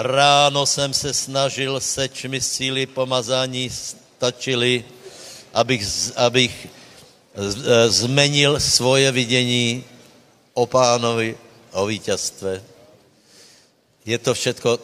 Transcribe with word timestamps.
Ráno 0.00 0.66
jsem 0.66 0.94
se 0.94 1.14
snažil, 1.14 1.80
seč 1.80 2.24
mi 2.24 2.40
síly 2.40 2.86
pomazání 2.86 3.70
stačily, 3.70 4.84
abych, 5.54 5.82
abych 6.16 6.66
e, 6.66 7.90
zmenil 7.90 8.60
svoje 8.60 9.12
vidění 9.12 9.84
o 10.54 10.66
pánovi, 10.66 11.38
o 11.72 11.86
vítězstve. 11.86 12.62
Je 14.06 14.18
to 14.18 14.34
všetko 14.34 14.78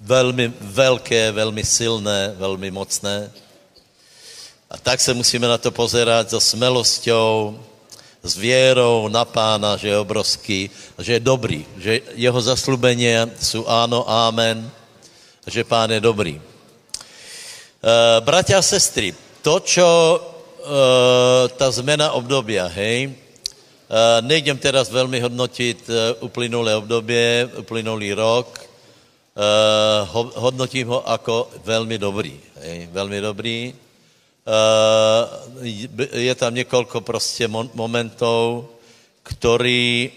velmi 0.00 0.52
velké, 0.60 1.32
velmi 1.32 1.64
silné, 1.64 2.34
velmi 2.36 2.70
mocné. 2.70 3.32
A 4.70 4.78
tak 4.78 5.00
se 5.00 5.14
musíme 5.14 5.48
na 5.48 5.58
to 5.58 5.70
pozerať 5.70 6.30
so 6.30 6.40
smelosťou, 6.40 7.64
s 8.24 8.36
věrou 8.36 9.08
na 9.08 9.24
pána, 9.24 9.76
že 9.76 9.88
je 9.88 9.98
obrovský, 9.98 10.70
že 10.98 11.12
je 11.12 11.20
dobrý, 11.20 11.60
že 11.76 12.00
jeho 12.16 12.40
zaslubenie 12.40 13.28
jsou 13.40 13.68
áno, 13.68 14.08
amen, 14.08 14.64
že 15.46 15.64
pán 15.64 15.92
je 15.92 16.00
dobrý. 16.00 16.40
E, 16.40 16.42
bratia 18.24 18.58
a 18.58 18.64
sestry, 18.64 19.12
to, 19.44 19.60
čo 19.60 19.88
e, 20.16 20.18
ta 21.60 21.68
zmena 21.68 22.16
obdobia, 22.16 22.64
hej, 22.72 23.12
e, 23.12 23.14
nejdem 24.24 24.56
teraz 24.56 24.88
velmi 24.88 25.20
hodnotit 25.20 25.84
e, 25.84 26.16
uplynulé 26.24 26.80
obdobie, 26.80 27.44
uplynulý 27.60 28.16
rok, 28.16 28.48
e, 28.56 28.66
hodnotím 30.40 30.88
ho 30.88 31.04
jako 31.04 31.50
velmi 31.64 31.98
dobrý, 32.00 32.40
hej, 32.64 32.88
velmi 32.92 33.20
dobrý. 33.20 33.83
Eh, 34.44 35.68
je 36.12 36.34
tam 36.34 36.54
několik 36.54 36.88
prostě 37.00 37.48
momentů, 37.74 38.68
který, 39.22 40.10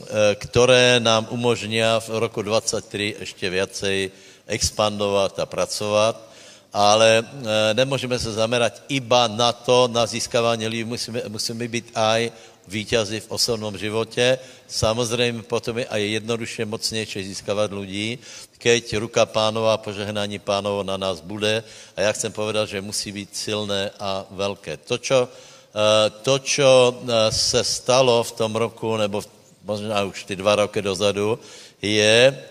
eh, 0.00 0.34
které 0.34 1.00
nám 1.00 1.26
umožní 1.30 1.80
v 1.98 2.08
roku 2.08 2.42
23 2.42 3.16
ještě 3.20 3.50
viacej 3.50 4.10
expandovat 4.46 5.38
a 5.38 5.46
pracovat, 5.46 6.31
ale 6.72 7.20
eh, 7.20 7.74
nemůžeme 7.74 8.18
se 8.18 8.32
zamerať 8.32 8.80
iba 8.88 9.28
na 9.28 9.52
to, 9.52 9.88
na 9.92 10.06
získávání 10.06 10.66
lidí, 10.66 10.84
musíme, 10.84 11.22
musíme 11.28 11.68
být 11.68 11.90
aj 11.94 12.32
vítězi 12.68 13.20
v 13.20 13.30
osobnom 13.30 13.78
životě. 13.78 14.38
Samozřejmě 14.68 15.42
potom 15.42 15.78
je 15.78 15.86
aj 15.86 16.02
jednoduše 16.02 16.64
mocnější 16.64 17.24
získávat 17.24 17.72
lidí, 17.72 18.18
keď 18.58 18.96
ruka 18.96 19.26
pánova, 19.26 19.76
požehnání 19.76 20.38
pánovo 20.38 20.82
na 20.82 20.96
nás 20.96 21.20
bude. 21.20 21.64
A 21.96 22.00
já 22.00 22.12
chcem 22.12 22.32
povedat, 22.32 22.68
že 22.68 22.80
musí 22.80 23.12
být 23.12 23.36
silné 23.36 23.90
a 24.00 24.24
velké. 24.30 24.76
To, 24.76 24.98
čo, 24.98 25.28
eh, 25.28 26.10
to, 26.22 26.38
čo 26.38 26.70
eh, 26.94 27.32
se 27.32 27.64
stalo 27.64 28.24
v 28.24 28.32
tom 28.32 28.56
roku, 28.56 28.96
nebo 28.96 29.22
možná 29.64 30.04
už 30.04 30.24
ty 30.24 30.36
dva 30.36 30.56
roky 30.56 30.82
dozadu, 30.82 31.38
je, 31.82 32.42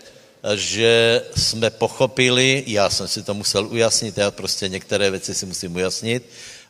že 0.54 1.22
jsme 1.36 1.70
pochopili, 1.70 2.64
já 2.66 2.90
jsem 2.90 3.08
si 3.08 3.22
to 3.22 3.34
musel 3.34 3.66
ujasnit, 3.66 4.18
já 4.18 4.30
prostě 4.30 4.68
některé 4.68 5.10
věci 5.10 5.34
si 5.34 5.46
musím 5.46 5.74
ujasnit, 5.74 6.22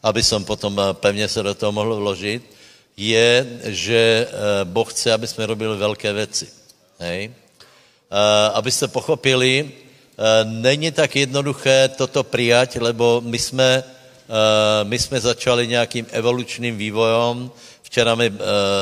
aby 0.03 0.23
som 0.23 0.45
potom 0.45 0.81
eh, 0.81 0.95
pevně 0.95 1.29
se 1.29 1.43
do 1.43 1.55
toho 1.55 1.73
mohl 1.73 1.97
vložit, 1.97 2.43
je, 2.97 3.47
že 3.65 4.29
Boh 4.65 4.93
chce, 4.93 5.13
aby 5.13 5.27
jsme 5.27 5.47
robili 5.47 5.77
velké 5.77 6.13
věci. 6.13 6.49
Hej? 6.99 7.33
Abyste 8.53 8.89
pochopili, 8.89 9.71
není 10.45 10.93
tak 10.93 11.17
jednoduché 11.17 11.89
toto 11.89 12.23
přijať, 12.25 12.77
lebo 12.77 13.21
my 13.25 13.39
jsme, 13.39 13.85
my 14.83 14.99
jsme 14.99 15.21
začali 15.21 15.69
nějakým 15.69 16.07
evolučním 16.11 16.77
vývojom. 16.77 17.51
Včera 17.83 18.15
mi 18.15 18.33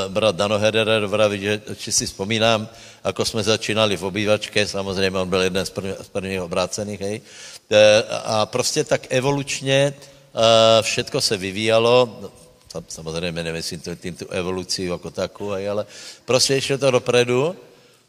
brat 0.08 0.36
Dano 0.36 0.58
Hederer 0.58 1.06
vraví, 1.06 1.40
že 1.40 1.62
či 1.78 1.92
si 1.92 2.06
vzpomínám, 2.06 2.68
ako 3.04 3.24
jsme 3.24 3.42
začínali 3.42 3.96
v 3.96 4.04
obývačke, 4.04 4.66
samozřejmě 4.66 5.18
on 5.18 5.28
byl 5.28 5.42
jeden 5.42 5.66
z, 5.66 5.70
první, 5.70 5.92
z 6.02 6.08
prvních 6.08 6.42
obrácených, 6.42 7.00
hej. 7.00 7.20
A 8.24 8.46
prostě 8.46 8.84
tak 8.84 9.06
evolučně 9.10 9.94
všetko 10.82 11.20
se 11.20 11.36
vyvíjalo, 11.36 12.20
samozřejmě 12.88 13.42
nemyslím 13.42 13.80
tím 14.00 14.14
tu 14.14 14.28
evoluci 14.28 14.84
jako 14.84 15.10
takovou, 15.10 15.50
ale 15.70 15.86
prostě 16.24 16.54
ještě 16.54 16.78
to 16.78 16.90
dopredu 16.90 17.56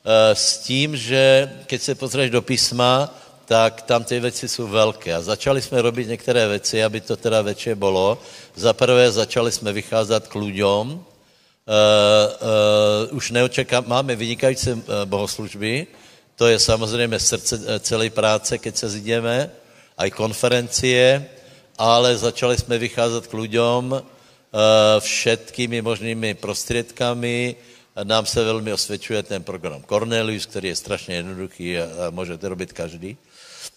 Eh, 0.01 0.35
s 0.35 0.57
tím, 0.57 0.97
že 0.97 1.45
keď 1.69 1.81
se 1.81 1.95
pozřeš 1.95 2.29
do 2.29 2.41
písma, 2.41 3.05
tak 3.45 3.81
tam 3.81 4.03
ty 4.03 4.19
věci 4.19 4.49
jsou 4.49 4.67
velké. 4.67 5.13
A 5.13 5.21
začali 5.21 5.61
jsme 5.61 5.81
robit 5.81 6.07
některé 6.07 6.47
věci, 6.47 6.83
aby 6.83 7.01
to 7.01 7.17
teda 7.17 7.41
většině 7.41 7.75
bylo. 7.75 8.17
Za 8.55 8.73
prvé 8.73 9.11
začali 9.11 9.51
jsme 9.51 9.73
vycházet 9.73 10.27
k 10.27 10.35
ľuďom. 10.35 11.05
Uh, 11.61 13.05
uh, 13.11 13.17
už 13.17 13.31
neočekám, 13.31 13.85
máme 13.87 14.15
vynikající 14.15 14.73
uh, 14.73 14.81
bohoslužby, 15.05 15.87
to 16.35 16.47
je 16.47 16.59
samozřejmě 16.59 17.19
srdce 17.19 17.79
celé 17.79 18.09
práce, 18.09 18.57
keď 18.57 18.77
se 18.77 18.89
zjdeme, 18.89 19.49
aj 19.97 20.11
konferencie, 20.11 21.25
ale 21.77 22.17
začali 22.17 22.57
jsme 22.57 22.77
vycházet 22.77 23.27
k 23.27 23.33
ľuďom 23.33 23.93
uh, 23.93 24.01
všetkými 24.99 25.81
možnými 25.81 26.33
prostriedkami, 26.33 27.55
nám 28.03 28.25
se 28.25 28.43
velmi 28.43 28.73
osvědčuje 28.73 29.23
ten 29.23 29.43
program 29.43 29.83
Cornelius, 29.83 30.45
který 30.45 30.67
je 30.67 30.75
strašně 30.75 31.15
jednoduchý 31.15 31.77
a, 31.77 31.83
a 31.83 32.09
může 32.09 32.37
to 32.37 32.49
robit 32.49 32.73
každý. 32.73 33.17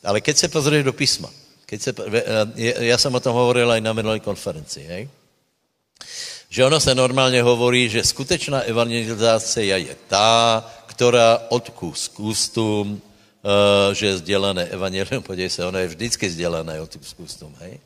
Ale 0.05 0.21
keď 0.21 0.37
se 0.37 0.49
pozrieš 0.49 0.84
do 0.84 0.93
písma, 0.93 1.31
keď 1.66 1.83
se, 1.83 1.95
já 2.81 2.99
jsem 2.99 3.15
o 3.15 3.21
tom 3.21 3.34
hovoril 3.34 3.72
i 3.72 3.81
na 3.81 3.93
minulé 3.93 4.21
konferenci, 4.21 4.81
hej? 4.81 5.09
Že 6.54 6.65
ono 6.65 6.81
se 6.81 6.94
normálně 6.94 7.42
hovorí, 7.42 7.88
že 7.88 8.04
skutečná 8.04 8.60
evangelizace 8.60 9.65
je 9.65 9.97
ta, 10.09 10.62
která 10.87 11.42
od 11.48 11.70
kus 11.70 12.09
k 12.09 12.20
uh, 13.42 13.92
že 13.92 14.06
je 14.06 14.19
sdělené 14.19 14.65
evangelium, 14.65 15.22
podívej 15.22 15.50
se, 15.50 15.66
ono 15.66 15.78
je 15.78 15.88
vždycky 15.88 16.31
sdělené 16.31 16.81
od 16.81 16.97
kus 16.97 17.12
k 17.12 17.20
ústům, 17.20 17.54
hej? 17.60 17.81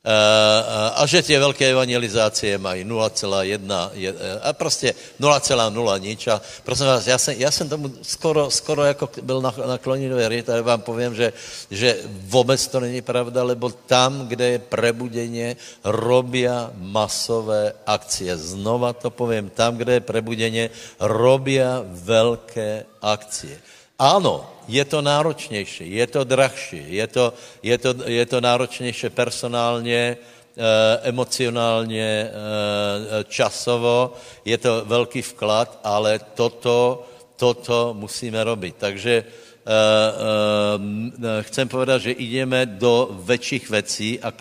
Eh, 0.00 0.96
a 0.96 1.04
že 1.04 1.20
tie 1.20 1.36
veľké 1.36 1.76
evangelizácie 1.76 2.56
mají 2.56 2.88
0,1 2.88 3.92
a 4.40 4.52
prostě 4.56 4.96
0,0 5.20 6.00
nič. 6.00 6.26
A 6.32 6.40
prosím 6.64 6.86
vás, 6.86 7.04
já 7.06 7.18
jsem, 7.20 7.34
já 7.36 7.50
jsem 7.50 7.68
tomu 7.68 7.92
skoro, 8.00 8.50
skoro 8.50 8.84
jako 8.84 9.10
byl 9.22 9.44
nakloněný 9.44 10.14
věřit 10.16 10.48
a 10.48 10.62
vám 10.64 10.80
povím, 10.80 11.14
že, 11.14 11.32
že 11.70 12.00
vůbec 12.32 12.56
to 12.68 12.80
není 12.80 13.04
pravda, 13.04 13.44
lebo 13.44 13.68
tam, 13.68 14.28
kde 14.28 14.56
je 14.56 14.58
prebudeně, 14.58 15.56
robia 15.84 16.72
masové 16.80 17.72
akcie. 17.84 18.32
Znova 18.36 18.96
to 18.96 19.12
povím, 19.12 19.52
tam, 19.52 19.76
kde 19.76 19.92
je 19.92 20.00
prebudeně, 20.00 20.70
robia 20.96 21.84
velké 21.84 22.88
akcie. 23.04 23.60
Ano, 24.00 24.59
je 24.70 24.84
to 24.84 25.02
náročnější, 25.02 25.94
je 25.94 26.06
to 26.06 26.24
drahší, 26.24 26.94
je 26.94 27.06
to, 27.06 27.34
je 27.62 27.78
to, 27.78 27.94
je 28.06 28.26
to 28.26 28.40
náročnější 28.40 29.08
personálně, 29.10 30.16
eh, 30.16 30.98
emocionálně, 31.02 32.30
eh, 32.30 33.24
časovo, 33.26 34.14
je 34.44 34.58
to 34.58 34.82
velký 34.86 35.22
vklad, 35.22 35.80
ale 35.84 36.20
toto, 36.38 37.06
toto 37.36 37.94
musíme 37.98 38.44
robit. 38.44 38.74
Takže 38.78 39.24
eh, 39.26 41.42
chcem 41.42 41.68
povedat, 41.68 42.02
že 42.02 42.14
jdeme 42.18 42.66
do 42.66 43.10
väčších 43.26 43.70
věcí, 43.70 44.20
a 44.22 44.32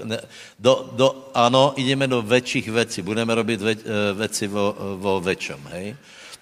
do, 0.59 0.89
do, 0.93 1.29
ano, 1.33 1.73
jdeme 1.77 2.07
do 2.07 2.21
väčších 2.21 2.69
věcí, 2.69 3.01
budeme 3.01 3.35
robit 3.35 3.61
ve, 3.61 3.75
věci 4.13 4.47
vo, 4.47 4.75
vo 4.97 5.19
väčšom, 5.19 5.59
hej? 5.73 5.95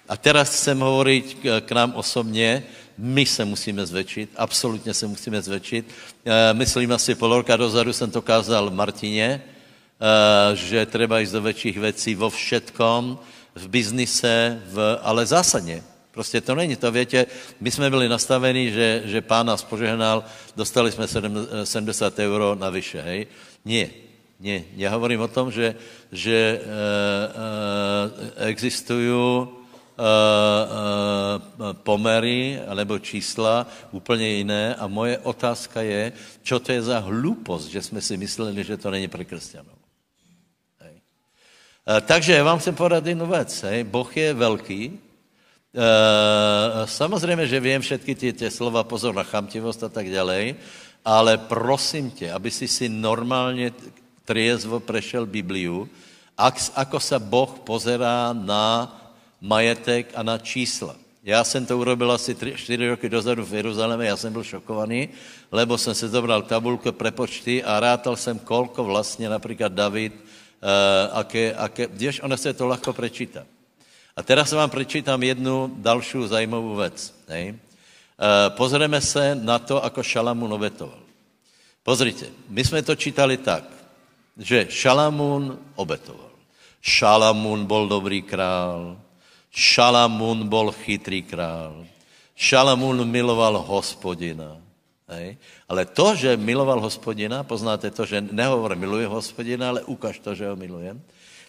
A 0.08 0.16
teraz 0.16 0.48
chcem 0.48 0.80
hovoriť 0.80 1.26
k 1.68 1.70
nám 1.76 1.92
osobně, 1.92 2.64
my 2.98 3.26
se 3.26 3.44
musíme 3.44 3.86
zväčšit, 3.86 4.28
absolutně 4.36 4.94
se 4.94 5.06
musíme 5.06 5.42
zväčšit. 5.42 5.84
E, 6.24 6.54
myslím 6.54 6.92
asi 6.92 7.14
pol 7.14 7.36
roka 7.36 7.56
dozadu 7.56 7.92
jsem 7.92 8.10
to 8.10 8.22
kázal 8.22 8.70
Martině, 8.70 9.38
e, 9.38 9.42
že 10.56 10.86
treba 10.86 11.18
jít 11.18 11.30
do 11.30 11.42
väčších 11.42 11.78
věcí 11.78 12.14
vo 12.14 12.30
všetkom, 12.30 13.18
v 13.54 13.68
biznise, 13.68 14.62
v, 14.66 14.98
ale 15.02 15.26
zásadně. 15.26 15.82
Prostě 16.10 16.40
to 16.40 16.54
není 16.54 16.76
to, 16.76 16.90
větě, 16.90 17.26
my 17.60 17.70
jsme 17.70 17.90
byli 17.90 18.08
nastavení, 18.08 18.70
že, 18.70 19.02
že 19.04 19.20
pán 19.20 19.46
nás 19.46 19.62
požehnal, 19.62 20.24
dostali 20.56 20.92
jsme 20.92 21.06
70 21.64 22.18
euro 22.18 22.54
navyše, 22.58 23.02
hej? 23.02 23.26
Nie, 23.64 23.90
nie. 24.40 24.64
Já 24.76 24.90
hovorím 24.90 25.20
o 25.20 25.28
tom, 25.28 25.50
že, 25.50 25.74
že 26.12 26.58
e, 26.58 26.62
e, 28.42 28.46
existují 28.50 29.10
Eh, 29.10 29.54
eh, 29.54 29.57
pomery 31.82 32.60
alebo 32.68 32.98
čísla 32.98 33.66
úplně 33.90 34.28
jiné 34.28 34.74
a 34.74 34.86
moje 34.86 35.18
otázka 35.18 35.82
je, 35.82 36.12
čo 36.42 36.60
to 36.60 36.72
je 36.72 36.82
za 36.82 36.98
hlupost, 36.98 37.68
že 37.68 37.82
jsme 37.82 38.00
si 38.00 38.16
mysleli, 38.16 38.64
že 38.64 38.76
to 38.76 38.90
není 38.90 39.08
pre 39.08 39.24
křesťanů. 39.24 39.74
Hej. 40.80 40.96
Eh, 41.88 42.00
takže 42.00 42.32
já 42.32 42.44
vám 42.44 42.58
chcem 42.58 42.74
podat 42.74 43.06
jednu 43.06 43.26
věc. 43.26 43.62
Hej. 43.62 43.84
Boh 43.84 44.16
je 44.16 44.34
velký. 44.34 44.98
Samozřejmě, 46.84 47.46
že 47.46 47.60
vím 47.60 47.80
všetky 47.80 48.14
ty, 48.14 48.50
slova, 48.50 48.84
pozor 48.84 49.14
na 49.14 49.22
chamtivost 49.22 49.84
a 49.84 49.88
tak 49.88 50.10
dále, 50.10 50.54
ale 51.04 51.38
prosím 51.38 52.10
tě, 52.10 52.32
aby 52.32 52.50
si 52.50 52.68
si 52.68 52.88
normálně 52.88 53.72
triezvo 54.24 54.80
prešel 54.80 55.26
Bibliu, 55.26 55.88
ako 56.74 56.98
sa 57.02 57.18
Boh 57.18 57.50
pozerá 57.66 58.30
na 58.30 58.86
majetek 59.40 60.12
a 60.14 60.22
na 60.22 60.38
čísla. 60.38 60.96
Já 61.24 61.44
jsem 61.44 61.66
to 61.66 61.78
urobil 61.78 62.12
asi 62.12 62.34
3, 62.34 62.54
4 62.56 62.88
roky 62.88 63.08
dozadu 63.08 63.44
v 63.44 63.54
Jeruzaléme, 63.54 64.06
já 64.06 64.16
jsem 64.16 64.32
byl 64.32 64.44
šokovaný, 64.44 65.08
lebo 65.52 65.78
jsem 65.78 65.94
se 65.94 66.08
zobral 66.08 66.42
tabulku 66.42 66.92
prepočty 66.92 67.64
a 67.64 67.80
rátal 67.80 68.16
jsem, 68.16 68.38
kolko 68.38 68.84
vlastně 68.84 69.28
například 69.28 69.72
David, 69.72 70.14
uh, 70.14 71.18
aké, 71.18 71.54
aké, 71.54 71.86
vieš, 71.86 72.20
ono 72.22 72.36
se 72.36 72.54
to 72.54 72.66
ľahko 72.66 72.92
prečíta. 72.92 73.44
A 74.16 74.22
teraz 74.22 74.50
vám 74.50 74.70
prečítam 74.70 75.22
jednu 75.22 75.78
dalšiu 75.78 76.26
zajímavou. 76.26 76.74
Hej? 77.28 77.54
Uh, 77.54 78.50
pozrieme 78.56 78.98
se 79.00 79.34
na 79.34 79.58
to, 79.58 79.84
ako 79.84 80.02
Šalamún 80.02 80.52
obetoval. 80.52 80.98
Pozrite, 81.82 82.26
my 82.48 82.64
jsme 82.64 82.82
to 82.82 82.96
čítali 82.96 83.36
tak, 83.36 83.64
že 84.38 84.66
Šalamún 84.70 85.58
obetoval. 85.76 86.34
Šalamún 86.82 87.66
bol 87.66 87.88
dobrý 87.88 88.22
král, 88.22 88.98
Šalamún 89.50 90.48
bol 90.48 90.72
chytrý 90.72 91.22
král. 91.22 91.86
Šalamún 92.36 93.02
miloval 93.08 93.58
hospodina. 93.64 94.60
Hej. 95.08 95.40
Ale 95.68 95.88
to, 95.88 96.12
že 96.12 96.36
miloval 96.36 96.84
hospodina, 96.84 97.40
poznáte 97.40 97.88
to, 97.90 98.04
že 98.04 98.20
nehovor 98.20 98.76
miluje 98.76 99.08
hospodina, 99.08 99.72
ale 99.72 99.80
ukáž 99.88 100.20
to, 100.20 100.36
že 100.36 100.44
ho 100.44 100.56
milujem, 100.56 101.00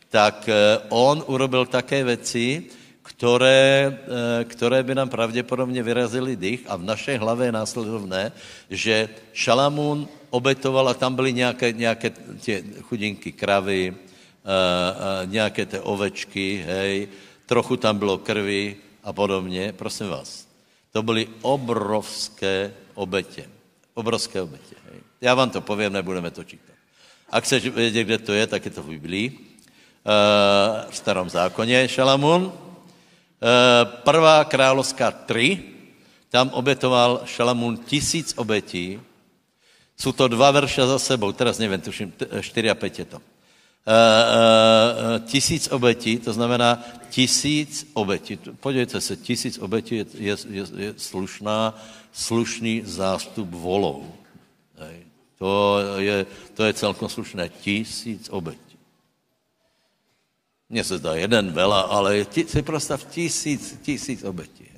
tak 0.08 0.48
eh, 0.48 0.80
on 0.90 1.24
urobil 1.28 1.68
také 1.68 2.04
věci, 2.04 2.72
které, 3.04 3.92
eh, 3.92 4.44
které 4.44 4.84
by 4.84 4.96
nám 4.96 5.10
pravděpodobně 5.10 5.84
vyrazily 5.84 6.36
dých 6.40 6.64
a 6.72 6.80
v 6.80 6.88
našej 6.88 7.18
hlavě 7.20 7.48
je 7.48 7.52
následovné, 7.52 8.32
že 8.70 9.10
Šalamún 9.34 10.08
obetoval 10.30 10.90
a 10.90 10.94
tam 10.94 11.16
byly 11.16 11.34
nějaké, 11.34 11.72
nějaké 11.72 12.10
tě 12.40 12.64
chudinky 12.82 13.32
kravy, 13.32 13.92
uh, 13.92 15.32
nějaké 15.32 15.66
ty 15.66 15.80
ovečky, 15.80 16.64
hej, 16.68 17.08
trochu 17.50 17.78
tam 17.78 17.98
bylo 17.98 18.18
krvi 18.18 18.76
a 19.04 19.14
podobně, 19.14 19.74
prosím 19.74 20.08
vás. 20.08 20.46
To 20.92 21.04
byly 21.04 21.28
obrovské 21.42 22.74
obetě. 22.94 23.50
Obrovské 23.94 24.42
obetě. 24.42 24.76
Hej. 24.92 25.02
Já 25.22 25.36
vám 25.36 25.50
to 25.50 25.62
povím, 25.62 25.94
nebudeme 25.94 26.32
to 26.32 26.44
čítat. 26.44 26.76
A 27.30 27.40
chceš 27.40 27.68
vědět, 27.68 28.04
kde 28.04 28.18
to 28.18 28.34
je, 28.34 28.48
tak 28.48 28.66
je 28.66 28.72
to 28.72 28.84
v 28.84 28.90
Biblii. 28.90 29.28
Uh, 29.30 30.92
v 30.92 30.96
starom 30.96 31.30
zákoně 31.30 31.88
Šalamun. 31.88 32.46
Uh, 32.46 32.52
prvá 34.06 34.46
královská 34.46 35.12
3, 35.12 35.64
tam 36.30 36.50
obětoval 36.50 37.22
Šalamun 37.26 37.78
tisíc 37.78 38.34
obetí. 38.38 39.02
Jsou 39.98 40.12
to 40.12 40.28
dva 40.28 40.52
verše 40.52 40.88
za 40.88 41.00
sebou, 41.00 41.32
teraz 41.32 41.58
nevím, 41.58 41.82
tuším, 41.82 42.14
4 42.42 42.70
a 42.70 42.76
5 42.76 43.00
je 43.00 43.06
to. 43.06 43.22
Uh, 43.88 43.94
uh, 43.94 45.26
tisíc 45.26 45.68
obetí, 45.72 46.18
to 46.20 46.34
znamená 46.34 46.84
tisíc 47.10 47.88
obetí. 47.94 48.40
Podívejte 48.60 49.02
se, 49.02 49.16
tisíc 49.16 49.58
obetí 49.58 49.96
je, 49.96 50.06
je, 50.14 50.36
je, 50.50 50.66
je 50.76 50.94
slušná, 50.98 51.74
slušný 52.12 52.82
zástup 52.86 53.50
volou. 53.50 54.14
Hej. 54.78 55.06
To 55.38 55.80
je, 55.98 56.26
to 56.54 56.64
je 56.64 56.74
celkom 56.74 57.10
slušné. 57.10 57.50
Tisíc 57.50 58.30
obetí. 58.30 58.78
Mně 60.70 60.84
se 60.84 60.98
zdá 60.98 61.16
jeden 61.16 61.52
vela, 61.52 61.82
ale 61.82 62.26
ti, 62.26 62.48
si 62.48 62.62
prostav 62.62 63.04
tisíc, 63.04 63.80
tisíc 63.82 64.24
obetí. 64.24 64.70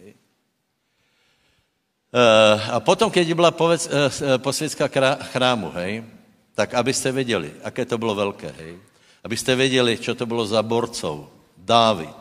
A 2.72 2.80
potom, 2.80 3.12
keď 3.12 3.34
byla 3.34 3.52
povec, 3.52 3.90
posvětská 4.38 4.88
chrámu, 5.16 5.72
hej, 5.72 6.04
tak 6.56 6.74
abyste 6.74 7.12
věděli, 7.12 7.54
aké 7.64 7.86
to 7.86 7.98
bylo 7.98 8.16
velké, 8.16 8.54
hej, 8.60 8.80
Abyste 9.24 9.56
věděli, 9.56 9.98
co 9.98 10.16
to 10.16 10.26
bylo 10.26 10.46
za 10.46 10.64
borcov. 10.64 11.30
Dávid. 11.58 12.18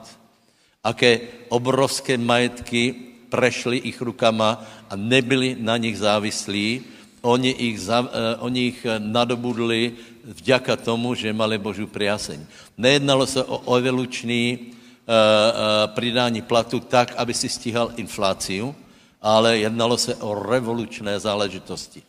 Aké 0.84 1.20
obrovské 1.48 2.18
majetky 2.18 2.94
prešli 3.28 3.76
ich 3.76 4.00
rukama 4.00 4.64
a 4.90 4.96
nebyli 4.96 5.56
na 5.60 5.76
nich 5.76 5.98
závislí. 5.98 6.84
Oni 7.20 7.50
ich, 7.50 7.80
za, 7.80 8.00
uh, 8.00 8.08
oni 8.40 8.60
ich 8.72 8.80
nadobudli 8.98 9.92
vďaka 10.24 10.76
tomu, 10.76 11.12
že 11.12 11.36
mali 11.36 11.60
Božú 11.60 11.84
priaseň. 11.84 12.40
Nejednalo 12.80 13.28
se 13.28 13.44
o 13.44 13.76
evolučný 13.76 14.56
uh, 14.56 14.64
uh, 14.64 15.92
pridání 15.92 16.42
platu 16.42 16.80
tak, 16.80 17.12
aby 17.16 17.34
si 17.36 17.48
stíhal 17.48 17.92
infláciu, 17.96 18.72
ale 19.20 19.68
jednalo 19.68 20.00
se 20.00 20.16
o 20.16 20.32
revolučné 20.32 21.20
záležitosti. 21.20 22.02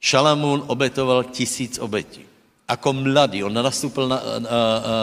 Šalamún 0.00 0.64
obetoval 0.68 1.24
tisíc 1.32 1.80
obetí 1.80 2.29
ako 2.70 3.02
mladý. 3.02 3.42
On 3.42 3.50
nastúpil 3.50 4.06
na, 4.06 4.18
na, 4.38 4.58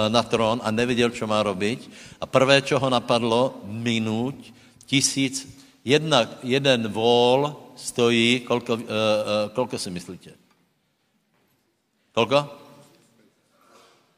na 0.07 0.23
trón 0.23 0.63
a 0.63 0.71
nevěděl, 0.71 1.11
co 1.11 1.27
má 1.27 1.43
robiť. 1.43 1.91
A 2.23 2.25
prvé, 2.25 2.63
čo 2.63 2.79
ho 2.79 2.87
napadlo, 2.87 3.59
minúť 3.67 4.55
tisíc. 4.87 5.43
Jedna, 5.83 6.23
jeden 6.43 6.87
vol 6.87 7.51
stojí, 7.75 8.47
kolko, 8.47 8.73
uh, 8.73 8.79
uh, 8.79 8.87
kolko 9.51 9.75
si 9.75 9.91
myslíte? 9.91 10.31
Kolko? 12.15 12.47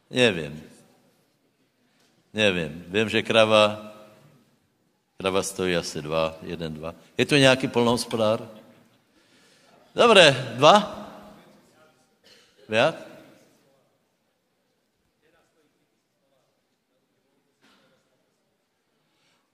Nevím. 0.10 0.62
Nevím. 2.34 2.86
Vím, 2.88 3.10
že 3.10 3.25
krava, 3.25 3.94
krava 5.18 5.42
stojí 5.44 5.75
asi 5.75 6.01
dva, 6.01 6.38
jeden, 6.46 6.74
dva. 6.74 6.94
Je 7.18 7.25
to 7.25 7.38
nějaký 7.38 7.68
polnohospodár? 7.68 8.46
Dobré, 9.94 10.54
dva? 10.57 11.06
Viac? 12.69 13.08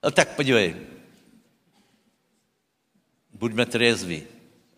No 0.06 0.14
tak 0.14 0.38
podívej, 0.38 0.78
buďme 3.34 3.66
triezví, 3.66 4.22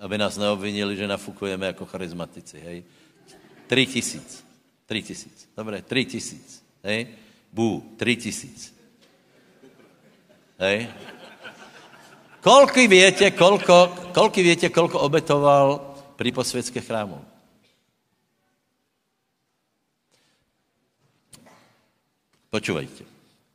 aby 0.01 0.17
nás 0.17 0.41
neobvinili, 0.41 0.97
že 0.97 1.05
nafukujeme 1.05 1.67
jako 1.67 1.85
charizmatici, 1.85 2.57
hej. 2.61 2.85
Tři 3.69 3.87
tisíc. 3.87 4.45
Tři 4.87 5.03
tisíc. 5.03 5.49
Dobré, 5.57 5.83
tři 5.83 6.05
tisíc. 6.05 6.65
Hej. 6.85 7.13
Bů, 7.53 7.95
tři 8.01 8.17
tisíc. 8.17 8.75
Hej. 10.59 10.89
Kolky 12.41 12.89
větě, 12.89 13.31
kolko, 13.31 13.93
kolky 14.15 14.43
větě, 14.43 14.69
kolko 14.69 15.01
obetoval 15.01 15.95
pri 16.17 16.33
posvětské 16.33 16.81
chrámu? 16.81 17.21
Počúvajte. 22.49 23.05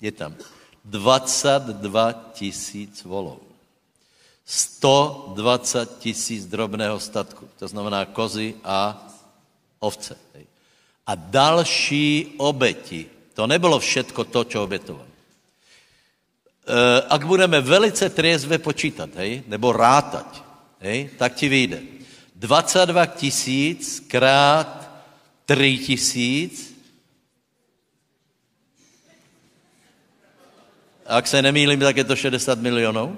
Je 0.01 0.11
tam. 0.13 0.37
22 0.85 2.13
tisíc 2.33 3.03
volov. 3.03 3.39
120 4.45 6.00
tisíc 6.00 6.45
drobného 6.45 7.00
statku, 7.00 7.48
to 7.60 7.67
znamená 7.67 8.05
kozy 8.05 8.55
a 8.63 9.00
ovce. 9.79 10.19
A 11.07 11.15
další 11.15 12.36
obeti. 12.38 13.07
To 13.34 13.48
nebylo 13.48 13.79
všetko 13.79 14.24
to, 14.24 14.43
čo 14.43 14.63
obetoval. 14.63 15.07
E, 15.07 15.12
ak 17.07 17.22
budeme 17.27 17.60
velice 17.63 18.10
triezve 18.12 18.60
počítat, 18.60 19.10
hej, 19.15 19.43
nebo 19.48 19.72
rátať, 19.72 20.43
hej, 20.79 21.12
tak 21.19 21.36
ti 21.36 21.48
vyjde 21.48 22.03
22 22.43 23.05
tisíc 23.05 24.00
krát 24.00 24.91
3 25.46 25.77
tisíc 25.77 26.73
ak 31.05 31.27
se 31.27 31.41
nemýlím, 31.41 31.79
tak 31.79 31.98
je 31.98 32.03
to 32.03 32.15
60 32.15 32.60
milionů. 32.60 33.17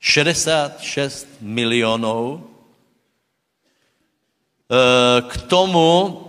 66 0.00 1.26
milionů. 1.40 2.50
E, 4.70 5.22
k 5.22 5.36
tomu, 5.36 6.24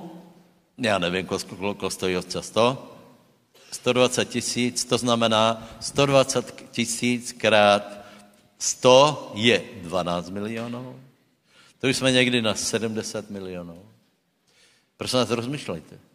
já 0.77 0.99
nevím, 0.99 1.25
kolik 1.25 1.91
stojí 1.91 2.15
100? 2.39 2.85
120 3.71 4.25
tisíc, 4.25 4.85
to 4.85 4.97
znamená 4.97 5.67
120 5.79 6.65
tisíc 6.71 7.31
krát 7.31 7.99
100 8.59 9.31
je 9.35 9.63
12 9.81 10.29
milionů. 10.29 10.99
To 11.79 11.87
už 11.87 11.97
jsme 11.97 12.11
někdy 12.11 12.41
na 12.41 12.55
70 12.55 13.29
milionů. 13.29 13.85
Prosím 14.97 15.19
vás, 15.19 15.29
rozmyšlejte. 15.29 16.08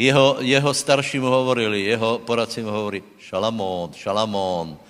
Jeho, 0.00 0.40
jeho 0.40 0.72
starší 0.72 1.20
mu 1.20 1.28
hovorili, 1.28 1.84
jeho 1.92 2.24
poradci 2.24 2.64
mu 2.64 2.72
hovorí, 2.72 3.04
Šalamón, 3.20 3.92
Šalamón, 3.92 4.80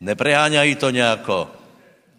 nepreháňají 0.00 0.74
to 0.80 0.90
nějako. 0.90 1.48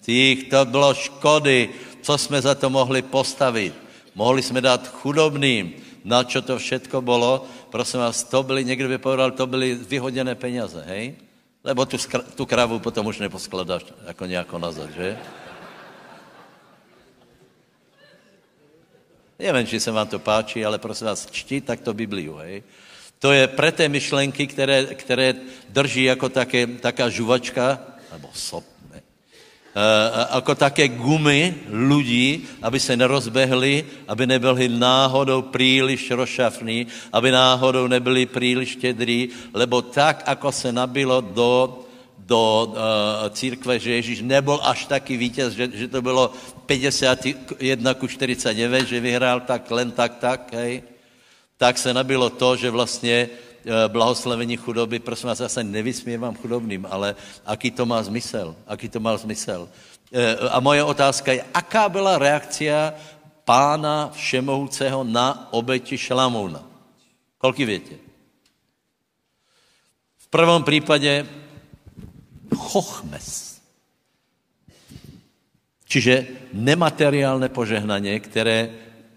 Tých 0.06 0.54
to 0.54 0.66
bylo 0.66 0.94
škody, 0.94 1.70
co 2.02 2.18
jsme 2.18 2.42
za 2.42 2.56
to 2.56 2.70
mohli 2.70 3.02
postavit. 3.02 3.74
Mohli 4.16 4.42
jsme 4.46 4.62
dát 4.62 4.88
chudobným, 4.88 5.74
na 6.06 6.24
čo 6.24 6.42
to 6.46 6.62
všetko 6.62 7.02
bylo. 7.02 7.46
Prosím 7.74 8.00
vás, 8.00 8.24
to 8.24 8.44
byly, 8.44 8.66
někdo 8.66 8.88
by 8.94 8.98
povedal, 8.98 9.32
to 9.32 9.48
byly 9.48 9.76
vyhoděné 9.76 10.36
peněze, 10.36 10.86
hej? 10.88 11.16
Lebo 11.64 11.86
tu, 11.86 11.98
tu 12.36 12.46
kravu 12.46 12.80
potom 12.80 13.10
už 13.10 13.26
neposkladáš 13.26 13.86
jako 14.06 14.26
nějako 14.26 14.60
nazad, 14.60 14.90
že? 14.94 15.18
Nevím, 19.40 19.68
či 19.68 19.80
se 19.80 19.92
vám 19.92 20.08
to 20.08 20.20
páči, 20.20 20.66
ale 20.66 20.80
prosím 20.80 21.08
vás, 21.08 21.28
čti 21.32 21.62
takto 21.62 21.94
Bibliu, 21.94 22.36
hej. 22.36 22.64
To 23.20 23.32
je 23.32 23.48
pre 23.48 23.72
té 23.72 23.90
myšlenky, 23.90 24.48
které, 24.48 24.86
které 24.96 25.34
drží 25.70 26.04
jako 26.04 26.30
také, 26.30 26.68
taká 26.68 27.10
žuvačka, 27.10 27.80
nebo 28.12 28.30
sop? 28.34 28.64
E, 29.76 30.36
jako 30.36 30.56
také 30.56 30.88
gumy 30.88 31.56
lidí, 31.68 32.48
aby 32.62 32.80
se 32.80 32.98
nerozbehli, 32.98 33.86
aby 34.08 34.28
nebyli 34.28 34.70
náhodou 34.70 35.42
příliš 35.42 36.12
rozšafní, 36.12 36.88
aby 37.12 37.32
náhodou 37.32 37.88
nebyli 37.88 38.26
příliš 38.26 38.70
štědrí, 38.70 39.30
lebo 39.54 39.82
tak, 39.82 40.24
ako 40.26 40.52
se 40.52 40.72
nabilo 40.72 41.22
do 41.22 41.85
do 42.26 42.74
uh, 42.74 43.30
církve, 43.30 43.80
že 43.80 44.02
Ježíš 44.02 44.22
nebyl 44.22 44.60
až 44.64 44.86
taký 44.86 45.18
vítěz, 45.18 45.54
že, 45.54 45.70
že 45.74 45.88
to 45.88 46.02
bylo 46.02 46.34
51 46.66 47.94
ku 47.94 48.08
49, 48.08 48.88
že 48.88 49.00
vyhrál 49.00 49.46
tak, 49.46 49.72
len 49.72 49.92
tak, 49.92 50.18
tak, 50.18 50.54
hej. 50.54 50.84
Tak 51.58 51.78
se 51.78 51.94
nabilo 51.94 52.30
to, 52.30 52.56
že 52.56 52.70
vlastně 52.70 53.30
uh, 53.30 53.94
blahoslavení 53.94 54.58
chudoby, 54.58 55.00
prosím 55.00 55.30
vás, 55.30 55.40
já 55.40 55.50
se 55.50 55.64
nevysmívám 55.64 56.36
chudobným, 56.36 56.88
ale 56.90 57.16
aký 57.46 57.72
to 57.72 57.86
má 57.86 58.04
zmysel, 58.04 58.56
aký 58.68 58.90
to 58.90 59.00
má 59.00 59.18
zmysel. 59.18 59.70
Uh, 60.10 60.50
a 60.50 60.60
moje 60.60 60.84
otázka 60.84 61.34
je, 61.34 61.46
aká 61.54 61.90
byla 61.90 62.18
reakcia 62.18 62.94
pána 63.46 64.10
všemohouceho 64.10 65.06
na 65.06 65.54
obeti 65.54 65.94
Šalamouna? 65.94 66.66
Koľky 67.38 67.70
viete? 67.70 67.96
V 70.18 70.28
prvom 70.34 70.66
prípade 70.66 71.45
chochmes. 72.54 73.56
Čiže 75.86 76.28
nemateriálne 76.52 77.50
požehnanie, 77.50 78.20
které, 78.20 78.70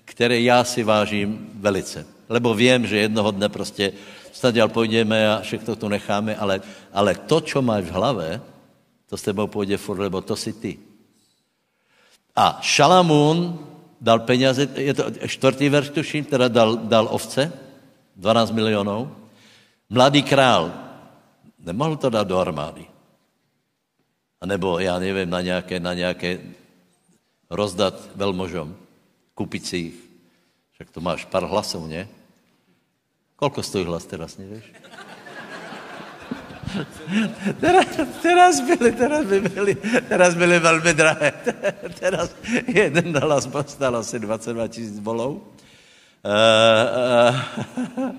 které 0.05 0.41
já 0.41 0.65
si 0.65 0.85
vážím 0.85 1.51
velice. 1.59 2.07
Lebo 2.29 2.55
vím, 2.55 2.87
že 2.87 3.09
jednoho 3.09 3.31
dne 3.31 3.49
prostě 3.49 3.93
staděl 4.33 4.69
půjdeme 4.69 5.33
a 5.33 5.41
všechno 5.41 5.77
tu 5.77 5.89
necháme, 5.89 6.37
ale, 6.37 6.61
ale 6.93 7.15
to, 7.15 7.41
čo 7.41 7.63
máš 7.63 7.85
v 7.85 7.97
hlave, 7.97 8.41
to 9.09 9.17
s 9.17 9.23
tebou 9.23 9.47
půjde 9.47 9.77
furt, 9.77 9.99
lebo 9.99 10.21
to 10.21 10.37
si 10.37 10.53
ty. 10.53 10.79
A 12.37 12.59
Šalamún 12.63 13.59
dal 14.01 14.21
peněze, 14.21 14.69
je 14.77 14.95
to 14.95 15.05
čtvrtý 15.27 15.69
verš, 15.69 15.89
tuším, 15.91 16.25
teda 16.25 16.49
dal, 16.49 16.77
dal 16.77 17.09
ovce, 17.11 17.53
12 18.17 18.51
milionů. 18.51 19.11
Mladý 19.91 20.23
král 20.23 20.73
nemohl 21.59 21.97
to 21.97 22.11
dát 22.11 22.29
do 22.29 22.39
armády. 22.39 22.98
Nebo, 24.47 24.79
já 24.79 24.99
nevím, 24.99 25.31
na 25.31 25.41
nějaké, 25.41 25.81
na 25.81 25.95
nějaké 25.95 26.39
rozdat 27.51 27.95
velmožom, 28.15 28.77
kupiť 29.35 29.67
si 29.67 29.77
jich. 29.77 29.99
Však 30.73 30.91
to 30.91 31.01
máš 31.01 31.25
pár 31.25 31.45
hlasů, 31.45 31.87
ne? 31.87 32.09
Kolko 33.37 33.63
stojí 33.63 33.85
hlas 33.85 34.07
teraz, 34.07 34.39
nevíš? 34.39 34.65
teraz, 37.61 37.87
teraz 38.23 38.61
byly, 38.61 38.93
teraz 38.93 39.25
by 39.27 39.41
byly, 39.41 39.75
teraz 40.09 40.35
byly 40.35 40.59
velmi 40.59 40.95
drahé. 40.95 41.33
teraz 42.01 42.35
jeden 42.67 43.19
hlas 43.19 43.49
stál 43.67 43.97
asi 43.97 44.19
22 44.19 44.69
tisíc 44.69 44.99
bolů. 44.99 45.43
Uh, 46.23 46.33
uh, 47.99 48.11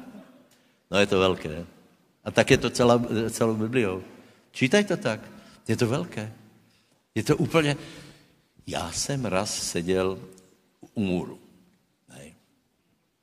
no 0.91 0.99
je 0.99 1.07
to 1.07 1.19
velké. 1.19 1.65
A 2.23 2.31
tak 2.31 2.51
je 2.51 2.57
to 2.57 2.69
celá, 2.69 3.01
celou 3.29 3.55
Bibliou. 3.55 4.03
Čítaj 4.51 4.83
to 4.83 4.97
tak. 4.97 5.38
Je 5.69 5.77
to 5.77 5.87
velké. 5.87 6.33
Je 7.15 7.23
to 7.23 7.37
úplně... 7.37 7.77
Já 8.67 8.91
jsem 8.91 9.25
raz 9.25 9.49
seděl 9.49 10.19
u 10.93 11.01
můru. 11.01 11.39
Hej. 12.09 12.33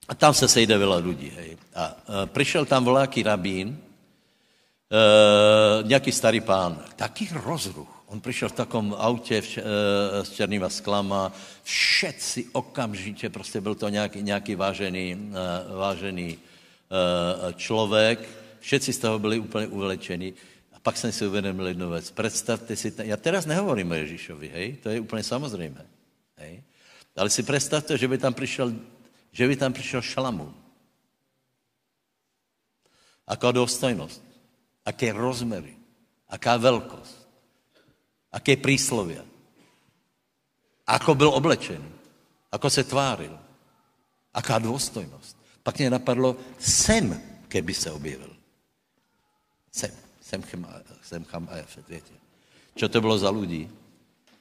A 0.09 0.15
tam 0.15 0.35
se 0.35 0.49
sejde 0.49 0.75
veľa 0.75 0.99
lidí. 1.07 1.31
Hej. 1.31 1.55
A, 1.75 1.85
a 1.85 1.95
přišel 2.27 2.67
tam 2.67 2.83
voláký 2.83 3.23
rabín, 3.23 3.79
e, 3.79 3.79
nějaký 5.87 6.13
starý 6.13 6.41
pán, 6.43 6.83
taký 6.97 7.31
rozruch. 7.31 8.03
On 8.07 8.21
přišel 8.21 8.49
v 8.49 8.59
takom 8.59 8.95
autě 8.99 9.43
v, 9.43 9.59
e, 9.59 9.63
s 10.25 10.31
černýma 10.35 10.67
sklama, 10.67 11.33
všetci 11.63 12.47
okamžitě, 12.53 13.31
prostě 13.31 13.61
byl 13.61 13.75
to 13.75 13.89
nějaký, 13.89 14.23
nějaký 14.23 14.55
vážený, 14.55 15.07
e, 15.15 15.77
vážený 15.79 16.29
e, 16.35 16.39
člověk, 17.55 18.19
všetci 18.61 18.93
z 18.93 18.99
toho 18.99 19.19
byli 19.19 19.39
úplně 19.39 19.67
uvlečení 19.67 20.35
pak 20.87 20.97
jsem 20.97 21.13
si 21.13 21.27
uvědomil 21.27 21.67
jednu 21.67 21.91
věc. 21.91 22.11
Představte 22.11 22.77
si, 22.77 22.95
já 23.03 23.17
teraz 23.17 23.47
nehovorím 23.47 23.91
o 23.91 23.95
Ježíšovi, 23.95 24.49
hej, 24.49 24.77
to 24.77 24.89
je 24.89 25.01
úplně 25.01 25.23
samozřejmé. 25.23 25.87
Hej. 26.37 26.63
Ale 27.17 27.31
si 27.31 27.43
představte, 27.43 27.99
že 27.99 28.09
by 28.09 28.19
tam 28.19 28.35
přišel, 28.35 28.75
že 29.33 29.49
by 29.49 29.57
tam 29.57 29.73
přišel 29.73 30.03
Šalamún. 30.03 30.55
Aká 33.27 33.51
důstojnost, 33.51 34.23
aké 34.85 35.13
rozmery, 35.13 35.75
aká 36.29 36.57
velkost, 36.57 37.29
aké 38.31 38.57
príslovia, 38.57 39.27
ako 40.87 41.15
byl 41.15 41.29
oblečený, 41.35 41.91
ako 42.53 42.71
se 42.71 42.85
tváril, 42.85 43.35
aká 44.35 44.59
důstojnost. 44.59 45.35
Pak 45.63 45.79
mě 45.79 45.91
napadlo, 45.91 46.37
sem, 46.59 47.23
keby 47.49 47.75
se 47.75 47.91
objevil. 47.91 48.37
Sem. 49.73 50.06
Semchem, 50.27 50.67
Semcham 51.07 51.47
a 51.51 51.63
Jafet, 51.63 51.87
viete. 51.87 52.15
Čo 52.75 52.91
to 52.91 52.99
bylo 52.99 53.15
za 53.15 53.31
ľudí? 53.31 53.71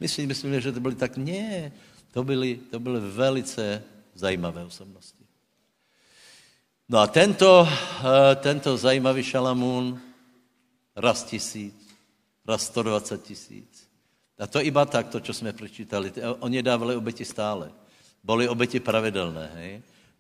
My 0.02 0.10
si 0.10 0.26
že 0.60 0.74
to 0.74 0.82
byli 0.82 0.98
tak, 0.98 1.18
nie, 1.18 1.72
to 2.10 2.24
byly, 2.24 2.58
to 2.74 2.80
byly 2.80 3.00
velice 3.00 3.84
zajímavé 4.18 4.66
osobnosti. 4.66 5.22
No 6.90 7.00
a 7.00 7.08
tento, 7.08 7.70
eh, 7.70 8.36
tento 8.42 8.78
zajímavý 8.78 9.24
Šalamún, 9.24 10.02
raz 10.96 11.24
tisíc, 11.24 11.78
raz 12.46 12.66
120 12.66 13.24
tisíc. 13.24 13.86
A 14.42 14.48
to 14.48 14.62
iba 14.66 14.86
tak, 14.86 15.08
to, 15.08 15.20
čo 15.20 15.34
jsme 15.34 15.54
prečítali. 15.54 16.12
Oni 16.40 16.62
dávali 16.66 16.96
obeti 16.96 17.26
stále. 17.26 17.72
Boli 18.24 18.50
obeti 18.50 18.80
pravidelné, 18.80 19.46
hej? 19.56 19.72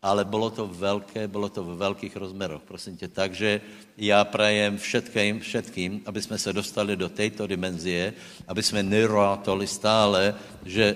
Ale 0.05 0.21
bylo 0.21 0.53
to 0.53 0.69
velké, 0.69 1.25
bylo 1.27 1.49
to 1.49 1.65
v 1.65 1.77
velkých 1.77 2.15
rozmeroch, 2.15 2.61
prosím 2.61 2.97
tě. 2.97 3.07
Takže 3.07 3.61
já 3.97 4.21
prajem 4.21 4.77
všetkým, 4.77 5.39
všetkým, 5.39 5.91
aby 6.05 6.21
jsme 6.21 6.37
se 6.37 6.53
dostali 6.53 6.93
do 6.93 7.09
této 7.09 7.47
dimenzie, 7.49 8.13
aby 8.47 8.61
jsme 8.63 8.85
nerátoli 8.85 9.65
stále, 9.65 10.37
že, 10.61 10.95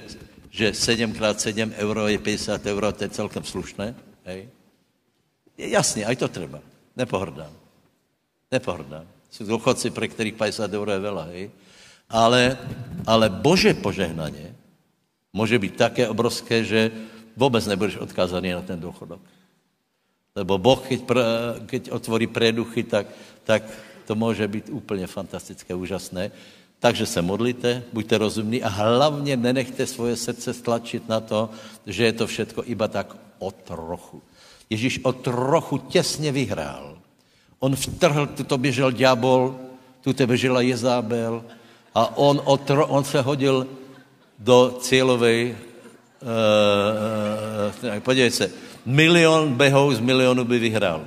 že 0.54 0.78
7x7 0.78 1.74
euro 1.82 2.06
je 2.06 2.22
50 2.22 2.66
euro, 2.70 2.92
to 2.94 3.04
je 3.04 3.10
celkem 3.10 3.44
slušné. 3.44 3.96
Hej? 4.30 4.50
Jasně, 5.58 6.06
aj 6.06 6.16
to 6.16 6.28
treba. 6.30 6.62
Nepohrdám. 6.94 7.52
Nepohrdám. 8.52 9.10
Jsou 9.30 9.46
důchodci, 9.46 9.90
pro 9.90 10.08
kterých 10.08 10.38
50 10.38 10.74
euro 10.74 10.92
je 10.92 11.02
veľa, 11.02 11.26
hej? 11.34 11.50
Ale, 12.10 12.58
ale 13.06 13.30
Bože 13.30 13.74
požehnaně 13.74 14.54
může 15.34 15.60
být 15.60 15.76
také 15.76 16.10
obrovské, 16.10 16.64
že 16.64 16.92
vůbec 17.40 17.66
nebudeš 17.66 17.98
odkázaný 17.98 18.52
na 18.52 18.62
ten 18.62 18.80
důchodok. 18.80 19.20
Lebo 20.36 20.58
Boh, 20.58 20.80
keď, 20.84 21.00
pr, 21.08 21.18
keď 21.66 21.92
otvorí 21.92 22.28
preduchy, 22.28 22.84
tak, 22.84 23.08
tak 23.44 23.64
to 24.08 24.16
může 24.16 24.48
být 24.48 24.70
úplně 24.70 25.08
fantastické, 25.08 25.76
úžasné. 25.76 26.32
Takže 26.80 27.06
se 27.06 27.22
modlite, 27.22 27.84
buďte 27.94 28.18
rozumní 28.18 28.64
a 28.64 28.70
hlavně 28.70 29.38
nenechte 29.38 29.88
svoje 29.88 30.16
srdce 30.16 30.54
stlačit 30.54 31.10
na 31.10 31.20
to, 31.20 31.50
že 31.88 32.06
je 32.06 32.14
to 32.14 32.28
všetko 32.28 32.64
iba 32.68 32.88
tak 32.88 33.16
o 33.40 33.52
trochu. 33.52 34.22
Ježíš 34.70 35.00
o 35.04 35.12
trochu 35.12 35.78
těsně 35.78 36.32
vyhrál. 36.32 36.98
On 37.60 37.76
vtrhl, 37.76 38.28
tu 38.28 38.58
běžel 38.58 38.92
ďábel, 38.92 39.56
tu 40.02 40.12
běžela 40.28 40.62
Jezábel 40.62 41.44
a 41.96 42.18
on, 42.18 42.42
otro, 42.46 42.88
on 42.88 43.04
se 43.04 43.22
hodil 43.22 43.68
do 44.40 44.78
cílové 44.80 45.56
uh, 46.22 48.00
podívej 48.00 48.32
se, 48.32 48.52
milion 48.86 49.54
behou 49.54 49.94
z 49.94 50.00
milionu 50.00 50.44
by 50.44 50.60
vyhrál. 50.60 51.06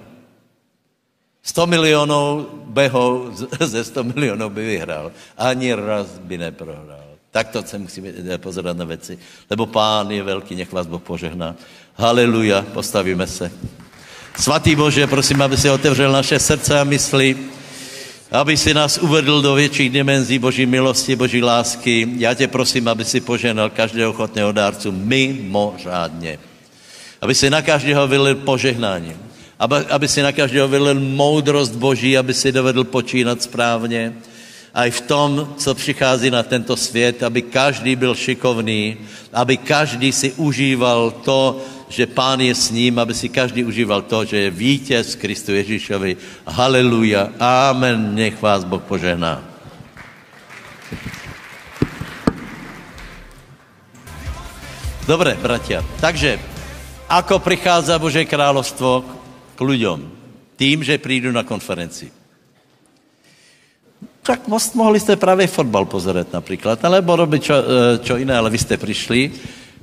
100 1.42 1.66
milionů 1.66 2.46
behou 2.66 3.30
ze 3.60 3.84
100 3.84 4.04
milionů 4.04 4.50
by 4.50 4.66
vyhrál. 4.66 5.12
Ani 5.38 5.74
raz 5.74 6.06
by 6.18 6.38
neprohrál. 6.38 7.04
Tak 7.30 7.48
to 7.48 7.62
se 7.62 7.78
musíme 7.78 8.12
pozerať 8.36 8.76
na 8.76 8.84
věci. 8.84 9.18
Lebo 9.50 9.66
pán 9.66 10.10
je 10.10 10.22
velký, 10.22 10.54
nech 10.54 10.72
vás 10.72 10.86
Boh 10.86 11.02
požehná. 11.02 11.56
Haleluja, 11.94 12.62
postavíme 12.72 13.26
se. 13.26 13.52
Svatý 14.38 14.76
Bože, 14.76 15.06
prosím, 15.06 15.42
aby 15.42 15.56
si 15.56 15.70
otevřel 15.70 16.12
naše 16.12 16.38
srdce 16.38 16.80
a 16.80 16.84
mysli 16.84 17.36
aby 18.32 18.56
si 18.56 18.74
nás 18.74 18.98
uvedl 18.98 19.42
do 19.42 19.54
větších 19.54 19.90
dimenzí 19.90 20.38
Boží 20.38 20.66
milosti, 20.66 21.16
Boží 21.16 21.42
lásky. 21.42 22.08
Já 22.16 22.34
tě 22.34 22.48
prosím, 22.48 22.88
aby 22.88 23.04
si 23.04 23.20
poženal 23.20 23.70
každého 23.70 24.10
ochotného 24.10 24.52
dárcu 24.52 24.92
mimořádně. 24.92 26.38
Aby 27.20 27.34
si 27.34 27.50
na 27.50 27.62
každého 27.62 28.08
vylil 28.08 28.34
požehnání. 28.34 29.16
Aby, 29.58 29.76
aby 29.76 30.08
si 30.08 30.22
na 30.22 30.32
každého 30.32 30.68
vylil 30.68 31.00
moudrost 31.00 31.74
Boží, 31.74 32.18
aby 32.18 32.34
si 32.34 32.52
dovedl 32.52 32.84
počínat 32.84 33.42
správně. 33.42 34.12
A 34.74 34.88
i 34.88 34.90
v 34.90 35.00
tom, 35.00 35.54
co 35.56 35.74
přichází 35.74 36.30
na 36.30 36.42
tento 36.42 36.76
svět, 36.76 37.22
aby 37.22 37.42
každý 37.42 37.96
byl 37.96 38.14
šikovný, 38.14 38.96
aby 39.32 39.56
každý 39.56 40.12
si 40.12 40.32
užíval 40.32 41.10
to, 41.10 41.60
že 41.92 42.08
pán 42.08 42.40
je 42.40 42.54
s 42.54 42.72
ním, 42.72 42.98
aby 42.98 43.12
si 43.14 43.28
každý 43.28 43.64
užíval 43.64 44.02
to, 44.08 44.24
že 44.24 44.36
je 44.36 44.50
vítěz 44.50 45.14
Kristu 45.14 45.52
Ježíšovi. 45.52 46.16
Haleluja. 46.48 47.36
Amen. 47.38 48.14
Nech 48.14 48.40
vás 48.40 48.64
Boh 48.64 48.80
požehná. 48.80 49.44
Dobre, 55.04 55.36
bratia. 55.36 55.84
Takže, 56.00 56.38
ako 57.10 57.44
prichádza 57.44 57.98
Bože 58.00 58.24
kráľovstvo 58.24 59.04
k 59.52 59.60
ľuďom? 59.60 59.98
Tým, 60.56 60.80
že 60.80 61.02
prídu 61.02 61.28
na 61.28 61.44
konferencii. 61.44 62.21
Tak 64.22 64.46
mohli 64.78 65.02
ste 65.02 65.18
práve 65.18 65.50
fotbal 65.50 65.82
pozerať 65.90 66.30
napríklad, 66.30 66.78
alebo 66.86 67.18
robiť 67.18 67.40
čo, 67.42 67.56
e, 67.58 67.64
čo 68.06 68.14
iné, 68.22 68.38
ale 68.38 68.54
vy 68.54 68.58
ste 68.62 68.78
prišli, 68.78 69.34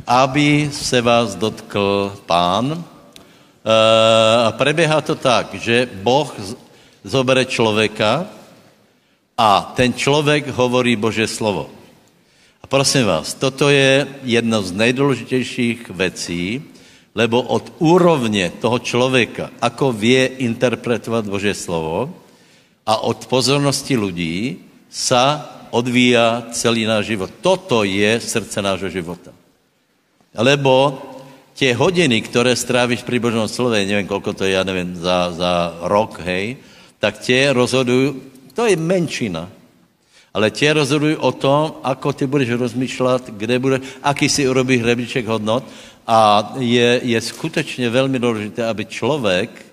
aby 0.08 0.72
se 0.72 0.96
vás 1.04 1.36
dotkl 1.36 2.16
pán. 2.24 2.72
E, 2.72 2.80
a 4.48 4.56
prebieha 4.56 5.04
to 5.04 5.20
tak, 5.20 5.60
že 5.60 5.92
Boh 5.92 6.32
zobere 7.04 7.44
človeka 7.52 8.32
a 9.36 9.76
ten 9.76 9.92
človek 9.92 10.56
hovorí 10.56 10.96
Bože 10.96 11.28
slovo. 11.28 11.68
A 12.64 12.66
prosím 12.68 13.12
vás, 13.12 13.36
toto 13.36 13.68
je 13.68 14.08
jedna 14.24 14.64
z 14.64 14.72
nejdůležitějších 14.72 15.92
vecí, 15.92 16.64
lebo 17.12 17.44
od 17.44 17.76
úrovně 17.84 18.56
toho 18.64 18.80
člověka, 18.80 19.52
ako 19.60 19.92
vie 19.92 20.48
interpretovat 20.48 21.28
Bože 21.28 21.52
slovo 21.52 22.29
a 22.90 23.06
od 23.06 23.30
pozornosti 23.30 23.94
ľudí 23.94 24.58
sa 24.90 25.46
odvíja 25.70 26.50
celý 26.50 26.90
náš 26.90 27.14
život. 27.14 27.30
Toto 27.38 27.86
je 27.86 28.18
srdce 28.18 28.58
nášho 28.66 28.90
života. 28.90 29.30
Lebo 30.34 30.98
tie 31.54 31.78
hodiny, 31.78 32.26
ktoré 32.26 32.58
stráviš 32.58 33.06
pri 33.06 33.22
Božom 33.22 33.46
slove, 33.46 33.78
neviem, 33.86 34.10
koľko 34.10 34.34
to 34.34 34.42
je, 34.50 34.58
ja 34.58 34.66
neviem, 34.66 34.98
za, 34.98 35.30
za 35.38 35.78
rok, 35.86 36.18
hej, 36.26 36.58
tak 36.98 37.22
tie 37.22 37.54
rozhodujú, 37.54 38.18
to 38.58 38.66
je 38.66 38.74
menšina, 38.74 39.46
ale 40.34 40.50
tie 40.50 40.74
rozhodujú 40.74 41.22
o 41.22 41.32
tom, 41.34 41.78
ako 41.86 42.10
ty 42.14 42.26
budeš 42.26 42.58
rozmýšľať, 42.58 43.38
kde 43.38 43.56
bude, 43.62 43.78
aký 44.02 44.26
si 44.26 44.50
urobíš 44.50 44.82
hrebiček 44.82 45.26
hodnot. 45.30 45.66
A 46.10 46.54
je, 46.58 47.02
je 47.04 47.22
skutečně 47.22 47.90
velmi 47.90 48.20
důležité, 48.20 48.66
aby 48.66 48.86
člověk, 48.86 49.50
eh, 49.54 49.69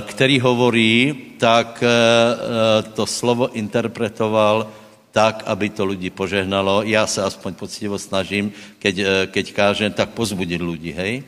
který 0.00 0.40
hovorí, 0.40 1.14
tak 1.38 1.82
eh, 1.82 1.88
eh, 1.88 2.82
to 2.92 3.06
slovo 3.06 3.48
interpretoval 3.52 4.68
tak, 5.12 5.42
aby 5.46 5.68
to 5.68 5.84
lidi 5.84 6.10
požehnalo. 6.10 6.82
Já 6.82 7.06
se 7.06 7.22
aspoň 7.22 7.54
poctivo 7.54 7.98
snažím, 7.98 8.52
keď, 8.78 9.00
keď 9.26 9.52
kážem, 9.52 9.92
tak 9.92 10.12
pozbudit 10.12 10.60
lidi, 10.60 10.92
hej. 10.92 11.22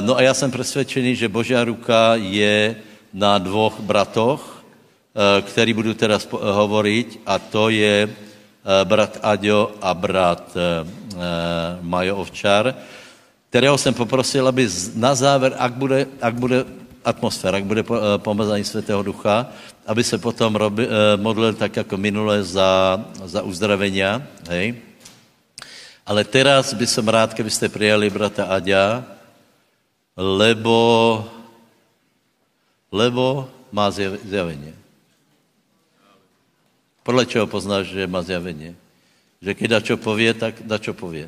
No 0.00 0.16
a 0.16 0.22
já 0.22 0.34
jsem 0.34 0.50
přesvědčený, 0.50 1.14
že 1.16 1.28
Božá 1.28 1.64
ruka 1.64 2.18
je 2.18 2.76
na 3.14 3.38
dvoch 3.38 3.78
bratoch, 3.80 4.62
Eh, 5.12 5.42
který 5.42 5.76
budu 5.76 5.94
teraz 5.94 6.24
hovoriť, 6.32 7.20
a 7.28 7.36
to 7.36 7.68
je 7.68 8.08
eh, 8.08 8.84
brat 8.84 9.20
Aďo 9.20 9.76
a 9.84 9.92
brat 9.92 10.56
eh, 10.56 10.88
Majo 11.84 12.16
Ovčar, 12.16 12.74
kterého 13.50 13.78
jsem 13.78 13.92
poprosil, 13.92 14.48
aby 14.48 14.64
na 14.96 15.12
záver, 15.12 15.52
ak 15.60 15.72
bude, 15.76 16.08
ak 16.16 16.34
bude 16.34 16.64
atmosféra, 17.04 17.58
ak 17.58 17.66
bude 17.66 17.82
pomazání 18.22 18.64
Svatého 18.64 19.02
Ducha, 19.02 19.50
aby 19.86 20.04
se 20.04 20.18
potom 20.18 20.54
robi, 20.54 20.88
modlil 21.16 21.54
tak 21.54 21.76
jako 21.76 21.96
minule 21.96 22.42
za, 22.42 23.02
za 23.24 23.42
uzdravenia, 23.42 24.22
hej. 24.48 24.74
Ale 26.06 26.24
teraz 26.26 26.74
by 26.74 26.86
som 26.86 27.06
rád, 27.06 27.34
keby 27.34 27.50
ste 27.50 27.70
prijali 27.70 28.10
brata 28.10 28.50
Aďa, 28.50 29.06
lebo, 30.18 30.78
lebo 32.90 33.46
má 33.70 33.86
zjavenie. 34.26 34.74
Podle 37.02 37.26
čeho 37.26 37.46
poznáš, 37.46 37.90
že 37.90 38.06
má 38.06 38.22
zjavenie? 38.22 38.74
Že 39.42 39.50
keď 39.58 39.70
čo 39.82 39.94
povie, 39.98 40.30
tak 40.34 40.62
čo 40.78 40.94
povie. 40.94 41.26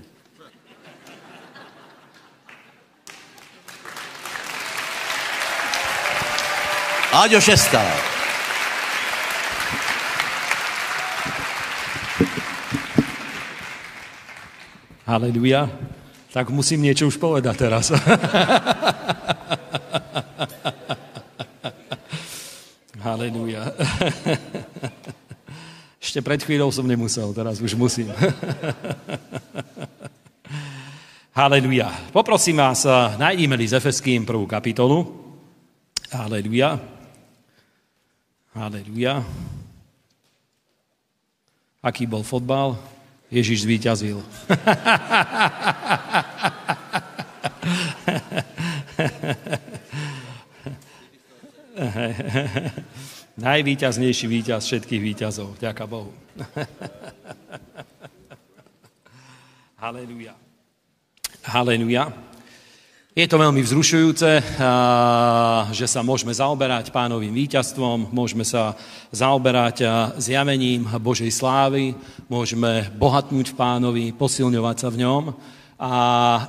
Áďo 7.14 7.38
šestá. 7.38 7.78
Haleluja. 15.06 15.70
Tak 16.34 16.50
musím 16.50 16.82
niečo 16.90 17.06
už 17.06 17.22
povedať 17.22 17.54
teraz. 17.54 17.94
Haleluja. 23.06 23.62
Ešte 26.02 26.18
pred 26.18 26.42
chvíľou 26.42 26.74
som 26.74 26.82
nemusel, 26.82 27.30
teraz 27.30 27.62
už 27.62 27.78
musím. 27.78 28.10
Haleluja. 31.38 31.94
Poprosím 32.10 32.58
vás, 32.58 32.82
nájdime 33.22 33.54
li 33.54 33.70
z 33.70 33.78
Efeským 33.78 34.26
prvú 34.26 34.50
kapitolu. 34.50 35.06
Haleluja. 36.10 37.03
Haleluja. 38.54 39.26
Aký 41.82 42.06
bol 42.06 42.22
fotbal? 42.22 42.78
Ježiš 43.26 43.66
zvíťazil. 43.66 44.22
Najvýťaznejší 53.34 54.30
víťaz 54.30 54.70
všetkých 54.70 55.02
víťazov. 55.02 55.58
Ďaká 55.58 55.90
Bohu. 55.90 56.14
Haleluja. 59.82 60.38
Haleluja. 61.42 62.14
Je 63.14 63.30
to 63.30 63.38
veľmi 63.38 63.62
vzrušujúce, 63.62 64.58
že 65.70 65.86
sa 65.86 66.02
môžeme 66.02 66.34
zaoberať 66.34 66.90
pánovým 66.90 67.30
víťazstvom, 67.30 68.10
môžeme 68.10 68.42
sa 68.42 68.74
zaoberať 69.14 69.86
zjavením 70.18 70.82
Božej 70.98 71.30
slávy, 71.30 71.94
môžeme 72.26 72.90
bohatnúť 72.98 73.54
v 73.54 73.58
pánovi, 73.58 74.04
posilňovať 74.18 74.76
sa 74.82 74.88
v 74.90 75.06
ňom. 75.06 75.22
A 75.78 75.94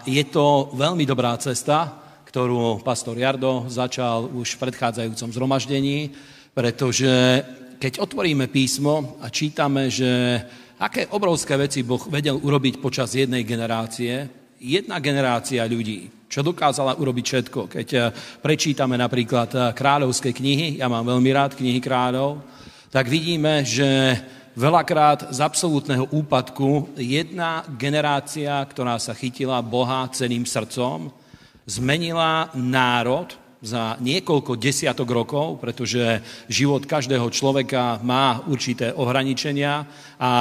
je 0.10 0.26
to 0.26 0.74
veľmi 0.74 1.06
dobrá 1.06 1.38
cesta, 1.38 2.02
ktorú 2.26 2.82
pastor 2.82 3.14
Jardo 3.14 3.70
začal 3.70 4.26
už 4.34 4.58
v 4.58 4.62
predchádzajúcom 4.66 5.30
zhromaždení, 5.38 6.18
pretože 6.58 7.46
keď 7.78 8.02
otvoríme 8.10 8.50
písmo 8.50 9.22
a 9.22 9.30
čítame, 9.30 9.94
že 9.94 10.42
aké 10.82 11.14
obrovské 11.14 11.62
veci 11.62 11.86
Boh 11.86 12.02
vedel 12.10 12.42
urobiť 12.42 12.82
počas 12.82 13.14
jednej 13.14 13.46
generácie, 13.46 14.42
jedna 14.60 14.98
generácia 15.04 15.68
ľudí, 15.68 16.28
čo 16.32 16.42
dokázala 16.42 16.98
urobiť 16.98 17.26
všetko. 17.26 17.62
Keď 17.72 17.88
eh, 17.96 18.04
prečítame 18.42 18.96
napríklad 18.98 19.50
eh, 19.54 19.62
kráľovské 19.76 20.34
knihy, 20.34 20.82
ja 20.82 20.88
mám 20.90 21.06
veľmi 21.06 21.30
rád 21.32 21.56
knihy 21.56 21.80
kráľov, 21.80 22.42
tak 22.90 23.12
vidíme, 23.12 23.68
že 23.68 24.16
veľakrát 24.56 25.36
z 25.36 25.40
absolútneho 25.44 26.08
úpadku 26.16 26.96
jedna 26.96 27.68
generácia, 27.76 28.56
ktorá 28.64 28.96
sa 28.98 29.12
chytila 29.12 29.60
Boha 29.60 30.08
celým 30.16 30.48
srdcom, 30.48 31.12
zmenila 31.68 32.50
národ, 32.56 33.36
za 33.62 33.98
niekoľko 34.00 34.60
desiatok 34.60 35.10
rokov, 35.12 35.58
pretože 35.60 36.22
život 36.48 36.84
každého 36.84 37.28
človeka 37.32 38.00
má 38.04 38.44
určité 38.46 38.92
ohraničenia 38.94 39.88
a 40.20 40.34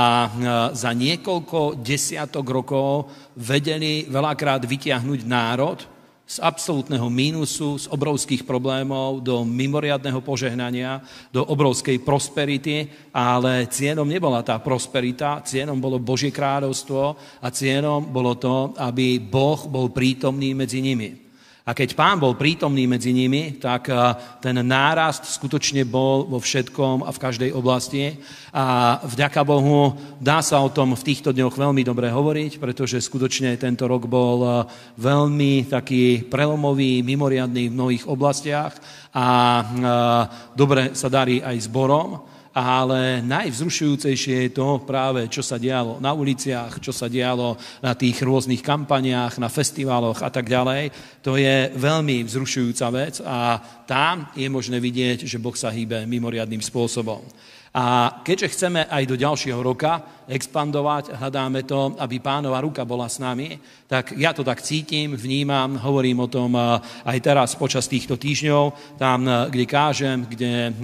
za 0.75 0.91
niekoľko 0.93 1.79
desiatok 1.81 2.47
rokov 2.47 3.09
vedeli 3.39 4.07
veľakrát 4.07 4.63
vytiahnuť 4.67 5.21
národ 5.25 5.79
z 6.25 6.41
absolútneho 6.41 7.05
mínusu, 7.13 7.77
z 7.77 7.87
obrovských 7.93 8.49
problémov 8.49 9.21
do 9.21 9.45
mimoriadného 9.45 10.25
požehnania, 10.25 11.05
do 11.29 11.45
obrovskej 11.45 12.01
prosperity, 12.01 12.89
ale 13.13 13.69
cienom 13.69 14.09
nebola 14.09 14.41
tá 14.41 14.57
prosperita, 14.57 15.45
cienom 15.45 15.77
bolo 15.77 16.01
Božie 16.01 16.33
kráľovstvo 16.33 17.03
a 17.45 17.49
cienom 17.53 18.09
bolo 18.09 18.41
to, 18.41 18.73
aby 18.81 19.21
Boh 19.21 19.69
bol 19.69 19.93
prítomný 19.93 20.57
medzi 20.57 20.81
nimi. 20.81 21.24
A 21.65 21.73
keď 21.73 21.97
pán 21.97 22.21
bol 22.21 22.37
prítomný 22.37 22.85
medzi 22.85 23.09
nimi, 23.17 23.57
tak 23.57 23.89
eh, 23.89 23.97
ten 24.45 24.53
nárast 24.61 25.25
skutočne 25.25 25.89
bol 25.89 26.29
vo 26.29 26.37
všetkom 26.37 27.09
a 27.09 27.11
v 27.11 27.23
každej 27.25 27.51
oblasti. 27.57 28.21
A 28.53 29.01
vďaka 29.01 29.41
Bohu 29.49 29.97
dá 30.21 30.45
sa 30.45 30.61
o 30.61 30.69
tom 30.69 30.93
v 30.93 31.07
týchto 31.09 31.33
dňoch 31.33 31.57
veľmi 31.57 31.81
dobre 31.81 32.13
hovoriť, 32.13 32.61
pretože 32.61 33.01
skutočne 33.01 33.57
tento 33.57 33.89
rok 33.89 34.05
bol 34.05 34.45
eh, 34.45 34.57
veľmi 35.01 35.73
taký 35.73 36.29
prelomový, 36.29 37.01
mimoriadný 37.01 37.73
v 37.73 37.77
mnohých 37.81 38.05
oblastiach 38.13 38.77
a 39.17 39.27
eh, 39.65 40.23
dobre 40.53 40.93
sa 40.93 41.09
darí 41.09 41.41
aj 41.41 41.65
zborom. 41.65 42.34
Ale 42.55 43.19
najvzrušujúcejšie 43.27 44.47
je 44.47 44.51
to 44.55 44.87
práve, 44.87 45.27
čo 45.27 45.43
sa 45.43 45.59
dialo 45.59 45.99
na 45.99 46.15
uliciach, 46.15 46.79
čo 46.79 46.95
sa 46.95 47.11
dialo 47.11 47.59
na 47.83 47.99
tých 47.99 48.23
rôznych 48.23 48.63
kampaniách, 48.63 49.43
na 49.43 49.51
festivaloch 49.51 50.23
a 50.23 50.31
tak 50.31 50.47
ďalej. 50.47 50.95
To 51.27 51.35
je 51.35 51.75
veľmi 51.75 52.23
vzrušujúca 52.23 52.87
vec 52.95 53.19
a 53.27 53.59
tam 53.85 54.31
je 54.39 54.47
možné 54.47 54.79
vidieť, 54.79 55.27
že 55.27 55.43
Boh 55.43 55.59
sa 55.59 55.75
hýbe 55.75 56.07
mimoriadným 56.07 56.63
spôsobom. 56.63 57.27
A 57.75 58.23
keďže 58.23 58.55
chceme 58.55 58.87
aj 58.87 59.03
do 59.03 59.19
ďalšieho 59.19 59.59
roka 59.59 59.99
expandovať, 60.31 61.19
hľadáme 61.19 61.67
to, 61.67 61.99
aby 61.99 62.23
pánova 62.23 62.63
ruka 62.63 62.87
bola 62.87 63.11
s 63.11 63.19
nami, 63.19 63.59
tak 63.91 64.15
ja 64.15 64.31
to 64.31 64.47
tak 64.47 64.63
cítim, 64.63 65.19
vnímam, 65.19 65.83
hovorím 65.83 66.23
o 66.23 66.31
tom 66.31 66.55
eh, 66.55 66.79
aj 67.03 67.19
teraz 67.19 67.59
počas 67.59 67.91
týchto 67.91 68.15
týždňov, 68.15 68.95
tam, 68.95 69.27
eh, 69.27 69.51
kde 69.51 69.65
kážem, 69.67 70.19
kde 70.23 70.71
eh, 70.71 70.75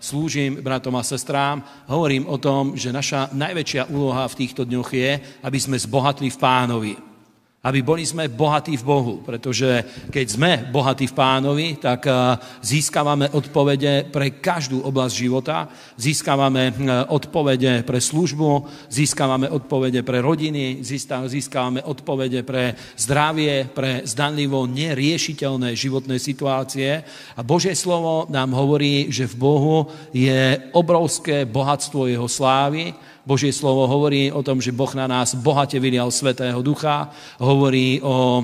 slúžim 0.00 0.64
bratom 0.64 0.96
a 0.96 1.04
sestrám, 1.04 1.60
hovorím 1.92 2.24
o 2.24 2.40
tom, 2.40 2.72
že 2.72 2.88
naša 2.88 3.28
najväčšia 3.36 3.92
úloha 3.92 4.24
v 4.32 4.38
týchto 4.40 4.64
dňoch 4.64 4.88
je, 4.88 5.12
aby 5.44 5.58
sme 5.60 5.76
zbohatli 5.76 6.32
v 6.32 6.40
pánovi. 6.40 7.07
Aby 7.58 7.82
boli 7.82 8.06
sme 8.06 8.30
bohatí 8.30 8.78
v 8.78 8.86
Bohu, 8.86 9.14
pretože 9.18 9.82
keď 10.14 10.26
sme 10.30 10.52
bohatí 10.70 11.10
v 11.10 11.16
pánovi, 11.18 11.74
tak 11.82 12.06
eh, 12.06 12.38
získavame 12.62 13.34
odpovede 13.34 14.14
pre 14.14 14.38
každú 14.38 14.86
oblasť 14.86 15.14
života, 15.18 15.66
získavame 15.98 16.70
eh, 16.70 16.76
odpovede 17.10 17.82
pre 17.82 17.98
službu, 17.98 18.62
získavame 18.86 19.50
odpovede 19.50 20.06
pre 20.06 20.22
rodiny, 20.22 20.86
získavame 20.86 21.82
odpovede 21.82 22.46
pre 22.46 22.78
zdravie, 22.94 23.66
pre 23.66 24.06
zdanlivo 24.06 24.62
neriešiteľné 24.70 25.74
životné 25.74 26.14
situácie. 26.22 27.02
A 27.34 27.42
Božie 27.42 27.74
slovo 27.74 28.30
nám 28.30 28.54
hovorí, 28.54 29.10
že 29.10 29.26
v 29.26 29.34
Bohu 29.34 29.90
je 30.14 30.62
obrovské 30.78 31.42
bohatstvo 31.42 32.06
jeho 32.06 32.30
slávy, 32.30 32.94
Božie 33.28 33.52
slovo 33.52 33.84
hovorí 33.84 34.32
o 34.32 34.40
tom, 34.40 34.56
že 34.56 34.72
Boh 34.72 34.88
na 34.96 35.04
nás 35.04 35.36
bohate 35.36 35.76
vylial 35.76 36.08
Svetého 36.08 36.64
Ducha, 36.64 37.12
hovorí 37.36 38.00
o 38.00 38.40
e, 38.40 38.42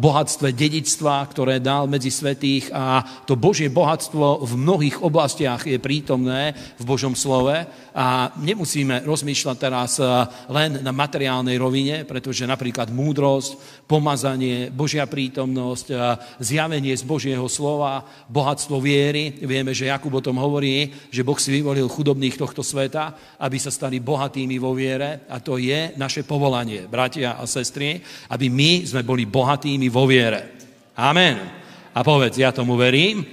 bohatstve 0.00 0.48
dedičstva, 0.48 1.28
ktoré 1.28 1.60
dal 1.60 1.84
medzi 1.84 2.08
svetých. 2.08 2.72
A 2.72 3.04
to 3.28 3.36
Božie 3.36 3.68
bohatstvo 3.68 4.48
v 4.48 4.52
mnohých 4.56 5.04
oblastiach 5.04 5.68
je 5.68 5.76
prítomné 5.76 6.56
v 6.80 6.84
Božom 6.88 7.12
slove. 7.12 7.52
A 7.92 8.32
nemusíme 8.40 9.04
rozmýšľať 9.04 9.56
teraz 9.60 10.00
e, 10.00 10.08
len 10.48 10.80
na 10.80 10.88
materiálnej 10.88 11.60
rovine, 11.60 12.08
pretože 12.08 12.48
napríklad 12.48 12.88
múdrosť, 12.88 13.84
pomazanie, 13.84 14.72
Božia 14.72 15.04
prítomnosť, 15.04 15.86
e, 15.92 15.96
zjavenie 16.40 16.96
z 16.96 17.04
Božieho 17.04 17.44
slova, 17.44 18.08
bohatstvo 18.24 18.80
viery. 18.80 19.36
Vieme, 19.44 19.76
že 19.76 19.92
Jakub 19.92 20.16
o 20.16 20.24
tom 20.24 20.40
hovorí, 20.40 20.96
že 21.12 21.20
Boh 21.20 21.36
si 21.36 21.52
vyvolil 21.52 21.92
chudobných 21.92 22.40
tohto 22.40 22.64
sveta, 22.64 23.12
aby 23.36 23.60
sa 23.60 23.68
stali 23.68 23.97
bohatými 24.00 24.56
vo 24.56 24.74
viere 24.74 25.28
a 25.28 25.42
to 25.42 25.58
je 25.60 25.94
naše 25.98 26.24
povolanie, 26.24 26.86
bratia 26.86 27.36
a 27.36 27.44
sestry, 27.46 27.98
aby 28.32 28.46
my 28.48 28.86
sme 28.86 29.02
boli 29.06 29.26
bohatými 29.28 29.86
vo 29.90 30.08
viere. 30.08 30.58
Amen. 30.98 31.36
A 31.94 32.00
povedz, 32.02 32.38
ja 32.38 32.50
tomu 32.54 32.74
verím, 32.78 33.26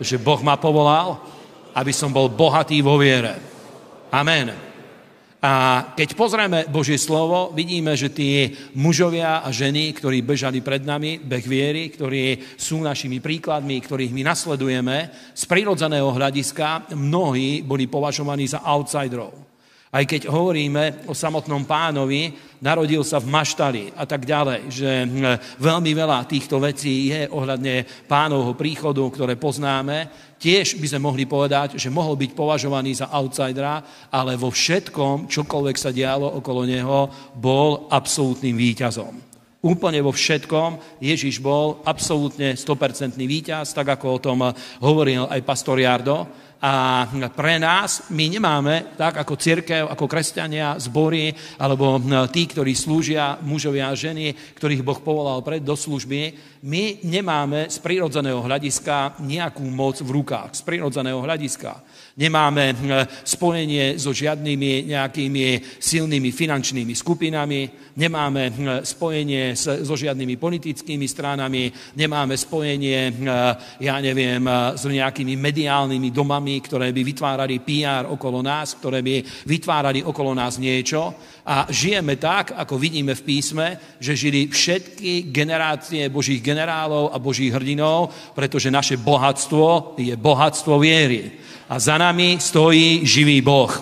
že 0.00 0.20
Boh 0.20 0.40
ma 0.40 0.56
povolal, 0.56 1.20
aby 1.72 1.92
som 1.92 2.12
bol 2.12 2.28
bohatý 2.28 2.80
vo 2.84 3.00
viere. 3.00 3.36
Amen. 4.12 4.72
A 5.42 5.52
keď 5.98 6.14
pozrieme 6.14 6.70
Božie 6.70 6.94
slovo, 6.94 7.50
vidíme, 7.50 7.98
že 7.98 8.14
tí 8.14 8.46
mužovia 8.78 9.42
a 9.42 9.50
ženy, 9.50 9.90
ktorí 9.90 10.22
bežali 10.22 10.62
pred 10.62 10.86
nami, 10.86 11.18
beh 11.18 11.42
viery, 11.42 11.90
ktorí 11.90 12.54
sú 12.54 12.78
našimi 12.78 13.18
príkladmi, 13.18 13.82
ktorých 13.82 14.14
my 14.14 14.22
nasledujeme, 14.22 15.10
z 15.34 15.42
prirodzeného 15.50 16.14
hľadiska 16.14 16.94
mnohí 16.94 17.66
boli 17.66 17.90
považovaní 17.90 18.46
za 18.46 18.62
outsiderov. 18.62 19.51
Aj 19.92 20.08
keď 20.08 20.24
hovoríme 20.32 21.04
o 21.04 21.12
samotnom 21.12 21.68
pánovi, 21.68 22.32
narodil 22.64 23.04
sa 23.04 23.20
v 23.20 23.28
maštali 23.28 23.92
a 23.92 24.08
tak 24.08 24.24
ďalej, 24.24 24.72
že 24.72 24.88
hm, 25.04 25.60
veľmi 25.60 25.92
veľa 25.92 26.24
týchto 26.24 26.56
vecí 26.64 27.12
je 27.12 27.28
ohľadne 27.28 28.08
pánovho 28.08 28.56
príchodu, 28.56 29.04
ktoré 29.04 29.36
poznáme, 29.36 30.08
tiež 30.40 30.80
by 30.80 30.86
sme 30.88 31.04
mohli 31.12 31.28
povedať, 31.28 31.76
že 31.76 31.92
mohol 31.92 32.16
byť 32.16 32.32
považovaný 32.32 33.04
za 33.04 33.12
outsidera, 33.12 33.84
ale 34.08 34.32
vo 34.40 34.48
všetkom, 34.48 35.28
čokoľvek 35.28 35.76
sa 35.76 35.92
dialo 35.92 36.40
okolo 36.40 36.64
neho, 36.64 37.12
bol 37.36 37.84
absolútnym 37.92 38.56
výťazom. 38.56 39.32
Úplne 39.62 40.02
vo 40.02 40.10
všetkom 40.10 40.98
Ježiš 41.04 41.38
bol 41.38 41.84
absolútne 41.86 42.58
100% 42.58 43.14
víťaz, 43.14 43.70
tak 43.70 43.94
ako 43.94 44.06
o 44.08 44.18
tom 44.18 44.38
hovoril 44.82 45.30
aj 45.30 45.46
pastor 45.46 45.78
Jardo. 45.78 46.26
A 46.62 47.10
pre 47.34 47.58
nás, 47.58 48.06
my 48.14 48.30
nemáme, 48.30 48.94
tak 48.94 49.18
ako 49.18 49.34
církev, 49.34 49.82
ako 49.90 50.06
kresťania, 50.06 50.78
zbory, 50.78 51.34
alebo 51.58 51.98
tí, 52.30 52.46
ktorí 52.46 52.70
slúžia, 52.78 53.34
mužovia 53.42 53.90
a 53.90 53.98
ženy, 53.98 54.30
ktorých 54.54 54.86
Boh 54.86 55.02
povolal 55.02 55.42
pred 55.42 55.58
do 55.58 55.74
služby, 55.74 56.38
my 56.62 57.02
nemáme 57.02 57.66
z 57.66 57.82
prírodzeného 57.82 58.38
hľadiska 58.38 59.18
nejakú 59.26 59.66
moc 59.66 59.98
v 59.98 60.22
rukách. 60.22 60.54
Z 60.54 60.62
prírodzeného 60.62 61.18
hľadiska. 61.18 61.82
Nemáme 62.12 62.76
spojenie 63.24 63.96
so 63.96 64.12
žiadnymi 64.12 64.92
nejakými 64.92 65.80
silnými 65.80 66.28
finančnými 66.28 66.92
skupinami, 66.92 67.72
nemáme 67.96 68.52
spojenie 68.84 69.56
so 69.56 69.96
žiadnymi 69.96 70.36
politickými 70.36 71.08
stranami, 71.08 71.72
nemáme 71.96 72.36
spojenie, 72.36 73.16
ja 73.80 73.96
neviem, 74.04 74.44
s 74.76 74.84
nejakými 74.84 75.40
mediálnymi 75.40 76.12
domami, 76.12 76.60
ktoré 76.60 76.92
by 76.92 77.00
vytvárali 77.00 77.64
PR 77.64 78.04
okolo 78.04 78.44
nás, 78.44 78.76
ktoré 78.76 79.00
by 79.00 79.48
vytvárali 79.48 80.04
okolo 80.04 80.36
nás 80.36 80.60
niečo. 80.60 81.16
A 81.48 81.64
žijeme 81.72 82.20
tak, 82.20 82.52
ako 82.60 82.76
vidíme 82.76 83.16
v 83.16 83.24
písme, 83.24 83.96
že 83.96 84.12
žili 84.20 84.52
všetky 84.52 85.32
generácie 85.32 86.12
božích 86.12 86.44
generálov 86.44 87.08
a 87.08 87.16
božích 87.16 87.56
hrdinov, 87.56 88.12
pretože 88.36 88.68
naše 88.68 89.00
bohatstvo 89.00 89.96
je 89.96 90.12
bohatstvo 90.12 90.76
viery. 90.76 91.40
A 91.72 91.80
za 91.80 91.96
nami 91.96 92.36
stojí 92.36 93.00
živý 93.00 93.40
Boh. 93.40 93.72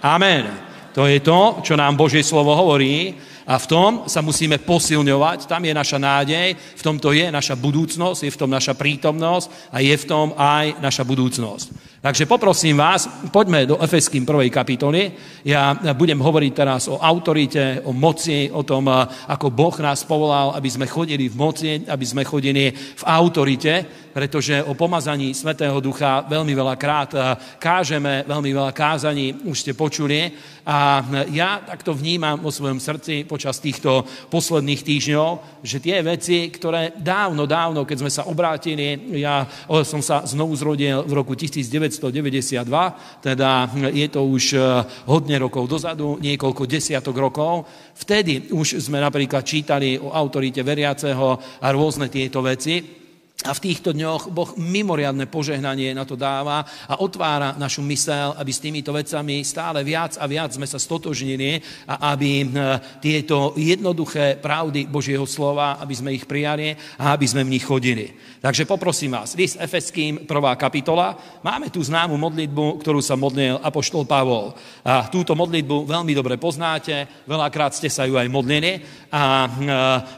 Amen. 0.00 0.48
To 0.96 1.04
je 1.04 1.20
to, 1.20 1.60
čo 1.60 1.76
nám 1.76 1.92
Božie 1.92 2.24
slovo 2.24 2.56
hovorí. 2.56 3.12
A 3.46 3.60
v 3.60 3.66
tom 3.68 3.90
sa 4.08 4.24
musíme 4.24 4.58
posilňovať, 4.58 5.46
tam 5.46 5.62
je 5.62 5.70
naša 5.70 6.02
nádej, 6.02 6.56
v 6.56 6.82
tomto 6.82 7.14
je 7.14 7.30
naša 7.30 7.54
budúcnosť, 7.54 8.26
je 8.26 8.34
v 8.34 8.40
tom 8.40 8.50
naša 8.50 8.74
prítomnosť 8.74 9.70
a 9.70 9.78
je 9.78 9.94
v 9.94 10.08
tom 10.08 10.34
aj 10.34 10.82
naša 10.82 11.06
budúcnosť. 11.06 11.95
Takže 12.06 12.30
poprosím 12.30 12.78
vás, 12.78 13.10
poďme 13.34 13.66
do 13.66 13.82
Efeským 13.82 14.22
prvej 14.22 14.46
kapitoly. 14.46 15.10
Ja 15.42 15.74
budem 15.74 16.22
hovoriť 16.22 16.52
teraz 16.54 16.86
o 16.86 17.02
autorite, 17.02 17.82
o 17.82 17.90
moci, 17.90 18.46
o 18.46 18.62
tom, 18.62 18.86
ako 19.26 19.50
Boh 19.50 19.74
nás 19.82 20.06
povolal, 20.06 20.54
aby 20.54 20.70
sme 20.70 20.86
chodili 20.86 21.26
v 21.26 21.34
moci, 21.34 21.82
aby 21.82 22.06
sme 22.06 22.22
chodili 22.22 22.70
v 22.70 23.02
autorite, 23.10 24.06
pretože 24.14 24.62
o 24.62 24.78
pomazaní 24.78 25.34
Svetého 25.34 25.82
Ducha 25.82 26.22
veľmi 26.30 26.54
veľa 26.54 26.74
krát 26.78 27.10
kážeme, 27.58 28.22
veľmi 28.22 28.54
veľa 28.54 28.70
kázaní 28.70 29.42
už 29.42 29.66
ste 29.66 29.72
počuli. 29.74 30.30
A 30.66 31.02
ja 31.34 31.58
takto 31.58 31.90
vnímam 31.90 32.38
vo 32.38 32.54
svojom 32.54 32.78
srdci 32.78 33.26
počas 33.26 33.58
týchto 33.58 34.06
posledných 34.30 34.82
týždňov, 34.82 35.62
že 35.66 35.82
tie 35.82 36.06
veci, 36.06 36.54
ktoré 36.54 36.94
dávno, 36.96 37.50
dávno, 37.50 37.82
keď 37.82 37.98
sme 37.98 38.10
sa 38.14 38.30
obrátili, 38.30 39.18
ja 39.18 39.42
som 39.82 39.98
sa 39.98 40.22
znovu 40.22 40.54
zrodil 40.54 41.02
v 41.02 41.12
roku 41.12 41.34
1900, 41.34 41.95
1992, 41.98 43.24
teda 43.24 43.70
je 43.92 44.06
to 44.12 44.20
už 44.26 44.44
eh, 44.56 44.62
hodne 45.08 45.36
rokov 45.40 45.68
dozadu, 45.70 46.20
niekoľko 46.20 46.68
desiatok 46.68 47.16
rokov. 47.16 47.64
Vtedy 47.96 48.52
už 48.52 48.82
sme 48.82 49.00
napríklad 49.00 49.42
čítali 49.46 49.96
o 49.96 50.12
autorite 50.12 50.60
veriaceho 50.60 51.60
a 51.60 51.66
rôzne 51.72 52.12
tieto 52.12 52.44
veci. 52.44 53.05
A 53.44 53.52
v 53.52 53.68
týchto 53.68 53.92
dňoch 53.92 54.32
Boh 54.32 54.56
mimoriadne 54.56 55.28
požehnanie 55.28 55.92
na 55.92 56.08
to 56.08 56.16
dáva 56.16 56.64
a 56.88 57.04
otvára 57.04 57.52
našu 57.60 57.84
mysel, 57.84 58.32
aby 58.32 58.48
s 58.48 58.64
týmito 58.64 58.96
vecami 58.96 59.44
stále 59.44 59.84
viac 59.84 60.16
a 60.16 60.24
viac 60.24 60.56
sme 60.56 60.64
sa 60.64 60.80
stotožnili 60.80 61.60
a 61.84 62.16
aby 62.16 62.42
eh, 62.42 62.48
tieto 62.96 63.52
jednoduché 63.52 64.40
pravdy 64.40 64.88
Božieho 64.88 65.28
slova, 65.28 65.76
aby 65.84 65.92
sme 65.92 66.16
ich 66.16 66.24
prijali 66.24 66.72
a 66.96 67.12
aby 67.12 67.26
sme 67.28 67.44
v 67.44 67.52
nich 67.60 67.68
chodili. 67.68 68.08
Takže 68.40 68.64
poprosím 68.64 69.12
vás, 69.12 69.36
list 69.36 69.60
Efeským, 69.60 70.24
prvá 70.24 70.56
kapitola, 70.56 71.12
máme 71.44 71.68
tu 71.68 71.84
známu 71.84 72.16
modlitbu, 72.16 72.80
ktorú 72.80 73.04
sa 73.04 73.20
modlil 73.20 73.60
Apoštol 73.60 74.08
Pavol. 74.08 74.56
A 74.80 75.12
túto 75.12 75.36
modlitbu 75.36 75.84
veľmi 75.84 76.16
dobre 76.16 76.40
poznáte, 76.40 77.26
veľakrát 77.28 77.76
ste 77.76 77.92
sa 77.92 78.08
ju 78.08 78.16
aj 78.16 78.32
modlili 78.32 78.80
a 79.12 79.22
eh, 79.44 79.50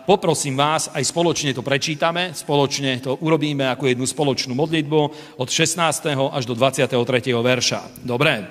poprosím 0.06 0.54
vás, 0.54 0.86
aj 0.94 1.02
spoločne 1.02 1.50
to 1.50 1.66
prečítame, 1.66 2.30
spoločne 2.30 3.02
to 3.02 3.07
to 3.08 3.16
urobíme 3.24 3.64
ako 3.64 3.88
jednu 3.88 4.04
spoločnú 4.04 4.52
modlitbu 4.52 5.00
od 5.40 5.48
16. 5.48 5.80
až 6.12 6.44
do 6.44 6.52
23. 6.52 6.92
verša. 7.32 8.04
Dobre? 8.04 8.44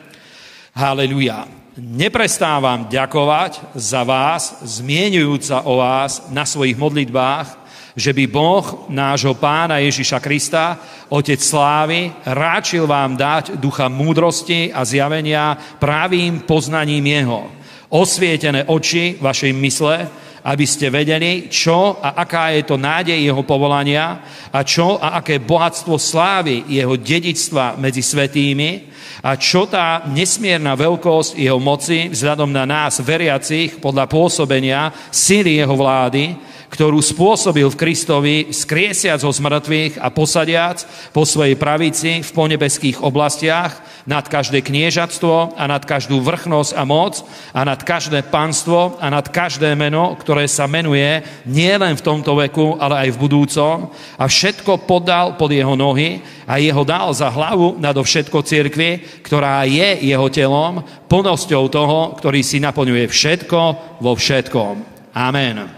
Haleluja. 0.74 1.46
Neprestávam 1.78 2.90
ďakovať 2.90 3.78
za 3.78 4.02
vás, 4.02 4.58
zmienujúca 4.66 5.62
o 5.70 5.78
vás 5.78 6.26
na 6.34 6.42
svojich 6.42 6.74
modlitbách, 6.74 7.70
že 7.94 8.10
by 8.18 8.26
Boh 8.26 8.66
nášho 8.90 9.38
pána 9.38 9.78
Ježiša 9.78 10.18
Krista, 10.18 10.82
Otec 11.14 11.38
slávy, 11.38 12.10
ráčil 12.26 12.90
vám 12.90 13.14
dať 13.14 13.62
ducha 13.62 13.94
múdrosti 13.94 14.74
a 14.74 14.82
zjavenia 14.82 15.54
právým 15.78 16.42
poznaním 16.50 17.06
Jeho. 17.06 17.46
Osvietené 17.94 18.66
oči 18.66 19.22
vašej 19.22 19.54
mysle, 19.54 20.10
aby 20.48 20.64
ste 20.64 20.88
vedeli, 20.88 21.52
čo 21.52 22.00
a 22.00 22.16
aká 22.24 22.56
je 22.56 22.64
to 22.64 22.80
nádej 22.80 23.20
jeho 23.20 23.44
povolania 23.44 24.24
a 24.48 24.64
čo 24.64 24.96
a 24.96 25.20
aké 25.20 25.44
bohatstvo 25.44 26.00
slávy 26.00 26.64
jeho 26.72 26.96
dedičstva 26.96 27.76
medzi 27.76 28.00
svetými 28.00 28.88
a 29.28 29.36
čo 29.36 29.68
tá 29.68 30.08
nesmierna 30.08 30.80
veľkosť 30.80 31.36
jeho 31.36 31.60
moci 31.60 32.08
vzhľadom 32.08 32.48
na 32.48 32.64
nás 32.64 33.04
veriacich 33.04 33.84
podľa 33.84 34.08
pôsobenia 34.08 34.96
síly 35.12 35.60
jeho 35.60 35.76
vlády, 35.76 36.47
ktorú 36.68 37.00
spôsobil 37.00 37.68
v 37.68 37.80
Kristovi, 37.80 38.36
skriesiac 38.52 39.24
ho 39.24 39.32
z 39.32 39.40
mŕtvych 39.40 39.94
a 40.04 40.08
posadiac 40.12 40.84
po 41.16 41.24
svojej 41.24 41.56
pravici 41.56 42.20
v 42.20 42.30
ponebeských 42.36 43.00
oblastiach, 43.04 43.88
nad 44.08 44.24
každé 44.24 44.64
kniežatstvo 44.64 45.60
a 45.60 45.64
nad 45.68 45.84
každú 45.84 46.24
vrchnosť 46.24 46.72
a 46.80 46.84
moc 46.88 47.20
a 47.52 47.68
nad 47.68 47.84
každé 47.84 48.32
panstvo 48.32 48.96
a 49.04 49.12
nad 49.12 49.28
každé 49.28 49.76
meno, 49.76 50.16
ktoré 50.16 50.48
sa 50.48 50.64
menuje 50.64 51.28
nielen 51.44 51.92
v 52.00 52.06
tomto 52.08 52.40
veku, 52.40 52.80
ale 52.80 53.08
aj 53.08 53.10
v 53.14 53.22
budúcom 53.28 53.92
a 54.16 54.24
všetko 54.24 54.88
podal 54.88 55.36
pod 55.36 55.52
jeho 55.52 55.76
nohy 55.76 56.24
a 56.48 56.56
jeho 56.56 56.88
dal 56.88 57.12
za 57.12 57.28
hlavu 57.28 57.76
nado 57.84 58.00
všetko 58.00 58.48
cirkvi, 58.48 59.04
ktorá 59.28 59.68
je 59.68 60.08
jeho 60.08 60.28
telom, 60.32 60.80
plnosťou 61.12 61.68
toho, 61.68 62.16
ktorý 62.16 62.40
si 62.40 62.64
naplňuje 62.64 63.12
všetko 63.12 63.60
vo 64.00 64.16
všetkom. 64.16 64.74
Amen. 65.12 65.77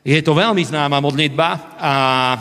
Je 0.00 0.16
to 0.24 0.32
veľmi 0.32 0.64
známa 0.64 0.96
modlitba 0.96 1.76
a 1.76 1.94
e, 2.32 2.38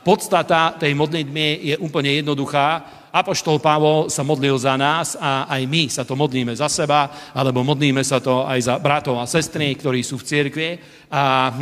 podstata 0.00 0.72
tej 0.80 0.96
modlitby 0.96 1.68
je 1.68 1.76
úplne 1.84 2.16
jednoduchá. 2.16 2.80
Apoštol 3.12 3.60
Pavol 3.60 4.08
sa 4.08 4.24
modlil 4.24 4.56
za 4.56 4.72
nás 4.80 5.12
a 5.20 5.44
aj 5.52 5.62
my 5.68 5.92
sa 5.92 6.08
to 6.08 6.16
modlíme 6.16 6.52
za 6.56 6.64
seba, 6.72 7.32
alebo 7.36 7.60
modlíme 7.60 8.00
sa 8.00 8.24
to 8.24 8.48
aj 8.48 8.60
za 8.64 8.74
bratov 8.80 9.20
a 9.20 9.28
sestry, 9.28 9.76
ktorí 9.76 10.00
sú 10.00 10.16
v 10.16 10.28
cirkvi 10.32 10.70
a 11.08 11.56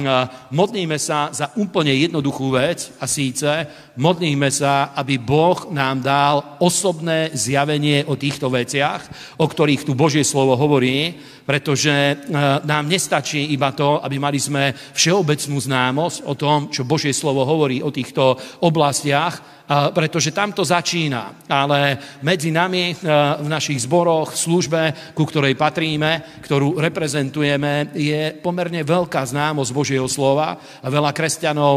modlíme 0.51 0.99
sa 0.99 1.31
za 1.31 1.55
úplne 1.55 1.95
jednoduchú 1.95 2.51
vec 2.51 2.91
a 2.99 3.07
síce 3.07 3.47
modlíme 3.95 4.51
sa, 4.51 4.91
aby 4.99 5.23
Boh 5.23 5.71
nám 5.71 6.03
dal 6.03 6.59
osobné 6.59 7.31
zjavenie 7.31 8.03
o 8.11 8.19
týchto 8.19 8.51
veciach, 8.51 9.07
o 9.39 9.47
ktorých 9.47 9.87
tu 9.87 9.95
Božie 9.95 10.27
slovo 10.27 10.59
hovorí, 10.59 11.15
pretože 11.47 12.27
nám 12.67 12.91
nestačí 12.91 13.55
iba 13.55 13.71
to, 13.71 14.03
aby 14.03 14.19
mali 14.19 14.43
sme 14.43 14.75
všeobecnú 14.75 15.57
známosť 15.63 16.27
o 16.27 16.35
tom, 16.35 16.67
čo 16.75 16.83
Božie 16.83 17.15
slovo 17.15 17.47
hovorí 17.47 17.79
o 17.87 17.95
týchto 17.95 18.35
oblastiach, 18.67 19.55
pretože 19.95 20.35
tam 20.35 20.51
to 20.55 20.67
začína. 20.67 21.47
Ale 21.47 21.99
medzi 22.23 22.51
nami 22.51 22.99
v 23.43 23.47
našich 23.47 23.87
zboroch, 23.87 24.35
v 24.35 24.43
službe, 24.43 24.83
ku 25.15 25.23
ktorej 25.23 25.55
patríme, 25.55 26.43
ktorú 26.43 26.83
reprezentujeme, 26.83 27.95
je 27.95 28.35
pomerne 28.43 28.83
veľká 28.83 29.23
známosť 29.23 29.35
Božieho 29.71 30.09
slova 30.09 30.57
a 30.57 30.87
veľa 30.89 31.13
kresťanov 31.13 31.77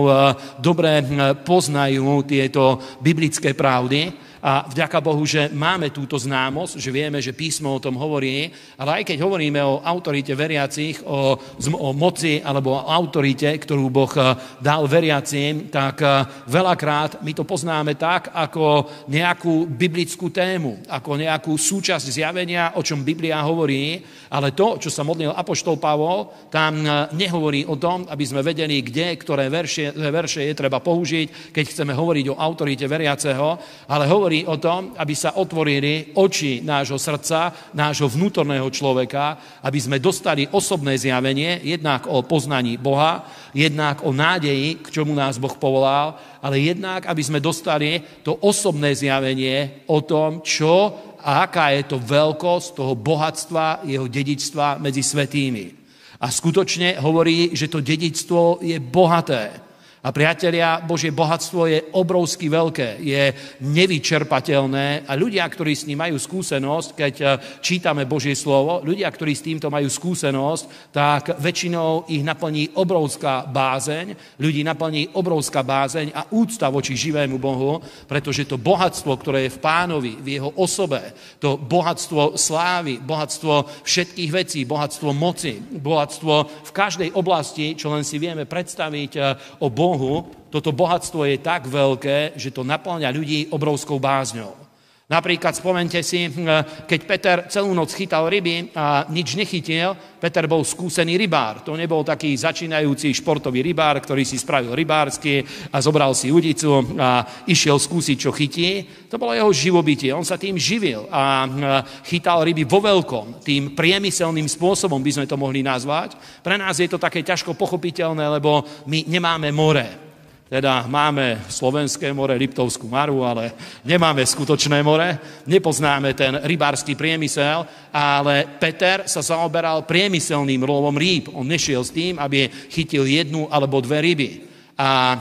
dobre 0.58 1.04
poznajú 1.44 2.24
tieto 2.24 2.80
biblické 3.04 3.52
pravdy. 3.52 4.29
A 4.40 4.64
vďaka 4.72 5.04
Bohu, 5.04 5.20
že 5.28 5.52
máme 5.52 5.92
túto 5.92 6.16
známosť, 6.16 6.80
že 6.80 6.96
vieme, 6.96 7.20
že 7.20 7.36
písmo 7.36 7.76
o 7.76 7.84
tom 7.84 8.00
hovorí, 8.00 8.48
ale 8.80 9.04
aj 9.04 9.12
keď 9.12 9.18
hovoríme 9.20 9.60
o 9.60 9.84
autorite 9.84 10.32
veriacich, 10.32 11.04
o, 11.04 11.36
o 11.76 11.90
moci 11.92 12.40
alebo 12.40 12.80
o 12.80 12.86
autorite, 12.88 13.52
ktorú 13.52 13.92
Boh 13.92 14.12
eh, 14.16 14.40
dal 14.64 14.88
veriacim, 14.88 15.68
tak 15.68 16.00
eh, 16.00 16.24
veľakrát 16.48 17.20
my 17.20 17.32
to 17.36 17.44
poznáme 17.44 18.00
tak, 18.00 18.32
ako 18.32 18.88
nejakú 19.12 19.68
biblickú 19.68 20.32
tému, 20.32 20.88
ako 20.88 21.20
nejakú 21.20 21.52
súčasť 21.60 22.08
zjavenia, 22.08 22.80
o 22.80 22.82
čom 22.82 23.04
Biblia 23.04 23.44
hovorí, 23.44 24.00
ale 24.32 24.56
to, 24.56 24.80
čo 24.80 24.88
sa 24.88 25.04
modlil 25.04 25.36
Apoštol 25.36 25.76
Pavol, 25.76 26.32
tam 26.48 26.80
eh, 26.80 27.12
nehovorí 27.12 27.68
o 27.68 27.76
tom, 27.76 28.08
aby 28.08 28.24
sme 28.24 28.40
vedeli, 28.40 28.80
kde, 28.80 29.20
ktoré 29.20 29.52
verše, 29.52 29.92
verše 29.92 30.48
je 30.48 30.56
treba 30.56 30.80
použiť, 30.80 31.52
keď 31.52 31.66
chceme 31.68 31.92
hovoriť 31.92 32.26
o 32.32 32.40
autorite 32.40 32.88
veriaceho, 32.88 33.60
ale 33.92 34.08
hovorí 34.08 34.29
hovorí 34.30 34.46
o 34.46 34.62
tom, 34.62 34.94
aby 34.94 35.18
sa 35.18 35.42
otvorili 35.42 36.14
oči 36.14 36.62
nášho 36.62 37.02
srdca, 37.02 37.50
nášho 37.74 38.06
vnútorného 38.06 38.70
človeka, 38.70 39.58
aby 39.66 39.82
sme 39.82 39.98
dostali 39.98 40.46
osobné 40.54 41.02
zjavenie, 41.02 41.66
jednak 41.66 42.06
o 42.06 42.22
poznaní 42.22 42.78
Boha, 42.78 43.26
jednak 43.58 44.06
o 44.06 44.14
nádeji, 44.14 44.86
k 44.86 45.02
čomu 45.02 45.18
nás 45.18 45.42
Boh 45.42 45.58
povolal, 45.58 46.14
ale 46.46 46.62
jednak, 46.62 47.10
aby 47.10 47.26
sme 47.26 47.42
dostali 47.42 48.06
to 48.22 48.38
osobné 48.46 48.94
zjavenie 48.94 49.90
o 49.90 50.06
tom, 50.06 50.46
čo 50.46 50.94
a 51.26 51.50
aká 51.50 51.74
je 51.74 51.90
to 51.90 51.98
veľkosť 51.98 52.78
toho 52.78 52.94
bohatstva, 52.94 53.82
jeho 53.90 54.06
dedičstva 54.06 54.78
medzi 54.78 55.02
svetými. 55.02 55.74
A 56.22 56.30
skutočne 56.30 57.02
hovorí, 57.02 57.58
že 57.58 57.66
to 57.66 57.82
dedičstvo 57.82 58.62
je 58.62 58.78
bohaté. 58.78 59.69
A 60.00 60.16
priatelia, 60.16 60.80
Božie 60.80 61.12
bohatstvo 61.12 61.68
je 61.68 61.84
obrovsky 61.92 62.48
veľké, 62.48 63.04
je 63.04 63.36
nevyčerpateľné 63.68 65.04
a 65.04 65.12
ľudia, 65.20 65.44
ktorí 65.44 65.76
s 65.76 65.92
ním 65.92 66.00
majú 66.00 66.16
skúsenosť, 66.16 66.90
keď 66.96 67.16
eh, 67.20 67.30
čítame 67.60 68.08
Božie 68.08 68.32
slovo, 68.32 68.80
ľudia, 68.80 69.12
ktorí 69.12 69.36
s 69.36 69.44
týmto 69.44 69.68
majú 69.68 69.92
skúsenosť, 69.92 70.96
tak 70.96 71.36
väčšinou 71.44 72.08
ich 72.08 72.24
naplní 72.24 72.80
obrovská 72.80 73.44
bázeň, 73.44 74.40
ľudí 74.40 74.64
naplní 74.64 75.20
obrovská 75.20 75.68
bázeň 75.68 76.16
a 76.16 76.32
úcta 76.32 76.72
voči 76.72 76.96
živému 76.96 77.36
Bohu, 77.36 77.84
pretože 78.08 78.48
to 78.48 78.56
bohatstvo, 78.56 79.12
ktoré 79.20 79.52
je 79.52 79.56
v 79.60 79.64
pánovi, 79.68 80.16
v 80.16 80.40
jeho 80.40 80.56
osobe, 80.56 81.12
to 81.44 81.60
bohatstvo 81.60 82.40
slávy, 82.40 83.04
bohatstvo 83.04 83.84
všetkých 83.84 84.32
vecí, 84.32 84.64
bohatstvo 84.64 85.12
moci, 85.12 85.60
bohatstvo 85.60 86.64
v 86.64 86.72
každej 86.72 87.10
oblasti, 87.20 87.76
čo 87.76 87.92
len 87.92 88.08
si 88.08 88.16
vieme 88.16 88.48
predstaviť 88.48 89.12
eh, 89.20 89.36
o 89.60 89.68
Bohu, 89.68 89.89
Bohu, 89.90 90.30
toto 90.54 90.70
bohatstvo 90.70 91.26
je 91.26 91.42
tak 91.42 91.66
veľké, 91.66 92.38
že 92.38 92.54
to 92.54 92.62
naplňa 92.62 93.10
ľudí 93.10 93.50
obrovskou 93.50 93.98
bázňou. 93.98 94.69
Napríklad 95.10 95.58
spomente 95.58 95.98
si, 96.06 96.30
hm, 96.30 96.86
keď 96.86 97.00
Peter 97.02 97.38
celú 97.50 97.74
noc 97.74 97.98
chytal 97.98 98.30
ryby 98.30 98.70
a 98.78 99.10
nič 99.10 99.34
nechytil, 99.34 99.98
Peter 100.22 100.46
bol 100.46 100.62
skúsený 100.62 101.18
rybár. 101.18 101.66
To 101.66 101.74
nebol 101.74 102.06
taký 102.06 102.30
začínajúci 102.38 103.10
športový 103.18 103.66
rybár, 103.66 104.06
ktorý 104.06 104.22
si 104.22 104.38
spravil 104.38 104.78
rybársky 104.78 105.42
a 105.74 105.82
zobral 105.82 106.14
si 106.14 106.30
udicu 106.30 106.94
a 107.02 107.26
išiel 107.50 107.82
skúsiť, 107.82 108.18
čo 108.22 108.30
chytí. 108.30 108.86
To 109.10 109.18
bolo 109.18 109.34
jeho 109.34 109.50
živobytie. 109.50 110.14
On 110.14 110.22
sa 110.22 110.38
tým 110.38 110.62
živil 110.62 111.10
a 111.10 111.42
hm, 111.42 112.06
chytal 112.06 112.46
ryby 112.46 112.70
vo 112.70 112.78
veľkom. 112.78 113.42
Tým 113.42 113.74
priemyselným 113.74 114.46
spôsobom 114.46 115.02
by 115.02 115.10
sme 115.10 115.26
to 115.26 115.42
mohli 115.42 115.66
nazvať. 115.66 116.22
Pre 116.46 116.54
nás 116.54 116.78
je 116.78 116.86
to 116.86 117.02
také 117.02 117.26
ťažko 117.26 117.58
pochopiteľné, 117.58 118.30
lebo 118.38 118.62
my 118.86 119.10
nemáme 119.10 119.50
more. 119.50 120.09
Teda 120.50 120.90
máme 120.90 121.46
Slovenské 121.46 122.10
more, 122.10 122.34
Liptovskú 122.34 122.90
maru, 122.90 123.22
ale 123.22 123.54
nemáme 123.86 124.26
skutočné 124.26 124.82
more, 124.82 125.22
nepoznáme 125.46 126.18
ten 126.18 126.42
rybársky 126.42 126.98
priemysel, 126.98 127.70
ale 127.94 128.50
Peter 128.58 129.06
sa 129.06 129.22
zaoberal 129.22 129.86
priemyselným 129.86 130.66
lovom 130.66 130.98
rýb. 130.98 131.30
On 131.38 131.46
nešiel 131.46 131.86
s 131.86 131.94
tým, 131.94 132.18
aby 132.18 132.50
chytil 132.74 133.06
jednu 133.06 133.46
alebo 133.46 133.78
dve 133.78 134.02
ryby. 134.02 134.30
A 134.74 134.90
e, 134.90 135.18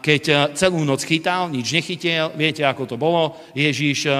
keď 0.00 0.56
celú 0.56 0.80
noc 0.80 1.04
chytal, 1.04 1.52
nič 1.52 1.68
nechytil, 1.68 2.32
viete, 2.32 2.64
ako 2.64 2.88
to 2.88 2.96
bolo, 2.96 3.36
Ježíš 3.52 4.08
e, 4.08 4.16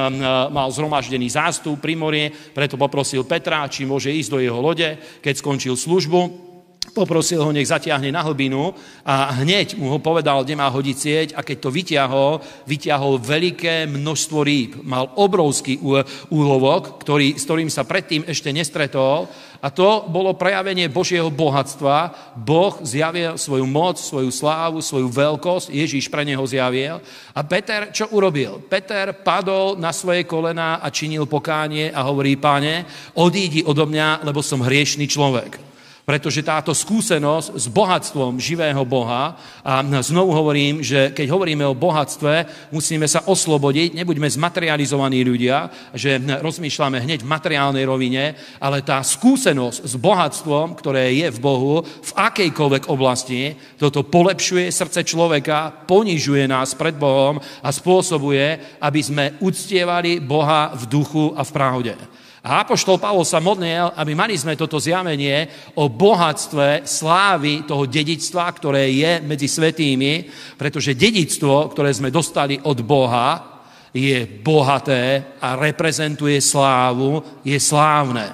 mal 0.52 0.68
zhromaždený 0.68 1.24
zástup 1.32 1.80
pri 1.80 1.96
morie, 1.96 2.28
preto 2.52 2.76
poprosil 2.76 3.24
Petra, 3.24 3.64
či 3.72 3.88
môže 3.88 4.12
ísť 4.12 4.28
do 4.28 4.38
jeho 4.44 4.60
lode, 4.60 4.98
keď 5.24 5.34
skončil 5.40 5.72
službu 5.72 6.52
poprosil 6.94 7.42
ho, 7.42 7.50
nech 7.50 7.66
zatiahne 7.66 8.14
na 8.14 8.22
hlbinu 8.22 8.70
a 9.02 9.34
hneď 9.42 9.74
mu 9.74 9.90
ho 9.90 9.98
povedal, 9.98 10.46
kde 10.46 10.54
má 10.54 10.70
hodiť 10.70 10.96
sieť 10.96 11.28
a 11.34 11.42
keď 11.42 11.56
to 11.58 11.74
vyťahol, 11.74 12.32
vyťahol 12.70 13.18
veľké 13.18 13.90
množstvo 13.90 14.38
rýb. 14.46 14.78
Mal 14.86 15.10
obrovský 15.18 15.82
úlovok, 16.30 17.02
ktorý, 17.02 17.34
s 17.34 17.42
ktorým 17.42 17.68
sa 17.68 17.82
predtým 17.82 18.22
ešte 18.30 18.54
nestretol 18.54 19.26
a 19.64 19.72
to 19.72 20.04
bolo 20.12 20.36
prejavenie 20.36 20.92
Božieho 20.92 21.32
bohatstva. 21.32 22.12
Boh 22.36 22.76
zjavil 22.84 23.40
svoju 23.40 23.64
moc, 23.64 23.96
svoju 23.96 24.28
slávu, 24.28 24.84
svoju 24.84 25.08
veľkosť, 25.08 25.72
Ježíš 25.72 26.12
pre 26.12 26.20
neho 26.20 26.44
zjavil. 26.44 27.00
A 27.32 27.40
Peter 27.48 27.88
čo 27.88 28.12
urobil? 28.12 28.60
Peter 28.68 29.16
padol 29.16 29.80
na 29.80 29.88
svoje 29.90 30.28
kolena 30.28 30.84
a 30.84 30.92
činil 30.92 31.24
pokánie 31.24 31.88
a 31.88 32.04
hovorí, 32.04 32.36
páne, 32.36 32.84
odídi 33.16 33.64
odo 33.64 33.88
mňa, 33.88 34.20
lebo 34.28 34.44
som 34.44 34.60
hriešný 34.60 35.08
človek. 35.08 35.73
Pretože 36.04 36.44
táto 36.44 36.76
skúsenosť 36.76 37.56
s 37.56 37.64
bohatstvom 37.72 38.36
živého 38.36 38.84
Boha, 38.84 39.40
a 39.64 39.80
znovu 40.04 40.36
hovorím, 40.36 40.84
že 40.84 41.16
keď 41.16 41.32
hovoríme 41.32 41.64
o 41.64 41.72
bohatstve, 41.72 42.68
musíme 42.76 43.08
sa 43.08 43.24
oslobodiť, 43.24 43.96
nebuďme 43.96 44.28
zmaterializovaní 44.28 45.24
ľudia, 45.24 45.72
že 45.96 46.20
rozmýšľame 46.20 47.00
hneď 47.00 47.24
v 47.24 47.32
materiálnej 47.32 47.88
rovine, 47.88 48.36
ale 48.60 48.84
tá 48.84 49.00
skúsenosť 49.00 49.80
s 49.80 49.94
bohatstvom, 49.96 50.76
ktoré 50.76 51.08
je 51.24 51.32
v 51.32 51.38
Bohu, 51.40 51.80
v 51.80 52.12
akejkoľvek 52.12 52.92
oblasti, 52.92 53.56
toto 53.80 54.04
polepšuje 54.04 54.68
srdce 54.68 55.08
človeka, 55.08 55.88
ponižuje 55.88 56.44
nás 56.44 56.76
pred 56.76 57.00
Bohom 57.00 57.40
a 57.64 57.72
spôsobuje, 57.72 58.76
aby 58.76 59.00
sme 59.00 59.40
uctievali 59.40 60.20
Boha 60.20 60.68
v 60.76 60.84
duchu 60.84 61.32
a 61.32 61.40
v 61.40 61.54
pravde. 61.56 61.96
A 62.44 62.60
Apoštol 62.60 63.00
Pavol 63.00 63.24
sa 63.24 63.40
modlil, 63.40 63.88
aby 63.96 64.12
mali 64.12 64.36
sme 64.36 64.52
toto 64.52 64.76
zjavenie 64.76 65.48
o 65.80 65.88
bohatstve 65.88 66.84
slávy 66.84 67.64
toho 67.64 67.88
dedictva, 67.88 68.52
ktoré 68.52 68.92
je 68.92 69.24
medzi 69.24 69.48
svetými, 69.48 70.28
pretože 70.60 70.92
dedictvo, 70.92 71.72
ktoré 71.72 71.96
sme 71.96 72.12
dostali 72.12 72.60
od 72.68 72.84
Boha, 72.84 73.56
je 73.96 74.28
bohaté 74.28 75.24
a 75.40 75.56
reprezentuje 75.56 76.36
slávu, 76.44 77.24
je 77.40 77.56
slávne. 77.56 78.28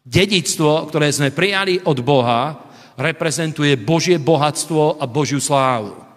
Dedictvo, 0.00 0.88
ktoré 0.88 1.12
sme 1.12 1.28
prijali 1.28 1.76
od 1.84 2.00
Boha, 2.00 2.56
reprezentuje 2.96 3.76
Božie 3.76 4.16
bohatstvo 4.16 4.96
a 4.96 5.04
Božiu 5.04 5.44
slávu. 5.44 6.09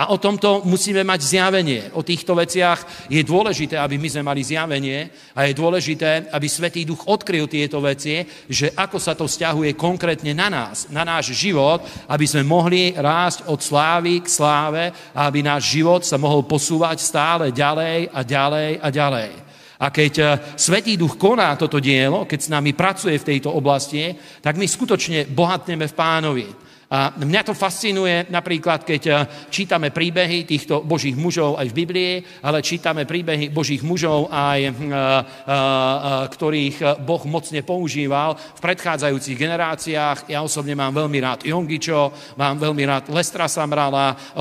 A 0.00 0.08
o 0.08 0.16
tomto 0.16 0.64
musíme 0.64 1.04
mať 1.04 1.20
zjavenie. 1.20 1.92
O 1.92 2.00
týchto 2.00 2.32
veciach 2.32 3.04
je 3.12 3.20
dôležité, 3.20 3.76
aby 3.76 4.00
my 4.00 4.08
sme 4.08 4.24
mali 4.24 4.40
zjavenie 4.40 5.12
a 5.36 5.44
je 5.44 5.52
dôležité, 5.52 6.32
aby 6.32 6.48
Svetý 6.48 6.88
Duch 6.88 7.04
odkryl 7.04 7.44
tieto 7.44 7.84
veci, 7.84 8.24
že 8.48 8.72
ako 8.72 8.96
sa 8.96 9.12
to 9.12 9.28
vzťahuje 9.28 9.76
konkrétne 9.76 10.32
na 10.32 10.48
nás, 10.48 10.88
na 10.88 11.04
náš 11.04 11.36
život, 11.36 11.84
aby 12.08 12.24
sme 12.24 12.48
mohli 12.48 12.96
rásť 12.96 13.44
od 13.52 13.60
slávy 13.60 14.24
k 14.24 14.32
sláve 14.32 14.88
a 15.12 15.28
aby 15.28 15.44
náš 15.44 15.68
život 15.68 16.00
sa 16.00 16.16
mohol 16.16 16.48
posúvať 16.48 16.96
stále 17.04 17.52
ďalej 17.52 18.08
a 18.08 18.24
ďalej 18.24 18.70
a 18.80 18.88
ďalej. 18.88 19.30
A 19.80 19.86
keď 19.92 20.12
eh, 20.16 20.28
Svetý 20.56 20.96
Duch 20.96 21.20
koná 21.20 21.60
toto 21.60 21.76
dielo, 21.76 22.24
keď 22.24 22.40
s 22.40 22.52
nami 22.52 22.72
pracuje 22.72 23.20
v 23.20 23.36
tejto 23.36 23.52
oblasti, 23.52 24.16
tak 24.40 24.56
my 24.56 24.64
skutočne 24.64 25.28
bohatneme 25.28 25.84
v 25.84 25.96
pánovi. 25.96 26.48
A 26.90 27.14
mňa 27.14 27.46
to 27.46 27.54
fascinuje 27.54 28.26
napríklad, 28.34 28.82
keď 28.82 29.02
eh, 29.06 29.16
čítame 29.46 29.94
príbehy 29.94 30.42
týchto 30.42 30.82
božích 30.82 31.14
mužov 31.14 31.54
aj 31.54 31.70
v 31.70 31.78
Biblii, 31.86 32.12
ale 32.42 32.66
čítame 32.66 33.06
príbehy 33.06 33.54
božích 33.54 33.86
mužov 33.86 34.26
aj, 34.26 34.58
eh, 34.58 34.72
eh, 34.74 35.22
ktorých 36.26 37.06
Boh 37.06 37.22
mocne 37.30 37.62
používal 37.62 38.34
v 38.34 38.58
predchádzajúcich 38.58 39.38
generáciách. 39.38 40.18
Ja 40.34 40.42
osobne 40.42 40.74
mám 40.74 40.90
veľmi 40.90 41.18
rád 41.22 41.46
Jongičo, 41.46 42.34
mám 42.34 42.58
veľmi 42.58 42.82
rád 42.82 43.14
Lestra 43.14 43.46
Samrala, 43.46 44.34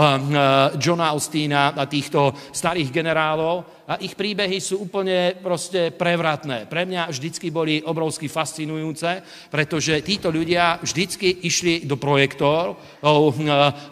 Johna 0.82 1.14
Austína 1.14 1.78
a 1.78 1.86
týchto 1.86 2.34
starých 2.50 2.90
generálov 2.90 3.79
a 3.90 3.98
ich 3.98 4.14
príbehy 4.14 4.62
sú 4.62 4.86
úplne 4.86 5.34
proste 5.42 5.90
prevratné. 5.90 6.70
Pre 6.70 6.86
mňa 6.86 7.10
vždycky 7.10 7.50
boli 7.50 7.82
obrovsky 7.82 8.30
fascinujúce, 8.30 9.26
pretože 9.50 10.06
títo 10.06 10.30
ľudia 10.30 10.78
vždycky 10.78 11.50
išli 11.50 11.90
do 11.90 11.98
projektov, 11.98 12.78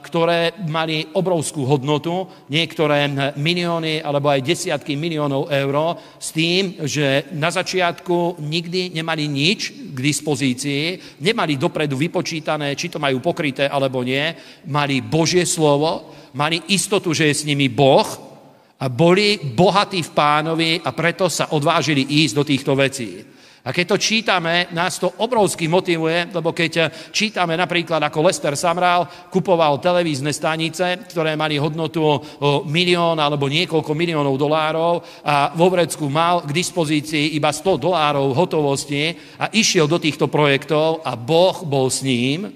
ktoré 0.06 0.54
mali 0.70 1.02
obrovskú 1.18 1.66
hodnotu, 1.66 2.30
niektoré 2.46 3.10
milióny 3.34 4.06
alebo 4.06 4.30
aj 4.30 4.46
desiatky 4.46 4.94
miliónov 4.94 5.50
eur, 5.50 5.98
s 6.22 6.30
tým, 6.30 6.78
že 6.86 7.34
na 7.34 7.50
začiatku 7.50 8.38
nikdy 8.38 8.94
nemali 8.94 9.26
nič 9.26 9.74
k 9.74 9.98
dispozícii, 9.98 11.18
nemali 11.26 11.58
dopredu 11.58 11.98
vypočítané, 11.98 12.78
či 12.78 12.94
to 12.94 13.02
majú 13.02 13.18
pokryté 13.18 13.66
alebo 13.66 14.06
nie, 14.06 14.30
mali 14.70 15.02
Božie 15.02 15.50
slovo, 15.50 16.14
mali 16.38 16.62
istotu, 16.70 17.18
že 17.18 17.34
je 17.34 17.34
s 17.34 17.48
nimi 17.50 17.66
Boh, 17.66 18.28
a 18.78 18.86
boli 18.90 19.42
bohatí 19.42 20.06
v 20.06 20.14
pánovi 20.14 20.72
a 20.86 20.94
preto 20.94 21.26
sa 21.30 21.50
odvážili 21.58 22.06
ísť 22.26 22.34
do 22.38 22.44
týchto 22.46 22.74
vecí. 22.78 23.38
A 23.68 23.76
keď 23.76 23.86
to 23.92 23.98
čítame, 24.00 24.72
nás 24.72 24.96
to 24.96 25.12
obrovsky 25.20 25.68
motivuje, 25.68 26.32
lebo 26.32 26.56
keď 26.56 26.88
čítame 27.12 27.52
napríklad, 27.60 28.00
ako 28.00 28.24
Lester 28.24 28.56
Samral 28.56 29.04
kupoval 29.28 29.84
televízne 29.84 30.32
stanice, 30.32 31.04
ktoré 31.04 31.36
mali 31.36 31.60
hodnotu 31.60 32.00
milión 32.72 33.20
alebo 33.20 33.52
niekoľko 33.52 33.92
miliónov 33.92 34.40
dolárov 34.40 35.04
a 35.20 35.52
vo 35.52 35.68
Vrecku 35.68 36.08
mal 36.08 36.48
k 36.48 36.56
dispozícii 36.56 37.36
iba 37.36 37.52
100 37.52 37.76
dolárov 37.76 38.32
hotovosti 38.40 39.12
a 39.36 39.52
išiel 39.52 39.84
do 39.84 40.00
týchto 40.00 40.32
projektov 40.32 41.04
a 41.04 41.20
Boh 41.20 41.60
bol 41.68 41.92
s 41.92 42.08
ním, 42.08 42.48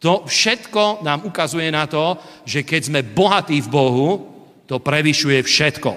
to 0.00 0.24
všetko 0.24 1.04
nám 1.04 1.28
ukazuje 1.28 1.68
na 1.68 1.84
to, 1.84 2.16
že 2.48 2.64
keď 2.64 2.80
sme 2.88 3.00
bohatí 3.04 3.60
v 3.60 3.68
Bohu, 3.68 4.33
to 4.64 4.80
prevyšuje 4.80 5.40
všetko. 5.44 5.92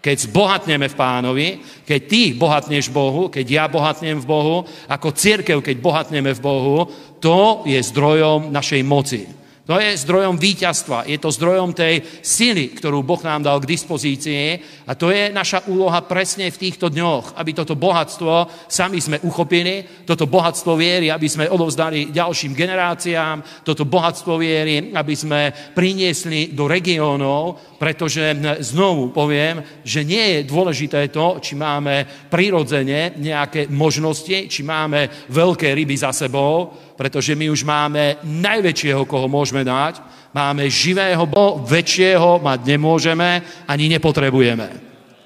Keď 0.00 0.16
zbohatneme 0.30 0.86
v 0.86 0.98
pánovi, 0.98 1.48
keď 1.82 2.00
ty 2.06 2.22
bohatneš 2.36 2.94
Bohu, 2.94 3.26
keď 3.26 3.46
ja 3.50 3.64
bohatnem 3.66 4.22
v 4.22 4.28
Bohu, 4.28 4.56
ako 4.86 5.10
církev, 5.10 5.58
keď 5.58 5.76
bohatneme 5.82 6.30
v 6.30 6.44
Bohu, 6.44 6.86
to 7.18 7.66
je 7.66 7.80
zdrojom 7.82 8.54
našej 8.54 8.82
moci. 8.86 9.26
To 9.66 9.82
je 9.82 9.98
zdrojom 9.98 10.38
víťazstva, 10.38 11.10
je 11.10 11.18
to 11.18 11.34
zdrojom 11.34 11.74
tej 11.74 11.98
sily, 12.22 12.70
ktorú 12.70 13.02
Boh 13.02 13.18
nám 13.18 13.42
dal 13.42 13.58
k 13.58 13.74
dispozícii 13.74 14.62
a 14.86 14.94
to 14.94 15.10
je 15.10 15.34
naša 15.34 15.66
úloha 15.66 16.06
presne 16.06 16.46
v 16.54 16.60
týchto 16.70 16.86
dňoch, 16.86 17.34
aby 17.34 17.50
toto 17.50 17.74
bohatstvo 17.74 18.46
sami 18.70 19.02
sme 19.02 19.18
uchopili, 19.26 20.06
toto 20.06 20.30
bohatstvo 20.30 20.78
viery, 20.78 21.10
aby 21.10 21.26
sme 21.26 21.50
odovzdali 21.50 22.14
ďalším 22.14 22.54
generáciám, 22.54 23.66
toto 23.66 23.82
bohatstvo 23.82 24.38
viery, 24.38 24.94
aby 24.94 25.14
sme 25.18 25.50
priniesli 25.74 26.54
do 26.54 26.70
regiónov, 26.70 27.74
pretože 27.82 28.38
znovu 28.62 29.10
poviem, 29.10 29.82
že 29.82 30.06
nie 30.06 30.38
je 30.38 30.40
dôležité 30.46 31.10
to, 31.10 31.42
či 31.42 31.58
máme 31.58 32.06
prirodzene 32.30 33.18
nejaké 33.18 33.66
možnosti, 33.66 34.46
či 34.46 34.62
máme 34.62 35.26
veľké 35.26 35.74
ryby 35.74 35.98
za 35.98 36.14
sebou, 36.14 36.85
pretože 36.96 37.36
my 37.36 37.52
už 37.52 37.62
máme 37.62 38.18
najväčšieho, 38.24 39.04
koho 39.04 39.28
môžeme 39.28 39.62
dať. 39.62 40.00
Máme 40.32 40.68
živého, 40.68 41.28
bo 41.28 41.60
väčšieho 41.64 42.40
mať 42.40 42.58
nemôžeme, 42.64 43.44
ani 43.68 43.92
nepotrebujeme. 43.92 44.66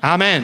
Amen. 0.02 0.42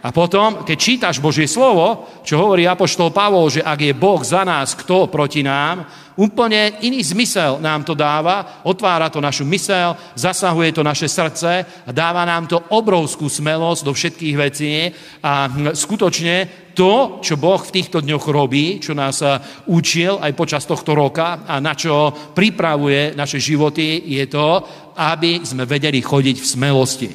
A 0.00 0.08
potom, 0.16 0.64
keď 0.64 0.76
čítaš 0.80 1.20
Božie 1.20 1.44
slovo, 1.44 2.08
čo 2.24 2.40
hovorí 2.40 2.64
Apoštol 2.64 3.12
Pavol, 3.12 3.52
že 3.52 3.60
ak 3.60 3.84
je 3.84 3.92
Boh 3.92 4.20
za 4.24 4.40
nás, 4.48 4.72
kto 4.72 5.12
proti 5.12 5.44
nám, 5.44 5.84
Úplne 6.20 6.84
iný 6.84 7.00
zmysel 7.00 7.64
nám 7.64 7.80
to 7.80 7.96
dáva, 7.96 8.60
otvára 8.68 9.08
to 9.08 9.24
našu 9.24 9.48
mysel, 9.48 9.96
zasahuje 10.12 10.76
to 10.76 10.84
naše 10.84 11.08
srdce 11.08 11.64
a 11.64 11.90
dáva 11.96 12.28
nám 12.28 12.44
to 12.44 12.60
obrovskú 12.76 13.24
smelosť 13.24 13.80
do 13.88 13.96
všetkých 13.96 14.36
vecí 14.36 14.92
a 15.24 15.48
skutočne 15.72 16.68
to, 16.80 17.20
čo 17.20 17.36
Boh 17.36 17.60
v 17.60 17.74
týchto 17.76 18.00
dňoch 18.00 18.32
robí, 18.32 18.80
čo 18.80 18.96
nás 18.96 19.20
učil 19.68 20.16
aj 20.16 20.32
počas 20.32 20.64
tohto 20.64 20.96
roka 20.96 21.44
a 21.44 21.60
na 21.60 21.76
čo 21.76 22.08
pripravuje 22.32 23.12
naše 23.12 23.36
životy, 23.36 24.08
je 24.08 24.24
to, 24.24 24.64
aby 24.96 25.44
sme 25.44 25.68
vedeli 25.68 26.00
chodiť 26.00 26.40
v 26.40 26.50
smelosti. 26.56 27.10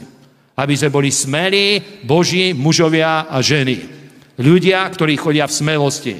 Aby 0.53 0.77
sme 0.77 0.93
boli 0.93 1.09
smelí 1.09 1.81
Boží 2.05 2.53
mužovia 2.53 3.25
a 3.25 3.41
ženy. 3.41 3.81
Ľudia, 4.37 4.85
ktorí 4.85 5.17
chodia 5.17 5.49
v 5.49 5.57
smelosti. 5.57 6.15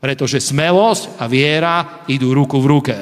Pretože 0.00 0.40
smelosť 0.40 1.20
a 1.20 1.28
viera 1.28 2.08
idú 2.08 2.32
ruku 2.32 2.56
v 2.64 2.70
ruke. 2.80 2.96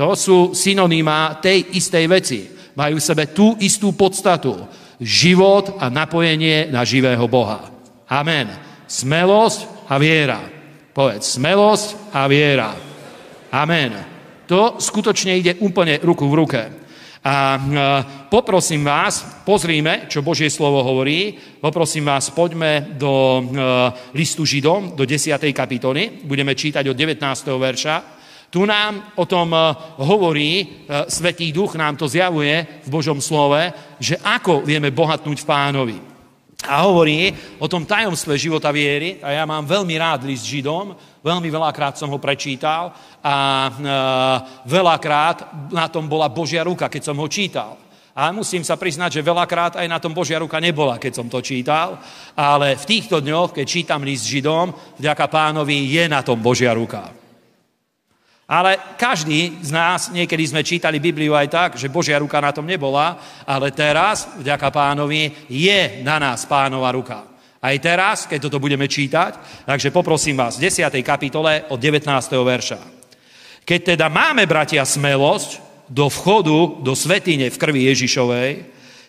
To 0.00 0.16
sú 0.16 0.56
synonymá 0.56 1.36
tej 1.44 1.76
istej 1.76 2.04
veci. 2.08 2.40
Majú 2.80 2.96
v 2.96 3.06
sebe 3.12 3.28
tú 3.28 3.60
istú 3.60 3.92
podstatu. 3.92 4.56
Život 4.96 5.76
a 5.84 5.92
napojenie 5.92 6.72
na 6.72 6.80
živého 6.80 7.28
Boha. 7.28 7.68
Amen. 8.08 8.73
Smelosť 8.94 9.90
a 9.90 9.98
viera. 9.98 10.38
Povedz, 10.94 11.34
smelosť 11.34 12.14
a 12.14 12.30
viera. 12.30 12.70
Amen. 13.50 13.90
To 14.46 14.78
skutočne 14.78 15.34
ide 15.34 15.58
úplne 15.66 15.98
ruku 15.98 16.30
v 16.30 16.38
ruke. 16.38 16.62
A 17.24 17.58
poprosím 18.30 18.86
vás, 18.86 19.42
pozrime, 19.42 20.06
čo 20.06 20.22
Božie 20.22 20.46
slovo 20.46 20.84
hovorí. 20.86 21.34
Poprosím 21.58 22.06
vás, 22.06 22.30
poďme 22.30 22.94
do 22.94 23.42
listu 24.14 24.46
Židom, 24.46 24.94
do 24.94 25.02
10. 25.02 25.42
kapitoly. 25.50 26.22
Budeme 26.22 26.54
čítať 26.54 26.86
od 26.86 26.94
19. 26.94 27.18
verša. 27.58 27.94
Tu 28.46 28.62
nám 28.62 29.18
o 29.18 29.26
tom 29.26 29.50
hovorí, 29.98 30.86
Svetý 31.10 31.50
Duch 31.50 31.74
nám 31.74 31.98
to 31.98 32.06
zjavuje 32.06 32.86
v 32.86 32.88
Božom 32.92 33.18
slove, 33.18 33.74
že 33.98 34.22
ako 34.22 34.62
vieme 34.62 34.94
bohatnúť 34.94 35.42
v 35.42 35.48
pánovi. 35.50 35.98
A 36.64 36.88
hovorí 36.88 37.28
o 37.60 37.68
tom 37.68 37.84
tajomstve 37.84 38.40
života 38.40 38.72
viery, 38.72 39.20
a 39.20 39.36
ja 39.36 39.44
mám 39.44 39.68
veľmi 39.68 39.94
rád 40.00 40.24
list 40.24 40.48
Židom, 40.48 40.96
veľmi 41.20 41.48
veľakrát 41.52 41.96
som 42.00 42.08
ho 42.08 42.18
prečítal 42.20 42.92
a 43.20 43.34
e, 43.68 43.70
veľakrát 44.68 45.68
na 45.72 45.88
tom 45.92 46.08
bola 46.08 46.32
Božia 46.32 46.64
ruka, 46.64 46.88
keď 46.88 47.12
som 47.12 47.16
ho 47.20 47.28
čítal. 47.28 47.76
A 48.14 48.30
musím 48.30 48.62
sa 48.62 48.78
priznať, 48.78 49.18
že 49.18 49.26
veľakrát 49.26 49.74
aj 49.74 49.88
na 49.90 49.98
tom 49.98 50.14
Božia 50.14 50.38
ruka 50.38 50.62
nebola, 50.62 51.02
keď 51.02 51.12
som 51.18 51.26
to 51.26 51.42
čítal, 51.42 51.98
ale 52.38 52.78
v 52.78 52.84
týchto 52.86 53.18
dňoch, 53.18 53.50
keď 53.50 53.66
čítam 53.66 54.06
list 54.06 54.30
Židom, 54.30 54.70
vďaka 55.02 55.26
pánovi 55.26 55.90
je 55.90 56.04
na 56.06 56.22
tom 56.22 56.38
Božia 56.38 56.70
ruka. 56.70 57.23
Ale 58.44 58.76
každý 59.00 59.56
z 59.64 59.72
nás, 59.72 60.12
niekedy 60.12 60.44
sme 60.44 60.60
čítali 60.60 61.00
Bibliu 61.00 61.32
aj 61.32 61.48
tak, 61.48 61.70
že 61.80 61.88
Božia 61.88 62.20
ruka 62.20 62.44
na 62.44 62.52
tom 62.52 62.68
nebola, 62.68 63.16
ale 63.48 63.72
teraz, 63.72 64.28
vďaka 64.36 64.68
pánovi, 64.68 65.48
je 65.48 66.04
na 66.04 66.20
nás 66.20 66.44
pánova 66.44 66.92
ruka. 66.92 67.24
Aj 67.64 67.76
teraz, 67.80 68.28
keď 68.28 68.44
toto 68.44 68.60
budeme 68.60 68.84
čítať, 68.84 69.64
takže 69.64 69.88
poprosím 69.88 70.36
vás, 70.36 70.60
v 70.60 70.68
10. 70.68 70.84
kapitole 71.00 71.64
od 71.72 71.80
19. 71.80 72.04
verša. 72.44 72.80
Keď 73.64 73.96
teda 73.96 74.12
máme, 74.12 74.44
bratia, 74.44 74.84
smelosť 74.84 75.64
do 75.88 76.12
vchodu, 76.12 76.84
do 76.84 76.92
svetine 76.92 77.48
v 77.48 77.56
krvi 77.56 77.88
Ježišovej, 77.88 78.50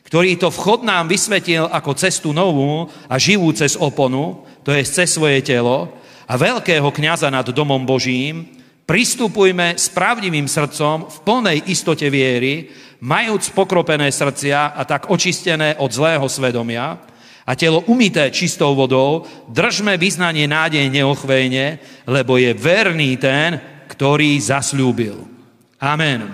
ktorý 0.08 0.40
to 0.40 0.48
vchod 0.48 0.88
nám 0.88 1.12
vysvetil 1.12 1.68
ako 1.68 1.92
cestu 2.00 2.32
novú 2.32 2.88
a 3.12 3.20
živú 3.20 3.52
cez 3.52 3.76
oponu, 3.76 4.48
to 4.64 4.72
je 4.72 4.88
cez 4.88 5.12
svoje 5.12 5.44
telo, 5.44 5.92
a 6.24 6.40
veľkého 6.40 6.88
kniaza 6.96 7.28
nad 7.28 7.44
domom 7.52 7.84
Božím, 7.84 8.55
pristupujme 8.86 9.76
s 9.76 9.90
pravdivým 9.90 10.46
srdcom 10.46 11.10
v 11.10 11.18
plnej 11.26 11.58
istote 11.74 12.06
viery, 12.10 12.70
majúc 13.02 13.52
pokropené 13.52 14.14
srdcia 14.14 14.78
a 14.78 14.82
tak 14.86 15.10
očistené 15.10 15.78
od 15.82 15.90
zlého 15.92 16.26
svedomia 16.30 17.02
a 17.46 17.52
telo 17.54 17.86
umité 17.86 18.34
čistou 18.34 18.74
vodou, 18.74 19.26
držme 19.50 19.98
vyznanie 20.02 20.50
nádej 20.50 20.90
neochvejne, 20.90 21.78
lebo 22.10 22.42
je 22.42 22.58
verný 22.58 23.22
ten, 23.22 23.62
ktorý 23.86 24.42
zasľúbil. 24.42 25.22
Amen. 25.78 26.34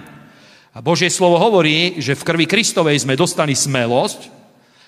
A 0.71 0.79
Božie 0.79 1.11
slovo 1.11 1.35
hovorí, 1.35 1.99
že 1.99 2.15
v 2.15 2.23
krvi 2.23 2.45
Kristovej 2.47 3.03
sme 3.03 3.19
dostali 3.19 3.51
smelosť, 3.51 4.40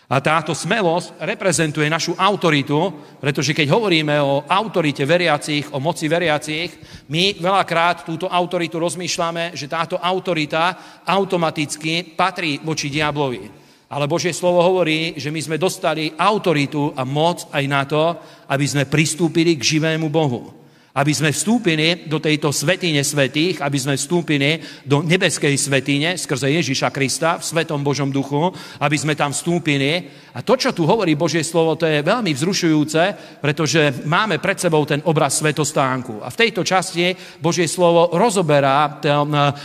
a 0.09 0.19
táto 0.19 0.51
smelosť 0.51 1.21
reprezentuje 1.23 1.87
našu 1.87 2.13
autoritu, 2.19 2.91
pretože 3.23 3.55
keď 3.55 3.67
hovoríme 3.71 4.15
o 4.19 4.43
autorite 4.43 5.07
veriacich, 5.07 5.71
o 5.71 5.79
moci 5.79 6.11
veriacich, 6.11 6.75
my 7.07 7.39
veľakrát 7.39 8.03
túto 8.03 8.27
autoritu 8.27 8.79
rozmýšľame, 8.79 9.55
že 9.55 9.71
táto 9.71 9.95
autorita 9.99 10.75
automaticky 11.07 12.15
patrí 12.15 12.59
voči 12.59 12.91
diablovi. 12.91 13.63
Ale 13.93 14.09
Božie 14.09 14.33
slovo 14.33 14.59
hovorí, 14.65 15.13
že 15.21 15.29
my 15.29 15.39
sme 15.39 15.61
dostali 15.61 16.11
autoritu 16.17 16.91
a 16.97 17.05
moc 17.05 17.45
aj 17.53 17.65
na 17.69 17.85
to, 17.85 18.17
aby 18.49 18.65
sme 18.65 18.89
pristúpili 18.89 19.53
k 19.53 19.77
živému 19.77 20.09
Bohu 20.09 20.62
aby 20.93 21.09
sme 21.09 21.33
vstúpili 21.33 22.05
do 22.05 22.21
tejto 22.21 22.53
svetine 22.53 23.01
svetých, 23.01 23.65
aby 23.65 23.77
sme 23.81 23.97
vstúpili 23.97 24.61
do 24.85 25.01
nebeskej 25.01 25.57
svetine 25.57 26.13
skrze 26.21 26.53
Ježiša 26.53 26.93
Krista 26.93 27.41
v 27.41 27.47
Svetom 27.49 27.81
Božom 27.81 28.13
duchu, 28.13 28.53
aby 28.77 28.93
sme 28.93 29.17
tam 29.17 29.33
vstúpili. 29.33 30.05
A 30.37 30.45
to, 30.45 30.53
čo 30.53 30.69
tu 30.69 30.85
hovorí 30.85 31.17
Božie 31.17 31.41
slovo, 31.41 31.73
to 31.73 31.89
je 31.89 32.05
veľmi 32.05 32.33
vzrušujúce, 32.33 33.01
pretože 33.41 34.05
máme 34.05 34.37
pred 34.37 34.61
sebou 34.61 34.85
ten 34.85 35.01
obraz 35.09 35.41
svetostánku. 35.41 36.21
A 36.21 36.29
v 36.29 36.39
tejto 36.45 36.61
časti 36.61 37.17
Božie 37.41 37.65
slovo 37.65 38.13
rozoberá 38.13 39.01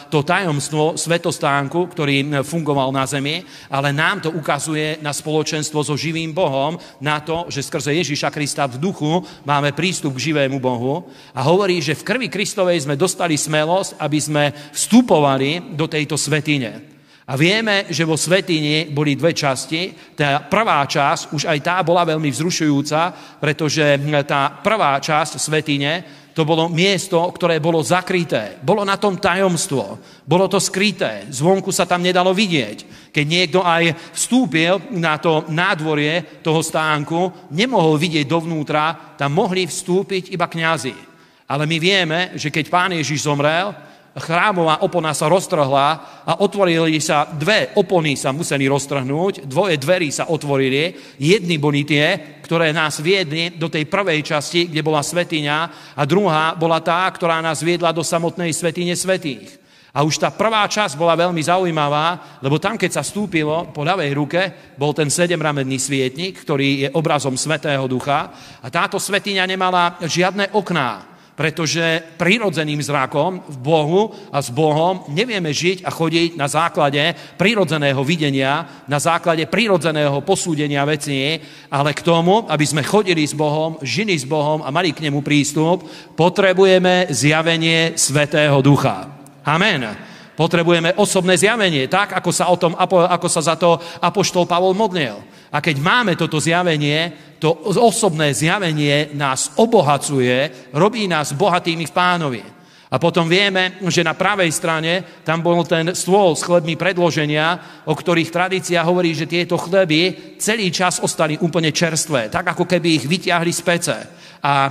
to 0.08 0.20
tajomstvo 0.24 0.96
svetostánku, 0.96 1.92
ktorý 1.92 2.40
fungoval 2.40 2.88
na 2.88 3.04
zemi, 3.04 3.44
ale 3.68 3.92
nám 3.92 4.24
to 4.24 4.32
ukazuje 4.32 4.96
na 5.04 5.12
spoločenstvo 5.12 5.84
so 5.84 5.92
živým 5.92 6.32
Bohom, 6.32 6.80
na 7.04 7.20
to, 7.20 7.48
že 7.52 7.64
skrze 7.64 7.92
Ježiša 7.92 8.32
Krista 8.32 8.64
v 8.64 8.80
duchu 8.80 9.24
máme 9.44 9.76
prístup 9.76 10.16
k 10.16 10.32
živému 10.32 10.56
Bohu 10.56 11.08
a 11.34 11.40
hovorí, 11.44 11.82
že 11.82 11.98
v 11.98 12.06
krvi 12.06 12.28
Kristovej 12.32 12.84
sme 12.84 12.98
dostali 12.98 13.34
smelosť, 13.34 13.98
aby 13.98 14.18
sme 14.18 14.44
vstupovali 14.72 15.74
do 15.76 15.86
tejto 15.86 16.18
svetine. 16.18 16.88
A 17.28 17.36
vieme, 17.36 17.84
že 17.92 18.08
vo 18.08 18.16
svetini 18.16 18.88
boli 18.88 19.12
dve 19.12 19.36
časti. 19.36 19.92
Tá 20.16 20.48
prvá 20.48 20.80
časť, 20.88 21.36
už 21.36 21.44
aj 21.44 21.58
tá 21.60 21.76
bola 21.84 22.08
veľmi 22.08 22.32
vzrušujúca, 22.32 23.36
pretože 23.36 23.84
tá 24.24 24.48
prvá 24.64 24.96
časť 24.96 25.36
svetine, 25.36 26.24
to 26.32 26.46
bolo 26.46 26.70
miesto, 26.70 27.18
ktoré 27.34 27.58
bolo 27.58 27.82
zakryté. 27.82 28.62
Bolo 28.62 28.86
na 28.86 28.94
tom 28.94 29.18
tajomstvo. 29.18 29.98
Bolo 30.22 30.46
to 30.46 30.62
skryté. 30.62 31.26
Zvonku 31.28 31.74
sa 31.74 31.82
tam 31.82 31.98
nedalo 31.98 32.30
vidieť. 32.30 33.10
Keď 33.10 33.24
niekto 33.26 33.60
aj 33.60 34.14
vstúpil 34.14 34.94
na 34.94 35.18
to 35.18 35.44
nádvorie 35.50 36.40
toho 36.40 36.62
stánku, 36.62 37.50
nemohol 37.50 37.98
vidieť 37.98 38.24
dovnútra, 38.24 39.18
tam 39.18 39.34
mohli 39.34 39.66
vstúpiť 39.66 40.30
iba 40.30 40.46
kňazi. 40.46 41.07
Ale 41.49 41.64
my 41.64 41.76
vieme, 41.80 42.36
že 42.36 42.53
keď 42.53 42.68
pán 42.68 42.92
Ježiš 42.92 43.24
zomrel, 43.24 43.72
chrámová 44.20 44.84
opona 44.84 45.14
sa 45.14 45.30
roztrhla 45.30 45.88
a 46.26 46.32
otvorili 46.44 47.01
sa, 47.01 47.24
dve 47.24 47.72
opony 47.78 48.18
sa 48.18 48.34
museli 48.34 48.68
roztrhnúť, 48.68 49.49
dvoje 49.49 49.80
dverí 49.80 50.12
sa 50.12 50.28
otvorili, 50.28 50.92
jedny 51.16 51.57
boli 51.57 51.88
tie, 51.88 52.38
ktoré 52.44 52.74
nás 52.74 53.01
viedli 53.01 53.55
do 53.57 53.72
tej 53.72 53.88
prvej 53.88 54.20
časti, 54.20 54.68
kde 54.68 54.84
bola 54.84 55.01
svetiňa 55.01 55.57
a 55.96 56.03
druhá 56.05 56.53
bola 56.53 56.82
tá, 56.84 57.09
ktorá 57.09 57.40
nás 57.40 57.64
viedla 57.64 57.94
do 57.94 58.05
samotnej 58.05 58.53
svetine 58.53 58.92
svetých. 58.92 59.57
A 59.88 60.05
už 60.05 60.20
tá 60.20 60.28
prvá 60.28 60.68
časť 60.68 61.01
bola 61.01 61.16
veľmi 61.16 61.40
zaujímavá, 61.40 62.38
lebo 62.44 62.61
tam, 62.61 62.76
keď 62.76 63.01
sa 63.01 63.03
stúpilo 63.03 63.72
po 63.72 63.82
ľavej 63.88 64.11
ruke, 64.12 64.42
bol 64.76 64.92
ten 64.92 65.09
sedemramenný 65.09 65.80
svietnik, 65.80 66.44
ktorý 66.44 66.68
je 66.86 66.88
obrazom 66.92 67.34
Svetého 67.40 67.88
Ducha 67.88 68.30
a 68.61 68.68
táto 68.68 69.01
svetiňa 69.01 69.49
nemala 69.49 69.96
žiadne 70.05 70.53
okná 70.53 71.17
pretože 71.39 72.03
prirodzeným 72.18 72.82
zrakom 72.82 73.39
v 73.47 73.57
Bohu 73.62 74.11
a 74.34 74.43
s 74.43 74.51
Bohom 74.51 75.07
nevieme 75.07 75.55
žiť 75.55 75.86
a 75.86 75.95
chodiť 75.95 76.34
na 76.34 76.51
základe 76.51 77.14
prirodzeného 77.39 78.03
videnia, 78.03 78.66
na 78.91 78.99
základe 78.99 79.47
prirodzeného 79.47 80.18
posúdenia 80.26 80.82
vecí, 80.82 81.39
ale 81.70 81.95
k 81.95 82.03
tomu, 82.03 82.43
aby 82.51 82.66
sme 82.66 82.82
chodili 82.82 83.22
s 83.22 83.39
Bohom, 83.39 83.78
žili 83.86 84.18
s 84.18 84.26
Bohom 84.26 84.66
a 84.66 84.74
mali 84.74 84.91
k 84.91 85.07
nemu 85.07 85.22
prístup, 85.22 85.86
potrebujeme 86.18 87.07
zjavenie 87.14 87.95
Svetého 87.95 88.59
Ducha. 88.59 89.07
Amen. 89.47 90.17
Potrebujeme 90.39 90.95
osobné 90.95 91.34
zjavenie, 91.34 91.91
tak 91.91 92.14
ako 92.14 92.30
sa, 92.30 92.47
o 92.47 92.55
tom, 92.55 92.78
ako 92.78 93.26
sa 93.26 93.43
za 93.43 93.59
to 93.59 93.74
Apoštol 93.99 94.47
Pavol 94.47 94.70
modlil. 94.70 95.18
A 95.51 95.59
keď 95.59 95.82
máme 95.82 96.14
toto 96.14 96.39
zjavenie, 96.39 97.34
to 97.43 97.51
osobné 97.82 98.30
zjavenie 98.30 99.11
nás 99.18 99.59
obohacuje, 99.59 100.70
robí 100.70 101.11
nás 101.11 101.34
bohatými 101.34 101.91
v 101.91 101.97
pánovi. 101.97 102.43
A 102.89 102.97
potom 102.97 103.28
vieme, 103.28 103.76
že 103.84 104.01
na 104.01 104.16
pravej 104.16 104.49
strane 104.49 105.05
tam 105.20 105.45
bol 105.45 105.61
ten 105.68 105.93
stôl 105.93 106.32
s 106.32 106.41
chlebmi 106.41 106.72
predloženia, 106.72 107.61
o 107.84 107.93
ktorých 107.93 108.32
tradícia 108.32 108.80
hovorí, 108.80 109.12
že 109.12 109.28
tieto 109.28 109.61
chleby 109.61 110.34
celý 110.41 110.72
čas 110.72 110.97
ostali 111.05 111.36
úplne 111.36 111.68
čerstvé, 111.68 112.32
tak 112.32 112.57
ako 112.57 112.64
keby 112.64 112.89
ich 112.97 113.05
vyťahli 113.05 113.53
z 113.53 113.62
pece 113.62 113.97
a 114.43 114.70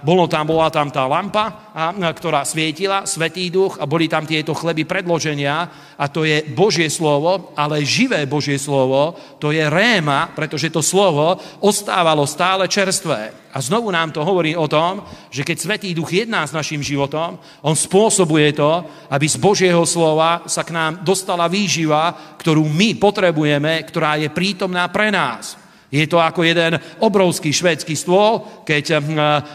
bolo 0.00 0.24
tam, 0.24 0.48
bola 0.48 0.72
tam 0.72 0.88
tá 0.88 1.04
lampa, 1.04 1.72
a, 1.72 1.92
ktorá 2.12 2.44
svietila, 2.48 3.04
Svetý 3.04 3.52
duch 3.52 3.76
a 3.76 3.84
boli 3.84 4.08
tam 4.08 4.24
tieto 4.24 4.56
chleby 4.56 4.88
predloženia 4.88 5.68
a 5.96 6.04
to 6.08 6.24
je 6.24 6.44
Božie 6.56 6.88
slovo, 6.88 7.52
ale 7.56 7.84
živé 7.84 8.24
Božie 8.24 8.56
slovo, 8.56 9.16
to 9.36 9.52
je 9.52 9.64
réma, 9.68 10.32
pretože 10.32 10.72
to 10.72 10.80
slovo 10.80 11.36
ostávalo 11.60 12.24
stále 12.24 12.64
čerstvé. 12.68 13.42
A 13.52 13.60
znovu 13.60 13.92
nám 13.92 14.16
to 14.16 14.24
hovorí 14.24 14.56
o 14.56 14.64
tom, 14.64 15.04
že 15.28 15.44
keď 15.44 15.56
Svetý 15.60 15.92
duch 15.92 16.08
jedná 16.08 16.48
s 16.48 16.56
našim 16.56 16.80
životom, 16.80 17.36
on 17.60 17.76
spôsobuje 17.76 18.56
to, 18.56 18.88
aby 19.12 19.26
z 19.28 19.36
Božieho 19.36 19.84
slova 19.84 20.48
sa 20.48 20.64
k 20.64 20.72
nám 20.72 21.04
dostala 21.04 21.46
výživa, 21.52 22.36
ktorú 22.40 22.64
my 22.64 22.96
potrebujeme, 22.96 23.84
ktorá 23.84 24.16
je 24.16 24.32
prítomná 24.32 24.88
pre 24.88 25.12
nás. 25.12 25.60
Je 25.92 26.08
to 26.08 26.16
ako 26.16 26.40
jeden 26.40 26.80
obrovský 27.04 27.52
švédsky 27.52 27.92
stôl, 27.92 28.64
keď 28.64 28.84
eh, 28.88 29.00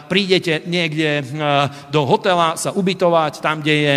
prídete 0.05 0.61
niekde 0.69 1.09
eh, 1.17 1.23
do 1.89 2.05
hotela 2.05 2.53
sa 2.53 2.77
ubytovať, 2.77 3.41
tam, 3.41 3.65
kde 3.65 3.73
je, 3.73 3.95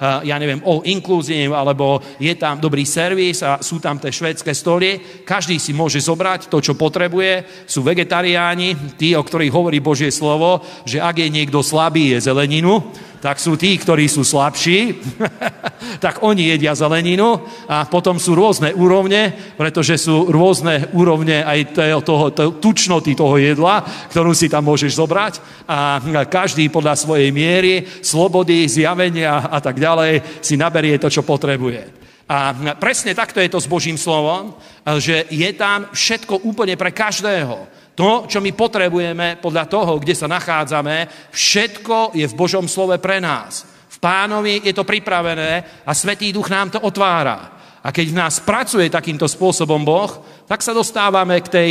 ja 0.00 0.36
neviem, 0.40 0.64
all 0.64 0.80
inclusive, 0.88 1.52
alebo 1.52 2.00
je 2.16 2.32
tam 2.40 2.56
dobrý 2.56 2.88
servis 2.88 3.44
a 3.44 3.60
sú 3.60 3.76
tam 3.76 4.00
tie 4.00 4.08
švédske 4.08 4.48
stoly. 4.56 5.20
Každý 5.28 5.60
si 5.60 5.76
môže 5.76 6.00
zobrať 6.00 6.48
to, 6.48 6.64
čo 6.64 6.72
potrebuje. 6.72 7.44
Sú 7.68 7.84
vegetariáni, 7.84 8.96
tí, 8.96 9.12
o 9.12 9.20
ktorých 9.20 9.52
hovorí 9.52 9.84
Božie 9.84 10.08
slovo, 10.08 10.64
že 10.88 11.02
ak 11.02 11.20
je 11.20 11.28
niekto 11.28 11.60
slabý, 11.60 12.16
je 12.16 12.32
zeleninu 12.32 12.80
tak 13.18 13.42
sú 13.42 13.58
tí, 13.58 13.74
ktorí 13.74 14.06
sú 14.06 14.22
slabší, 14.22 14.94
tak 16.04 16.22
oni 16.22 16.54
jedia 16.54 16.74
zeleninu 16.78 17.42
a 17.66 17.86
potom 17.86 18.18
sú 18.18 18.38
rôzne 18.38 18.70
úrovne, 18.74 19.34
pretože 19.58 19.98
sú 19.98 20.30
rôzne 20.30 20.90
úrovne 20.94 21.42
aj 21.42 21.58
toho, 22.02 22.30
toho, 22.30 22.50
tučnoty 22.62 23.18
toho 23.18 23.36
jedla, 23.38 23.82
ktorú 24.10 24.30
si 24.34 24.46
tam 24.46 24.66
môžeš 24.70 24.98
zobrať 24.98 25.34
a 25.66 26.02
každý 26.30 26.70
podľa 26.70 26.94
svojej 26.94 27.30
miery, 27.34 27.86
slobody, 28.02 28.66
zjavenia 28.70 29.50
a 29.50 29.58
tak 29.58 29.78
ďalej 29.82 30.42
si 30.42 30.54
naberie 30.54 30.98
to, 30.98 31.10
čo 31.10 31.26
potrebuje. 31.26 31.98
A 32.28 32.52
presne 32.76 33.16
takto 33.16 33.40
je 33.40 33.48
to 33.48 33.56
s 33.56 33.64
Božím 33.64 33.96
slovom, 33.96 34.52
že 35.00 35.24
je 35.32 35.48
tam 35.56 35.88
všetko 35.96 36.44
úplne 36.44 36.76
pre 36.76 36.92
každého. 36.92 37.77
To, 37.98 38.30
čo 38.30 38.38
my 38.38 38.54
potrebujeme 38.54 39.42
podľa 39.42 39.66
toho, 39.66 39.98
kde 39.98 40.14
sa 40.14 40.30
nachádzame, 40.30 41.28
všetko 41.34 42.14
je 42.14 42.30
v 42.30 42.38
Božom 42.38 42.70
slove 42.70 42.94
pre 43.02 43.18
nás. 43.18 43.66
V 43.90 43.98
pánovi 43.98 44.62
je 44.62 44.70
to 44.70 44.86
pripravené 44.86 45.82
a 45.82 45.90
Svetý 45.90 46.30
duch 46.30 46.46
nám 46.46 46.70
to 46.70 46.78
otvára. 46.78 47.57
A 47.88 47.94
keď 47.94 48.12
v 48.12 48.20
nás 48.20 48.36
pracuje 48.44 48.92
takýmto 48.92 49.24
spôsobom 49.24 49.80
Boh, 49.80 50.20
tak 50.44 50.60
sa 50.60 50.76
dostávame 50.76 51.40
k 51.40 51.48
tej 51.48 51.68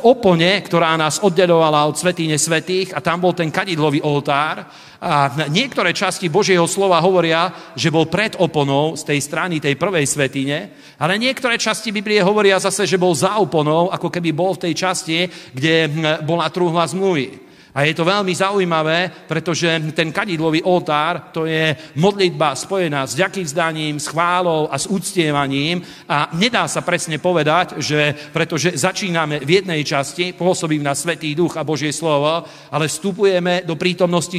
opone, 0.00 0.48
ktorá 0.64 0.96
nás 0.96 1.20
oddelovala 1.20 1.84
od 1.84 1.92
Svetýne 1.92 2.40
Svetých 2.40 2.96
a 2.96 3.04
tam 3.04 3.20
bol 3.20 3.36
ten 3.36 3.52
kadidlový 3.52 4.00
oltár. 4.00 4.64
A 4.96 5.28
niektoré 5.52 5.92
časti 5.92 6.32
Božieho 6.32 6.64
slova 6.64 6.96
hovoria, 7.04 7.52
že 7.76 7.92
bol 7.92 8.08
pred 8.08 8.32
oponou 8.40 8.96
z 8.96 9.04
tej 9.04 9.20
strany 9.20 9.60
tej 9.60 9.76
prvej 9.76 10.08
svetine, 10.08 10.72
ale 10.96 11.20
niektoré 11.20 11.60
časti 11.60 11.92
Biblie 11.92 12.24
hovoria 12.24 12.56
zase, 12.56 12.88
že 12.88 12.96
bol 12.96 13.12
za 13.12 13.36
oponou, 13.36 13.92
ako 13.92 14.08
keby 14.08 14.32
bol 14.32 14.56
v 14.56 14.70
tej 14.70 14.74
časti, 14.78 15.28
kde 15.52 15.90
bola 16.24 16.48
truhla 16.48 16.88
zmluvy. 16.88 17.41
A 17.72 17.88
je 17.88 17.96
to 17.96 18.04
veľmi 18.04 18.36
zaujímavé, 18.36 19.08
pretože 19.24 19.64
ten 19.96 20.12
kadidlový 20.12 20.60
oltár, 20.60 21.32
to 21.32 21.48
je 21.48 21.72
modlitba 21.96 22.52
spojená 22.52 23.08
s 23.08 23.16
ďakým 23.16 23.48
vzdaním, 23.48 23.96
s 23.96 24.12
chválou 24.12 24.68
a 24.68 24.76
s 24.76 24.84
úctievaním 24.92 25.80
a 26.04 26.28
nedá 26.36 26.68
sa 26.68 26.84
presne 26.84 27.16
povedať, 27.16 27.80
že 27.80 28.12
pretože 28.28 28.76
začíname 28.76 29.40
v 29.40 29.64
jednej 29.64 29.80
časti, 29.88 30.36
pôsobím 30.36 30.84
na 30.84 30.92
Svetý 30.92 31.32
duch 31.32 31.56
a 31.56 31.64
Božie 31.64 31.96
slovo, 31.96 32.44
ale 32.68 32.92
vstupujeme 32.92 33.64
do 33.64 33.72
prítomnosti 33.72 34.36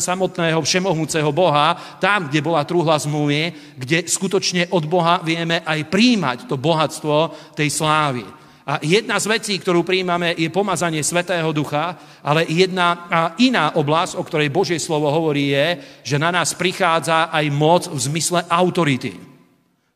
samotného 0.00 0.60
všemohúceho 0.64 1.28
Boha, 1.36 1.76
tam, 2.00 2.32
kde 2.32 2.40
bola 2.40 2.64
truhla 2.64 2.96
zmluvy, 2.96 3.76
kde 3.76 4.08
skutočne 4.08 4.72
od 4.72 4.88
Boha 4.88 5.20
vieme 5.20 5.60
aj 5.68 5.92
príjmať 5.92 6.48
to 6.48 6.56
bohatstvo 6.56 7.52
tej 7.52 7.68
slávy. 7.68 8.43
A 8.64 8.80
jedna 8.80 9.20
z 9.20 9.28
vecí, 9.28 9.60
ktorú 9.60 9.84
príjmame, 9.84 10.32
je 10.40 10.48
pomazanie 10.48 11.04
Svetého 11.04 11.52
Ducha, 11.52 12.00
ale 12.24 12.48
jedna 12.48 13.04
iná 13.36 13.76
oblasť, 13.76 14.16
o 14.16 14.24
ktorej 14.24 14.48
Božie 14.48 14.80
slovo 14.80 15.12
hovorí, 15.12 15.52
je, 15.52 15.66
že 16.00 16.16
na 16.16 16.32
nás 16.32 16.56
prichádza 16.56 17.28
aj 17.28 17.44
moc 17.52 17.92
v 17.92 17.98
zmysle 18.00 18.40
autority. 18.48 19.12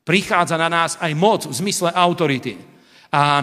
Prichádza 0.05 0.61
na 0.61 0.69
nás 0.69 1.01
aj 1.01 1.13
moc 1.17 1.49
v 1.49 1.57
zmysle 1.57 1.97
autority. 1.97 2.61
A 3.09 3.41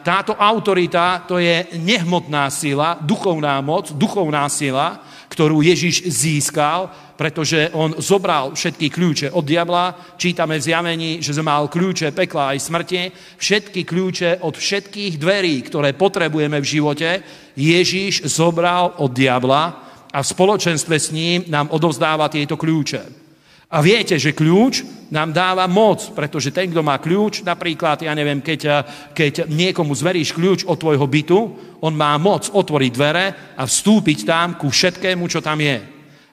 táto 0.00 0.32
autorita, 0.40 1.28
to 1.28 1.36
je 1.36 1.68
nehmotná 1.76 2.48
sila, 2.48 2.96
duchovná 2.96 3.60
moc, 3.60 3.92
duchovná 3.92 4.48
sila, 4.48 5.04
ktorú 5.32 5.64
Ježiš 5.64 6.04
získal 6.12 6.92
pretože 7.22 7.70
on 7.78 7.94
zobral 8.02 8.50
všetky 8.50 8.90
kľúče 8.90 9.30
od 9.30 9.46
diabla. 9.46 10.18
Čítame 10.18 10.58
v 10.58 10.66
zjavení, 10.66 11.10
že 11.22 11.30
mal 11.38 11.70
kľúče 11.70 12.10
pekla 12.10 12.50
aj 12.50 12.66
smrti. 12.66 13.14
Všetky 13.38 13.86
kľúče 13.86 14.42
od 14.42 14.58
všetkých 14.58 15.22
dverí, 15.22 15.62
ktoré 15.62 15.94
potrebujeme 15.94 16.58
v 16.58 16.66
živote, 16.66 17.22
Ježíš 17.54 18.26
zobral 18.26 18.98
od 18.98 19.14
diabla 19.14 19.62
a 20.10 20.18
v 20.18 20.30
spoločenstve 20.34 20.96
s 20.98 21.14
ním 21.14 21.46
nám 21.46 21.70
odovzdáva 21.70 22.26
tieto 22.26 22.58
kľúče. 22.58 23.21
A 23.72 23.80
viete, 23.80 24.20
že 24.20 24.36
kľúč 24.36 24.84
nám 25.08 25.32
dáva 25.32 25.64
moc, 25.64 26.12
pretože 26.12 26.52
ten, 26.52 26.68
kto 26.68 26.84
má 26.84 27.00
kľúč, 27.00 27.40
napríklad, 27.40 28.04
ja 28.04 28.12
neviem, 28.12 28.44
keď, 28.44 28.84
keď 29.16 29.48
niekomu 29.48 29.96
zveríš 29.96 30.36
kľúč 30.36 30.68
od 30.68 30.76
tvojho 30.76 31.08
bytu, 31.08 31.38
on 31.80 31.96
má 31.96 32.12
moc 32.20 32.52
otvoriť 32.52 32.90
dvere 32.92 33.56
a 33.56 33.64
vstúpiť 33.64 34.28
tam 34.28 34.60
ku 34.60 34.68
všetkému, 34.68 35.24
čo 35.24 35.40
tam 35.40 35.56
je. 35.56 35.80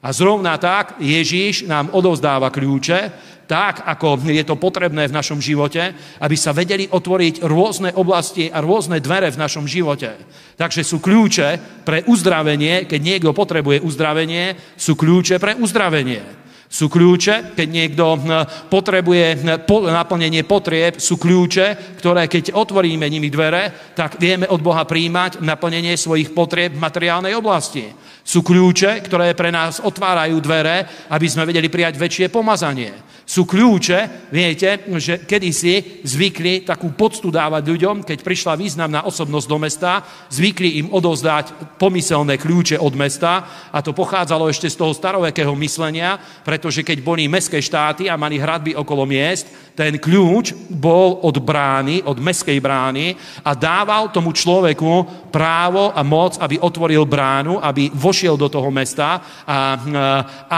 A 0.03 0.11
zrovna 0.11 0.59
tak 0.59 0.99
Ježíš 0.99 1.63
nám 1.63 1.95
odovzdáva 1.95 2.51
kľúče, 2.51 2.99
tak 3.47 3.81
ako 3.87 4.29
je 4.29 4.43
to 4.45 4.59
potrebné 4.61 5.09
v 5.09 5.15
našom 5.15 5.41
živote, 5.41 5.95
aby 6.21 6.35
sa 6.37 6.53
vedeli 6.53 6.85
otvoriť 6.85 7.41
rôzne 7.47 7.95
oblasti 7.97 8.51
a 8.51 8.61
rôzne 8.61 9.01
dvere 9.01 9.31
v 9.33 9.41
našom 9.41 9.65
živote. 9.65 10.11
Takže 10.53 10.85
sú 10.85 11.01
kľúče 11.01 11.81
pre 11.87 12.05
uzdravenie, 12.05 12.85
keď 12.85 12.99
niekto 13.01 13.31
potrebuje 13.33 13.81
uzdravenie, 13.81 14.75
sú 14.77 14.93
kľúče 14.93 15.41
pre 15.41 15.57
uzdravenie. 15.57 16.48
Sú 16.69 16.85
kľúče, 16.85 17.57
keď 17.57 17.67
niekto 17.67 18.05
hm, 18.13 18.69
potrebuje 18.69 19.41
hm, 19.41 19.65
naplnenie 19.89 20.45
potrieb, 20.45 21.01
sú 21.01 21.17
kľúče, 21.17 21.97
ktoré 21.97 22.29
keď 22.29 22.53
otvoríme 22.53 23.09
nimi 23.09 23.33
dvere, 23.33 23.93
tak 23.97 24.21
vieme 24.21 24.45
od 24.45 24.61
Boha 24.61 24.85
príjmať 24.85 25.41
naplnenie 25.41 25.97
svojich 25.97 26.29
potrieb 26.29 26.77
v 26.77 26.83
materiálnej 26.85 27.33
oblasti. 27.33 27.89
Sú 28.21 28.45
kľúče, 28.45 29.01
ktoré 29.01 29.33
pre 29.33 29.49
nás 29.49 29.81
otvárajú 29.81 30.37
dvere, 30.37 31.09
aby 31.09 31.25
sme 31.25 31.49
vedeli 31.49 31.73
prijať 31.73 31.97
väčšie 31.97 32.29
pomazanie 32.29 33.09
sú 33.29 33.45
kľúče, 33.45 34.33
viete, 34.33 34.89
že 34.97 35.21
kedysi 35.21 36.01
zvykli 36.01 36.65
takú 36.65 36.89
poctu 36.97 37.29
dávať 37.29 37.61
ľuďom, 37.69 38.01
keď 38.01 38.25
prišla 38.25 38.57
významná 38.57 39.05
osobnosť 39.05 39.45
do 39.45 39.57
mesta, 39.61 40.01
zvykli 40.33 40.81
im 40.81 40.87
odovzdať 40.89 41.77
pomyselné 41.77 42.41
kľúče 42.41 42.81
od 42.81 42.97
mesta 42.97 43.45
a 43.69 43.85
to 43.85 43.93
pochádzalo 43.93 44.49
ešte 44.49 44.65
z 44.65 44.81
toho 44.81 44.97
starovekého 44.97 45.53
myslenia, 45.61 46.17
pretože 46.41 46.81
keď 46.81 47.05
boli 47.05 47.29
mestské 47.29 47.61
štáty 47.61 48.09
a 48.09 48.17
mali 48.17 48.41
hradby 48.41 48.73
okolo 48.73 49.05
miest, 49.05 49.45
ten 49.79 49.95
kľúč 49.95 50.51
bol 50.75 51.23
od 51.23 51.39
brány, 51.39 52.03
od 52.03 52.19
meskej 52.19 52.59
brány 52.59 53.15
a 53.47 53.55
dával 53.55 54.11
tomu 54.11 54.35
človeku 54.35 55.07
právo 55.31 55.95
a 55.95 56.03
moc, 56.03 56.35
aby 56.35 56.59
otvoril 56.59 57.07
bránu, 57.07 57.63
aby 57.63 57.87
vošiel 57.93 58.35
do 58.35 58.51
toho 58.51 58.67
mesta 58.73 59.23
a 59.47 59.79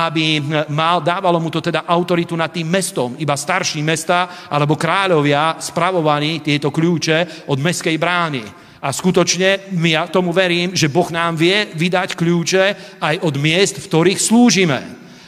aby 0.09 0.41
mal, 0.73 1.05
dávalo 1.05 1.37
mu 1.37 1.53
to 1.53 1.61
teda 1.61 1.85
autoritu 1.85 2.33
nad 2.33 2.49
tým 2.49 2.60
tým 2.61 2.69
mestom. 2.69 3.17
Iba 3.17 3.33
starší 3.33 3.81
mesta 3.81 4.45
alebo 4.45 4.77
kráľovia 4.77 5.57
spravovaní 5.57 6.45
tieto 6.45 6.69
kľúče 6.69 7.49
od 7.49 7.57
meskej 7.57 7.97
brány. 7.97 8.45
A 8.81 8.93
skutočne 8.93 9.73
ja 9.73 10.05
tomu 10.05 10.29
verím, 10.29 10.77
že 10.77 10.89
Boh 10.89 11.09
nám 11.09 11.33
vie 11.37 11.73
vydať 11.73 12.13
kľúče 12.13 12.97
aj 13.01 13.15
od 13.25 13.35
miest, 13.41 13.81
v 13.81 13.89
ktorých 13.89 14.21
slúžime. 14.21 14.79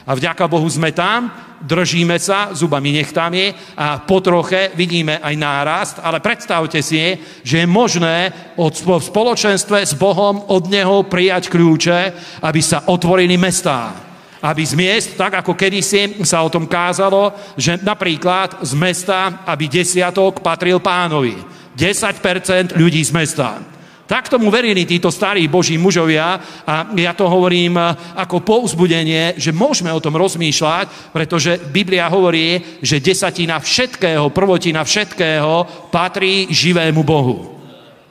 A 0.04 0.14
vďaka 0.14 0.46
Bohu 0.46 0.66
sme 0.68 0.92
tam, 0.92 1.32
držíme 1.64 2.20
sa 2.20 2.52
zubami 2.52 2.92
nechtami 2.92 3.56
a 3.78 4.04
po 4.04 4.20
troche 4.20 4.68
vidíme 4.76 5.16
aj 5.16 5.34
nárast, 5.38 5.96
ale 6.02 6.20
predstavte 6.20 6.84
si, 6.84 7.16
že 7.40 7.64
je 7.64 7.66
možné 7.66 8.28
od, 8.60 8.74
v 8.74 9.00
spoločenstve 9.00 9.80
s 9.86 9.96
Bohom 9.96 10.44
od 10.50 10.68
Neho 10.68 11.08
prijať 11.08 11.48
kľúče, 11.48 11.98
aby 12.44 12.60
sa 12.60 12.84
otvorili 12.90 13.40
mestá 13.40 14.13
aby 14.44 14.60
z 14.60 14.76
miest, 14.76 15.16
tak 15.16 15.40
ako 15.40 15.56
kedysi 15.56 16.20
sa 16.20 16.44
o 16.44 16.52
tom 16.52 16.68
kázalo, 16.68 17.32
že 17.56 17.80
napríklad 17.80 18.60
z 18.60 18.76
mesta, 18.76 19.40
aby 19.48 19.72
desiatok 19.72 20.44
patril 20.44 20.84
pánovi. 20.84 21.40
10% 21.72 22.76
ľudí 22.76 23.00
z 23.00 23.12
mesta. 23.16 23.56
Tak 24.04 24.28
tomu 24.28 24.52
verili 24.52 24.84
títo 24.84 25.08
starí 25.08 25.48
boží 25.48 25.80
mužovia 25.80 26.36
a 26.68 26.92
ja 26.92 27.16
to 27.16 27.24
hovorím 27.24 27.80
ako 28.12 28.44
pouzbudenie, 28.44 29.40
že 29.40 29.48
môžeme 29.48 29.88
o 29.96 29.98
tom 30.04 30.12
rozmýšľať, 30.20 31.16
pretože 31.16 31.56
Biblia 31.72 32.12
hovorí, 32.12 32.60
že 32.84 33.00
desatina 33.00 33.56
všetkého, 33.56 34.28
prvotina 34.28 34.84
všetkého 34.84 35.88
patrí 35.88 36.52
živému 36.52 37.00
Bohu. 37.00 37.56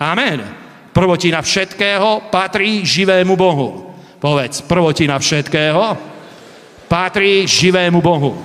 Amen. 0.01 0.41
Prvotina 0.89 1.45
všetkého 1.45 2.33
patrí 2.33 2.81
živému 2.81 3.37
Bohu. 3.37 3.93
Povedz, 4.17 4.65
prvotina 4.65 5.21
všetkého 5.21 6.12
patrí 6.93 7.49
živému 7.49 7.97
Bohu. 8.05 8.37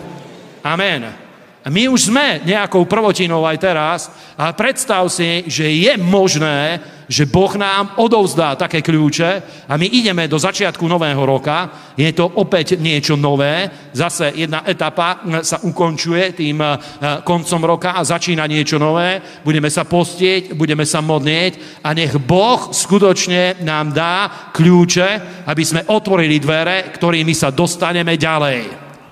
Amen. 0.65 1.28
My 1.69 1.85
už 1.89 2.09
sme 2.09 2.41
nejakou 2.49 2.89
prvotinou 2.89 3.45
aj 3.45 3.57
teraz 3.61 4.01
a 4.41 4.57
predstav 4.57 5.05
si, 5.13 5.45
že 5.45 5.69
je 5.69 5.93
možné, 6.01 6.81
že 7.09 7.29
Boh 7.29 7.53
nám 7.57 7.97
odovzdá 8.01 8.57
také 8.57 8.85
kľúče 8.85 9.31
a 9.69 9.75
my 9.77 9.89
ideme 9.89 10.29
do 10.29 10.37
začiatku 10.37 10.85
nového 10.85 11.21
roka. 11.25 11.93
Je 11.97 12.09
to 12.13 12.25
opäť 12.25 12.77
niečo 12.77 13.17
nové. 13.17 13.69
Zase 13.93 14.33
jedna 14.37 14.65
etapa 14.69 15.25
sa 15.41 15.61
ukončuje 15.65 16.37
tým 16.37 16.61
eh, 16.61 16.77
koncom 17.25 17.65
roka 17.65 17.97
a 17.97 18.05
začína 18.05 18.45
niečo 18.45 18.77
nové. 18.77 19.21
Budeme 19.45 19.73
sa 19.73 19.89
postieť, 19.89 20.53
budeme 20.53 20.85
sa 20.85 21.01
modlieť 21.01 21.85
a 21.85 21.93
nech 21.97 22.13
Boh 22.21 22.73
skutočne 22.73 23.61
nám 23.65 23.93
dá 23.97 24.17
kľúče, 24.53 25.09
aby 25.49 25.63
sme 25.65 25.89
otvorili 25.89 26.37
dvere, 26.41 26.93
ktorými 26.93 27.33
sa 27.33 27.49
dostaneme 27.53 28.17
ďalej. 28.21 28.61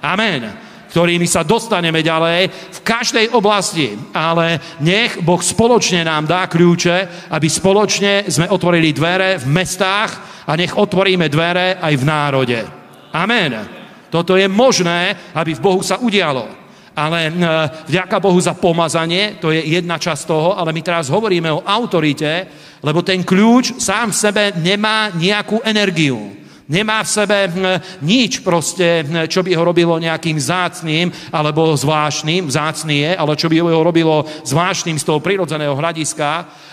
Amen 0.04 0.65
ktorými 0.96 1.28
sa 1.28 1.44
dostaneme 1.44 2.00
ďalej 2.00 2.48
v 2.48 2.78
každej 2.80 3.36
oblasti. 3.36 3.92
Ale 4.16 4.80
nech 4.80 5.20
Boh 5.20 5.44
spoločne 5.44 6.00
nám 6.08 6.24
dá 6.24 6.48
kľúče, 6.48 7.28
aby 7.36 7.52
spoločne 7.52 8.24
sme 8.32 8.48
otvorili 8.48 8.96
dvere 8.96 9.36
v 9.36 9.44
mestách 9.44 10.40
a 10.48 10.56
nech 10.56 10.72
otvoríme 10.72 11.28
dvere 11.28 11.76
aj 11.76 11.94
v 12.00 12.04
národe. 12.08 12.60
Amen. 13.12 13.52
Toto 14.08 14.40
je 14.40 14.48
možné, 14.48 15.12
aby 15.36 15.52
v 15.52 15.60
Bohu 15.60 15.84
sa 15.84 16.00
udialo. 16.00 16.48
Ale 16.96 17.28
vďaka 17.84 18.16
Bohu 18.16 18.40
za 18.40 18.56
pomazanie, 18.56 19.36
to 19.36 19.52
je 19.52 19.60
jedna 19.68 20.00
časť 20.00 20.24
toho, 20.24 20.56
ale 20.56 20.72
my 20.72 20.80
teraz 20.80 21.12
hovoríme 21.12 21.52
o 21.52 21.60
autorite, 21.60 22.48
lebo 22.80 23.04
ten 23.04 23.20
kľúč 23.20 23.76
sám 23.76 24.16
v 24.16 24.20
sebe 24.24 24.44
nemá 24.64 25.12
nejakú 25.12 25.60
energiu. 25.60 26.45
Nemá 26.66 27.06
v 27.06 27.12
sebe 27.14 27.38
hm, 27.46 28.02
nič 28.02 28.42
proste, 28.42 29.06
hm, 29.06 29.30
čo 29.30 29.46
by 29.46 29.54
ho 29.54 29.62
robilo 29.62 30.02
nejakým 30.02 30.34
zácným 30.34 31.14
alebo 31.30 31.78
zvláštnym, 31.78 32.50
zácný 32.50 33.06
je, 33.06 33.12
ale 33.14 33.38
čo 33.38 33.46
by 33.46 33.62
ho 33.62 33.86
robilo 33.86 34.26
zvláštnym 34.42 34.98
z 34.98 35.06
toho 35.06 35.22
prirodzeného 35.22 35.78
hľadiska, 35.78 36.30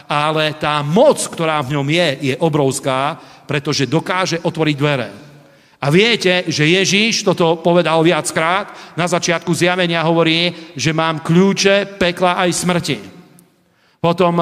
ale 0.10 0.58
tá 0.58 0.82
moc, 0.82 1.22
ktorá 1.22 1.62
v 1.62 1.78
ňom 1.78 1.88
je, 1.94 2.34
je 2.34 2.36
obrovská, 2.42 3.22
pretože 3.46 3.86
dokáže 3.86 4.42
otvoriť 4.42 4.76
dvere. 4.82 5.10
A 5.84 5.92
viete, 5.92 6.48
že 6.48 6.64
Ježíš 6.66 7.28
toto 7.28 7.60
povedal 7.62 8.02
viackrát, 8.02 8.96
na 8.98 9.06
začiatku 9.06 9.52
zjavenia 9.54 10.02
hovorí, 10.02 10.74
že 10.74 10.96
mám 10.96 11.22
kľúče 11.22 12.02
pekla 12.02 12.40
aj 12.40 12.50
smrti. 12.56 13.13
Potom, 14.04 14.36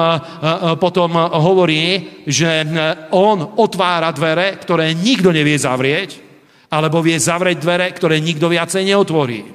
potom 0.82 1.10
hovorí, 1.38 2.18
že 2.26 2.66
on 3.14 3.54
otvára 3.62 4.10
dvere, 4.10 4.58
ktoré 4.58 4.90
nikto 4.90 5.30
nevie 5.30 5.54
zavrieť, 5.54 6.18
alebo 6.66 6.98
vie 6.98 7.14
zavrieť 7.14 7.62
dvere, 7.62 7.86
ktoré 7.94 8.18
nikto 8.18 8.50
viacej 8.50 8.90
neotvorí. 8.90 9.46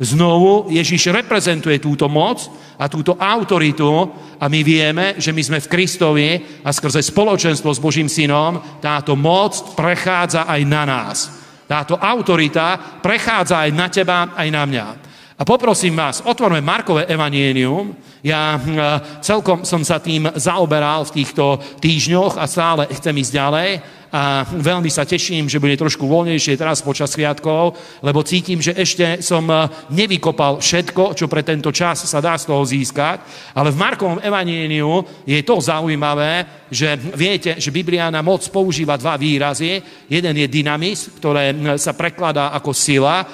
Znovu 0.00 0.72
Ježiš 0.72 1.12
reprezentuje 1.12 1.76
túto 1.84 2.08
moc 2.08 2.40
a 2.80 2.88
túto 2.88 3.20
autoritu 3.20 4.08
a 4.40 4.48
my 4.48 4.60
vieme, 4.64 5.20
že 5.20 5.36
my 5.36 5.42
sme 5.44 5.58
v 5.60 5.68
Kristovi 5.68 6.28
a 6.64 6.72
skrze 6.72 7.04
spoločenstvo 7.04 7.70
s 7.70 7.78
Božím 7.78 8.08
synom 8.08 8.80
táto 8.80 9.14
moc 9.20 9.76
prechádza 9.76 10.48
aj 10.48 10.60
na 10.64 10.82
nás. 10.88 11.18
Táto 11.68 12.00
autorita 12.00 12.98
prechádza 13.04 13.68
aj 13.68 13.70
na 13.76 13.86
teba, 13.92 14.32
aj 14.32 14.48
na 14.48 14.64
mňa. 14.64 14.86
A 15.42 15.44
poprosím 15.44 15.98
vás, 15.98 16.22
otvorme 16.22 16.62
Markové 16.62 17.02
evanienium. 17.10 17.90
Ja 18.22 18.54
hm, 18.54 18.78
celkom 19.26 19.66
som 19.66 19.82
sa 19.82 19.98
tým 19.98 20.30
zaoberal 20.38 21.02
v 21.02 21.18
týchto 21.18 21.58
týždňoch 21.82 22.38
a 22.38 22.46
stále 22.46 22.86
chcem 22.94 23.10
ísť 23.10 23.32
ďalej 23.34 23.68
a 24.12 24.44
veľmi 24.44 24.92
sa 24.92 25.08
teším, 25.08 25.48
že 25.48 25.56
bude 25.56 25.72
trošku 25.72 26.04
voľnejšie 26.04 26.60
teraz 26.60 26.84
počas 26.84 27.08
sviatkov, 27.16 27.80
lebo 28.04 28.20
cítim, 28.20 28.60
že 28.60 28.76
ešte 28.76 29.24
som 29.24 29.48
e, 29.48 29.64
nevykopal 29.88 30.60
všetko, 30.60 31.16
čo 31.16 31.32
pre 31.32 31.40
tento 31.40 31.72
čas 31.72 32.04
sa 32.04 32.20
dá 32.20 32.36
z 32.36 32.44
toho 32.44 32.60
získať. 32.60 33.24
Ale 33.56 33.72
v 33.72 33.80
Markovom 33.80 34.20
evaníliu 34.20 35.24
je 35.24 35.40
to 35.40 35.64
zaujímavé, 35.64 36.44
že 36.68 36.92
viete, 36.96 37.56
že 37.56 37.72
Biblia 37.72 38.12
nám 38.12 38.28
moc 38.28 38.44
používa 38.52 39.00
dva 39.00 39.16
výrazy. 39.16 39.80
Jeden 40.12 40.36
je 40.36 40.48
dynamis, 40.48 41.08
ktoré 41.16 41.56
sa 41.80 41.96
prekladá 41.96 42.52
ako 42.52 42.72
sila, 42.72 43.24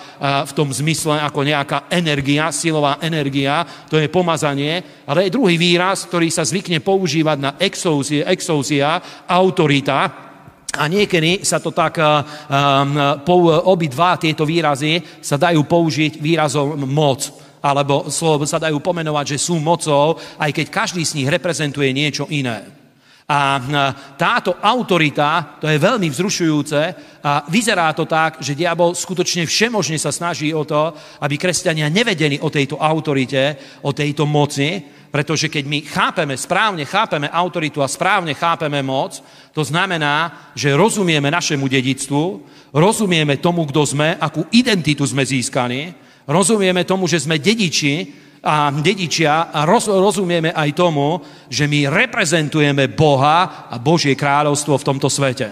v 0.47 0.53
tom 0.55 0.71
zmysle 0.71 1.23
ako 1.23 1.47
nejaká 1.47 1.91
energia, 1.91 2.51
silová 2.51 2.99
energia, 2.99 3.63
to 3.87 3.99
je 3.99 4.11
pomazanie, 4.11 4.83
ale 5.07 5.27
je 5.27 5.35
druhý 5.35 5.55
výraz, 5.55 6.11
ktorý 6.11 6.35
sa 6.35 6.43
zvykne 6.43 6.83
používať 6.83 7.39
na 7.39 7.55
exózia, 7.63 8.27
exózia 8.27 8.99
autorita, 9.31 10.28
a 10.77 10.85
niekedy 10.85 11.49
sa 11.49 11.65
to 11.65 11.73
tak, 11.73 11.97
um, 11.97 13.25
obidva 13.73 14.21
tieto 14.21 14.45
výrazy 14.45 15.01
sa 15.25 15.41
dajú 15.41 15.65
použiť 15.65 16.21
výrazom 16.21 16.85
moc 16.85 17.49
alebo 17.59 18.07
sa 18.47 18.63
dajú 18.63 18.79
pomenovať, 18.79 19.35
že 19.35 19.39
sú 19.51 19.59
mocou, 19.59 20.15
aj 20.39 20.51
keď 20.55 20.67
každý 20.71 21.03
z 21.03 21.19
nich 21.19 21.29
reprezentuje 21.29 21.91
niečo 21.91 22.31
iné. 22.31 22.79
A 23.29 23.61
táto 24.17 24.57
autorita, 24.57 25.61
to 25.61 25.69
je 25.69 25.77
veľmi 25.77 26.09
vzrušujúce 26.09 26.81
a 27.21 27.45
vyzerá 27.53 27.93
to 27.93 28.09
tak, 28.09 28.41
že 28.41 28.57
diabol 28.57 28.97
skutočne 28.97 29.45
všemožne 29.45 30.01
sa 30.01 30.09
snaží 30.09 30.49
o 30.57 30.65
to, 30.65 30.97
aby 31.21 31.37
kresťania 31.37 31.93
nevedeli 31.93 32.41
o 32.41 32.49
tejto 32.49 32.81
autorite, 32.81 33.59
o 33.85 33.93
tejto 33.93 34.25
moci, 34.25 34.81
pretože 35.09 35.49
keď 35.49 35.65
my 35.65 35.79
chápeme, 35.89 36.35
správne 36.37 36.85
chápeme 36.85 37.29
autoritu 37.33 37.81
a 37.81 37.89
správne 37.89 38.37
chápeme 38.37 38.85
moc, 38.85 39.21
to 39.57 39.65
znamená, 39.65 40.53
že 40.53 40.77
rozumieme 40.77 41.33
našemu 41.33 41.65
dedictvu, 41.65 42.45
rozumieme 42.77 43.41
tomu, 43.41 43.65
kto 43.65 43.89
sme, 43.89 44.21
akú 44.21 44.45
identitu 44.53 45.09
sme 45.09 45.25
získali, 45.25 45.97
rozumieme 46.29 46.85
tomu, 46.85 47.09
že 47.09 47.25
sme 47.25 47.41
dediči 47.41 48.13
a 48.45 48.71
dedičia 48.71 49.51
a 49.51 49.65
roz, 49.65 49.89
rozumieme 49.89 50.53
aj 50.53 50.71
tomu, 50.77 51.19
že 51.49 51.65
my 51.65 51.89
reprezentujeme 51.89 52.93
Boha 52.93 53.67
a 53.73 53.77
Božie 53.81 54.15
kráľovstvo 54.15 54.79
v 54.79 54.87
tomto 54.87 55.09
svete. 55.09 55.49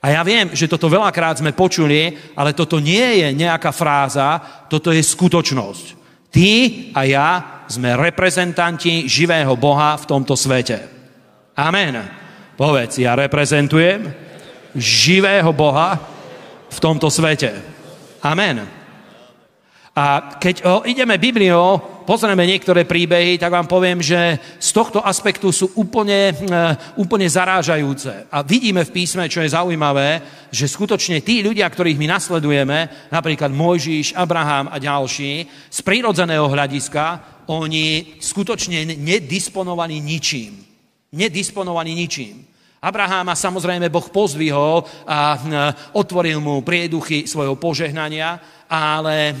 A 0.00 0.16
ja 0.16 0.24
viem, 0.24 0.48
že 0.56 0.68
toto 0.68 0.88
veľakrát 0.88 1.44
sme 1.44 1.52
počuli, 1.52 2.16
ale 2.32 2.56
toto 2.56 2.80
nie 2.80 3.20
je 3.20 3.36
nejaká 3.36 3.68
fráza, 3.68 4.40
toto 4.66 4.88
je 4.96 5.04
skutočnosť. 5.04 5.99
Ty 6.30 6.50
a 6.94 7.00
ja 7.04 7.28
sme 7.66 7.98
reprezentanti 7.98 9.10
živého 9.10 9.54
Boha 9.58 9.98
v 9.98 10.04
tomto 10.06 10.38
svete. 10.38 10.78
Amen. 11.58 11.98
Povedz, 12.54 13.02
ja 13.02 13.18
reprezentujem 13.18 14.10
živého 14.74 15.50
Boha 15.50 15.98
v 16.70 16.78
tomto 16.78 17.10
svete. 17.10 17.50
Amen. 18.22 18.79
A 20.00 20.32
keď 20.40 20.64
ideme 20.88 21.20
Bibliou, 21.20 21.76
pozrieme 22.08 22.48
niektoré 22.48 22.88
príbehy, 22.88 23.36
tak 23.36 23.52
vám 23.52 23.68
poviem, 23.68 24.00
že 24.00 24.40
z 24.56 24.70
tohto 24.72 25.04
aspektu 25.04 25.52
sú 25.52 25.76
úplne, 25.76 26.32
eh, 26.32 26.72
úplne 26.96 27.28
zarážajúce. 27.28 28.32
A 28.32 28.40
vidíme 28.40 28.88
v 28.88 28.94
písme, 28.96 29.28
čo 29.28 29.44
je 29.44 29.52
zaujímavé, 29.52 30.24
že 30.48 30.72
skutočne 30.72 31.20
tí 31.20 31.44
ľudia, 31.44 31.68
ktorých 31.68 32.00
my 32.00 32.16
nasledujeme, 32.16 32.78
napríklad 33.12 33.52
Mojžiš, 33.52 34.16
Abraham 34.16 34.72
a 34.72 34.80
ďalší, 34.80 35.44
z 35.68 35.80
prírodzeného 35.84 36.48
hľadiska 36.48 37.20
oni 37.52 38.16
skutočne 38.24 38.96
nedisponovaní 38.96 40.00
ničím. 40.00 40.64
Nedisponovaní 41.12 41.92
ničím. 41.92 42.48
Abraháma 42.80 43.36
samozrejme 43.36 43.92
Boh 43.92 44.08
pozdvihol 44.08 44.88
a 45.04 45.36
otvoril 45.92 46.40
mu 46.40 46.64
prieduchy 46.64 47.28
svojho 47.28 47.60
požehnania, 47.60 48.40
ale 48.70 49.34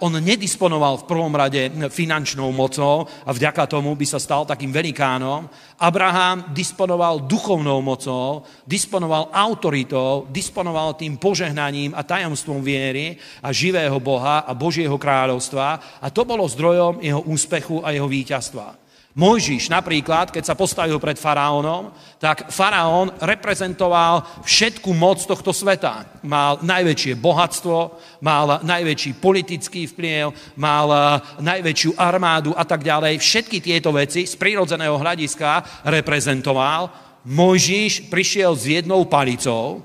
on 0.00 0.16
nedisponoval 0.16 1.04
v 1.04 1.08
prvom 1.12 1.28
rade 1.36 1.68
finančnou 1.92 2.48
mocou 2.56 3.04
a 3.04 3.30
vďaka 3.36 3.68
tomu 3.68 3.92
by 3.92 4.06
sa 4.08 4.16
stal 4.16 4.48
takým 4.48 4.72
velikánom. 4.72 5.44
Abraham 5.76 6.48
disponoval 6.56 7.28
duchovnou 7.28 7.84
mocou, 7.84 8.48
disponoval 8.64 9.28
autoritou, 9.28 10.24
disponoval 10.32 10.96
tým 10.96 11.20
požehnaním 11.20 11.92
a 11.92 12.00
tajomstvom 12.00 12.64
viery 12.64 13.20
a 13.44 13.52
živého 13.52 14.00
Boha 14.00 14.48
a 14.48 14.56
Božieho 14.56 14.96
kráľovstva 14.96 16.00
a 16.00 16.06
to 16.08 16.24
bolo 16.24 16.48
zdrojom 16.48 17.04
jeho 17.04 17.20
úspechu 17.28 17.84
a 17.84 17.92
jeho 17.92 18.08
víťazstva. 18.08 18.80
Mojžiš 19.12 19.68
napríklad, 19.68 20.32
keď 20.32 20.40
sa 20.40 20.56
postavil 20.56 20.96
pred 20.96 21.20
faraónom, 21.20 21.92
tak 22.16 22.48
faraón 22.48 23.12
reprezentoval 23.20 24.24
všetku 24.40 24.88
moc 24.96 25.20
tohto 25.28 25.52
sveta. 25.52 26.08
Mal 26.24 26.64
najväčšie 26.64 27.20
bohatstvo, 27.20 27.92
mal 28.24 28.64
najväčší 28.64 29.20
politický 29.20 29.84
vplyv, 29.92 30.56
mal 30.56 30.88
eh, 30.88 31.04
najväčšiu 31.44 31.92
armádu 32.00 32.56
a 32.56 32.64
tak 32.64 32.80
ďalej. 32.80 33.20
Všetky 33.20 33.60
tieto 33.60 33.92
veci 33.92 34.24
z 34.24 34.32
prírodzeného 34.32 34.96
hľadiska 34.96 35.84
reprezentoval. 35.84 36.88
Mojžiš 37.28 38.08
prišiel 38.08 38.56
s 38.56 38.64
jednou 38.64 39.04
palicou, 39.04 39.84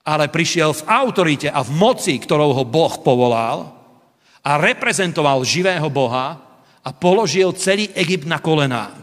ale 0.00 0.32
prišiel 0.32 0.72
v 0.72 0.86
autorite 0.88 1.52
a 1.52 1.60
v 1.60 1.70
moci, 1.76 2.16
ktorou 2.16 2.56
ho 2.56 2.64
Boh 2.64 2.96
povolal 3.04 3.76
a 4.40 4.56
reprezentoval 4.56 5.44
živého 5.44 5.84
Boha, 5.92 6.49
a 6.80 6.90
položil 6.96 7.52
celý 7.52 7.92
Egypt 7.92 8.24
na 8.24 8.40
kolená. 8.40 8.96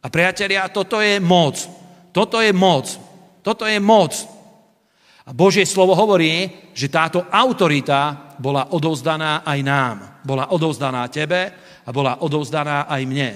A 0.00 0.06
priatelia, 0.08 0.70
toto 0.70 1.02
je 1.02 1.20
moc. 1.20 1.60
Toto 2.14 2.40
je 2.40 2.52
moc. 2.54 2.86
Toto 3.42 3.66
je 3.66 3.76
moc. 3.82 4.12
A 5.26 5.30
Božie 5.36 5.68
slovo 5.68 5.94
hovorí, 5.94 6.48
že 6.72 6.90
táto 6.90 7.28
autorita 7.28 8.34
bola 8.40 8.72
odovzdaná 8.72 9.44
aj 9.44 9.58
nám. 9.60 9.96
Bola 10.24 10.50
odovzdaná 10.50 11.06
tebe 11.12 11.52
a 11.84 11.90
bola 11.92 12.18
odovzdaná 12.24 12.88
aj 12.88 13.02
mne. 13.04 13.30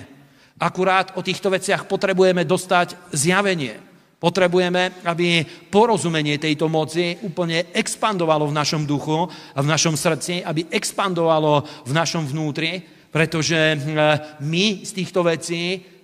Akurát 0.58 1.12
o 1.18 1.22
týchto 1.22 1.50
veciach 1.50 1.84
potrebujeme 1.84 2.46
dostať 2.46 3.12
zjavenie. 3.12 3.76
Potrebujeme, 4.16 5.04
aby 5.04 5.44
porozumenie 5.68 6.40
tejto 6.40 6.64
moci 6.72 7.20
úplne 7.20 7.68
expandovalo 7.76 8.48
v 8.48 8.56
našom 8.56 8.88
duchu 8.88 9.28
a 9.52 9.58
v 9.60 9.68
našom 9.68 9.98
srdci, 10.00 10.40
aby 10.40 10.64
expandovalo 10.72 11.60
v 11.84 11.92
našom 11.92 12.24
vnútri, 12.24 12.80
pretože 13.14 13.54
hm, 13.54 14.42
my 14.42 14.82
z 14.82 14.90
týchto 14.90 15.22
vecí 15.22 15.94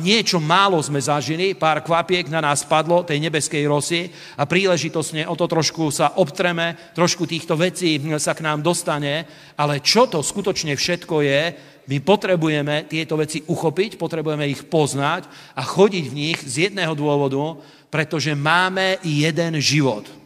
niečo 0.00 0.42
málo 0.42 0.82
sme 0.82 0.98
zažili, 0.98 1.54
pár 1.54 1.84
kvapiek 1.84 2.26
na 2.26 2.42
nás 2.42 2.66
padlo, 2.66 3.06
tej 3.06 3.22
nebeskej 3.22 3.64
rosy 3.70 4.10
a 4.34 4.48
príležitosne 4.48 5.30
o 5.30 5.38
to 5.38 5.46
trošku 5.46 5.94
sa 5.94 6.18
obtreme, 6.18 6.74
trošku 6.96 7.28
týchto 7.28 7.54
vecí 7.54 8.00
hm, 8.00 8.16
sa 8.16 8.32
k 8.32 8.42
nám 8.42 8.64
dostane, 8.64 9.28
ale 9.60 9.84
čo 9.84 10.08
to 10.08 10.24
skutočne 10.24 10.72
všetko 10.72 11.16
je, 11.20 11.42
my 11.84 12.00
potrebujeme 12.00 12.88
tieto 12.88 13.20
veci 13.20 13.44
uchopiť, 13.44 14.00
potrebujeme 14.00 14.48
ich 14.48 14.64
poznať 14.64 15.28
a 15.52 15.60
chodiť 15.60 16.04
v 16.08 16.16
nich 16.16 16.38
z 16.40 16.72
jedného 16.72 16.96
dôvodu, 16.96 17.60
pretože 17.92 18.32
máme 18.32 19.04
jeden 19.04 19.60
život. 19.60 20.23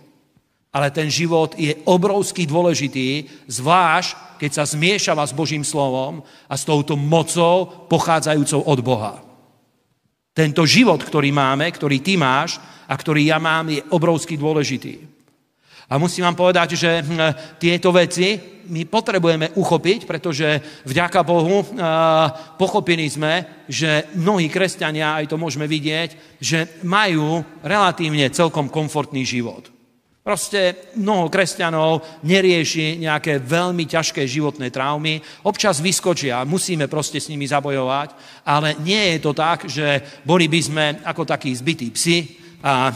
Ale 0.69 0.93
ten 0.93 1.09
život 1.09 1.57
je 1.57 1.73
obrovský 1.89 2.45
dôležitý, 2.45 3.25
zvlášť 3.49 4.29
keď 4.39 4.51
sa 4.55 4.65
zmiešava 4.65 5.27
s 5.27 5.35
Božím 5.35 5.67
slovom 5.67 6.23
a 6.47 6.55
s 6.55 6.63
touto 6.63 6.95
mocou 6.95 7.67
pochádzajúcou 7.91 8.61
od 8.63 8.79
Boha. 8.81 9.15
Tento 10.31 10.63
život, 10.63 11.03
ktorý 11.03 11.35
máme, 11.35 11.67
ktorý 11.67 11.99
ty 11.99 12.15
máš 12.15 12.63
a 12.87 12.95
ktorý 12.95 13.27
ja 13.27 13.43
mám, 13.43 13.67
je 13.67 13.83
obrovsky 13.91 14.39
dôležitý. 14.39 15.03
A 15.89 15.99
musím 15.99 16.29
vám 16.29 16.39
povedať, 16.39 16.79
že 16.79 17.03
hm, 17.03 17.59
tieto 17.59 17.91
veci 17.91 18.39
my 18.69 18.85
potrebujeme 18.85 19.57
uchopiť, 19.57 20.05
pretože 20.05 20.61
vďaka 20.85 21.25
Bohu 21.25 21.65
pochopili 22.61 23.09
sme, 23.09 23.65
že 23.65 24.05
mnohí 24.13 24.53
kresťania, 24.53 25.17
aj 25.17 25.33
to 25.33 25.41
môžeme 25.41 25.65
vidieť, 25.65 26.37
že 26.37 26.85
majú 26.85 27.41
relatívne 27.65 28.29
celkom 28.29 28.69
komfortný 28.69 29.25
život. 29.25 29.78
Proste 30.29 30.93
mnoho 31.01 31.33
kresťanov 31.33 32.21
nerieši 32.21 33.01
nejaké 33.01 33.41
veľmi 33.41 33.89
ťažké 33.89 34.29
životné 34.29 34.69
traumy. 34.69 35.25
Občas 35.49 35.81
vyskočia, 35.81 36.45
musíme 36.45 36.85
proste 36.85 37.17
s 37.17 37.33
nimi 37.33 37.49
zabojovať, 37.49 38.13
ale 38.45 38.77
nie 38.85 39.17
je 39.17 39.25
to 39.25 39.33
tak, 39.33 39.65
že 39.65 40.21
boli 40.29 40.45
by 40.45 40.61
sme 40.61 40.85
ako 41.01 41.25
takí 41.25 41.49
zbytí 41.57 41.89
psi, 41.97 42.17
a 42.59 42.91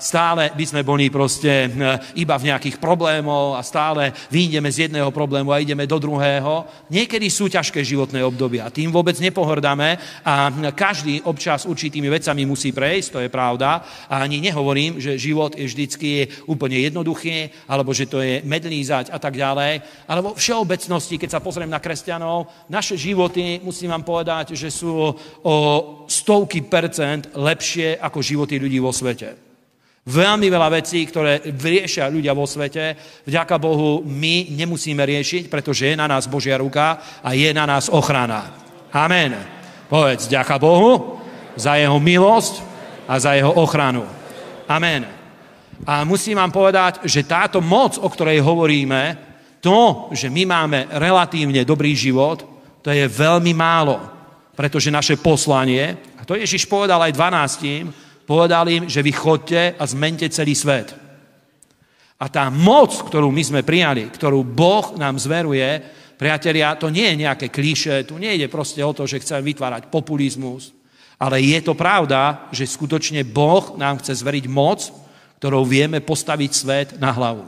stále 0.00 0.48
by 0.56 0.64
sme 0.64 0.80
boli 0.80 1.12
proste 1.12 1.68
iba 2.16 2.40
v 2.40 2.48
nejakých 2.48 2.80
problémoch 2.80 3.52
a 3.52 3.62
stále 3.62 4.16
vyjdeme 4.32 4.72
z 4.72 4.88
jedného 4.88 5.12
problému 5.12 5.52
a 5.52 5.60
ideme 5.60 5.84
do 5.84 6.00
druhého. 6.00 6.64
Niekedy 6.88 7.28
sú 7.28 7.52
ťažké 7.52 7.84
životné 7.84 8.24
obdobia, 8.24 8.72
tým 8.72 8.88
vôbec 8.88 9.12
nepohrdáme 9.20 10.00
a 10.24 10.48
každý 10.72 11.20
občas 11.28 11.68
určitými 11.68 12.08
vecami 12.08 12.48
musí 12.48 12.72
prejsť, 12.72 13.08
to 13.12 13.20
je 13.20 13.28
pravda. 13.28 13.84
A 14.08 14.24
ani 14.24 14.40
nehovorím, 14.40 14.96
že 14.96 15.20
život 15.20 15.52
je 15.52 15.68
vždycky 15.68 16.24
úplne 16.48 16.80
jednoduchý, 16.80 17.68
alebo 17.68 17.92
že 17.92 18.08
to 18.08 18.24
je 18.24 18.40
medlízať 18.40 19.12
a 19.12 19.20
tak 19.20 19.36
ďalej. 19.36 19.84
Ale 20.08 20.24
vo 20.24 20.32
všeobecnosti, 20.32 21.20
keď 21.20 21.36
sa 21.36 21.44
pozriem 21.44 21.68
na 21.68 21.82
kresťanov, 21.82 22.48
naše 22.72 22.96
životy, 22.96 23.60
musím 23.60 23.92
vám 23.92 24.06
povedať, 24.06 24.56
že 24.56 24.72
sú 24.72 25.12
o 25.44 25.54
stovky 26.08 26.64
percent 26.64 27.28
lepšie 27.36 28.00
ako 28.00 28.24
životy 28.24 28.56
ľudí 28.56 28.80
vo 28.80 28.93
svete. 28.94 29.34
Veľmi 30.04 30.52
veľa 30.52 30.68
vecí, 30.78 31.00
ktoré 31.08 31.40
riešia 31.42 32.12
ľudia 32.12 32.36
vo 32.36 32.44
svete, 32.44 32.94
vďaka 33.24 33.56
Bohu 33.56 34.04
my 34.04 34.52
nemusíme 34.52 35.00
riešiť, 35.00 35.48
pretože 35.48 35.88
je 35.88 35.96
na 35.96 36.04
nás 36.04 36.28
Božia 36.28 36.60
ruka 36.60 37.00
a 37.24 37.32
je 37.32 37.48
na 37.56 37.64
nás 37.64 37.88
ochrana. 37.88 38.52
Amen. 38.92 39.32
Povedz, 39.88 40.28
ďaká 40.28 40.60
Bohu 40.60 41.18
za 41.56 41.80
jeho 41.80 41.96
milosť 41.96 42.60
a 43.08 43.16
za 43.16 43.32
jeho 43.32 43.48
ochranu. 43.56 44.04
Amen. 44.68 45.08
A 45.88 46.04
musím 46.04 46.36
vám 46.36 46.52
povedať, 46.52 47.02
že 47.08 47.24
táto 47.24 47.64
moc, 47.64 47.96
o 47.96 48.08
ktorej 48.08 48.44
hovoríme, 48.44 49.16
to, 49.64 50.12
že 50.12 50.28
my 50.28 50.44
máme 50.44 50.78
relatívne 51.00 51.64
dobrý 51.64 51.96
život, 51.96 52.44
to 52.84 52.92
je 52.92 53.08
veľmi 53.08 53.56
málo, 53.56 53.96
pretože 54.52 54.92
naše 54.92 55.16
poslanie, 55.16 56.12
a 56.20 56.28
to 56.28 56.36
Ježiš 56.36 56.68
povedal 56.68 57.00
aj 57.00 57.16
12, 57.16 58.03
Povedal 58.24 58.64
im, 58.72 58.84
že 58.88 59.04
vy 59.04 59.12
chodte 59.12 59.76
a 59.76 59.84
zmente 59.84 60.24
celý 60.32 60.56
svet. 60.56 60.96
A 62.16 62.30
tá 62.32 62.48
moc, 62.48 62.96
ktorú 63.04 63.28
my 63.28 63.42
sme 63.44 63.60
prijali, 63.60 64.08
ktorú 64.08 64.40
Boh 64.40 64.96
nám 64.96 65.20
zveruje, 65.20 65.82
priatelia, 66.16 66.72
to 66.80 66.88
nie 66.88 67.04
je 67.12 67.20
nejaké 67.20 67.52
kliše, 67.52 68.08
tu 68.08 68.16
nejde 68.16 68.48
proste 68.48 68.80
o 68.80 68.96
to, 68.96 69.04
že 69.04 69.20
chcem 69.20 69.44
vytvárať 69.44 69.92
populizmus, 69.92 70.72
ale 71.20 71.44
je 71.44 71.60
to 71.60 71.76
pravda, 71.76 72.48
že 72.48 72.64
skutočne 72.64 73.28
Boh 73.28 73.76
nám 73.76 74.00
chce 74.00 74.24
zveriť 74.24 74.48
moc, 74.48 74.88
ktorou 75.36 75.68
vieme 75.68 76.00
postaviť 76.00 76.50
svet 76.50 76.88
na 76.96 77.12
hlavu. 77.12 77.44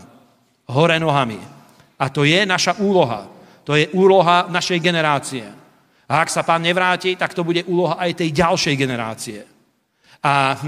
Hore 0.69 1.01
nohami. 1.01 1.41
A 1.97 2.13
to 2.13 2.29
je 2.29 2.45
naša 2.45 2.77
úloha. 2.77 3.25
To 3.65 3.73
je 3.73 3.89
úloha 3.97 4.47
našej 4.53 4.79
generácie. 4.79 5.47
A 6.07 6.23
ak 6.23 6.29
sa 6.31 6.45
pán 6.45 6.63
nevráti, 6.63 7.17
tak 7.17 7.33
to 7.33 7.43
bude 7.43 7.65
úloha 7.65 7.97
aj 7.97 8.21
tej 8.21 8.31
ďalšej 8.31 8.75
generácie. 8.77 9.56
A 10.27 10.59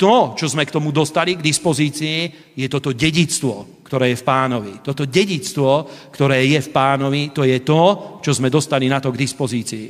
to, 0.00 0.32
čo 0.32 0.48
sme 0.48 0.64
k 0.64 0.72
tomu 0.72 0.88
dostali 0.88 1.36
k 1.36 1.44
dispozícii, 1.44 2.18
je 2.56 2.66
toto 2.72 2.96
dedictvo, 2.96 3.84
ktoré 3.84 4.16
je 4.16 4.20
v 4.20 4.24
pánovi. 4.24 4.72
Toto 4.80 5.04
dedictvo, 5.04 5.84
ktoré 6.08 6.48
je 6.48 6.60
v 6.64 6.72
pánovi, 6.72 7.28
to 7.36 7.44
je 7.44 7.60
to, 7.60 8.16
čo 8.24 8.32
sme 8.32 8.48
dostali 8.48 8.88
na 8.88 9.04
to 9.04 9.12
k 9.12 9.20
dispozícii. 9.20 9.86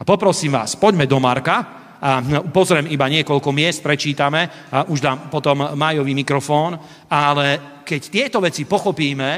A 0.00 0.02
poprosím 0.08 0.56
vás, 0.56 0.80
poďme 0.80 1.04
do 1.04 1.20
Marka, 1.20 1.84
a 2.04 2.20
pozriem 2.52 2.92
iba 2.92 3.08
niekoľko 3.08 3.48
miest, 3.48 3.80
prečítame 3.80 4.68
a 4.68 4.84
už 4.92 5.00
dám 5.00 5.32
potom 5.32 5.72
majový 5.72 6.12
mikrofón, 6.12 6.76
ale 7.08 7.80
keď 7.80 8.00
tieto 8.12 8.38
veci 8.44 8.68
pochopíme, 8.68 9.30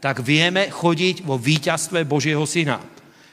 tak 0.00 0.24
vieme 0.24 0.72
chodiť 0.72 1.20
vo 1.20 1.36
víťazstve 1.36 2.08
Božieho 2.08 2.48
Syna. 2.48 2.80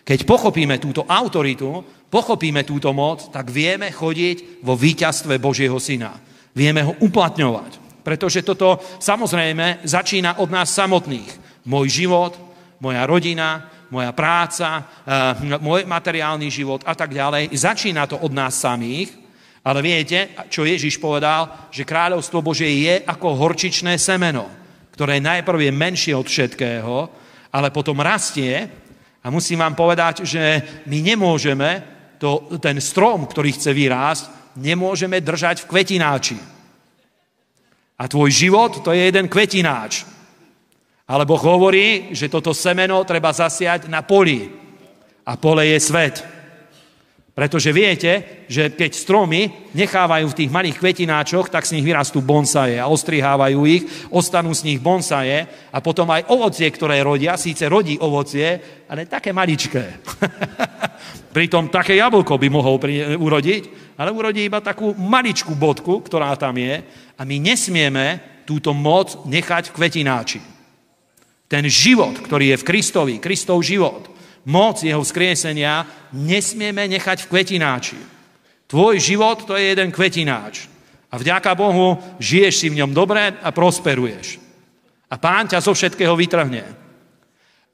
Keď 0.04 0.28
pochopíme 0.28 0.76
túto 0.76 1.08
autoritu, 1.08 2.01
pochopíme 2.12 2.68
túto 2.68 2.91
moc, 2.91 3.32
tak 3.32 3.47
vieme 3.47 3.88
chodiť 3.88 4.62
vo 4.62 4.76
víťazstve 4.76 5.39
Božieho 5.39 5.80
Syna. 5.80 6.20
Vieme 6.51 6.84
ho 6.84 6.93
uplatňovať. 6.99 8.03
Pretože 8.03 8.43
toto 8.43 8.84
samozrejme 8.99 9.88
začína 9.88 10.43
od 10.43 10.51
nás 10.51 10.76
samotných. 10.76 11.64
Môj 11.72 12.03
život, 12.03 12.36
moja 12.84 13.07
rodina, 13.07 13.72
moja 13.93 14.12
práca, 14.12 14.84
eh, 14.84 15.57
môj 15.62 15.88
materiálny 15.88 16.51
život 16.51 16.84
a 16.84 16.91
tak 16.97 17.16
ďalej. 17.16 17.55
Začína 17.55 18.09
to 18.09 18.20
od 18.20 18.34
nás 18.36 18.59
samých, 18.59 19.14
ale 19.62 19.86
viete, 19.86 20.34
čo 20.49 20.66
Ježiš 20.66 20.97
povedal, 20.97 21.70
že 21.70 21.86
kráľovstvo 21.86 22.41
Bože 22.41 22.66
je 22.66 23.05
ako 23.05 23.38
horčičné 23.38 24.01
semeno, 24.01 24.49
ktoré 24.97 25.22
najprv 25.22 25.70
je 25.70 25.72
menšie 25.72 26.14
od 26.18 26.26
všetkého, 26.26 26.95
ale 27.53 27.70
potom 27.70 28.01
rastie 28.01 28.66
a 29.22 29.30
musím 29.30 29.62
vám 29.62 29.78
povedať, 29.78 30.26
že 30.26 30.41
my 30.89 30.97
nemôžeme 31.14 32.01
to, 32.22 32.46
ten 32.62 32.78
strom, 32.78 33.26
ktorý 33.26 33.58
chce 33.58 33.74
vyrásť, 33.74 34.24
nemôžeme 34.62 35.18
držať 35.18 35.66
v 35.66 35.70
kvetináči. 35.74 36.38
A 37.98 38.04
tvoj 38.06 38.30
život 38.30 38.86
to 38.86 38.94
je 38.94 39.10
jeden 39.10 39.26
kvetináč. 39.26 40.06
Alebo 41.10 41.34
hovorí, 41.42 42.14
že 42.14 42.30
toto 42.30 42.54
semeno 42.54 43.02
treba 43.04 43.34
zasiať 43.34 43.90
na 43.90 44.06
poli. 44.06 44.48
A 45.26 45.34
pole 45.34 45.66
je 45.74 45.80
svet. 45.82 46.22
Pretože 47.32 47.72
viete, 47.72 48.44
že 48.52 48.76
keď 48.76 48.92
stromy 48.92 49.72
nechávajú 49.72 50.28
v 50.28 50.38
tých 50.44 50.52
malých 50.52 50.80
kvetináčoch, 50.84 51.48
tak 51.48 51.64
z 51.64 51.80
nich 51.80 51.88
vyrastú 51.88 52.20
bonsaje 52.20 52.76
a 52.76 52.92
ostrihávajú 52.92 53.60
ich, 53.72 53.88
ostanú 54.12 54.52
z 54.52 54.68
nich 54.68 54.84
bonsaje 54.84 55.48
a 55.72 55.80
potom 55.80 56.12
aj 56.12 56.28
ovocie, 56.28 56.68
ktoré 56.68 57.00
rodia, 57.00 57.40
síce 57.40 57.72
rodí 57.72 57.96
ovocie, 57.96 58.84
ale 58.92 59.08
také 59.08 59.32
maličké. 59.32 60.04
Pritom 61.36 61.72
také 61.72 61.96
jablko 61.96 62.36
by 62.36 62.48
mohol 62.52 62.76
urodiť, 63.16 63.96
ale 63.96 64.12
urodí 64.12 64.52
iba 64.52 64.60
takú 64.60 64.92
maličkú 64.92 65.56
bodku, 65.56 66.04
ktorá 66.04 66.36
tam 66.36 66.60
je 66.60 66.84
a 67.16 67.22
my 67.24 67.36
nesmieme 67.40 68.20
túto 68.44 68.76
moc 68.76 69.24
nechať 69.24 69.72
v 69.72 69.76
kvetináči. 69.80 70.40
Ten 71.48 71.64
život, 71.72 72.20
ktorý 72.20 72.56
je 72.56 72.60
v 72.60 72.68
Kristovi, 72.68 73.16
Kristov 73.24 73.64
život, 73.64 74.12
moc 74.46 74.82
jeho 74.82 75.02
vzkriesenia 75.02 75.86
nesmieme 76.14 76.88
nechať 76.89 77.26
v 77.26 77.30
kvetináči. 77.30 78.00
Tvoj 78.68 78.98
život 79.04 79.44
to 79.44 79.60
je 79.60 79.76
jeden 79.76 79.92
kvetináč. 79.92 80.72
A 81.12 81.20
vďaka 81.20 81.52
Bohu 81.60 82.00
žiješ 82.24 82.56
si 82.56 82.68
v 82.72 82.80
ňom 82.80 82.96
dobre 82.96 83.36
a 83.44 83.50
prosperuješ. 83.52 84.39
A 85.12 85.20
pán 85.20 85.44
ťa 85.52 85.60
zo 85.60 85.76
všetkého 85.76 86.16
vytrhne. 86.16 86.64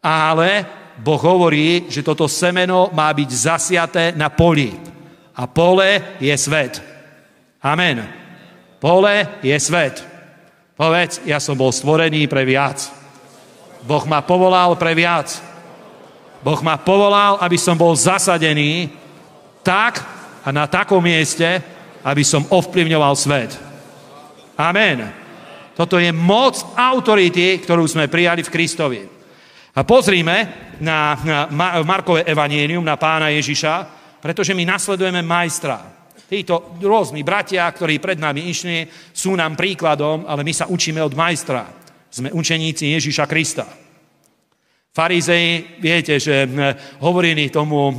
Ale 0.01 0.65
Boh 0.97 1.21
hovorí, 1.21 1.85
že 1.85 2.01
toto 2.01 2.25
semeno 2.25 2.89
má 2.89 3.13
byť 3.13 3.29
zasiaté 3.29 4.03
na 4.17 4.33
poli. 4.33 4.73
A 5.37 5.45
pole 5.45 6.17
je 6.17 6.33
svet. 6.33 6.81
Amen. 7.61 8.01
Pole 8.81 9.37
je 9.45 9.53
svet. 9.61 10.01
Povedz, 10.73 11.21
ja 11.25 11.37
som 11.37 11.53
bol 11.53 11.69
stvorený 11.69 12.25
pre 12.25 12.41
viac. 12.41 12.89
Boh 13.85 14.01
ma 14.09 14.25
povolal 14.25 14.73
pre 14.77 14.97
viac. 14.97 15.29
Boh 16.41 16.59
ma 16.61 16.77
povolal, 16.77 17.41
aby 17.41 17.57
som 17.57 17.73
bol 17.73 17.97
zasadený 17.97 18.93
tak 19.65 19.99
a 20.45 20.49
na 20.53 20.69
takom 20.69 21.03
mieste, 21.03 21.59
aby 22.05 22.23
som 22.23 22.47
ovplyvňoval 22.47 23.13
svet. 23.19 23.51
Amen. 24.55 25.11
Toto 25.77 26.01
je 26.01 26.09
moc 26.09 26.57
autority, 26.73 27.61
ktorú 27.61 27.85
sme 27.85 28.09
prijali 28.09 28.41
v 28.41 28.53
Kristovi. 28.53 29.01
A 29.77 29.85
pozrime 29.85 30.49
na, 30.81 31.13
na 31.21 31.45
Markové 31.85 32.25
evanienium, 32.25 32.81
na 32.81 32.97
pána 32.97 33.29
Ježiša, 33.29 33.85
pretože 34.17 34.57
my 34.57 34.65
nasledujeme 34.65 35.21
majstra. 35.21 35.77
Títo 36.25 36.75
rôzni 36.81 37.21
bratia, 37.21 37.69
ktorí 37.69 38.01
pred 38.01 38.17
nami 38.17 38.49
išli, 38.49 38.89
sú 39.13 39.37
nám 39.37 39.53
príkladom, 39.53 40.25
ale 40.25 40.41
my 40.41 40.51
sa 40.51 40.65
učíme 40.65 40.97
od 40.99 41.13
majstra. 41.13 41.69
Sme 42.09 42.33
učeníci 42.33 42.97
Ježiša 42.97 43.29
Krista. 43.29 43.86
Farizei, 44.93 45.77
viete, 45.77 46.17
že 46.17 46.49
hovorili 47.05 47.53
tomu 47.53 47.93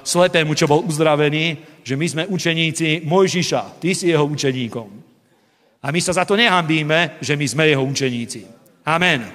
slepému, 0.00 0.56
čo 0.56 0.64
bol 0.64 0.80
uzdravený, 0.88 1.60
že 1.84 1.96
my 1.96 2.06
sme 2.08 2.22
učeníci 2.24 3.04
Mojžiša, 3.04 3.80
ty 3.80 3.92
si 3.92 4.08
jeho 4.08 4.24
učeníkom. 4.24 4.88
A 5.84 5.92
my 5.92 6.00
sa 6.00 6.16
za 6.16 6.24
to 6.24 6.34
nehambíme, 6.34 7.20
že 7.20 7.36
my 7.36 7.46
sme 7.46 7.68
jeho 7.68 7.84
učeníci. 7.84 8.48
Amen. 8.88 9.28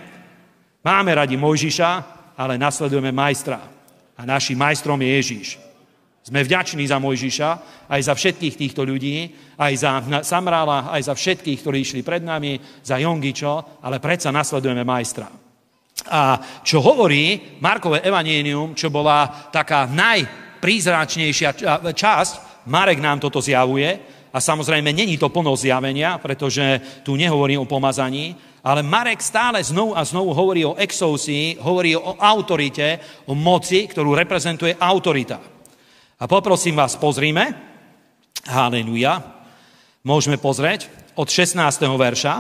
Máme 0.84 1.16
radi 1.16 1.38
Mojžiša, 1.38 1.90
ale 2.36 2.58
nasledujeme 2.58 3.14
majstra. 3.14 3.62
A 4.18 4.22
našim 4.26 4.58
majstrom 4.58 4.98
je 5.02 5.10
Ježíš. 5.16 5.50
Sme 6.24 6.40
vďační 6.44 6.88
za 6.88 6.98
Mojžiša, 7.04 7.50
aj 7.92 8.02
za 8.02 8.14
všetkých 8.16 8.56
týchto 8.56 8.88
ľudí, 8.88 9.28
aj 9.60 9.74
za 9.76 9.92
Samrála, 10.24 10.90
aj 10.96 11.12
za 11.12 11.14
všetkých, 11.14 11.60
ktorí 11.60 11.78
išli 11.84 12.02
pred 12.02 12.24
nami, 12.24 12.58
za 12.82 12.96
Jongičo, 12.96 13.84
ale 13.84 14.00
predsa 14.00 14.32
nasledujeme 14.32 14.88
majstra. 14.88 15.43
A 16.10 16.42
čo 16.66 16.82
hovorí 16.82 17.58
Markové 17.62 18.02
evanienium, 18.04 18.76
čo 18.76 18.90
bola 18.90 19.30
taká 19.54 19.86
najprízračnejšia 19.88 21.50
časť, 21.94 22.34
Marek 22.68 23.00
nám 23.04 23.20
toto 23.24 23.44
zjavuje, 23.44 24.22
a 24.34 24.42
samozrejme 24.42 24.90
není 24.90 25.22
to 25.22 25.30
plno 25.30 25.54
zjavenia, 25.54 26.18
pretože 26.18 26.82
tu 27.06 27.14
nehovorí 27.14 27.54
o 27.54 27.70
pomazaní, 27.70 28.34
Ale 28.64 28.80
Marek 28.80 29.20
stále 29.20 29.60
znovu 29.60 29.92
a 29.92 30.08
znovu 30.08 30.32
hovorí 30.32 30.64
o 30.64 30.80
exousii, 30.80 31.60
hovorí 31.60 32.00
o 32.00 32.16
autorite, 32.16 32.96
o 33.28 33.36
moci, 33.36 33.92
ktorú 33.92 34.16
reprezentuje 34.16 34.80
autorita. 34.80 35.36
A 36.16 36.24
poprosím 36.32 36.80
vás, 36.80 36.96
pozrime. 36.96 37.52
Haleluja. 38.48 39.20
Môžeme 40.08 40.40
pozrieť 40.40 40.88
od 41.20 41.28
16. 41.28 41.60
verša 41.92 42.34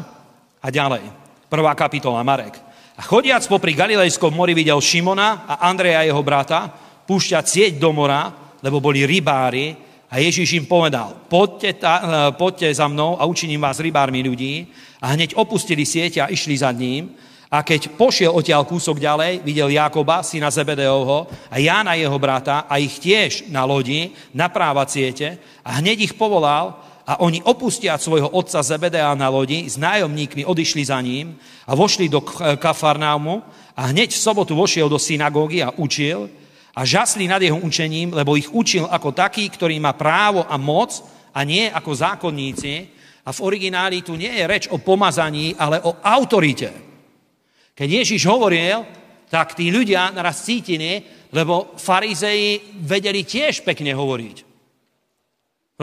a 0.63 0.67
ďalej. 0.71 1.03
Prvá 1.51 1.75
kapitola 1.75 2.23
Marek. 2.23 2.55
Chodiac 3.03 3.43
popri 3.51 3.75
Galilejskom 3.75 4.31
mori 4.31 4.55
videl 4.55 4.79
Šimona 4.79 5.43
a 5.43 5.67
Andreja 5.67 6.07
jeho 6.07 6.23
brata 6.23 6.71
púšťať 7.03 7.43
sieť 7.43 7.73
do 7.75 7.91
mora, 7.91 8.31
lebo 8.63 8.79
boli 8.79 9.03
rybári 9.03 9.75
a 10.07 10.23
Ježíš 10.23 10.55
im 10.55 10.63
povedal, 10.63 11.11
poďte, 11.27 11.83
ta, 11.83 11.93
e, 11.99 12.03
poďte 12.39 12.71
za 12.71 12.87
mnou 12.87 13.19
a 13.19 13.27
učiním 13.27 13.59
vás 13.59 13.83
rybármi 13.83 14.23
ľudí. 14.23 14.71
A 15.03 15.19
hneď 15.19 15.35
opustili 15.35 15.83
sieť 15.83 16.23
a 16.23 16.31
išli 16.31 16.55
za 16.55 16.71
ním. 16.71 17.11
A 17.51 17.59
keď 17.59 17.91
pošiel 17.99 18.31
odtiaľ 18.31 18.63
kúsok 18.63 19.03
ďalej, 19.03 19.43
videl 19.43 19.73
Jakoba, 19.73 20.23
syna 20.23 20.47
Zebedeovho, 20.47 21.27
a 21.51 21.59
Jána 21.59 21.99
jeho 21.99 22.15
brata, 22.15 22.69
a 22.71 22.79
ich 22.79 23.03
tiež 23.03 23.51
na 23.51 23.67
lodi, 23.67 24.15
naprávať 24.31 24.87
siete, 24.89 25.27
a 25.59 25.83
hneď 25.83 26.07
ich 26.07 26.13
povolal, 26.15 26.79
a 27.03 27.19
oni 27.19 27.43
opustiať 27.43 27.99
svojho 27.99 28.31
otca 28.31 28.63
Zebedea 28.63 29.11
na 29.15 29.27
lodi, 29.27 29.67
s 29.67 29.75
nájomníkmi 29.75 30.47
odišli 30.47 30.83
za 30.87 30.99
ním 31.03 31.35
a 31.67 31.75
vošli 31.75 32.07
do 32.07 32.23
Kafarnámu 32.57 33.43
a 33.75 33.81
hneď 33.91 34.15
v 34.15 34.23
sobotu 34.23 34.55
vošiel 34.55 34.87
do 34.87 34.95
synagógy 34.95 35.59
a 35.59 35.75
učil, 35.75 36.31
a 36.73 36.81
žasli 36.81 37.29
nad 37.29 37.37
jeho 37.37 37.57
učením, 37.61 38.17
lebo 38.17 38.33
ich 38.33 38.49
učil 38.49 38.89
ako 38.89 39.13
taký, 39.13 39.45
ktorý 39.45 39.77
má 39.77 39.93
právo 39.93 40.41
a 40.49 40.57
moc 40.57 41.05
a 41.29 41.45
nie 41.45 41.69
ako 41.69 41.93
zákonníci. 41.93 42.73
A 43.23 43.29
v 43.31 43.43
origináli 43.45 44.01
tu 44.01 44.17
nie 44.17 44.33
je 44.33 44.43
reč 44.43 44.63
o 44.67 44.81
pomazaní, 44.81 45.55
ale 45.55 45.79
o 45.85 46.01
autorite. 46.01 46.73
Keď 47.77 47.89
Ježiš 48.03 48.25
hovoril, 48.25 48.83
tak 49.29 49.53
tí 49.53 49.69
ľudia 49.69 50.11
naraz 50.11 50.43
cítili, 50.43 51.01
lebo 51.31 51.77
farizeji 51.77 52.75
vedeli 52.83 53.23
tiež 53.23 53.63
pekne 53.63 53.93
hovoriť. 53.93 54.52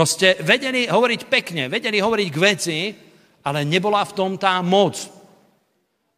Proste 0.01 0.41
vedeli 0.41 0.89
hovoriť 0.89 1.29
pekne, 1.29 1.69
vedeli 1.69 2.01
hovoriť 2.01 2.29
k 2.33 2.39
veci, 2.41 2.79
ale 3.45 3.69
nebola 3.69 4.01
v 4.01 4.17
tom 4.17 4.41
tá 4.41 4.57
moc. 4.65 4.97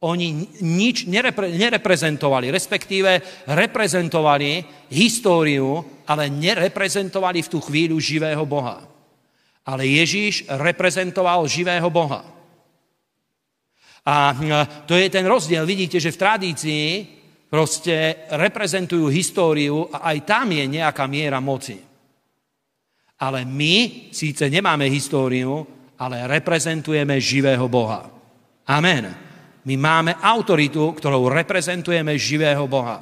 Oni 0.06 0.46
nič 0.62 1.10
nerepre, 1.10 1.50
nereprezentovali, 1.50 2.54
respektíve 2.54 3.42
reprezentovali 3.50 4.62
históriu, 4.86 5.82
ale 6.06 6.30
nereprezentovali 6.30 7.42
v 7.42 7.50
tú 7.50 7.58
chvíľu 7.58 7.98
živého 7.98 8.46
Boha. 8.46 8.86
Ale 9.66 9.82
Ježíš 9.82 10.46
reprezentoval 10.46 11.42
živého 11.50 11.90
Boha. 11.90 12.22
A 14.06 14.14
to 14.86 14.94
je 14.94 15.10
ten 15.10 15.26
rozdiel. 15.26 15.66
Vidíte, 15.66 15.98
že 15.98 16.14
v 16.14 16.22
tradícii 16.22 16.86
proste 17.50 18.30
reprezentujú 18.30 19.10
históriu 19.10 19.90
a 19.90 20.14
aj 20.14 20.22
tam 20.22 20.54
je 20.54 20.70
nejaká 20.70 21.10
miera 21.10 21.42
moci. 21.42 21.90
Ale 23.22 23.46
my 23.46 24.10
síce 24.10 24.50
nemáme 24.50 24.90
históriu, 24.90 25.62
ale 25.94 26.26
reprezentujeme 26.26 27.22
živého 27.22 27.70
Boha. 27.70 28.10
Amen. 28.66 29.14
My 29.62 29.74
máme 29.78 30.18
autoritu, 30.18 30.90
ktorou 30.90 31.30
reprezentujeme 31.30 32.18
živého 32.18 32.66
Boha. 32.66 32.98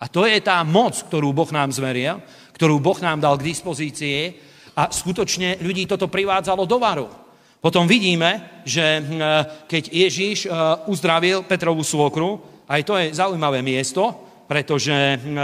A 0.00 0.04
to 0.08 0.24
je 0.24 0.40
tá 0.40 0.64
moc, 0.64 0.96
ktorú 0.96 1.36
Boh 1.36 1.48
nám 1.52 1.68
zveril, 1.76 2.24
ktorú 2.56 2.80
Boh 2.80 2.96
nám 3.04 3.20
dal 3.20 3.36
k 3.36 3.52
dispozícii 3.52 4.32
a 4.80 4.88
skutočne 4.88 5.60
ľudí 5.60 5.84
toto 5.84 6.08
privádzalo 6.08 6.64
do 6.64 6.80
varu. 6.80 7.08
Potom 7.60 7.88
vidíme, 7.88 8.60
že 8.64 9.00
hm, 9.00 9.20
keď 9.64 9.82
Ježíš 9.92 10.48
hm, 10.48 10.52
uzdravil 10.88 11.44
Petrovú 11.44 11.84
svokru, 11.84 12.40
aj 12.68 12.80
to 12.84 12.96
je 12.96 13.16
zaujímavé 13.16 13.60
miesto, 13.60 14.08
pretože 14.44 14.92
hm, 14.92 15.36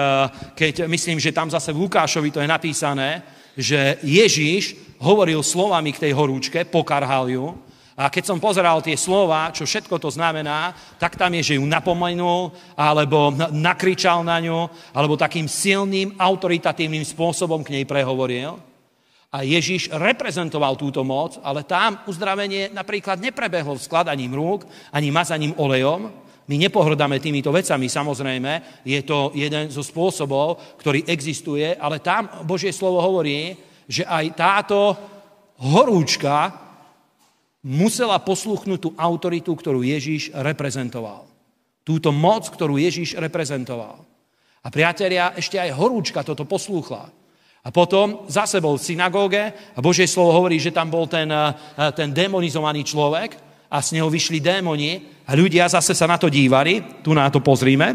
keď 0.53 0.89
myslím, 0.89 1.17
že 1.17 1.37
tam 1.37 1.49
zase 1.49 1.73
v 1.73 1.85
Lukášovi 1.85 2.29
to 2.33 2.41
je 2.41 2.49
napísané, 2.49 3.40
že 3.61 4.01
Ježíš 4.01 4.97
hovoril 4.97 5.45
slovami 5.45 5.93
k 5.93 6.09
tej 6.09 6.13
horúčke, 6.17 6.65
pokarhal 6.65 7.29
ju, 7.29 7.53
a 8.01 8.09
keď 8.09 8.33
som 8.33 8.41
pozeral 8.41 8.81
tie 8.81 8.97
slova, 8.97 9.53
čo 9.53 9.69
všetko 9.69 10.01
to 10.01 10.09
znamená, 10.09 10.73
tak 10.97 11.21
tam 11.21 11.37
je, 11.37 11.53
že 11.53 11.57
ju 11.61 11.69
napomenul, 11.69 12.49
alebo 12.73 13.29
nakričal 13.53 14.25
na 14.25 14.41
ňu, 14.41 14.73
alebo 14.97 15.21
takým 15.21 15.45
silným, 15.45 16.17
autoritatívnym 16.17 17.05
spôsobom 17.05 17.61
k 17.61 17.77
nej 17.77 17.85
prehovoril. 17.85 18.57
A 19.29 19.45
Ježiš 19.45 19.93
reprezentoval 19.93 20.81
túto 20.81 21.05
moc, 21.05 21.37
ale 21.45 21.61
tam 21.61 22.01
uzdravenie 22.09 22.73
napríklad 22.73 23.21
neprebehlo 23.21 23.77
skladaním 23.77 24.33
rúk, 24.33 24.65
ani 24.97 25.13
mazaním 25.13 25.53
olejom. 25.61 26.09
My 26.51 26.59
nepohrdáme 26.59 27.23
týmito 27.23 27.55
vecami, 27.55 27.87
samozrejme, 27.87 28.83
je 28.83 28.99
to 29.07 29.31
jeden 29.39 29.71
zo 29.71 29.87
spôsobov, 29.87 30.59
ktorý 30.83 31.07
existuje, 31.07 31.79
ale 31.79 32.03
tam 32.03 32.43
Božie 32.43 32.75
slovo 32.75 32.99
hovorí, 32.99 33.55
že 33.87 34.03
aj 34.03 34.35
táto 34.35 34.99
horúčka 35.63 36.51
musela 37.63 38.19
posluchnúť 38.19 38.81
tú 38.83 38.91
autoritu, 38.99 39.55
ktorú 39.55 39.87
Ježíš 39.87 40.35
reprezentoval. 40.35 41.31
Túto 41.87 42.11
moc, 42.11 42.51
ktorú 42.51 42.83
Ježíš 42.83 43.15
reprezentoval. 43.15 44.03
A 44.67 44.69
priatelia, 44.75 45.39
ešte 45.39 45.55
aj 45.55 45.79
horúčka 45.79 46.27
toto 46.27 46.43
poslúchla. 46.51 47.15
A 47.63 47.69
potom 47.71 48.27
zase 48.27 48.59
bol 48.59 48.75
v 48.75 48.87
synagóge 48.91 49.55
a 49.55 49.79
Božie 49.79 50.11
slovo 50.11 50.35
hovorí, 50.35 50.59
že 50.59 50.75
tam 50.75 50.91
bol 50.91 51.07
ten, 51.07 51.31
eh, 51.31 51.55
ten 51.95 52.11
demonizovaný 52.11 52.83
človek 52.83 53.50
a 53.71 53.79
z 53.79 53.95
neho 53.95 54.11
vyšli 54.11 54.43
démoni 54.43 55.23
a 55.25 55.39
ľudia 55.39 55.71
zase 55.71 55.95
sa 55.95 56.11
na 56.11 56.19
to 56.19 56.27
dívali. 56.27 57.01
Tu 57.07 57.15
na 57.15 57.31
to 57.31 57.39
pozrime. 57.39 57.95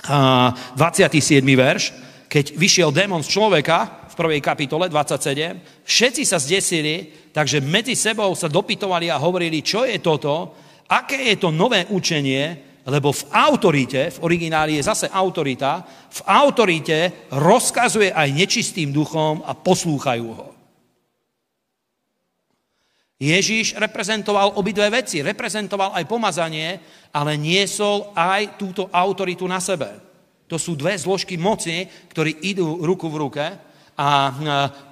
27. 0.00 1.44
verš. 1.44 1.92
Keď 2.26 2.58
vyšiel 2.58 2.90
démon 2.90 3.22
z 3.22 3.30
človeka, 3.36 4.06
prvej 4.16 4.40
kapitole 4.40 4.88
27, 4.88 5.84
všetci 5.84 6.22
sa 6.24 6.40
zdesili, 6.40 7.12
takže 7.36 7.60
medzi 7.60 7.92
sebou 7.92 8.32
sa 8.32 8.48
dopytovali 8.48 9.12
a 9.12 9.20
hovorili, 9.20 9.60
čo 9.60 9.84
je 9.84 10.00
toto, 10.00 10.56
aké 10.88 11.20
je 11.28 11.36
to 11.36 11.52
nové 11.52 11.84
učenie, 11.92 12.64
lebo 12.88 13.12
v 13.12 13.22
autorite, 13.36 14.08
v 14.16 14.18
origináli 14.24 14.80
je 14.80 14.88
zase 14.88 15.12
autorita, 15.12 15.84
v 16.08 16.20
autorite 16.24 17.28
rozkazuje 17.28 18.08
aj 18.08 18.32
nečistým 18.32 18.88
duchom 18.88 19.44
a 19.44 19.52
poslúchajú 19.52 20.28
ho. 20.32 20.55
Ježíš 23.16 23.80
reprezentoval 23.80 24.60
obidve 24.60 24.92
veci. 24.92 25.24
Reprezentoval 25.24 25.96
aj 25.96 26.04
pomazanie, 26.04 26.76
ale 27.16 27.40
niesol 27.40 28.12
aj 28.12 28.60
túto 28.60 28.92
autoritu 28.92 29.48
na 29.48 29.56
sebe. 29.56 29.88
To 30.46 30.60
sú 30.60 30.76
dve 30.76 30.94
zložky 31.00 31.40
moci, 31.40 31.88
ktoré 32.12 32.30
idú 32.44 32.84
ruku 32.84 33.08
v 33.08 33.20
ruke 33.20 33.46
a 33.96 34.08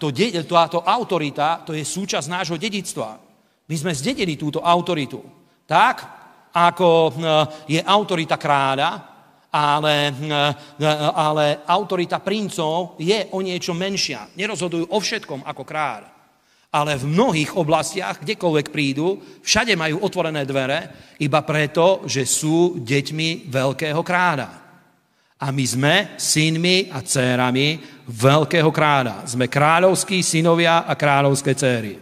to, 0.01 0.09
táto 0.49 0.81
autorita, 0.81 1.61
to 1.61 1.77
je 1.77 1.85
súčasť 1.85 2.27
nášho 2.33 2.57
dedictva. 2.57 3.21
My 3.69 3.77
sme 3.77 3.93
zdedili 3.93 4.41
túto 4.41 4.65
autoritu. 4.65 5.21
Tak, 5.69 5.97
ako 6.57 7.13
je 7.69 7.81
autorita 7.85 8.41
kráľa, 8.41 8.91
ale, 9.53 10.11
ale 11.13 11.45
autorita 11.69 12.25
princov 12.25 12.97
je 12.97 13.29
o 13.37 13.45
niečo 13.45 13.77
menšia. 13.77 14.33
Nerozhodujú 14.33 14.89
o 14.89 14.99
všetkom 14.99 15.45
ako 15.45 15.63
kráľ. 15.69 16.14
Ale 16.75 16.99
v 16.99 17.07
mnohých 17.07 17.55
oblastiach, 17.55 18.19
kdekoľvek 18.19 18.75
prídu, 18.75 19.23
všade 19.47 19.79
majú 19.79 20.03
otvorené 20.03 20.43
dvere, 20.43 21.15
iba 21.23 21.47
preto, 21.47 22.03
že 22.03 22.27
sú 22.27 22.83
deťmi 22.83 23.47
veľkého 23.47 24.03
kráľa. 24.03 24.51
A 25.39 25.55
my 25.55 25.65
sme 25.67 25.95
synmi 26.19 26.91
a 26.91 26.99
dcérami 26.99 27.79
veľkého 28.11 28.75
kráľa. 28.75 29.23
Sme 29.23 29.47
kráľovskí 29.47 30.19
synovia 30.27 30.83
a 30.83 30.99
kráľovské 30.99 31.55
céry. 31.55 31.95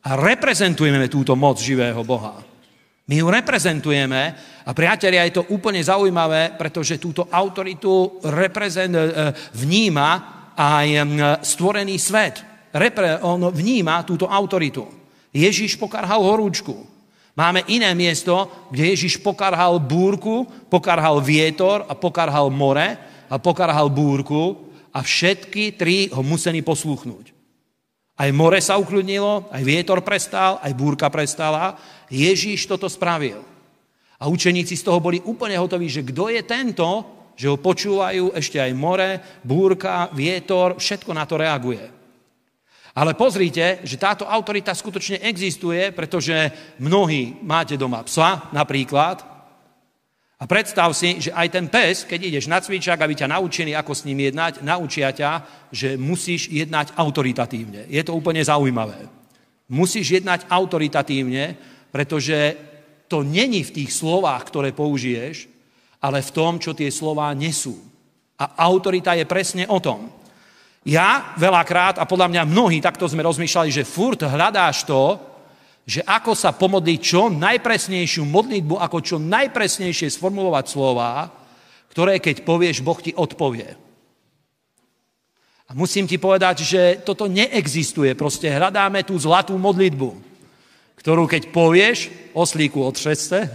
A 0.00 0.10
reprezentujeme 0.18 1.06
túto 1.06 1.38
moc 1.38 1.62
živého 1.62 2.02
Boha. 2.02 2.42
My 3.06 3.14
ju 3.18 3.26
reprezentujeme 3.26 4.22
a 4.66 4.70
priatelia, 4.70 5.26
je 5.26 5.42
to 5.42 5.50
úplne 5.50 5.82
zaujímavé, 5.82 6.54
pretože 6.54 7.02
túto 7.02 7.26
autoritu 7.26 8.22
reprezent, 8.22 8.94
e, 8.94 9.34
vníma 9.58 10.10
aj 10.54 10.86
stvorený 11.42 11.98
svet. 11.98 12.49
Repre, 12.70 13.18
on 13.26 13.50
vníma 13.50 14.06
túto 14.06 14.30
autoritu. 14.30 14.86
Ježiš 15.34 15.74
pokarhal 15.78 16.22
horúčku. 16.22 16.86
Máme 17.34 17.62
iné 17.70 17.90
miesto, 17.94 18.50
kde 18.70 18.94
Ježiš 18.94 19.22
pokarhal 19.22 19.78
búrku, 19.78 20.46
pokarhal 20.66 21.22
vietor 21.22 21.86
a 21.86 21.94
pokarhal 21.94 22.50
more 22.50 22.98
a 23.30 23.36
pokarhal 23.38 23.86
búrku 23.86 24.70
a 24.90 25.02
všetky 25.02 25.78
tri 25.78 26.10
ho 26.10 26.22
museli 26.26 26.62
posluchnúť. 26.62 27.30
Aj 28.20 28.28
more 28.34 28.60
sa 28.60 28.76
ukludnilo, 28.76 29.48
aj 29.48 29.62
vietor 29.64 30.04
prestal, 30.04 30.60
aj 30.60 30.76
búrka 30.76 31.08
prestala. 31.08 31.80
Ježiš 32.12 32.68
toto 32.68 32.90
spravil. 32.90 33.40
A 34.20 34.28
učeníci 34.28 34.76
z 34.76 34.84
toho 34.84 35.00
boli 35.00 35.22
úplne 35.24 35.56
hotoví, 35.56 35.88
že 35.88 36.04
kto 36.04 36.28
je 36.28 36.44
tento, 36.44 36.84
že 37.32 37.48
ho 37.48 37.56
počúvajú 37.56 38.36
ešte 38.36 38.60
aj 38.60 38.72
more, 38.76 39.40
búrka, 39.40 40.12
vietor, 40.12 40.76
všetko 40.76 41.16
na 41.16 41.24
to 41.24 41.40
reaguje. 41.40 41.99
Ale 42.94 43.14
pozrite, 43.14 43.82
že 43.86 44.00
táto 44.00 44.26
autorita 44.26 44.74
skutočne 44.74 45.22
existuje, 45.22 45.94
pretože 45.94 46.50
mnohí 46.82 47.38
máte 47.42 47.78
doma 47.78 48.02
psa 48.02 48.50
napríklad 48.50 49.30
a 50.40 50.48
predstav 50.48 50.88
si, 50.96 51.20
že 51.20 51.36
aj 51.36 51.48
ten 51.52 51.68
pes, 51.68 52.08
keď 52.08 52.20
ideš 52.32 52.48
na 52.48 52.64
cvičák, 52.64 52.96
aby 52.96 53.12
ťa 53.12 53.28
naučili, 53.28 53.76
ako 53.76 53.92
s 53.92 54.08
ním 54.08 54.24
jednať, 54.24 54.64
naučia 54.64 55.12
ťa, 55.12 55.44
že 55.68 56.00
musíš 56.00 56.48
jednať 56.48 56.96
autoritatívne. 56.96 57.84
Je 57.92 58.00
to 58.00 58.16
úplne 58.16 58.40
zaujímavé. 58.40 59.04
Musíš 59.68 60.16
jednať 60.16 60.48
autoritatívne, 60.48 61.60
pretože 61.92 62.56
to 63.04 63.20
není 63.20 63.60
v 63.60 63.84
tých 63.84 63.92
slovách, 63.92 64.48
ktoré 64.48 64.72
použiješ, 64.72 65.44
ale 66.00 66.24
v 66.24 66.30
tom, 66.32 66.56
čo 66.56 66.72
tie 66.72 66.88
slová 66.88 67.36
nesú. 67.36 67.76
A 68.40 68.64
autorita 68.64 69.12
je 69.12 69.28
presne 69.28 69.68
o 69.68 69.76
tom. 69.76 70.08
Ja 70.88 71.36
veľakrát, 71.36 72.00
a 72.00 72.08
podľa 72.08 72.32
mňa 72.32 72.42
mnohí 72.48 72.80
takto 72.80 73.04
sme 73.04 73.20
rozmýšľali, 73.20 73.68
že 73.68 73.84
furt 73.84 74.24
hľadáš 74.24 74.88
to, 74.88 75.20
že 75.84 76.00
ako 76.06 76.32
sa 76.32 76.56
pomodliť 76.56 76.98
čo 77.02 77.28
najpresnejšiu 77.28 78.24
modlitbu, 78.24 78.80
ako 78.80 78.98
čo 79.04 79.16
najpresnejšie 79.20 80.08
sformulovať 80.08 80.64
slova, 80.72 81.28
ktoré 81.92 82.16
keď 82.16 82.46
povieš, 82.48 82.80
Boh 82.80 82.96
ti 82.96 83.12
odpovie. 83.12 83.76
A 85.68 85.76
musím 85.76 86.08
ti 86.08 86.16
povedať, 86.16 86.64
že 86.64 86.82
toto 87.04 87.28
neexistuje. 87.28 88.16
Proste 88.16 88.50
hľadáme 88.50 89.04
tú 89.04 89.14
zlatú 89.20 89.54
modlitbu, 89.60 90.16
ktorú 90.96 91.28
keď 91.28 91.52
povieš, 91.52 92.10
oslíku 92.32 92.80
od 92.80 92.96
šeste, 92.96 93.52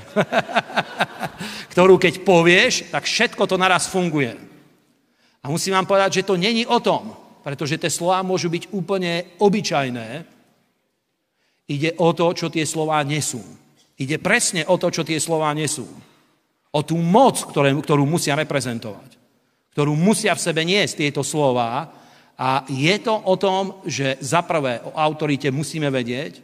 ktorú 1.74 1.98
keď 1.98 2.22
povieš, 2.22 2.94
tak 2.94 3.10
všetko 3.10 3.50
to 3.50 3.58
naraz 3.58 3.90
funguje. 3.90 4.45
A 5.46 5.54
musím 5.54 5.78
vám 5.78 5.86
povedať, 5.86 6.22
že 6.22 6.28
to 6.28 6.42
není 6.42 6.66
o 6.66 6.82
tom, 6.82 7.14
pretože 7.46 7.78
tie 7.78 7.94
slova 7.94 8.26
môžu 8.26 8.50
byť 8.50 8.74
úplne 8.74 9.38
obyčajné. 9.38 10.26
Ide 11.70 12.02
o 12.02 12.10
to, 12.18 12.34
čo 12.34 12.50
tie 12.50 12.66
slova 12.66 12.98
nesú. 13.06 13.46
Ide 14.02 14.18
presne 14.18 14.66
o 14.66 14.74
to, 14.82 14.90
čo 14.90 15.06
tie 15.06 15.22
slova 15.22 15.54
nesú. 15.54 15.86
O 16.74 16.82
tú 16.82 16.98
moc, 16.98 17.38
ktoré, 17.46 17.78
ktorú 17.78 18.10
musia 18.10 18.34
reprezentovať. 18.34 19.22
Ktorú 19.78 19.94
musia 19.94 20.34
v 20.34 20.42
sebe 20.42 20.66
niesť 20.66 21.06
tieto 21.06 21.22
slova. 21.22 21.94
A 22.42 22.66
je 22.66 22.96
to 22.98 23.14
o 23.14 23.38
tom, 23.38 23.86
že 23.86 24.18
za 24.26 24.42
prvé 24.42 24.82
o 24.82 24.98
autorite 24.98 25.54
musíme 25.54 25.94
vedieť, 25.94 26.42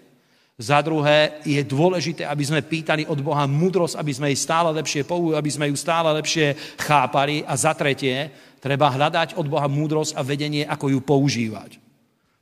za 0.61 0.77
druhé, 0.85 1.41
je 1.41 1.57
dôležité, 1.65 2.21
aby 2.21 2.45
sme 2.45 2.61
pýtali 2.61 3.09
od 3.09 3.17
Boha 3.25 3.49
múdrosť, 3.49 3.97
aby 3.97 4.13
sme, 4.13 4.29
jej 4.29 4.45
stále 4.45 4.69
lepšie, 4.77 5.01
aby 5.09 5.49
sme 5.49 5.73
ju 5.73 5.75
stále 5.75 6.13
lepšie 6.21 6.53
chápali. 6.77 7.41
A 7.49 7.57
za 7.57 7.73
tretie, 7.73 8.29
Treba 8.61 8.93
hľadať 8.93 9.41
od 9.41 9.49
Boha 9.49 9.65
múdrosť 9.65 10.13
a 10.13 10.21
vedenie, 10.21 10.61
ako 10.61 10.93
ju 10.93 10.99
používať. 11.01 11.81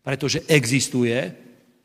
Pretože 0.04 0.44
existuje, 0.52 1.16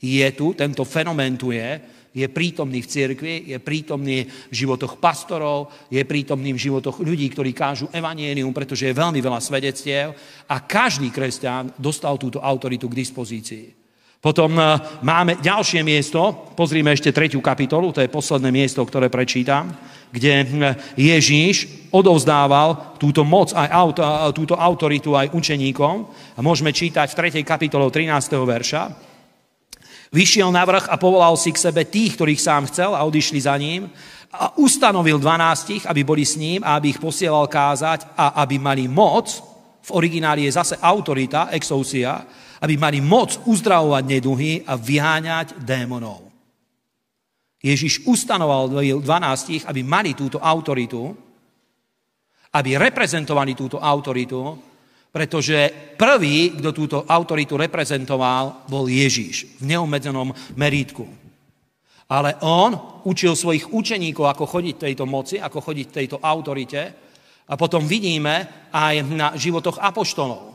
je 0.02 0.26
tu, 0.34 0.58
tento 0.58 0.82
fenomén 0.82 1.38
tu 1.38 1.54
je, 1.54 1.78
je 2.14 2.26
prítomný 2.30 2.82
v 2.82 2.90
cirkvi, 2.90 3.34
je 3.54 3.58
prítomný 3.58 4.26
v 4.26 4.54
životoch 4.54 5.02
pastorov, 5.02 5.70
je 5.90 6.02
prítomný 6.06 6.54
v 6.54 6.62
životoch 6.70 7.02
ľudí, 7.02 7.26
ktorí 7.30 7.50
kážu 7.50 7.90
evanienium, 7.90 8.54
pretože 8.54 8.86
je 8.86 8.94
veľmi 8.94 9.18
veľa 9.18 9.42
svedectiev 9.42 10.14
a 10.50 10.56
každý 10.62 11.10
kresťan 11.10 11.74
dostal 11.78 12.14
túto 12.18 12.38
autoritu 12.38 12.86
k 12.86 12.98
dispozícii. 13.02 13.83
Potom 14.24 14.56
e, 14.56 14.64
máme 15.04 15.36
ďalšie 15.44 15.84
miesto, 15.84 16.48
pozrime 16.56 16.96
ešte 16.96 17.12
tretiu 17.12 17.44
kapitolu, 17.44 17.92
to 17.92 18.00
je 18.00 18.08
posledné 18.08 18.48
miesto, 18.48 18.80
ktoré 18.80 19.12
prečítam 19.12 19.68
kde 20.14 20.32
hm, 20.46 20.62
Ježíš 20.94 21.90
odovzdával 21.90 22.94
túto 23.02 23.26
moc, 23.26 23.50
aj 23.50 23.66
auto, 23.66 24.02
túto 24.30 24.54
autoritu 24.54 25.18
aj 25.18 25.34
učeníkom. 25.34 25.94
A 26.38 26.40
môžeme 26.40 26.70
čítať 26.70 27.10
v 27.10 27.42
3. 27.42 27.42
kapitole 27.42 27.90
13. 27.90 28.14
verša. 28.38 28.82
Vyšiel 30.14 30.54
na 30.54 30.62
vrch 30.62 30.86
a 30.86 30.94
povolal 30.94 31.34
si 31.34 31.50
k 31.50 31.58
sebe 31.58 31.82
tých, 31.82 32.14
ktorých 32.14 32.38
sám 32.38 32.70
chcel 32.70 32.94
a 32.94 33.02
odišli 33.02 33.42
za 33.42 33.58
ním 33.58 33.90
a 34.30 34.54
ustanovil 34.54 35.18
dvanástich, 35.18 35.82
aby 35.90 36.06
boli 36.06 36.22
s 36.22 36.38
ním 36.38 36.62
a 36.62 36.78
aby 36.78 36.94
ich 36.94 37.02
posielal 37.02 37.50
kázať 37.50 38.14
a 38.14 38.38
aby 38.46 38.62
mali 38.62 38.86
moc, 38.86 39.42
v 39.82 39.90
origináli 39.90 40.46
je 40.46 40.54
zase 40.54 40.78
autorita, 40.78 41.50
exousia, 41.50 42.22
aby 42.64 42.80
mali 42.80 43.04
moc 43.04 43.36
uzdravovať 43.44 44.04
neduhy 44.08 44.64
a 44.64 44.80
vyháňať 44.80 45.60
démonov. 45.60 46.32
Ježiš 47.60 48.08
ustanoval 48.08 48.72
12, 48.72 49.04
aby 49.68 49.80
mali 49.84 50.16
túto 50.16 50.40
autoritu, 50.40 51.12
aby 52.56 52.80
reprezentovali 52.80 53.52
túto 53.52 53.76
autoritu, 53.76 54.56
pretože 55.12 55.70
prvý, 55.96 56.56
kto 56.56 56.70
túto 56.72 56.98
autoritu 57.04 57.60
reprezentoval, 57.60 58.64
bol 58.68 58.88
Ježiš 58.88 59.60
v 59.60 59.76
neomedzenom 59.76 60.32
merítku. 60.56 61.04
Ale 62.08 62.36
on 62.44 63.00
učil 63.04 63.36
svojich 63.36 63.72
učeníkov, 63.72 64.24
ako 64.28 64.44
chodiť 64.44 64.88
tejto 64.88 65.04
moci, 65.04 65.36
ako 65.40 65.60
chodiť 65.60 65.86
tejto 65.88 66.16
autorite. 66.20 66.80
A 67.44 67.54
potom 67.60 67.84
vidíme 67.84 68.68
aj 68.72 68.94
na 69.08 69.36
životoch 69.36 69.80
apoštolov. 69.80 70.53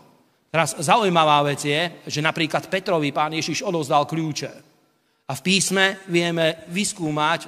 Teraz 0.49 0.73
zaujímavá 0.81 1.45
vec 1.45 1.61
je, 1.61 2.09
že 2.09 2.25
napríklad 2.25 2.65
Petrovi 2.65 3.13
pán 3.13 3.37
Ježiš 3.37 3.61
odovzdal 3.61 4.09
kľúče. 4.09 4.51
A 5.29 5.31
v 5.37 5.45
písme 5.45 6.01
vieme 6.09 6.65
vyskúmať 6.73 7.45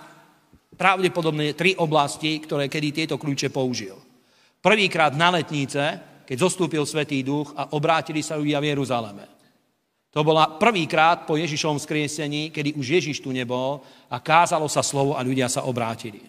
pravdepodobne 0.78 1.58
tri 1.58 1.74
oblasti, 1.74 2.38
ktoré 2.38 2.70
kedy 2.70 2.93
tieto 2.93 3.18
kľúče 3.18 3.49
použil. 3.49 3.97
Prvýkrát 4.62 5.18
na 5.18 5.34
letnice, 5.34 5.82
keď 6.30 6.38
zostúpil 6.38 6.86
Svetý 6.86 7.26
duch 7.26 7.58
a 7.58 7.74
obrátili 7.74 8.22
sa 8.22 8.38
ľudia 8.38 8.62
v 8.62 8.70
Jeruzaleme. 8.70 9.26
To 10.14 10.22
bola 10.22 10.62
prvýkrát 10.62 11.26
po 11.26 11.39
Ježišovom 11.41 11.82
skriesení, 11.82 12.54
kedy 12.54 12.78
už 12.78 13.02
Ježiš 13.02 13.26
tu 13.26 13.34
nebol 13.34 13.82
a 14.14 14.22
kázalo 14.22 14.70
sa 14.70 14.86
slovo 14.86 15.18
a 15.18 15.26
ľudia 15.26 15.49
sa 15.49 15.66
obrátili. 15.66 16.22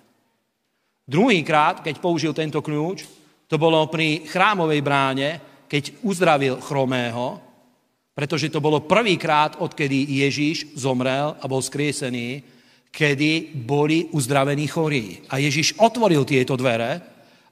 Druhýkrát, 1.05 1.85
keď 1.85 2.01
použil 2.01 2.33
tento 2.33 2.65
kľúč, 2.65 3.05
to 3.45 3.61
bolo 3.61 3.85
pri 3.93 4.25
chrámovej 4.25 4.81
bráne, 4.81 5.52
keď 5.73 6.05
uzdravil 6.05 6.61
chromého, 6.61 7.41
pretože 8.13 8.53
to 8.53 8.61
bolo 8.61 8.85
prvýkrát, 8.85 9.57
odkedy 9.57 10.21
Ježiš 10.21 10.77
zomrel 10.77 11.33
a 11.41 11.45
bol 11.49 11.65
skriesený, 11.65 12.45
kedy 12.93 13.57
boli 13.57 14.13
uzdravení 14.13 14.69
chorí. 14.69 15.25
A 15.33 15.41
Ježiš 15.41 15.81
otvoril 15.81 16.29
tieto 16.29 16.61
dvere 16.61 17.01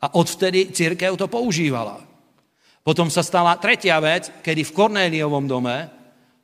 a 0.04 0.06
odvtedy 0.20 0.68
církev 0.68 1.16
to 1.16 1.32
používala. 1.32 2.04
Potom 2.84 3.08
sa 3.08 3.24
stala 3.24 3.56
tretia 3.56 3.96
vec, 4.04 4.44
kedy 4.44 4.68
v 4.68 4.76
Kornéliovom 4.76 5.48
dome 5.48 5.88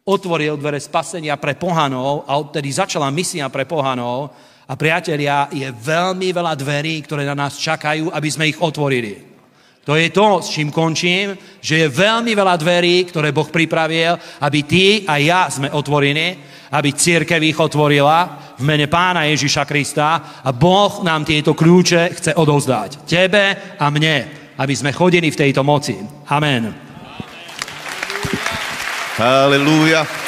otvoril 0.09 0.57
dvere 0.57 0.81
spasenia 0.81 1.37
pre 1.37 1.61
pohanov 1.61 2.25
a 2.25 2.41
odtedy 2.41 2.73
začala 2.73 3.13
misia 3.13 3.53
pre 3.53 3.69
pohanov 3.69 4.33
a 4.65 4.73
priatelia, 4.81 5.53
je 5.53 5.69
veľmi 5.69 6.33
veľa 6.33 6.57
dverí, 6.57 7.05
ktoré 7.05 7.29
na 7.29 7.37
nás 7.37 7.61
čakajú, 7.61 8.09
aby 8.17 8.29
sme 8.33 8.49
ich 8.49 8.57
otvorili. 8.65 9.26
To 9.87 9.95
je 9.95 10.11
to, 10.11 10.43
s 10.43 10.51
čím 10.51 10.75
končím, 10.75 11.39
že 11.63 11.87
je 11.87 11.95
veľmi 11.95 12.35
veľa 12.35 12.59
dverí, 12.59 13.07
ktoré 13.07 13.31
Boh 13.31 13.47
pripravil, 13.47 14.19
aby 14.43 14.59
ty 14.67 15.07
a 15.07 15.23
ja 15.23 15.47
sme 15.47 15.71
otvorení, 15.71 16.43
aby 16.75 16.91
církev 16.91 17.39
ich 17.39 17.55
otvorila 17.55 18.51
v 18.59 18.67
mene 18.67 18.91
pána 18.91 19.31
Ježiša 19.31 19.63
Krista 19.63 20.43
a 20.43 20.51
Boh 20.51 21.07
nám 21.07 21.23
tieto 21.23 21.55
kľúče 21.55 22.19
chce 22.19 22.33
odovzdať. 22.35 23.07
Tebe 23.07 23.79
a 23.79 23.87
mne, 23.87 24.17
aby 24.59 24.75
sme 24.75 24.91
chodili 24.91 25.31
v 25.31 25.39
tejto 25.47 25.63
moci. 25.63 25.95
Amen. 26.35 26.75
Halelúja. 29.15 30.26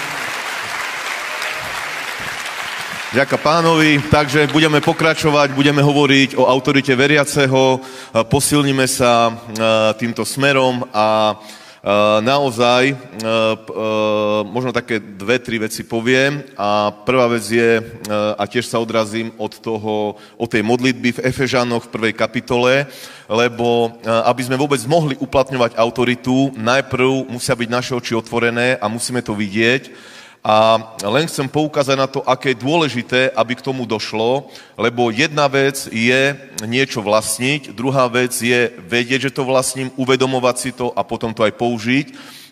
Ďaká 3.09 3.41
pánovi, 3.41 4.05
takže 4.13 4.53
budeme 4.53 4.85
pokračovať, 4.85 5.57
budeme 5.57 5.81
hovoriť 5.81 6.37
o 6.37 6.45
autorite 6.45 6.93
veriaceho, 6.93 7.81
posilníme 8.29 8.85
sa 8.85 9.33
týmto 9.97 10.29
smerom. 10.29 10.85
A 10.93 11.33
naozaj 12.21 12.93
možno 14.53 14.77
také 14.77 15.01
dve, 15.01 15.41
tri 15.41 15.57
veci 15.57 15.89
poviem. 15.89 16.45
A 16.53 16.93
prvá 16.93 17.33
vec 17.33 17.49
je, 17.49 17.81
a 18.13 18.45
tiež 18.45 18.69
sa 18.69 18.77
odrazím 18.77 19.33
od 19.41 19.57
toho, 19.57 20.21
od 20.37 20.49
tej 20.53 20.61
modlitby 20.61 21.17
v 21.17 21.25
Efežanoch 21.33 21.89
v 21.89 21.93
prvej 21.97 22.13
kapitole, 22.13 22.85
lebo 23.25 23.97
aby 24.05 24.43
sme 24.45 24.61
vôbec 24.61 24.85
mohli 24.85 25.17
uplatňovať 25.17 25.81
autoritu, 25.81 26.53
najprv 26.61 27.25
musia 27.33 27.57
byť 27.57 27.69
naše 27.73 27.97
oči 27.97 28.13
otvorené 28.13 28.77
a 28.77 28.85
musíme 28.85 29.25
to 29.25 29.33
vidieť, 29.33 30.18
a 30.45 30.78
len 31.03 31.26
chcem 31.26 31.51
poukázať 31.51 31.97
na 31.99 32.07
to, 32.07 32.22
aké 32.22 32.55
je 32.55 32.62
dôležité, 32.62 33.20
aby 33.34 33.59
k 33.59 33.64
tomu 33.64 33.82
došlo, 33.84 34.47
lebo 34.78 35.11
jedna 35.11 35.51
vec 35.51 35.91
je 35.91 36.39
niečo 36.62 37.03
vlastniť, 37.03 37.74
druhá 37.74 38.07
vec 38.07 38.32
je 38.39 38.70
vedieť, 38.86 39.28
že 39.28 39.34
to 39.34 39.43
vlastním, 39.43 39.91
uvedomovať 39.99 40.57
si 40.57 40.70
to 40.70 40.95
a 40.95 41.03
potom 41.03 41.34
to 41.34 41.43
aj 41.43 41.53
použiť. 41.59 42.07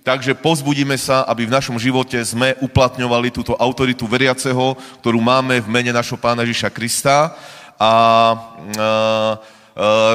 Takže 0.06 0.38
pozbudíme 0.38 0.94
sa, 0.94 1.26
aby 1.26 1.50
v 1.50 1.54
našom 1.58 1.82
živote 1.82 2.14
sme 2.22 2.54
uplatňovali 2.62 3.34
túto 3.34 3.58
autoritu 3.58 4.06
veriaceho, 4.06 4.78
ktorú 5.02 5.18
máme 5.18 5.58
v 5.58 5.66
mene 5.66 5.90
našho 5.90 6.14
pána 6.14 6.46
Ježiša 6.46 6.70
Krista. 6.70 7.34
A, 7.74 7.82
a 7.82 9.54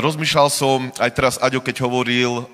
rozmýšľal 0.02 0.50
som 0.50 0.90
aj 0.98 1.12
teraz, 1.14 1.36
Aďo, 1.38 1.62
keď 1.62 1.86
hovoril, 1.86 2.50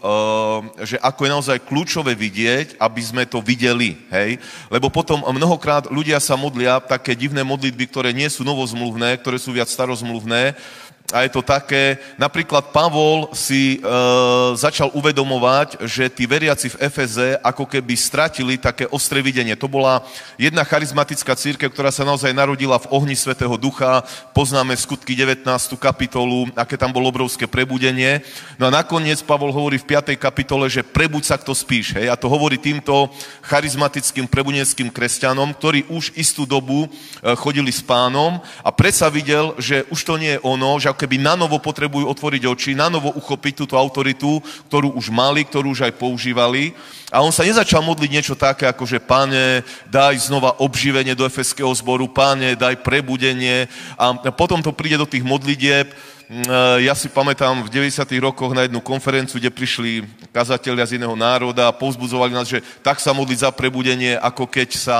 že 0.84 1.00
ako 1.00 1.22
je 1.24 1.34
naozaj 1.40 1.58
kľúčové 1.64 2.12
vidieť, 2.20 2.76
aby 2.76 3.02
sme 3.02 3.24
to 3.24 3.40
videli, 3.40 3.96
hej? 4.12 4.36
Lebo 4.68 4.92
potom 4.92 5.24
mnohokrát 5.24 5.88
ľudia 5.88 6.20
sa 6.20 6.36
modlia 6.36 6.84
také 6.84 7.16
divné 7.16 7.48
modlitby, 7.48 7.88
ktoré 7.88 8.12
nie 8.12 8.28
sú 8.28 8.44
novozmluvné, 8.44 9.24
ktoré 9.24 9.40
sú 9.40 9.56
viac 9.56 9.72
starozmluvné, 9.72 10.52
a 11.08 11.24
je 11.24 11.32
to 11.32 11.40
také, 11.40 11.96
napríklad 12.20 12.76
Pavol 12.76 13.32
si 13.32 13.80
e, 13.80 13.90
začal 14.60 14.92
uvedomovať, 14.92 15.80
že 15.88 16.12
tí 16.12 16.28
veriaci 16.28 16.68
v 16.76 16.84
Efeze 16.84 17.40
ako 17.40 17.64
keby 17.64 17.96
stratili 17.96 18.60
také 18.60 18.84
ostré 18.92 19.24
videnie. 19.24 19.56
To 19.56 19.72
bola 19.72 20.04
jedna 20.36 20.68
charizmatická 20.68 21.32
církev, 21.32 21.72
ktorá 21.72 21.96
sa 21.96 22.04
naozaj 22.04 22.36
narodila 22.36 22.76
v 22.76 22.92
ohni 22.92 23.16
Svetého 23.16 23.56
Ducha. 23.56 24.04
Poznáme 24.36 24.76
skutky 24.76 25.16
19. 25.16 25.48
kapitolu, 25.80 26.52
aké 26.60 26.76
tam 26.76 26.92
bolo 26.92 27.08
obrovské 27.08 27.48
prebudenie. 27.48 28.20
No 28.60 28.68
a 28.68 28.76
nakoniec 28.84 29.24
Pavol 29.24 29.56
hovorí 29.56 29.80
v 29.80 29.88
5. 29.88 30.12
kapitole, 30.20 30.68
že 30.68 30.84
prebuď 30.84 31.24
sa, 31.24 31.40
kto 31.40 31.56
spíš. 31.56 31.96
Hej? 31.96 32.12
A 32.12 32.20
to 32.20 32.28
hovorí 32.28 32.60
týmto 32.60 33.08
charizmatickým 33.48 34.28
prebudeneckým 34.28 34.92
kresťanom, 34.92 35.56
ktorí 35.56 35.88
už 35.88 36.20
istú 36.20 36.44
dobu 36.44 36.84
e, 36.84 37.32
chodili 37.40 37.72
s 37.72 37.80
pánom 37.80 38.44
a 38.60 38.76
predsa 38.76 39.08
videl, 39.08 39.56
že 39.56 39.88
už 39.88 40.04
to 40.04 40.20
nie 40.20 40.36
je 40.36 40.44
ono, 40.44 40.76
že 40.76 40.97
keby 40.98 41.22
na 41.22 41.38
novo 41.38 41.62
potrebujú 41.62 42.10
otvoriť 42.10 42.44
oči, 42.50 42.72
na 42.74 42.90
novo 42.90 43.14
uchopiť 43.14 43.54
túto 43.64 43.78
autoritu, 43.78 44.42
ktorú 44.68 44.98
už 44.98 45.14
mali, 45.14 45.46
ktorú 45.46 45.78
už 45.78 45.86
aj 45.86 45.94
používali. 45.96 46.74
A 47.14 47.24
on 47.24 47.32
sa 47.32 47.48
nezačal 47.48 47.86
modliť 47.86 48.10
niečo 48.12 48.36
také, 48.36 48.68
ako 48.68 48.84
že 48.84 49.00
páne, 49.00 49.64
daj 49.88 50.28
znova 50.28 50.60
obživenie 50.60 51.16
do 51.16 51.24
efeského 51.24 51.70
zboru, 51.72 52.10
páne, 52.10 52.58
daj 52.58 52.82
prebudenie. 52.84 53.70
A 53.96 54.18
potom 54.34 54.60
to 54.60 54.76
príde 54.76 55.00
do 55.00 55.08
tých 55.08 55.24
modlitieb. 55.24 55.88
Mm, 56.28 56.84
ja 56.84 56.92
si 56.92 57.08
pamätám 57.08 57.64
v 57.64 57.72
90. 57.72 58.04
rokoch 58.20 58.52
na 58.52 58.68
jednu 58.68 58.84
konferenciu, 58.84 59.40
kde 59.40 59.48
prišli 59.48 60.04
kazatelia 60.36 60.84
z 60.84 61.00
iného 61.00 61.16
národa 61.16 61.72
a 61.72 61.78
povzbudzovali 61.78 62.36
nás, 62.36 62.52
že 62.52 62.60
tak 62.84 63.00
sa 63.00 63.16
modliť 63.16 63.48
za 63.48 63.52
prebudenie, 63.56 64.20
ako 64.20 64.44
keď 64.44 64.70
sa 64.76 65.00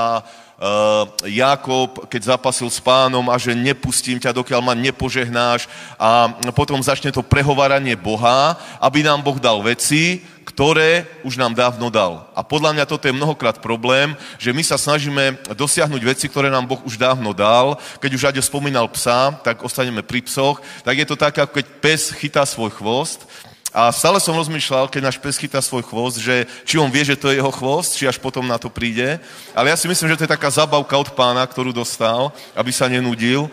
Jakob, 1.22 2.10
keď 2.10 2.34
zapasil 2.34 2.66
s 2.66 2.82
pánom 2.82 3.22
a 3.30 3.38
že 3.38 3.54
nepustím 3.54 4.18
ťa, 4.18 4.34
dokiaľ 4.34 4.58
ma 4.58 4.74
nepožehnáš 4.74 5.70
a 5.94 6.34
potom 6.50 6.82
začne 6.82 7.14
to 7.14 7.22
prehováranie 7.22 7.94
Boha, 7.94 8.58
aby 8.82 9.06
nám 9.06 9.22
Boh 9.22 9.38
dal 9.38 9.62
veci, 9.62 10.18
ktoré 10.42 11.06
už 11.22 11.38
nám 11.38 11.54
dávno 11.54 11.86
dal. 11.94 12.26
A 12.34 12.42
podľa 12.42 12.74
mňa 12.74 12.90
toto 12.90 13.06
je 13.06 13.14
mnohokrát 13.14 13.62
problém, 13.62 14.18
že 14.42 14.50
my 14.50 14.66
sa 14.66 14.74
snažíme 14.74 15.38
dosiahnuť 15.54 16.02
veci, 16.02 16.26
ktoré 16.26 16.50
nám 16.50 16.66
Boh 16.66 16.82
už 16.82 16.98
dávno 16.98 17.30
dal. 17.30 17.78
Keď 18.02 18.10
už 18.18 18.26
Aďo 18.26 18.42
spomínal 18.42 18.90
psa, 18.90 19.38
tak 19.46 19.62
ostaneme 19.62 20.02
pri 20.02 20.26
psoch. 20.26 20.58
Tak 20.82 20.98
je 20.98 21.06
to 21.06 21.14
tak, 21.14 21.38
ako 21.38 21.62
keď 21.62 21.66
pes 21.78 22.10
chytá 22.10 22.42
svoj 22.42 22.74
chvost 22.74 23.30
a 23.68 23.92
stále 23.92 24.16
som 24.16 24.32
rozmýšľal, 24.32 24.88
keď 24.88 25.12
náš 25.12 25.20
pes 25.20 25.36
chytá 25.36 25.60
svoj 25.60 25.84
chvost, 25.84 26.16
že 26.16 26.48
či 26.64 26.80
on 26.80 26.88
vie, 26.88 27.04
že 27.04 27.20
to 27.20 27.28
je 27.28 27.36
jeho 27.36 27.52
chvost, 27.52 28.00
či 28.00 28.08
až 28.08 28.16
potom 28.16 28.48
na 28.48 28.56
to 28.56 28.72
príde. 28.72 29.20
Ale 29.52 29.68
ja 29.68 29.76
si 29.76 29.84
myslím, 29.84 30.08
že 30.08 30.16
to 30.16 30.24
je 30.24 30.34
taká 30.34 30.48
zabavka 30.48 30.96
od 30.96 31.12
pána, 31.12 31.44
ktorú 31.44 31.76
dostal, 31.76 32.32
aby 32.56 32.72
sa 32.72 32.88
nenudil. 32.88 33.52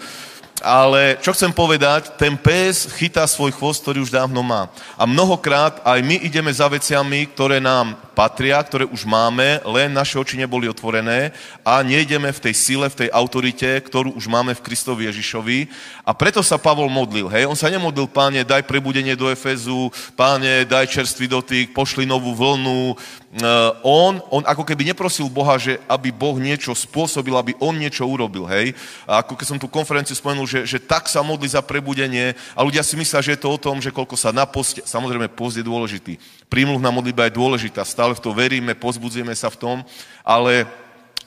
Ale 0.64 1.20
čo 1.20 1.36
chcem 1.36 1.52
povedať, 1.52 2.16
ten 2.16 2.40
pes 2.40 2.88
chytá 2.96 3.28
svoj 3.28 3.52
chvost, 3.52 3.84
ktorý 3.84 4.00
už 4.08 4.16
dávno 4.16 4.40
má. 4.40 4.72
A 4.96 5.04
mnohokrát 5.04 5.84
aj 5.84 6.00
my 6.00 6.16
ideme 6.24 6.48
za 6.48 6.72
veciami, 6.72 7.28
ktoré 7.28 7.60
nám 7.60 8.00
patria, 8.16 8.64
ktoré 8.64 8.88
už 8.88 9.04
máme, 9.04 9.60
len 9.68 9.92
naše 9.92 10.16
oči 10.16 10.40
neboli 10.40 10.72
otvorené 10.72 11.36
a 11.68 11.84
nejdeme 11.84 12.32
v 12.32 12.40
tej 12.40 12.56
sile, 12.56 12.88
v 12.88 13.04
tej 13.04 13.10
autorite, 13.12 13.68
ktorú 13.68 14.16
už 14.16 14.32
máme 14.32 14.56
v 14.56 14.64
Kristovi 14.64 15.12
Ježišovi. 15.12 15.68
A 16.08 16.16
preto 16.16 16.40
sa 16.40 16.56
Pavol 16.56 16.88
modlil. 16.88 17.28
Hej? 17.28 17.52
On 17.52 17.60
sa 17.60 17.68
nemodlil, 17.68 18.08
páne, 18.08 18.48
daj 18.48 18.64
prebudenie 18.64 19.20
do 19.20 19.28
Efezu, 19.28 19.92
páne, 20.16 20.64
daj 20.64 20.88
čerstvý 20.88 21.28
dotyk, 21.28 21.76
pošli 21.76 22.08
novú 22.08 22.32
vlnu. 22.32 22.96
Uh, 23.36 23.76
on, 23.84 24.24
on 24.32 24.48
ako 24.48 24.64
keby 24.64 24.88
neprosil 24.88 25.28
Boha, 25.28 25.60
že 25.60 25.76
aby 25.92 26.08
Boh 26.08 26.40
niečo 26.40 26.72
spôsobil, 26.72 27.36
aby 27.36 27.52
on 27.60 27.76
niečo 27.76 28.08
urobil. 28.08 28.48
Hej? 28.48 28.72
A 29.04 29.20
ako 29.20 29.36
keď 29.36 29.48
som 29.52 29.60
tú 29.60 29.68
konferenciu 29.68 30.16
spomenul, 30.16 30.48
že, 30.48 30.64
že 30.64 30.80
tak 30.80 31.12
sa 31.12 31.20
modli 31.20 31.52
za 31.52 31.60
prebudenie 31.60 32.32
a 32.56 32.64
ľudia 32.64 32.80
si 32.80 32.96
myslia, 32.96 33.20
že 33.20 33.36
je 33.36 33.44
to 33.44 33.52
o 33.52 33.60
tom, 33.60 33.84
že 33.84 33.92
koľko 33.92 34.16
sa 34.16 34.32
na 34.32 34.48
poste, 34.48 34.88
samozrejme 34.88 35.28
post 35.36 35.60
je 35.60 35.68
dôležitý. 35.68 36.16
Prímluhná 36.48 36.88
modlitba 36.96 37.28
je 37.28 37.36
dôležitá, 37.36 37.84
stále 37.84 38.16
v 38.16 38.24
to 38.24 38.32
veríme, 38.32 38.72
pozbudzujeme 38.72 39.36
sa 39.36 39.52
v 39.52 39.60
tom, 39.60 39.78
ale 40.24 40.64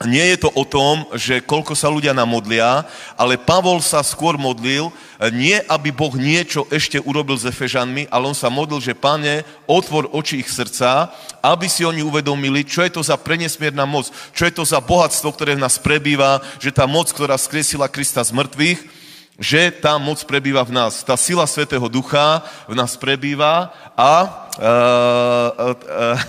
nie 0.07 0.23
je 0.31 0.47
to 0.47 0.49
o 0.55 0.63
tom, 0.63 1.03
že 1.11 1.43
koľko 1.43 1.75
sa 1.75 1.91
ľudia 1.91 2.15
namodlia, 2.15 2.87
ale 3.19 3.35
Pavol 3.35 3.83
sa 3.83 3.99
skôr 3.99 4.39
modlil, 4.39 4.87
nie 5.35 5.59
aby 5.67 5.91
Boh 5.91 6.15
niečo 6.15 6.63
ešte 6.71 7.03
urobil 7.03 7.35
s 7.35 7.43
Efežanmi, 7.43 8.07
ale 8.07 8.31
on 8.31 8.37
sa 8.37 8.47
modlil, 8.47 8.79
že 8.79 8.95
Pane, 8.95 9.43
otvor 9.67 10.07
oči 10.15 10.39
ich 10.39 10.47
srdca, 10.47 11.11
aby 11.43 11.67
si 11.67 11.83
oni 11.83 11.99
uvedomili, 11.99 12.63
čo 12.63 12.79
je 12.87 12.95
to 12.95 13.03
za 13.03 13.19
prenesmierna 13.19 13.83
moc, 13.83 14.07
čo 14.31 14.47
je 14.47 14.53
to 14.55 14.63
za 14.63 14.79
bohatstvo, 14.79 15.35
ktoré 15.35 15.59
v 15.59 15.63
nás 15.67 15.75
prebýva, 15.75 16.39
že 16.63 16.71
tá 16.71 16.87
moc, 16.87 17.11
ktorá 17.11 17.35
skresila 17.35 17.91
Krista 17.91 18.23
z 18.23 18.31
mŕtvych, 18.31 18.79
že 19.35 19.71
tá 19.83 19.99
moc 19.99 20.23
prebýva 20.23 20.63
v 20.63 20.75
nás. 20.79 21.03
Tá 21.03 21.19
sila 21.19 21.43
Svetého 21.43 21.87
Ducha 21.91 22.43
v 22.71 22.75
nás 22.79 22.95
prebýva 22.95 23.75
a... 23.99 24.47
Uh, 24.59 25.75
uh, 25.75 26.19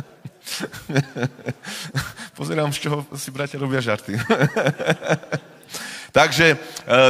uh, 0.00 0.13
Pozerám, 2.38 2.72
z 2.72 2.78
čoho 2.88 3.06
si 3.16 3.30
bratia 3.30 3.60
robia 3.60 3.80
žarty. 3.80 4.18
Takže 6.14 6.54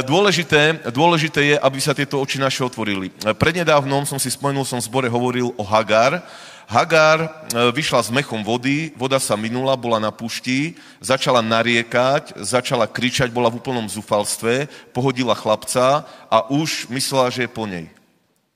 dôležité, 0.09 0.81
dôležité 0.89 1.53
je, 1.53 1.55
aby 1.61 1.77
sa 1.77 1.93
tieto 1.93 2.17
oči 2.17 2.41
naše 2.41 2.65
otvorili. 2.65 3.13
Prednedávnom 3.37 4.01
som 4.01 4.17
si 4.17 4.33
spomenul, 4.33 4.65
som 4.65 4.81
v 4.81 4.87
zbore 4.89 5.07
hovoril 5.13 5.53
o 5.53 5.63
Hagar, 5.63 6.25
Hagar 6.65 7.21
e, 7.21 7.29
vyšla 7.69 8.01
s 8.01 8.09
mechom 8.09 8.41
vody, 8.41 8.89
voda 8.97 9.21
sa 9.21 9.37
minula, 9.37 9.77
bola 9.77 10.01
na 10.01 10.09
pušti, 10.09 10.73
začala 10.97 11.45
nariekať, 11.45 12.41
začala 12.41 12.89
kričať, 12.89 13.29
bola 13.29 13.53
v 13.53 13.61
úplnom 13.61 13.85
zúfalstve, 13.85 14.65
pohodila 14.89 15.37
chlapca 15.37 16.09
a 16.25 16.49
už 16.49 16.89
myslela, 16.89 17.29
že 17.29 17.45
je 17.45 17.53
po 17.53 17.69
nej. 17.69 17.85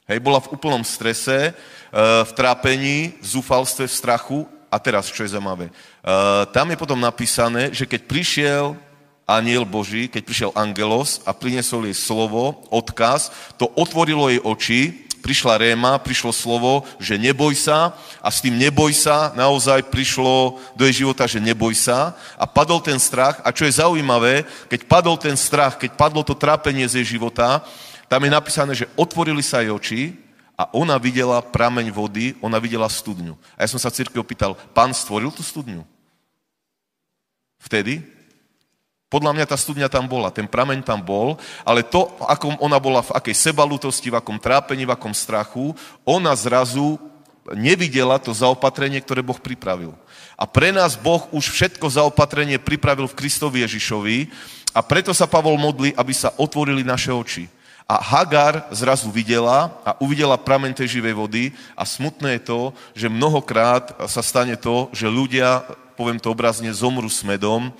Hej, 0.10 0.26
bola 0.26 0.42
v 0.42 0.58
úplnom 0.58 0.82
strese, 0.82 1.54
v 2.26 2.32
trápení, 2.34 3.14
v 3.22 3.26
zúfalstve, 3.26 3.86
v 3.86 3.94
strachu. 3.94 4.40
A 4.70 4.78
teraz, 4.78 5.10
čo 5.10 5.26
je 5.26 5.34
zaujímavé? 5.34 5.70
E, 5.70 5.74
tam 6.54 6.70
je 6.70 6.78
potom 6.78 7.02
napísané, 7.02 7.74
že 7.74 7.90
keď 7.90 8.06
prišiel 8.06 8.66
aniel 9.30 9.66
Boží, 9.66 10.10
keď 10.10 10.22
prišiel 10.26 10.52
angelos 10.58 11.22
a 11.26 11.34
priniesol 11.34 11.86
jej 11.86 11.98
slovo, 11.98 12.66
odkaz, 12.74 13.30
to 13.62 13.70
otvorilo 13.78 14.30
jej 14.30 14.42
oči 14.42 14.82
prišla 15.20 15.60
réma, 15.60 16.00
prišlo 16.00 16.32
slovo, 16.32 16.88
že 16.98 17.20
neboj 17.20 17.52
sa 17.54 17.94
a 18.24 18.32
s 18.32 18.40
tým 18.40 18.56
neboj 18.56 18.96
sa 18.96 19.36
naozaj 19.36 19.92
prišlo 19.92 20.58
do 20.74 20.84
jej 20.88 21.04
života, 21.06 21.28
že 21.28 21.44
neboj 21.44 21.76
sa 21.76 22.16
a 22.40 22.48
padol 22.48 22.80
ten 22.80 22.98
strach 22.98 23.44
a 23.44 23.52
čo 23.52 23.68
je 23.68 23.78
zaujímavé, 23.78 24.48
keď 24.72 24.88
padol 24.88 25.20
ten 25.20 25.36
strach, 25.36 25.76
keď 25.76 25.94
padlo 26.00 26.24
to 26.24 26.34
trápenie 26.34 26.88
z 26.88 27.04
jej 27.04 27.20
života, 27.20 27.62
tam 28.10 28.26
je 28.26 28.32
napísané, 28.32 28.72
že 28.74 28.90
otvorili 28.98 29.44
sa 29.46 29.62
jej 29.62 29.70
oči 29.70 30.29
a 30.60 30.68
ona 30.76 31.00
videla 31.00 31.40
prameň 31.40 31.88
vody, 31.88 32.36
ona 32.44 32.60
videla 32.60 32.92
studňu. 32.92 33.40
A 33.56 33.64
ja 33.64 33.72
som 33.72 33.80
sa 33.80 33.88
církev 33.88 34.20
opýtal, 34.20 34.60
pán 34.76 34.92
stvoril 34.92 35.32
tú 35.32 35.40
studňu? 35.40 35.88
Vtedy? 37.64 38.04
Podľa 39.08 39.32
mňa 39.40 39.46
tá 39.48 39.56
studňa 39.56 39.88
tam 39.88 40.06
bola, 40.06 40.36
ten 40.36 40.46
prameň 40.46 40.84
tam 40.84 41.00
bol, 41.00 41.40
ale 41.64 41.82
to, 41.82 42.12
akom 42.28 42.60
ona 42.60 42.76
bola 42.76 43.00
v 43.00 43.16
akej 43.16 43.50
sebalutosti, 43.50 44.12
v 44.12 44.20
akom 44.20 44.36
trápení, 44.36 44.84
v 44.84 44.94
akom 44.94 45.16
strachu, 45.16 45.72
ona 46.04 46.36
zrazu 46.36 47.00
nevidela 47.56 48.20
to 48.20 48.36
zaopatrenie, 48.36 49.00
ktoré 49.00 49.24
Boh 49.24 49.40
pripravil. 49.40 49.96
A 50.36 50.44
pre 50.44 50.76
nás 50.76 50.94
Boh 51.00 51.24
už 51.32 51.50
všetko 51.56 51.88
zaopatrenie 51.88 52.60
pripravil 52.60 53.08
v 53.08 53.18
Kristovi 53.18 53.64
Ježišovi 53.64 54.30
a 54.76 54.84
preto 54.84 55.16
sa 55.16 55.26
Pavol 55.26 55.58
modli, 55.58 55.96
aby 55.96 56.14
sa 56.14 56.36
otvorili 56.36 56.84
naše 56.86 57.10
oči. 57.10 57.50
A 57.90 57.98
Hagar 57.98 58.70
zrazu 58.70 59.10
videla 59.10 59.74
a 59.82 59.98
uvidela 59.98 60.38
prameň 60.38 60.78
tej 60.78 61.02
živej 61.02 61.18
vody 61.18 61.44
a 61.74 61.82
smutné 61.90 62.38
je 62.38 62.46
to, 62.46 62.62
že 62.94 63.10
mnohokrát 63.10 63.98
sa 64.06 64.22
stane 64.22 64.54
to, 64.54 64.94
že 64.94 65.10
ľudia, 65.10 65.66
poviem 65.98 66.22
to 66.22 66.30
obrazne, 66.30 66.70
zomru 66.70 67.10
smedom, 67.10 67.74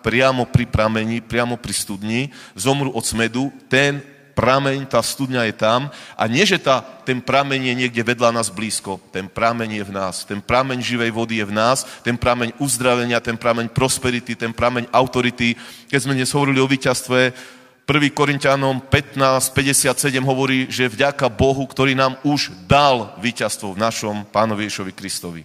priamo 0.00 0.48
pri 0.48 0.64
pramení, 0.64 1.20
priamo 1.20 1.60
pri 1.60 1.74
studni, 1.76 2.32
zomru 2.56 2.96
od 2.96 3.04
smedu, 3.04 3.52
ten 3.68 4.00
prameň, 4.32 4.88
tá 4.88 5.04
studňa 5.04 5.52
je 5.52 5.54
tam 5.60 5.92
a 6.16 6.24
nie, 6.24 6.48
že 6.48 6.56
tá, 6.56 6.80
ten 7.04 7.20
prameň 7.20 7.60
je 7.60 7.74
niekde 7.84 8.00
vedľa 8.00 8.32
nás 8.32 8.48
blízko, 8.48 8.96
ten 9.12 9.28
prameň 9.28 9.68
je 9.76 9.84
v 9.84 9.92
nás, 9.92 10.24
ten 10.24 10.40
prameň 10.40 10.80
živej 10.80 11.12
vody 11.12 11.44
je 11.44 11.46
v 11.46 11.52
nás, 11.52 11.84
ten 12.00 12.16
prameň 12.16 12.56
uzdravenia, 12.56 13.20
ten 13.20 13.36
prameň 13.36 13.68
prosperity, 13.68 14.32
ten 14.32 14.56
prameň 14.56 14.88
autority. 14.96 15.52
Keď 15.92 16.00
sme 16.00 16.16
dnes 16.16 16.32
hovorili 16.32 16.56
o 16.56 16.70
víťazstve, 16.70 17.59
1. 17.90 18.06
Korintianom 18.14 18.78
15.57 18.86 20.22
hovorí, 20.22 20.70
že 20.70 20.86
vďaka 20.86 21.26
Bohu, 21.26 21.66
ktorý 21.66 21.98
nám 21.98 22.22
už 22.22 22.54
dal 22.70 23.18
víťazstvo 23.18 23.74
v 23.74 23.82
našom 23.82 24.22
pánovi 24.30 24.70
Ježovi 24.70 24.94
Kristovi. 24.94 25.42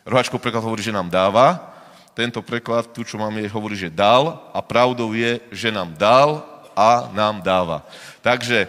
Rohačko 0.00 0.40
preklad 0.40 0.64
hovorí, 0.64 0.80
že 0.80 0.88
nám 0.88 1.12
dáva, 1.12 1.60
tento 2.16 2.40
preklad, 2.40 2.88
tu 2.96 3.04
čo 3.04 3.20
mám 3.20 3.36
je, 3.36 3.44
hovorí, 3.52 3.76
že 3.76 3.92
dal 3.92 4.40
a 4.56 4.64
pravdou 4.64 5.12
je, 5.12 5.36
že 5.52 5.68
nám 5.68 5.92
dal 5.92 6.40
a 6.72 7.12
nám 7.12 7.44
dáva. 7.44 7.84
Takže 8.24 8.64
e, 8.64 8.68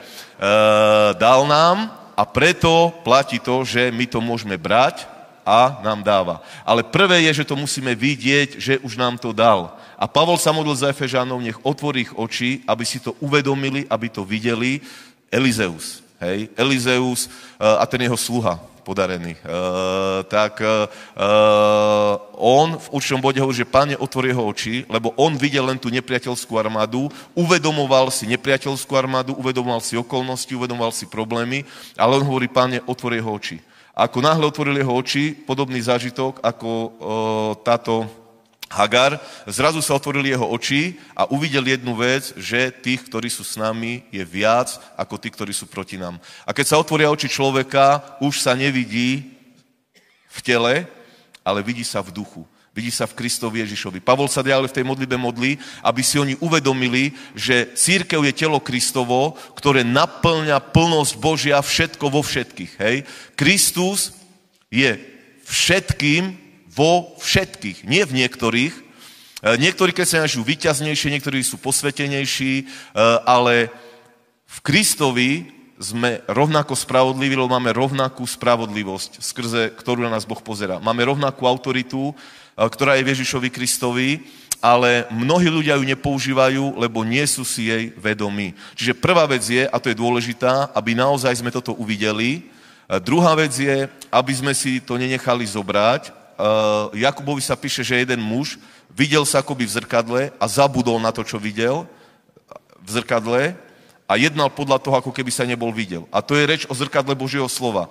dal 1.16 1.48
nám 1.48 1.96
a 2.20 2.28
preto 2.28 2.92
platí 3.08 3.40
to, 3.40 3.64
že 3.64 3.88
my 3.88 4.04
to 4.04 4.20
môžeme 4.20 4.60
brať 4.60 5.08
a 5.46 5.80
nám 5.84 6.04
dáva. 6.04 6.42
Ale 6.64 6.84
prvé 6.84 7.28
je, 7.30 7.44
že 7.44 7.48
to 7.48 7.56
musíme 7.56 7.92
vidieť, 7.96 8.58
že 8.58 8.74
už 8.80 8.96
nám 8.96 9.20
to 9.20 9.36
dal. 9.36 9.76
A 10.00 10.08
Pavol 10.08 10.40
sa 10.40 10.56
modlil 10.56 10.76
za 10.76 10.90
Efežánov, 10.90 11.44
nech 11.44 11.60
otvorí 11.64 12.08
ich 12.08 12.14
oči, 12.16 12.64
aby 12.68 12.84
si 12.84 13.00
to 13.00 13.16
uvedomili, 13.20 13.88
aby 13.88 14.08
to 14.10 14.24
videli. 14.28 14.82
Elizeus, 15.34 16.06
hej, 16.22 16.46
Elizeus 16.54 17.26
e, 17.26 17.30
a 17.66 17.84
ten 17.90 18.06
jeho 18.06 18.18
sluha, 18.18 18.62
podarený. 18.84 19.40
Uh, 19.40 20.28
tak 20.28 20.60
uh, 20.60 20.86
on 22.36 22.76
v 22.76 22.88
určitom 22.92 23.24
bode 23.24 23.40
hovorí, 23.40 23.56
že 23.56 23.66
páne 23.66 23.96
otvorí 23.96 24.36
jeho 24.36 24.44
oči, 24.44 24.84
lebo 24.92 25.16
on 25.16 25.40
videl 25.40 25.64
len 25.64 25.80
tú 25.80 25.88
nepriateľskú 25.88 26.60
armádu, 26.60 27.08
uvedomoval 27.32 28.12
si 28.12 28.28
nepriateľskú 28.28 28.92
armádu, 28.94 29.40
uvedomoval 29.40 29.80
si 29.80 29.96
okolnosti, 29.96 30.52
uvedomoval 30.52 30.92
si 30.92 31.08
problémy, 31.08 31.64
ale 31.96 32.20
on 32.20 32.28
hovorí, 32.28 32.52
páne, 32.52 32.84
otvorí 32.84 33.24
jeho 33.24 33.32
oči. 33.32 33.58
Ako 33.94 34.26
náhle 34.26 34.50
otvoril 34.50 34.74
jeho 34.82 34.94
oči, 34.98 35.38
podobný 35.38 35.78
zážitok 35.78 36.42
ako 36.42 36.70
uh, 36.70 36.92
táto 37.62 38.10
Hagar, 38.74 39.22
zrazu 39.46 39.86
sa 39.86 39.94
otvorili 39.94 40.34
jeho 40.34 40.50
oči 40.50 40.98
a 41.14 41.30
uvidel 41.30 41.62
jednu 41.62 41.94
vec, 41.94 42.34
že 42.34 42.74
tých, 42.74 43.06
ktorí 43.06 43.30
sú 43.30 43.46
s 43.46 43.54
nami, 43.54 44.02
je 44.10 44.26
viac 44.26 44.82
ako 44.98 45.22
tí, 45.22 45.30
ktorí 45.30 45.54
sú 45.54 45.70
proti 45.70 46.02
nám. 46.02 46.18
A 46.42 46.58
keď 46.58 46.74
sa 46.74 46.82
otvoria 46.82 47.14
oči 47.14 47.30
človeka, 47.30 48.02
už 48.18 48.42
sa 48.42 48.58
nevidí 48.58 49.30
v 50.26 50.40
tele, 50.42 50.90
ale 51.46 51.62
vidí 51.62 51.86
sa 51.86 52.02
v 52.02 52.10
duchu. 52.10 52.50
Vidí 52.74 52.90
sa 52.90 53.06
v 53.06 53.14
Kristovi 53.14 53.62
Ježišovi. 53.62 54.02
Pavol 54.02 54.26
sa 54.26 54.42
ďalej 54.42 54.74
v 54.74 54.78
tej 54.82 54.86
modlibe 54.90 55.14
modlí, 55.14 55.62
aby 55.86 56.02
si 56.02 56.18
oni 56.18 56.34
uvedomili, 56.42 57.14
že 57.38 57.70
církev 57.78 58.26
je 58.26 58.34
telo 58.34 58.58
Kristovo, 58.58 59.38
ktoré 59.54 59.86
naplňa 59.86 60.58
plnosť 60.74 61.14
Božia 61.22 61.62
všetko 61.62 62.06
vo 62.10 62.26
všetkých. 62.26 62.74
Hej? 62.82 62.96
Kristus 63.38 64.18
je 64.74 64.98
všetkým 65.46 66.34
vo 66.74 67.14
všetkých, 67.22 67.86
nie 67.86 68.02
v 68.10 68.26
niektorých. 68.26 68.74
E, 68.74 68.82
niektorí 69.62 69.94
kresťania 69.94 70.26
žijú 70.26 70.42
vyťaznejšie, 70.42 71.14
niektorí 71.14 71.46
sú 71.46 71.62
posvetenejší, 71.62 72.54
e, 72.58 72.66
ale 73.22 73.70
v 74.50 74.58
Kristovi 74.66 75.46
sme 75.78 76.26
rovnako 76.26 76.74
spravodliví, 76.74 77.38
lebo 77.38 77.54
máme 77.54 77.70
rovnakú 77.70 78.26
spravodlivosť, 78.26 79.22
skrze 79.22 79.62
ktorú 79.78 80.10
na 80.10 80.18
nás 80.18 80.26
Boh 80.26 80.42
pozera. 80.42 80.82
Máme 80.82 81.06
rovnakú 81.06 81.46
autoritu, 81.46 82.18
ktorá 82.58 82.98
je 82.98 83.08
Ježišovi 83.10 83.50
Kristovi, 83.50 84.24
ale 84.64 85.06
mnohí 85.12 85.52
ľudia 85.52 85.76
ju 85.76 85.84
nepoužívajú, 85.84 86.80
lebo 86.80 87.04
nie 87.04 87.24
sú 87.28 87.44
si 87.44 87.68
jej 87.68 87.92
vedomí. 88.00 88.56
Čiže 88.80 88.96
prvá 88.96 89.28
vec 89.28 89.44
je, 89.44 89.68
a 89.68 89.76
to 89.76 89.92
je 89.92 90.00
dôležitá, 90.00 90.72
aby 90.72 90.96
naozaj 90.96 91.36
sme 91.36 91.52
toto 91.52 91.76
uvideli. 91.76 92.48
Druhá 93.04 93.36
vec 93.36 93.52
je, 93.52 93.92
aby 94.08 94.34
sme 94.34 94.56
si 94.56 94.80
to 94.80 94.96
nenechali 94.96 95.44
zobrať 95.44 96.24
uh, 96.38 96.90
Jakubovi 96.94 97.42
sa 97.42 97.58
píše, 97.58 97.84
že 97.86 98.02
jeden 98.02 98.22
muž 98.22 98.58
videl 98.94 99.26
sa 99.26 99.42
akoby 99.42 99.66
v 99.66 99.76
zrkadle 99.80 100.22
a 100.38 100.46
zabudol 100.46 100.98
na 101.02 101.14
to, 101.14 101.22
čo 101.26 101.42
videl 101.42 101.86
v 102.84 102.90
zrkadle 102.90 103.56
a 104.04 104.14
jednal 104.20 104.52
podľa 104.52 104.78
toho, 104.84 105.00
ako 105.00 105.12
keby 105.16 105.32
sa 105.32 105.48
nebol 105.48 105.72
videl. 105.72 106.06
A 106.12 106.20
to 106.20 106.36
je 106.36 106.46
reč 106.46 106.62
o 106.68 106.76
zrkadle 106.76 107.16
Božieho 107.16 107.48
slova. 107.48 107.88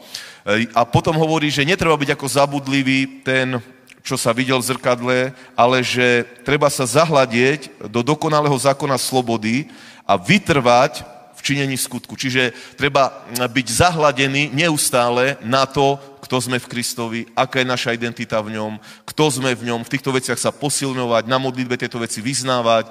A 0.76 0.84
potom 0.84 1.16
hovorí, 1.16 1.48
že 1.48 1.66
netreba 1.66 1.96
byť 1.96 2.14
ako 2.14 2.26
zabudlivý 2.28 3.24
ten, 3.24 3.58
čo 4.02 4.18
sa 4.18 4.34
videl 4.34 4.58
v 4.58 4.68
zrkadle, 4.68 5.18
ale 5.54 5.78
že 5.80 6.26
treba 6.42 6.66
sa 6.66 6.82
zahľadieť 6.82 7.86
do 7.86 8.02
dokonalého 8.02 8.54
zákona 8.58 8.98
slobody 8.98 9.70
a 10.02 10.18
vytrvať 10.18 11.06
v 11.38 11.40
činení 11.40 11.78
skutku. 11.78 12.14
Čiže 12.14 12.54
treba 12.78 13.26
byť 13.34 13.66
zahladený 13.66 14.54
neustále 14.54 15.38
na 15.42 15.66
to, 15.66 15.98
kto 16.22 16.38
sme 16.38 16.58
v 16.62 16.70
Kristovi, 16.70 17.20
aká 17.34 17.60
je 17.60 17.68
naša 17.68 17.92
identita 17.92 18.38
v 18.40 18.54
ňom, 18.56 18.78
kto 19.04 19.24
sme 19.28 19.52
v 19.52 19.68
ňom, 19.68 19.84
v 19.84 19.92
týchto 19.92 20.14
veciach 20.14 20.38
sa 20.38 20.54
posilňovať, 20.54 21.28
na 21.28 21.36
modlitbe 21.36 21.76
tieto 21.76 21.98
veci 21.98 22.22
vyznávať, 22.24 22.88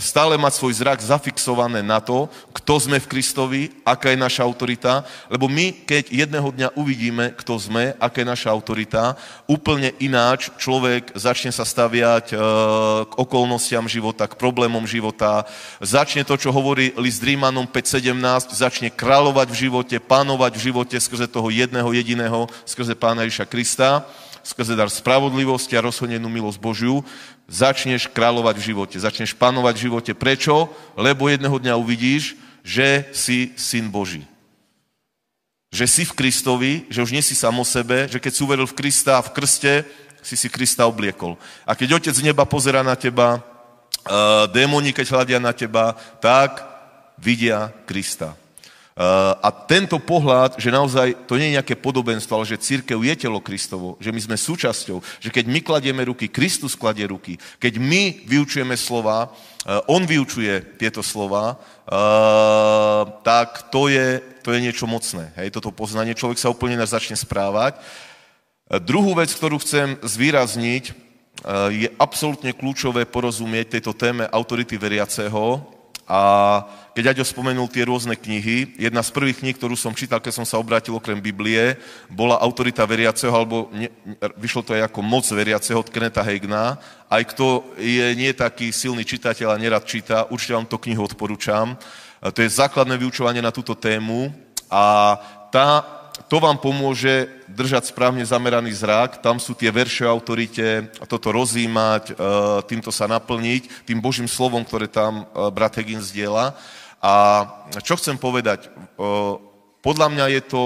stále 0.00 0.34
mať 0.40 0.52
svoj 0.56 0.72
zrak 0.82 1.00
zafixované 1.00 1.80
na 1.84 2.00
to, 2.00 2.28
kto 2.52 2.74
sme 2.80 2.98
v 2.98 3.10
Kristovi, 3.10 3.62
aká 3.86 4.10
je 4.12 4.18
naša 4.18 4.42
autorita, 4.42 5.04
lebo 5.30 5.46
my, 5.46 5.86
keď 5.86 6.10
jedného 6.10 6.48
dňa 6.50 6.68
uvidíme, 6.74 7.32
kto 7.38 7.54
sme, 7.60 7.94
aká 8.00 8.24
je 8.24 8.28
naša 8.28 8.48
autorita, 8.50 9.14
úplne 9.46 9.94
ináč 10.02 10.50
človek 10.58 11.14
začne 11.14 11.54
sa 11.54 11.62
staviať 11.62 12.32
e, 12.32 12.36
k 13.06 13.12
okolnostiam 13.14 13.86
života, 13.86 14.26
k 14.26 14.38
problémom 14.38 14.84
života, 14.88 15.46
začne 15.78 16.26
to, 16.26 16.34
čo 16.34 16.50
hovorí 16.50 16.90
list 16.98 17.22
Rímanom 17.22 17.68
5.17, 17.68 18.56
začne 18.56 18.88
kráľovať 18.90 19.48
v 19.52 19.60
živote, 19.68 19.96
pánovať 20.02 20.52
v 20.58 20.64
živote 20.72 20.96
skrze 20.98 21.30
toho 21.30 21.52
jedného 21.52 21.88
jediného, 21.92 22.50
skrze 22.64 22.98
Pána 22.98 23.24
Ježiša 23.28 23.46
Krista, 23.46 24.04
skrze 24.46 24.78
dar 24.78 24.86
spravodlivosti 24.86 25.74
a 25.74 25.82
rozhodnenú 25.82 26.30
milosť 26.30 26.62
Božiu, 26.62 27.02
začneš 27.50 28.06
kráľovať 28.06 28.54
v 28.62 28.66
živote, 28.70 28.96
začneš 29.02 29.34
panovať 29.34 29.74
v 29.74 29.84
živote. 29.90 30.12
Prečo? 30.14 30.70
Lebo 30.94 31.26
jedného 31.26 31.58
dňa 31.58 31.74
uvidíš, 31.74 32.38
že 32.62 33.10
si 33.10 33.50
syn 33.58 33.90
Boží. 33.90 34.22
Že 35.74 35.86
si 35.90 36.02
v 36.06 36.14
Kristovi, 36.14 36.72
že 36.86 37.02
už 37.02 37.10
nie 37.10 37.26
si 37.26 37.34
sám 37.34 37.58
sebe, 37.66 38.06
že 38.06 38.22
keď 38.22 38.32
si 38.32 38.42
uveril 38.46 38.70
v 38.70 38.78
Krista 38.78 39.18
v 39.18 39.34
krste, 39.34 39.82
si 40.22 40.38
si 40.38 40.46
Krista 40.46 40.86
obliekol. 40.86 41.34
A 41.66 41.74
keď 41.74 41.98
Otec 41.98 42.14
z 42.14 42.22
neba 42.22 42.46
pozera 42.46 42.86
na 42.86 42.94
teba, 42.94 43.42
uh, 43.42 44.46
démoni, 44.50 44.94
keď 44.94 45.06
hľadia 45.10 45.38
na 45.42 45.50
teba, 45.50 45.98
tak 46.22 46.62
vidia 47.18 47.74
Krista. 47.86 48.38
Eh, 48.96 49.02
a 49.44 49.52
tento 49.52 50.00
pohľad, 50.00 50.56
že 50.56 50.72
naozaj 50.72 51.28
to 51.28 51.36
nie 51.36 51.52
je 51.52 51.56
nejaké 51.60 51.76
podobenstvo, 51.76 52.32
ale 52.32 52.48
že 52.48 52.56
církev 52.56 52.96
je 52.96 53.28
telo 53.28 53.44
Kristovo, 53.44 54.00
že 54.00 54.08
my 54.08 54.16
sme 54.24 54.36
súčasťou, 54.40 55.20
že 55.20 55.28
keď 55.28 55.44
my 55.52 55.60
kladieme 55.60 56.00
ruky, 56.08 56.32
Kristus 56.32 56.72
kladie 56.72 57.04
ruky, 57.04 57.36
keď 57.60 57.76
my 57.76 58.24
vyučujeme 58.24 58.72
slova, 58.72 59.28
eh, 59.28 59.92
on 59.92 60.08
vyučuje 60.08 60.80
tieto 60.80 61.04
slova, 61.04 61.60
eh, 61.60 63.02
tak 63.20 63.68
to 63.68 63.92
je, 63.92 64.16
to 64.40 64.56
je 64.56 64.64
niečo 64.64 64.88
mocné. 64.88 65.28
Hej, 65.36 65.52
toto 65.60 65.76
poznanie, 65.76 66.16
človek 66.16 66.40
sa 66.40 66.48
úplne 66.48 66.80
začne 66.80 67.20
správať. 67.20 67.76
Druhú 68.80 69.12
vec, 69.12 69.28
ktorú 69.28 69.60
chcem 69.60 70.00
zvýrazniť, 70.02 70.90
je 71.70 71.86
absolútne 72.02 72.50
kľúčové 72.50 73.06
porozumieť 73.06 73.78
tejto 73.78 73.94
téme 73.94 74.26
autority 74.26 74.74
veriaceho 74.74 75.75
a 76.06 76.18
keď 76.94 77.12
Aďo 77.12 77.26
spomenul 77.26 77.66
tie 77.68 77.84
rôzne 77.84 78.14
knihy, 78.14 78.78
jedna 78.78 79.02
z 79.02 79.10
prvých 79.10 79.42
kníh, 79.42 79.58
ktorú 79.58 79.74
som 79.74 79.92
čítal, 79.92 80.22
keď 80.22 80.32
som 80.38 80.46
sa 80.46 80.56
obrátil 80.56 80.94
okrem 80.94 81.18
Biblie, 81.18 81.76
bola 82.08 82.40
Autorita 82.40 82.86
veriaceho, 82.86 83.34
alebo 83.34 83.68
ne, 83.74 83.90
vyšlo 84.38 84.62
to 84.62 84.72
aj 84.72 84.88
ako 84.88 85.02
Moc 85.02 85.26
veriaceho 85.26 85.82
od 85.82 85.90
Kenneta 85.90 86.22
Hagna. 86.22 86.78
Aj 87.10 87.22
kto 87.26 87.68
je 87.76 88.06
nie 88.14 88.30
taký 88.32 88.70
silný 88.70 89.04
čitateľ 89.04 89.52
a 89.52 89.60
nerad 89.60 89.84
číta, 89.84 90.30
určite 90.30 90.56
vám 90.56 90.70
to 90.70 90.78
knihu 90.78 91.04
odporúčam. 91.04 91.76
To 92.22 92.38
je 92.40 92.48
základné 92.48 92.96
vyučovanie 92.96 93.44
na 93.44 93.52
túto 93.52 93.76
tému 93.76 94.32
a 94.70 95.14
tá, 95.50 95.95
to 96.26 96.40
vám 96.40 96.56
pomôže 96.56 97.28
držať 97.44 97.92
správne 97.92 98.24
zameraný 98.24 98.72
zrak, 98.72 99.20
tam 99.20 99.36
sú 99.36 99.52
tie 99.52 99.68
verše 99.68 100.08
o 100.08 100.12
autorite, 100.12 100.88
toto 101.04 101.28
rozímať, 101.28 102.10
e, 102.10 102.12
týmto 102.64 102.88
sa 102.88 103.04
naplniť, 103.04 103.84
tým 103.84 104.00
Božím 104.00 104.24
slovom, 104.24 104.64
ktoré 104.64 104.88
tam 104.88 105.28
e, 105.28 105.52
brat 105.52 105.76
Hegin 105.76 106.00
zdieľa. 106.00 106.56
A 107.04 107.14
čo 107.84 107.94
chcem 108.00 108.16
povedať? 108.16 108.72
Podľa 109.84 110.08
mňa 110.10 110.26
je 110.32 110.42
to 110.48 110.62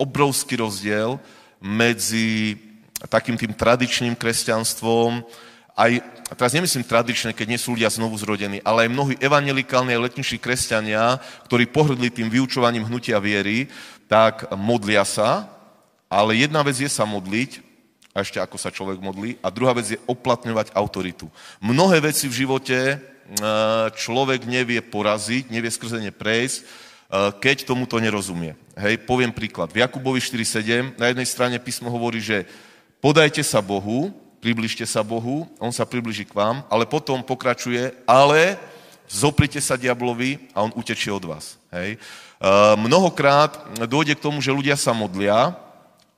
obrovský 0.00 0.58
rozdiel 0.58 1.20
medzi 1.60 2.58
takým 3.06 3.36
tým 3.36 3.52
tradičným 3.52 4.16
kresťanstvom, 4.16 5.22
aj, 5.74 6.02
teraz 6.38 6.54
nemyslím 6.54 6.86
tradičné, 6.86 7.30
keď 7.34 7.46
nie 7.50 7.60
sú 7.60 7.74
ľudia 7.74 7.90
znovu 7.90 8.14
zrodení, 8.14 8.62
ale 8.62 8.86
aj 8.86 8.94
mnohí 8.94 9.14
evangelikálni 9.18 9.94
a 9.94 10.04
letnejší 10.06 10.38
kresťania, 10.38 11.18
ktorí 11.50 11.66
pohrdli 11.68 12.08
tým 12.14 12.30
vyučovaním 12.30 12.86
hnutia 12.86 13.18
viery, 13.18 13.66
tak 14.06 14.46
modlia 14.54 15.02
sa, 15.02 15.50
ale 16.06 16.38
jedna 16.38 16.62
vec 16.62 16.78
je 16.78 16.86
sa 16.86 17.02
modliť, 17.02 17.62
a 18.14 18.22
ešte 18.22 18.38
ako 18.38 18.54
sa 18.54 18.70
človek 18.70 19.02
modlí, 19.02 19.42
a 19.42 19.50
druhá 19.50 19.74
vec 19.74 19.90
je 19.90 20.02
oplatňovať 20.06 20.70
autoritu. 20.78 21.26
Mnohé 21.58 21.98
veci 21.98 22.30
v 22.30 22.46
živote 22.46 22.78
Eh, 23.24 23.88
človek 23.96 24.44
nevie 24.44 24.84
poraziť, 24.84 25.48
nevie 25.48 25.72
skrze 25.72 25.96
ne 25.96 26.12
prejsť, 26.12 26.58
eh, 26.60 26.66
keď 27.40 27.64
tomuto 27.64 27.96
nerozumie. 27.96 28.52
Hej, 28.76 29.00
poviem 29.08 29.32
príklad. 29.32 29.72
V 29.72 29.80
Jakubovi 29.80 30.20
4.7 30.20 30.92
na 31.00 31.08
jednej 31.08 31.24
strane 31.24 31.56
písmo 31.56 31.88
hovorí, 31.88 32.20
že 32.20 32.44
podajte 33.00 33.40
sa 33.40 33.64
Bohu, 33.64 34.12
približte 34.44 34.84
sa 34.84 35.00
Bohu, 35.00 35.48
on 35.56 35.72
sa 35.72 35.88
približí 35.88 36.28
k 36.28 36.36
vám, 36.36 36.60
ale 36.68 36.84
potom 36.84 37.24
pokračuje, 37.24 37.96
ale 38.04 38.60
zoprite 39.08 39.56
sa 39.56 39.80
diablovi 39.80 40.36
a 40.52 40.60
on 40.68 40.76
utečie 40.76 41.08
od 41.08 41.24
vás. 41.24 41.56
Hej. 41.72 41.96
Uh, 42.36 42.76
mnohokrát 42.76 43.56
dôjde 43.88 44.20
k 44.20 44.24
tomu, 44.28 44.44
že 44.44 44.52
ľudia 44.52 44.76
sa 44.76 44.92
modlia 44.92 45.56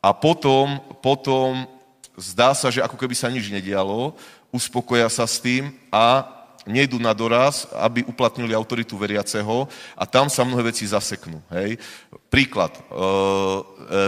a 0.02 0.10
potom, 0.10 0.82
potom 0.98 1.70
zdá 2.18 2.50
sa, 2.50 2.66
že 2.66 2.82
ako 2.82 2.98
keby 2.98 3.14
sa 3.14 3.30
nič 3.30 3.46
nedialo, 3.46 4.18
uspokoja 4.50 5.06
sa 5.06 5.22
s 5.22 5.38
tým 5.38 5.70
a 5.94 6.26
nejdu 6.66 6.98
na 6.98 7.14
doraz, 7.14 7.70
aby 7.78 8.02
uplatnili 8.02 8.50
autoritu 8.50 8.98
veriaceho 8.98 9.70
a 9.94 10.02
tam 10.02 10.26
sa 10.26 10.42
mnohé 10.42 10.74
veci 10.74 10.82
zaseknú. 10.82 11.38
Hej. 11.54 11.78
Príklad, 12.26 12.74
e, 12.74 12.82
e, 12.82 12.98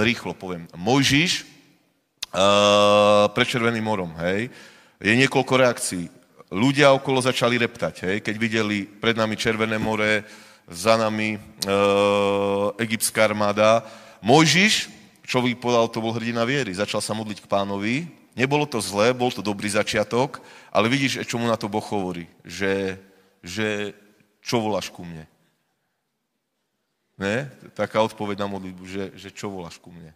rýchlo 0.02 0.34
poviem. 0.34 0.66
Mojžiš 0.74 1.46
e, 2.32 2.44
pre 3.32 3.44
Červeným 3.44 3.84
morom, 3.84 4.12
hej. 4.24 4.52
Je 4.98 5.14
niekoľko 5.14 5.54
reakcií. 5.56 6.04
Ľudia 6.48 6.92
okolo 6.96 7.20
začali 7.20 7.60
reptať, 7.60 7.94
hej, 8.08 8.16
keď 8.24 8.34
videli 8.36 8.84
pred 8.88 9.16
nami 9.16 9.36
Červené 9.36 9.76
more, 9.76 10.24
za 10.68 11.00
nami 11.00 11.36
e, 11.36 11.40
egyptská 12.76 13.24
armáda. 13.24 13.80
Mojžiš, 14.20 14.92
človek 15.24 15.56
povedal, 15.56 15.88
to 15.88 16.04
bol 16.04 16.12
hrdina 16.12 16.44
viery, 16.44 16.76
začal 16.76 17.00
sa 17.00 17.16
modliť 17.16 17.40
k 17.40 17.50
pánovi, 17.50 18.18
Nebolo 18.38 18.70
to 18.70 18.78
zlé, 18.78 19.10
bol 19.10 19.34
to 19.34 19.42
dobrý 19.42 19.66
začiatok, 19.66 20.38
ale 20.70 20.86
vidíš, 20.86 21.26
čo 21.26 21.42
mu 21.42 21.50
na 21.50 21.58
to 21.58 21.66
Boh 21.66 21.82
hovorí, 21.82 22.30
že, 22.46 22.94
že 23.42 23.98
čo 24.38 24.62
voláš 24.62 24.94
ku 24.94 25.02
mne? 25.02 25.26
Ne? 27.18 27.50
Taká 27.74 27.98
odpoveď 27.98 28.38
na 28.38 28.46
modlitbu, 28.46 28.86
že, 28.86 29.10
že 29.18 29.34
čo 29.34 29.50
voláš 29.50 29.82
ku 29.82 29.90
mne? 29.90 30.14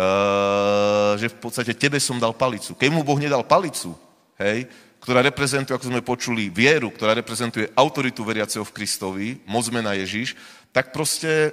Uh, 0.00 1.12
že 1.20 1.28
v 1.28 1.36
podstate 1.44 1.76
tebe 1.76 2.00
som 2.00 2.16
dal 2.16 2.32
palicu. 2.32 2.72
Keď 2.72 2.88
mu 2.88 3.04
Boh 3.04 3.20
nedal 3.20 3.44
palicu, 3.44 3.92
hej, 4.40 4.64
ktorá 4.96 5.20
reprezentuje, 5.20 5.76
ako 5.76 5.92
sme 5.92 6.00
počuli, 6.00 6.48
vieru, 6.48 6.88
ktorá 6.88 7.12
reprezentuje 7.12 7.68
autoritu 7.76 8.24
veriaceho 8.24 8.64
v 8.64 8.72
Kristovi, 8.72 9.28
moc 9.44 9.68
mena 9.68 9.92
Ježiš, 9.92 10.40
tak 10.72 10.88
proste 10.88 11.52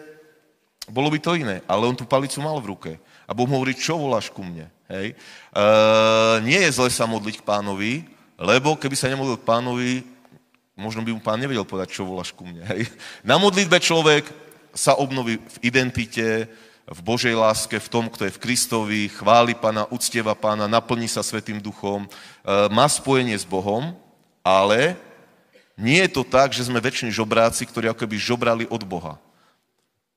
bolo 0.87 1.11
by 1.11 1.19
to 1.19 1.35
iné. 1.35 1.59
Ale 1.67 1.91
on 1.91 1.95
tú 1.99 2.07
palicu 2.07 2.39
mal 2.39 2.55
v 2.63 2.71
ruke. 2.71 2.91
A 3.27 3.35
Boh 3.35 3.43
mu 3.43 3.59
hovorí, 3.59 3.75
čo 3.75 3.99
voláš 3.99 4.31
ku 4.31 4.39
mne? 4.39 4.71
Hej. 4.87 5.11
E, 5.11 5.65
nie 6.47 6.63
je 6.63 6.71
zle 6.71 6.87
sa 6.87 7.03
modliť 7.03 7.43
k 7.43 7.47
pánovi, 7.47 8.07
lebo 8.39 8.79
keby 8.79 8.95
sa 8.95 9.11
nemodlil 9.11 9.35
k 9.35 9.47
pánovi, 9.47 9.91
možno 10.79 11.03
by 11.03 11.11
mu 11.11 11.19
pán 11.19 11.43
nevedel 11.43 11.67
povedať, 11.67 11.91
čo 11.91 12.07
voláš 12.07 12.31
ku 12.31 12.47
mne. 12.47 12.63
Hej. 12.71 12.87
Na 13.27 13.35
modlitbe 13.35 13.83
človek 13.83 14.23
sa 14.71 14.95
obnoví 14.95 15.35
v 15.35 15.57
identite, 15.67 16.47
v 16.87 16.99
Božej 17.03 17.35
láske, 17.35 17.75
v 17.75 17.91
tom, 17.91 18.07
kto 18.07 18.23
je 18.23 18.31
v 18.31 18.41
Kristovi, 18.41 19.01
chváli 19.11 19.51
pána, 19.51 19.83
uctieva 19.91 20.31
pána, 20.31 20.71
naplní 20.71 21.11
sa 21.11 21.19
Svetým 21.19 21.59
duchom, 21.59 22.07
e, 22.07 22.09
má 22.71 22.87
spojenie 22.87 23.35
s 23.35 23.43
Bohom, 23.43 23.91
ale 24.39 24.95
nie 25.75 25.99
je 26.07 26.15
to 26.15 26.23
tak, 26.23 26.55
že 26.55 26.63
sme 26.63 26.79
väčšini 26.79 27.11
žobráci, 27.11 27.67
ktorí 27.67 27.91
ako 27.91 28.07
keby 28.07 28.15
žobrali 28.15 28.65
od 28.71 28.87
Boha. 28.87 29.19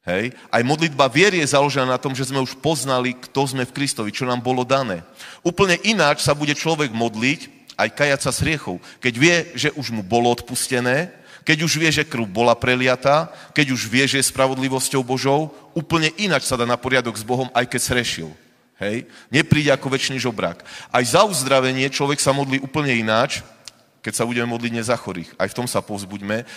Hej. 0.06 0.32
Aj 0.48 0.62
modlitba 0.64 1.10
viery 1.10 1.44
je 1.44 1.52
založená 1.52 1.84
na 1.84 2.00
tom, 2.00 2.16
že 2.16 2.24
sme 2.24 2.40
už 2.40 2.56
poznali, 2.62 3.12
kto 3.12 3.50
sme 3.50 3.68
v 3.68 3.74
Kristovi, 3.74 4.14
čo 4.14 4.24
nám 4.24 4.40
bolo 4.40 4.64
dané. 4.64 5.04
Úplne 5.44 5.76
ináč 5.84 6.24
sa 6.24 6.32
bude 6.32 6.56
človek 6.56 6.94
modliť, 6.94 7.60
aj 7.76 7.88
kajať 7.92 8.20
sa 8.24 8.32
s 8.32 8.40
hriechov. 8.40 8.80
Keď 9.02 9.14
vie, 9.18 9.36
že 9.52 9.68
už 9.76 9.92
mu 9.92 10.00
bolo 10.00 10.32
odpustené, 10.32 11.12
keď 11.44 11.58
už 11.64 11.72
vie, 11.76 11.90
že 11.90 12.06
krv 12.06 12.28
bola 12.28 12.54
preliatá, 12.54 13.32
keď 13.56 13.72
už 13.72 13.88
vie, 13.88 14.04
že 14.04 14.20
je 14.20 14.30
spravodlivosťou 14.30 15.00
Božou, 15.00 15.50
úplne 15.72 16.12
ináč 16.20 16.46
sa 16.46 16.56
dá 16.56 16.68
na 16.68 16.76
poriadok 16.76 17.16
s 17.16 17.24
Bohom, 17.24 17.48
aj 17.56 17.66
keď 17.66 17.80
srešil. 17.80 18.30
Hej? 18.80 19.04
Nepríde 19.28 19.70
ako 19.72 19.92
väčší 19.92 20.16
žobrak. 20.16 20.64
Aj 20.88 21.04
za 21.04 21.22
uzdravenie 21.28 21.92
človek 21.92 22.16
sa 22.16 22.32
modlí 22.32 22.64
úplne 22.64 22.96
ináč, 22.96 23.44
keď 24.00 24.12
sa 24.16 24.24
budeme 24.24 24.48
modliť 24.48 24.72
nezachorých. 24.80 25.30
Aj 25.36 25.48
v 25.48 25.56
tom 25.56 25.68
sa 25.68 25.84
povzbuďme. 25.84 26.48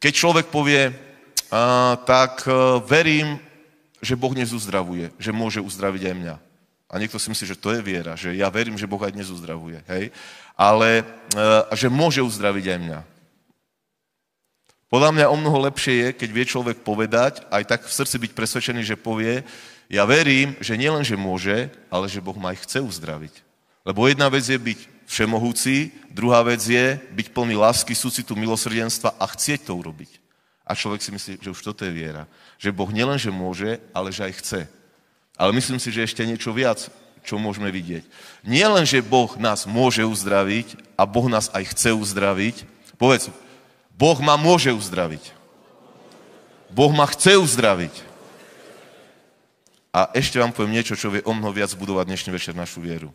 Keď 0.00 0.12
človek 0.16 0.46
povie, 0.48 0.88
a, 1.52 1.96
tak 2.08 2.48
e, 2.48 2.80
verím, 2.88 3.36
že 4.00 4.16
Boh 4.16 4.32
dnes 4.32 4.56
uzdravuje, 4.56 5.12
že 5.20 5.36
môže 5.36 5.60
uzdraviť 5.60 6.02
aj 6.08 6.14
mňa. 6.16 6.36
A 6.86 6.94
niekto 6.96 7.20
si 7.20 7.28
myslí, 7.28 7.44
že 7.50 7.60
to 7.60 7.74
je 7.74 7.82
viera, 7.82 8.14
že 8.14 8.32
ja 8.32 8.48
verím, 8.48 8.78
že 8.78 8.88
Boh 8.88 9.00
aj 9.02 9.12
dnes 9.12 9.28
uzdravuje, 9.28 9.82
hej? 9.90 10.14
Ale 10.56 11.02
e, 11.02 11.44
že 11.76 11.92
môže 11.92 12.24
uzdraviť 12.24 12.64
aj 12.72 12.78
mňa. 12.80 13.00
Podľa 14.86 15.10
mňa 15.10 15.26
o 15.28 15.36
mnoho 15.36 15.66
lepšie 15.66 15.94
je, 15.94 16.08
keď 16.14 16.28
vie 16.30 16.44
človek 16.46 16.76
povedať, 16.86 17.42
aj 17.50 17.62
tak 17.66 17.80
v 17.82 17.96
srdci 17.96 18.16
byť 18.22 18.32
presvedčený, 18.38 18.82
že 18.86 18.94
povie, 18.94 19.42
ja 19.90 20.06
verím, 20.06 20.54
že 20.62 20.78
nielen, 20.78 21.02
že 21.02 21.18
môže, 21.18 21.70
ale 21.90 22.06
že 22.06 22.22
Boh 22.22 22.34
ma 22.38 22.54
aj 22.54 22.62
chce 22.66 22.78
uzdraviť. 22.82 23.34
Lebo 23.86 24.06
jedna 24.06 24.30
vec 24.30 24.46
je 24.46 24.58
byť 24.58 24.78
všemohúci, 25.06 25.94
druhá 26.10 26.42
vec 26.42 26.62
je 26.62 26.98
byť 27.14 27.26
plný 27.30 27.54
lásky, 27.54 27.94
súcitu, 27.94 28.34
milosrdenstva 28.34 29.14
a 29.18 29.24
chcieť 29.30 29.70
to 29.70 29.78
urobiť. 29.78 30.10
A 30.66 30.74
človek 30.74 30.98
si 30.98 31.14
myslí, 31.14 31.32
že 31.38 31.54
už 31.54 31.62
toto 31.62 31.86
je 31.86 31.94
viera. 31.94 32.26
Že 32.58 32.74
Boh 32.74 32.90
nielenže 32.90 33.30
môže, 33.30 33.78
ale 33.94 34.10
že 34.10 34.26
aj 34.26 34.32
chce. 34.42 34.60
Ale 35.38 35.54
myslím 35.54 35.78
si, 35.78 35.94
že 35.94 36.02
ešte 36.02 36.26
niečo 36.26 36.50
viac, 36.50 36.90
čo 37.22 37.38
môžeme 37.38 37.70
vidieť. 37.70 38.02
Nie 38.42 38.66
len, 38.66 38.82
že 38.82 39.02
Boh 39.02 39.30
nás 39.38 39.66
môže 39.66 40.02
uzdraviť 40.02 40.98
a 40.98 41.06
Boh 41.06 41.30
nás 41.30 41.46
aj 41.54 41.70
chce 41.70 41.94
uzdraviť. 41.94 42.66
Povedz, 42.98 43.30
Boh 43.96 44.20
ma 44.20 44.36
môže 44.36 44.68
uzdraviť. 44.68 45.32
Boh 46.68 46.92
ma 46.92 47.08
chce 47.08 47.40
uzdraviť. 47.40 48.04
A 49.96 50.12
ešte 50.12 50.36
vám 50.36 50.52
poviem 50.52 50.76
niečo, 50.76 50.92
čo 50.92 51.08
vie 51.08 51.24
o 51.24 51.32
mnoho 51.32 51.56
viac 51.56 51.72
budovať 51.72 52.04
dnešný 52.04 52.30
večer 52.36 52.52
našu 52.52 52.84
vieru. 52.84 53.08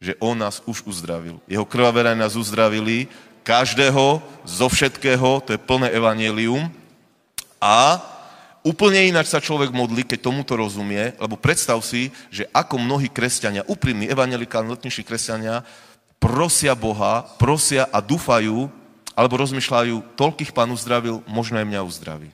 Že 0.00 0.16
On 0.24 0.32
nás 0.32 0.64
už 0.64 0.88
uzdravil. 0.88 1.36
Jeho 1.44 1.68
krvavé 1.68 2.16
nás 2.16 2.32
uzdravili 2.32 3.12
každého, 3.44 4.24
zo 4.48 4.66
všetkého, 4.72 5.44
to 5.44 5.52
je 5.52 5.60
plné 5.60 5.92
evanelium. 5.92 6.72
A 7.60 8.00
úplne 8.64 9.04
ináč 9.04 9.28
sa 9.28 9.44
človek 9.44 9.68
modlí, 9.68 10.08
keď 10.08 10.24
tomuto 10.24 10.56
rozumie, 10.56 11.12
lebo 11.20 11.36
predstav 11.36 11.76
si, 11.84 12.08
že 12.32 12.48
ako 12.56 12.80
mnohí 12.80 13.12
kresťania, 13.12 13.68
úprimní 13.68 14.08
evangelikálni 14.08 14.72
letnejší 14.72 15.04
kresťania, 15.04 15.60
prosia 16.16 16.72
Boha, 16.72 17.28
prosia 17.36 17.84
a 17.92 18.00
dúfajú, 18.00 18.72
alebo 19.18 19.34
rozmýšľajú, 19.34 20.14
toľkých 20.14 20.54
pán 20.54 20.70
uzdravil, 20.70 21.26
možno 21.26 21.58
aj 21.58 21.66
mňa 21.66 21.82
uzdraví. 21.82 22.30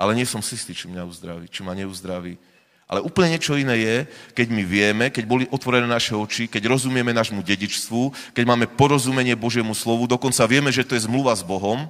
Ale 0.00 0.16
nie 0.16 0.24
som 0.24 0.40
si 0.40 0.56
istý, 0.56 0.72
či 0.72 0.88
mňa 0.88 1.04
uzdraví, 1.04 1.44
či 1.52 1.60
ma 1.60 1.76
neuzdraví. 1.76 2.40
Ale 2.88 3.04
úplne 3.04 3.36
niečo 3.36 3.52
iné 3.52 3.76
je, 3.76 3.96
keď 4.32 4.46
my 4.48 4.62
vieme, 4.64 5.04
keď 5.12 5.24
boli 5.28 5.44
otvorené 5.52 5.84
naše 5.84 6.16
oči, 6.16 6.48
keď 6.48 6.72
rozumieme 6.72 7.12
nášmu 7.12 7.44
dedičstvu, 7.44 8.32
keď 8.32 8.44
máme 8.48 8.64
porozumenie 8.64 9.36
Božiemu 9.36 9.76
slovu, 9.76 10.08
dokonca 10.08 10.48
vieme, 10.48 10.72
že 10.72 10.88
to 10.88 10.96
je 10.96 11.04
zmluva 11.04 11.36
s 11.36 11.44
Bohom. 11.44 11.84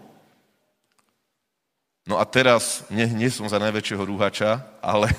No 2.02 2.18
a 2.18 2.26
teraz, 2.26 2.82
nie, 2.90 3.06
nie 3.14 3.30
som 3.30 3.46
za 3.46 3.62
najväčšieho 3.62 4.02
rúhača, 4.02 4.58
ale 4.82 5.14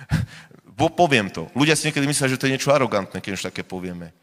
poviem 0.96 1.28
to. 1.28 1.52
Ľudia 1.52 1.76
si 1.76 1.92
niekedy 1.92 2.08
myslia, 2.08 2.32
že 2.32 2.40
to 2.40 2.48
je 2.48 2.56
niečo 2.56 2.72
arogantné, 2.72 3.20
keď 3.20 3.32
už 3.36 3.46
také 3.52 3.60
povieme. 3.60 4.16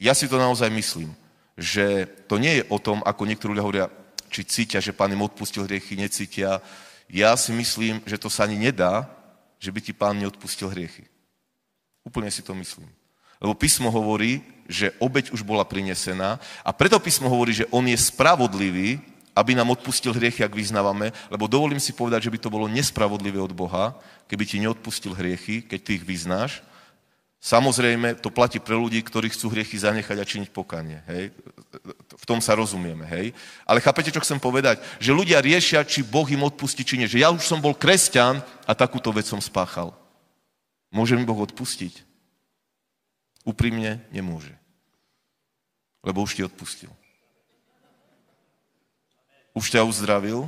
Ja 0.00 0.16
si 0.16 0.24
to 0.24 0.40
naozaj 0.40 0.72
myslím, 0.72 1.12
že 1.60 2.08
to 2.24 2.40
nie 2.40 2.60
je 2.60 2.64
o 2.72 2.80
tom, 2.80 3.04
ako 3.04 3.28
niektorí 3.28 3.52
ľudia 3.52 3.66
hovoria, 3.66 3.86
či 4.32 4.48
cítia, 4.48 4.80
že 4.80 4.96
pán 4.96 5.12
im 5.12 5.20
odpustil 5.20 5.68
hriechy, 5.68 5.92
necítia. 6.00 6.64
Ja 7.12 7.36
si 7.36 7.52
myslím, 7.52 8.00
že 8.08 8.16
to 8.16 8.32
sa 8.32 8.48
ani 8.48 8.56
nedá, 8.56 9.04
že 9.60 9.68
by 9.68 9.80
ti 9.84 9.92
pán 9.92 10.16
neodpustil 10.16 10.72
hriechy. 10.72 11.04
Úplne 12.00 12.32
si 12.32 12.40
to 12.40 12.56
myslím. 12.56 12.88
Lebo 13.36 13.52
písmo 13.52 13.92
hovorí, 13.92 14.40
že 14.64 14.96
obeď 15.02 15.36
už 15.36 15.44
bola 15.44 15.68
prinesená 15.68 16.40
a 16.64 16.70
preto 16.72 16.96
písmo 16.96 17.28
hovorí, 17.28 17.52
že 17.52 17.68
on 17.68 17.84
je 17.84 17.96
spravodlivý, 17.98 19.00
aby 19.36 19.52
nám 19.52 19.72
odpustil 19.76 20.16
hriechy, 20.16 20.44
ak 20.44 20.56
vyznávame, 20.56 21.12
lebo 21.28 21.44
dovolím 21.44 21.80
si 21.80 21.92
povedať, 21.92 22.28
že 22.28 22.32
by 22.32 22.38
to 22.40 22.52
bolo 22.52 22.66
nespravodlivé 22.68 23.40
od 23.40 23.52
Boha, 23.52 23.96
keby 24.28 24.44
ti 24.48 24.56
neodpustil 24.60 25.12
hriechy, 25.12 25.64
keď 25.64 25.80
ty 25.80 25.90
ich 26.00 26.04
vyznáš, 26.04 26.64
Samozrejme, 27.40 28.20
to 28.20 28.28
platí 28.28 28.60
pre 28.60 28.76
ľudí, 28.76 29.00
ktorí 29.00 29.32
chcú 29.32 29.48
hriechy 29.48 29.80
zanechať 29.80 30.20
a 30.20 30.28
činiť 30.28 30.52
pokanie. 30.52 31.00
Hej? 31.08 31.32
V 32.20 32.24
tom 32.28 32.36
sa 32.36 32.52
rozumieme. 32.52 33.08
Hej? 33.08 33.32
Ale 33.64 33.80
chápete, 33.80 34.12
čo 34.12 34.20
chcem 34.20 34.36
povedať? 34.36 34.76
Že 35.00 35.24
ľudia 35.24 35.40
riešia, 35.40 35.80
či 35.88 36.04
Boh 36.04 36.28
im 36.28 36.44
odpustí, 36.44 36.84
či 36.84 37.00
nie. 37.00 37.08
Že 37.08 37.24
ja 37.24 37.32
už 37.32 37.40
som 37.40 37.56
bol 37.56 37.72
kresťan 37.72 38.44
a 38.68 38.76
takúto 38.76 39.08
vec 39.08 39.24
som 39.24 39.40
spáchal. 39.40 39.96
Môže 40.92 41.16
mi 41.16 41.24
Boh 41.24 41.40
odpustiť? 41.40 42.04
Úprimne 43.40 44.04
nemôže. 44.12 44.52
Lebo 46.04 46.20
už 46.20 46.36
ti 46.36 46.44
odpustil. 46.44 46.92
Už 49.56 49.72
ťa 49.72 49.88
uzdravil. 49.88 50.44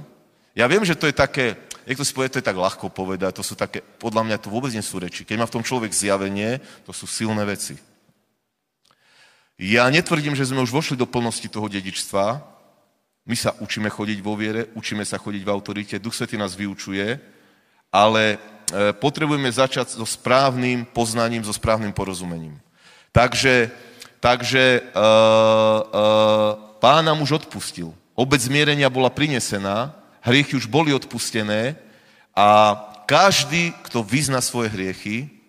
Ja 0.52 0.68
viem, 0.68 0.84
že 0.84 0.92
to 0.92 1.08
je 1.08 1.16
také, 1.16 1.56
niekto 1.86 2.04
si 2.06 2.14
povie, 2.14 2.32
to 2.32 2.40
je 2.40 2.48
tak 2.48 2.58
ľahko 2.58 2.90
povedať, 2.92 3.38
to 3.38 3.44
sú 3.44 3.54
také, 3.54 3.82
podľa 3.98 4.22
mňa 4.28 4.36
to 4.38 4.52
vôbec 4.52 4.70
nie 4.72 4.82
sú 4.82 4.98
reči. 5.02 5.26
Keď 5.26 5.36
má 5.38 5.46
v 5.46 5.54
tom 5.58 5.64
človek 5.64 5.90
zjavenie, 5.94 6.62
to 6.86 6.92
sú 6.94 7.06
silné 7.06 7.42
veci. 7.44 7.78
Ja 9.62 9.86
netvrdím, 9.92 10.34
že 10.34 10.48
sme 10.48 10.64
už 10.64 10.74
vošli 10.74 10.98
do 10.98 11.06
plnosti 11.06 11.46
toho 11.46 11.70
dedičstva. 11.70 12.42
My 13.22 13.36
sa 13.38 13.54
učíme 13.62 13.86
chodiť 13.86 14.18
vo 14.18 14.34
viere, 14.34 14.66
učíme 14.74 15.06
sa 15.06 15.22
chodiť 15.22 15.42
v 15.46 15.52
autorite, 15.54 16.02
Duch 16.02 16.18
Svetý 16.18 16.34
nás 16.34 16.58
vyučuje, 16.58 17.22
ale 17.94 18.22
e, 18.34 18.36
potrebujeme 18.90 19.46
začať 19.46 19.94
so 19.94 20.02
správnym 20.02 20.82
poznaním, 20.90 21.46
so 21.46 21.54
správnym 21.54 21.94
porozumením. 21.94 22.58
Takže, 23.12 23.68
takže 24.24 24.80
uh, 24.96 25.84
uh, 25.84 26.50
pán 26.80 27.04
nám 27.04 27.20
už 27.20 27.44
odpustil. 27.44 27.92
Obec 28.16 28.40
zmierenia 28.40 28.88
bola 28.88 29.12
prinesená, 29.12 29.92
hriechy 30.22 30.56
už 30.56 30.70
boli 30.70 30.94
odpustené 30.94 31.76
a 32.32 32.78
každý, 33.04 33.74
kto 33.84 34.06
vyzna 34.06 34.40
svoje 34.40 34.70
hriechy, 34.72 35.42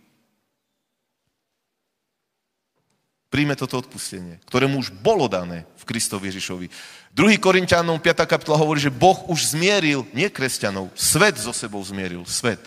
Príjme 3.34 3.58
toto 3.58 3.82
odpustenie, 3.82 4.38
ktorému 4.46 4.78
už 4.78 4.94
bolo 4.94 5.26
dané 5.26 5.66
v 5.82 5.90
Kristovi 5.90 6.30
Ježišovi. 6.30 6.70
2. 7.18 7.42
Korintianom 7.42 7.98
5. 7.98 8.30
kapitola 8.30 8.62
hovorí, 8.62 8.78
že 8.78 8.94
Boh 8.94 9.26
už 9.26 9.58
zmieril, 9.58 10.06
nie 10.14 10.30
kresťanov, 10.30 10.94
svet 10.94 11.42
so 11.42 11.50
sebou 11.50 11.82
zmieril, 11.82 12.22
svet. 12.30 12.62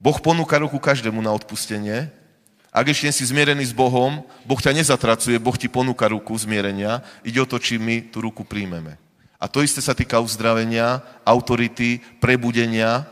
Boh 0.00 0.16
ponúka 0.24 0.56
ruku 0.56 0.80
každému 0.80 1.20
na 1.20 1.36
odpustenie. 1.36 2.08
Ak 2.78 2.86
ešte 2.86 3.10
si 3.10 3.26
zmierený 3.26 3.66
s 3.66 3.74
Bohom, 3.74 4.22
Boh 4.46 4.60
ťa 4.62 4.70
nezatracuje, 4.70 5.34
Boh 5.42 5.58
ti 5.58 5.66
ponúka 5.66 6.06
ruku 6.06 6.30
zmierenia. 6.38 7.02
Ide 7.26 7.42
o 7.42 7.50
to, 7.50 7.58
či 7.58 7.74
my 7.74 8.06
tú 8.06 8.22
ruku 8.22 8.46
príjmeme. 8.46 8.94
A 9.42 9.50
to 9.50 9.66
isté 9.66 9.82
sa 9.82 9.98
týka 9.98 10.22
uzdravenia, 10.22 11.02
autority, 11.26 11.98
prebudenia, 12.22 13.02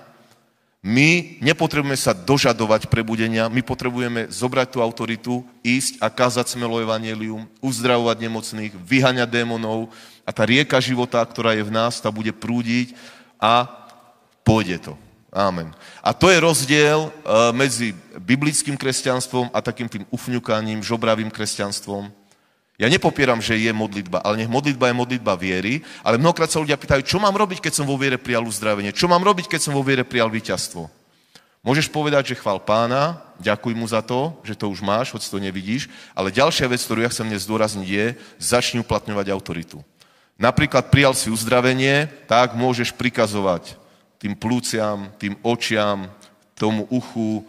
my 0.86 1.43
nepotrebujeme 1.43 1.98
sa 1.98 2.14
dožadovať 2.14 2.86
prebudenia, 2.86 3.51
my 3.51 3.59
potrebujeme 3.59 4.30
zobrať 4.30 4.70
tú 4.70 4.78
autoritu, 4.78 5.43
ísť 5.66 5.98
a 5.98 6.06
kázať 6.06 6.55
smelo 6.55 6.78
evanelium, 6.78 7.51
uzdravovať 7.59 8.22
nemocných, 8.22 8.70
vyhaňať 8.86 9.26
démonov 9.26 9.90
a 10.22 10.30
tá 10.30 10.47
rieka 10.47 10.78
života, 10.78 11.18
ktorá 11.26 11.59
je 11.59 11.66
v 11.66 11.74
nás, 11.74 11.98
tá 11.98 12.06
bude 12.06 12.30
prúdiť 12.30 12.94
a 13.43 13.66
pôjde 14.47 14.78
to. 14.78 14.94
Amen. 15.36 15.68
A 16.00 16.16
to 16.16 16.32
je 16.32 16.40
rozdiel 16.40 17.00
e, 17.04 17.10
medzi 17.52 17.92
biblickým 18.16 18.72
kresťanstvom 18.72 19.52
a 19.52 19.60
takým 19.60 19.84
tým 19.84 20.08
ufňukaním, 20.08 20.80
žobravým 20.80 21.28
kresťanstvom. 21.28 22.08
Ja 22.80 22.88
nepopieram, 22.88 23.44
že 23.44 23.60
je 23.60 23.68
modlitba, 23.68 24.24
ale 24.24 24.40
nech 24.40 24.48
modlitba 24.48 24.88
je 24.88 24.96
modlitba 24.96 25.36
viery, 25.36 25.84
ale 26.00 26.16
mnohokrát 26.16 26.48
sa 26.48 26.56
ľudia 26.56 26.80
pýtajú, 26.80 27.04
čo 27.04 27.20
mám 27.20 27.36
robiť, 27.36 27.60
keď 27.60 27.72
som 27.76 27.84
vo 27.84 28.00
viere 28.00 28.16
prijal 28.16 28.48
uzdravenie, 28.48 28.96
čo 28.96 29.12
mám 29.12 29.20
robiť, 29.20 29.52
keď 29.52 29.60
som 29.60 29.76
vo 29.76 29.84
viere 29.84 30.08
prijal 30.08 30.32
víťazstvo. 30.32 30.88
Môžeš 31.60 31.92
povedať, 31.92 32.32
že 32.32 32.40
chval 32.40 32.56
pána, 32.56 33.20
ďakuj 33.36 33.76
mu 33.76 33.84
za 33.84 34.00
to, 34.00 34.40
že 34.40 34.56
to 34.56 34.72
už 34.72 34.80
máš, 34.80 35.12
hoď 35.12 35.20
to 35.20 35.36
nevidíš, 35.36 35.92
ale 36.16 36.32
ďalšia 36.32 36.64
vec, 36.64 36.80
ktorú 36.80 37.04
ja 37.04 37.12
chcem 37.12 37.28
dnes 37.28 37.44
zdôrazniť, 37.44 37.88
je, 37.92 38.06
začni 38.40 38.80
uplatňovať 38.80 39.28
autoritu. 39.36 39.84
Napríklad 40.40 40.88
prijal 40.88 41.12
si 41.12 41.28
uzdravenie, 41.28 42.08
tak 42.24 42.56
môžeš 42.56 42.96
prikazovať 42.96 43.76
tým 44.26 44.34
plúciam, 44.34 45.06
tým 45.22 45.38
očiam, 45.46 46.10
tomu 46.58 46.82
uchu, 46.90 47.46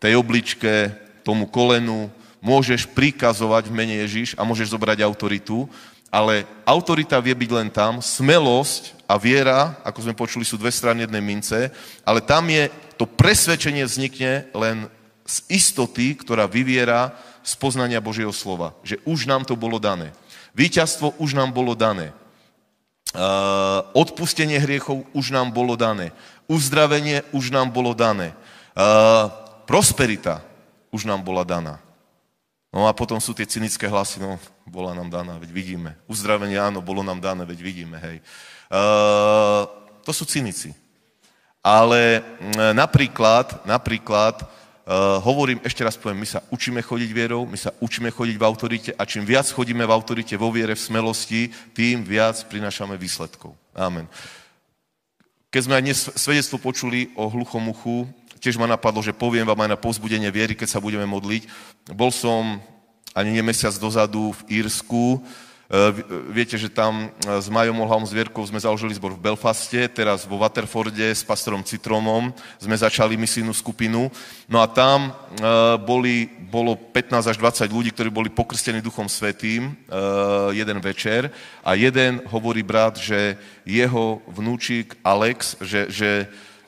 tej 0.00 0.16
obličke, 0.16 0.88
tomu 1.20 1.44
kolenu, 1.44 2.08
môžeš 2.40 2.88
prikazovať 2.96 3.68
v 3.68 3.76
mene 3.76 4.00
Ježiš 4.08 4.32
a 4.40 4.48
môžeš 4.48 4.72
zobrať 4.72 5.04
autoritu, 5.04 5.68
ale 6.08 6.48
autorita 6.64 7.20
vie 7.20 7.36
byť 7.36 7.50
len 7.52 7.68
tam, 7.68 8.00
smelosť 8.00 8.96
a 9.04 9.20
viera, 9.20 9.76
ako 9.84 10.08
sme 10.08 10.16
počuli, 10.16 10.48
sú 10.48 10.56
dve 10.56 10.72
strany 10.72 11.04
jednej 11.04 11.20
mince, 11.20 11.68
ale 12.08 12.24
tam 12.24 12.48
je, 12.48 12.72
to 12.96 13.04
presvedčenie 13.04 13.84
vznikne 13.84 14.48
len 14.56 14.88
z 15.28 15.44
istoty, 15.52 16.16
ktorá 16.16 16.48
vyviera 16.48 17.12
z 17.44 17.52
poznania 17.60 18.00
Božieho 18.00 18.32
slova. 18.32 18.72
Že 18.80 19.04
už 19.04 19.28
nám 19.28 19.44
to 19.44 19.60
bolo 19.60 19.76
dané. 19.76 20.16
Výťazstvo 20.56 21.20
už 21.20 21.36
nám 21.36 21.52
bolo 21.52 21.76
dané. 21.76 22.16
Uh, 23.16 23.88
odpustenie 23.96 24.60
hriechov 24.60 25.08
už 25.16 25.32
nám 25.32 25.48
bolo 25.48 25.80
dané. 25.80 26.12
Uzdravenie 26.44 27.24
už 27.32 27.48
nám 27.48 27.72
bolo 27.72 27.96
dané. 27.96 28.36
Uh, 28.76 29.32
prosperita 29.64 30.44
už 30.92 31.08
nám 31.08 31.24
bola 31.24 31.40
daná. 31.40 31.80
No 32.68 32.84
a 32.84 32.92
potom 32.92 33.16
sú 33.16 33.32
tie 33.32 33.48
cynické 33.48 33.88
hlasy, 33.88 34.20
no, 34.20 34.36
bola 34.68 34.92
nám 34.92 35.08
daná, 35.08 35.40
veď 35.40 35.50
vidíme. 35.56 35.96
Uzdravenie, 36.04 36.60
áno, 36.60 36.84
bolo 36.84 37.00
nám 37.00 37.16
dané, 37.16 37.48
veď 37.48 37.64
vidíme, 37.64 37.96
hej. 37.96 38.20
Uh, 38.68 39.64
to 40.04 40.12
sú 40.12 40.28
cynici. 40.28 40.76
Ale 41.64 42.20
uh, 42.20 42.76
napríklad, 42.76 43.64
napríklad, 43.64 44.44
uh, 44.88 45.20
hovorím, 45.20 45.60
ešte 45.60 45.84
raz 45.84 46.00
poviem, 46.00 46.24
my 46.24 46.28
sa 46.28 46.40
učíme 46.48 46.80
chodiť 46.80 47.10
vierou, 47.12 47.44
my 47.44 47.60
sa 47.60 47.76
učíme 47.78 48.08
chodiť 48.08 48.36
v 48.40 48.46
autorite 48.48 48.90
a 48.96 49.04
čím 49.04 49.28
viac 49.28 49.44
chodíme 49.52 49.84
v 49.84 49.92
autorite, 49.92 50.40
vo 50.40 50.48
viere, 50.48 50.72
v 50.72 50.80
smelosti, 50.80 51.52
tým 51.76 52.00
viac 52.00 52.40
prinášame 52.48 52.96
výsledkov. 52.96 53.52
Amen. 53.76 54.08
Keď 55.52 55.60
sme 55.64 55.76
aj 55.76 55.84
dnes 55.84 56.00
svedectvo 56.16 56.56
počuli 56.60 57.12
o 57.12 57.28
hluchomuchu, 57.28 58.08
tiež 58.40 58.56
ma 58.56 58.68
napadlo, 58.68 59.04
že 59.04 59.16
poviem 59.16 59.44
vám 59.44 59.68
aj 59.68 59.70
na 59.76 59.78
povzbudenie 59.80 60.32
viery, 60.32 60.56
keď 60.56 60.76
sa 60.76 60.80
budeme 60.80 61.04
modliť. 61.04 61.44
Bol 61.92 62.08
som 62.08 62.60
ani 63.12 63.34
nie 63.34 63.44
mesiac 63.44 63.74
dozadu 63.76 64.32
v 64.44 64.62
Írsku, 64.62 65.20
Viete, 66.32 66.56
že 66.56 66.72
tam 66.72 67.12
e, 67.12 67.28
s 67.28 67.52
Majom 67.52 67.76
Olhavom 67.84 68.08
Zvierkou 68.08 68.40
sme 68.40 68.56
založili 68.56 68.96
zbor 68.96 69.12
v 69.12 69.20
Belfaste, 69.20 69.84
teraz 69.92 70.24
vo 70.24 70.40
Waterforde 70.40 71.12
s 71.12 71.20
pastorom 71.20 71.60
Citromom 71.60 72.32
sme 72.56 72.72
začali 72.72 73.20
misijnú 73.20 73.52
skupinu. 73.52 74.08
No 74.48 74.64
a 74.64 74.66
tam 74.66 75.12
e, 75.12 75.36
boli, 75.84 76.24
bolo 76.48 76.72
15 76.72 77.20
až 77.20 77.36
20 77.36 77.68
ľudí, 77.68 77.92
ktorí 77.92 78.08
boli 78.08 78.32
pokrstení 78.32 78.80
Duchom 78.80 79.12
Svetým 79.12 79.76
jeden 80.56 80.78
večer 80.80 81.28
a 81.60 81.76
jeden 81.76 82.24
hovorí 82.32 82.64
brat, 82.64 82.96
že 82.96 83.36
jeho 83.68 84.24
vnúčik 84.24 84.96
Alex, 85.04 85.60
že, 85.60 85.92
že 85.92 86.10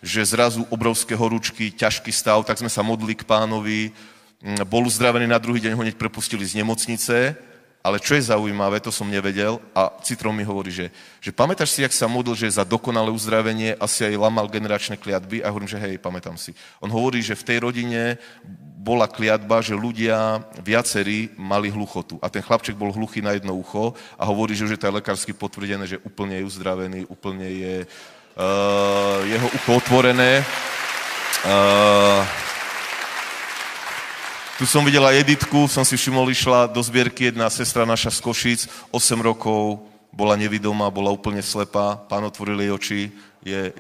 že 0.01 0.25
zrazu 0.25 0.65
obrovské 0.73 1.13
horúčky, 1.13 1.69
ťažký 1.69 2.09
stav, 2.09 2.41
tak 2.49 2.57
sme 2.57 2.73
sa 2.73 2.81
modlili 2.81 3.13
k 3.13 3.29
pánovi, 3.29 3.93
mm, 4.41 4.65
bol 4.65 4.89
uzdravený 4.89 5.29
na 5.29 5.37
druhý 5.37 5.61
deň, 5.61 5.77
ho 5.77 5.85
hneď 5.85 6.01
prepustili 6.01 6.41
z 6.41 6.57
nemocnice, 6.57 7.37
ale 7.81 7.97
čo 7.97 8.13
je 8.13 8.29
zaujímavé, 8.29 8.77
to 8.85 8.93
som 8.93 9.09
nevedel 9.09 9.57
a 9.73 9.89
Citron 10.05 10.37
mi 10.37 10.45
hovorí, 10.45 10.69
že, 10.69 10.93
že 11.17 11.33
pamätáš 11.33 11.73
si, 11.73 11.81
jak 11.81 11.97
sa 11.97 12.05
modlil, 12.05 12.37
že 12.37 12.53
za 12.53 12.65
dokonalé 12.65 13.09
uzdravenie 13.09 13.73
asi 13.81 14.05
aj 14.05 14.21
lamal 14.21 14.45
generačné 14.53 15.01
kliatby 15.01 15.41
a 15.41 15.49
hovorím, 15.49 15.73
že 15.73 15.81
hej, 15.81 15.97
pamätám 15.97 16.37
si. 16.37 16.53
On 16.77 16.93
hovorí, 16.93 17.25
že 17.25 17.33
v 17.33 17.47
tej 17.47 17.59
rodine 17.65 18.21
bola 18.81 19.09
kliatba, 19.09 19.65
že 19.65 19.73
ľudia 19.73 20.45
viacerí 20.61 21.33
mali 21.41 21.73
hluchotu 21.73 22.21
a 22.21 22.29
ten 22.29 22.45
chlapček 22.45 22.77
bol 22.77 22.93
hluchý 22.93 23.25
na 23.25 23.33
jedno 23.33 23.57
ucho 23.57 23.97
a 24.21 24.29
hovorí, 24.29 24.53
že 24.53 24.69
už 24.69 24.77
je 24.77 24.81
to 24.81 24.93
lekársky 24.93 25.33
potvrdené, 25.33 25.85
že 25.89 26.01
úplne 26.05 26.37
je 26.37 26.49
uzdravený, 26.49 27.09
úplne 27.09 27.49
je 27.49 27.75
uh, 28.37 29.21
jeho 29.25 29.49
ucho 29.57 29.73
otvorené. 29.81 30.45
Uh, 31.49 32.21
tu 34.61 34.69
som 34.69 34.85
videla 34.85 35.17
Editku, 35.17 35.65
som 35.73 35.89
si 35.89 35.97
všimol, 35.97 36.29
išla 36.29 36.69
do 36.69 36.85
zbierky 36.85 37.33
jedna 37.33 37.49
sestra 37.49 37.89
naša 37.89 38.13
z 38.13 38.21
Košic, 38.21 38.61
8 38.93 39.17
rokov, 39.25 39.81
bola 40.13 40.37
nevidomá, 40.37 40.93
bola 40.93 41.09
úplne 41.09 41.41
slepá, 41.41 41.97
pán 41.97 42.29
otvoril 42.29 42.61
jej 42.61 42.69
oči. 42.69 43.01
Je... 43.41 43.73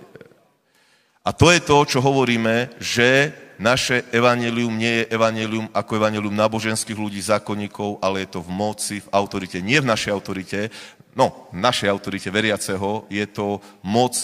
A 1.20 1.36
to 1.36 1.52
je 1.52 1.60
to, 1.60 1.84
čo 1.84 2.00
hovoríme, 2.00 2.72
že 2.80 3.28
naše 3.60 4.08
evanelium 4.08 4.72
nie 4.72 5.04
je 5.04 5.12
evanelium 5.12 5.68
ako 5.68 6.00
evanelium 6.00 6.32
náboženských 6.32 6.96
ľudí, 6.96 7.20
zákonníkov, 7.20 8.00
ale 8.00 8.24
je 8.24 8.32
to 8.32 8.40
v 8.40 8.48
moci, 8.48 8.96
v 9.04 9.12
autorite. 9.12 9.60
Nie 9.60 9.84
v 9.84 9.90
našej 9.92 10.16
autorite, 10.16 10.72
no, 11.12 11.52
v 11.52 11.60
našej 11.60 11.92
autorite 11.92 12.32
veriaceho 12.32 13.04
je 13.12 13.28
to 13.28 13.60
moc 13.84 14.16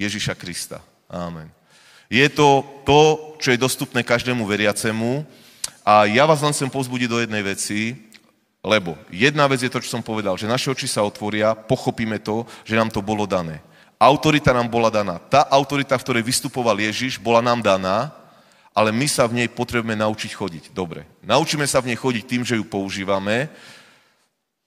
Ježiša 0.00 0.40
Krista. 0.40 0.80
Amen. 1.12 1.52
Je 2.08 2.24
to 2.32 2.64
to, 2.88 3.36
čo 3.44 3.52
je 3.52 3.60
dostupné 3.60 4.00
každému 4.00 4.48
veriacemu 4.48 5.28
a 5.88 6.04
ja 6.04 6.28
vás 6.28 6.44
len 6.44 6.52
chcem 6.52 6.68
pozbudiť 6.68 7.08
do 7.08 7.16
jednej 7.24 7.40
veci, 7.40 7.96
lebo 8.60 8.92
jedna 9.08 9.48
vec 9.48 9.64
je 9.64 9.72
to, 9.72 9.80
čo 9.80 9.96
som 9.96 10.04
povedal, 10.04 10.36
že 10.36 10.44
naše 10.44 10.68
oči 10.68 10.84
sa 10.84 11.00
otvoria, 11.00 11.56
pochopíme 11.56 12.20
to, 12.20 12.44
že 12.68 12.76
nám 12.76 12.92
to 12.92 13.00
bolo 13.00 13.24
dané. 13.24 13.64
Autorita 13.96 14.52
nám 14.52 14.68
bola 14.68 14.92
daná. 14.92 15.16
Tá 15.16 15.48
autorita, 15.48 15.96
v 15.96 16.04
ktorej 16.04 16.28
vystupoval 16.28 16.76
Ježiš, 16.76 17.16
bola 17.16 17.40
nám 17.40 17.64
daná, 17.64 18.12
ale 18.76 18.92
my 18.92 19.08
sa 19.08 19.24
v 19.24 19.40
nej 19.40 19.48
potrebujeme 19.48 19.96
naučiť 19.96 20.36
chodiť. 20.36 20.64
Dobre. 20.76 21.08
Naučíme 21.24 21.64
sa 21.64 21.80
v 21.80 21.88
nej 21.90 21.98
chodiť 21.98 22.24
tým, 22.28 22.42
že 22.44 22.60
ju 22.60 22.68
používame. 22.68 23.48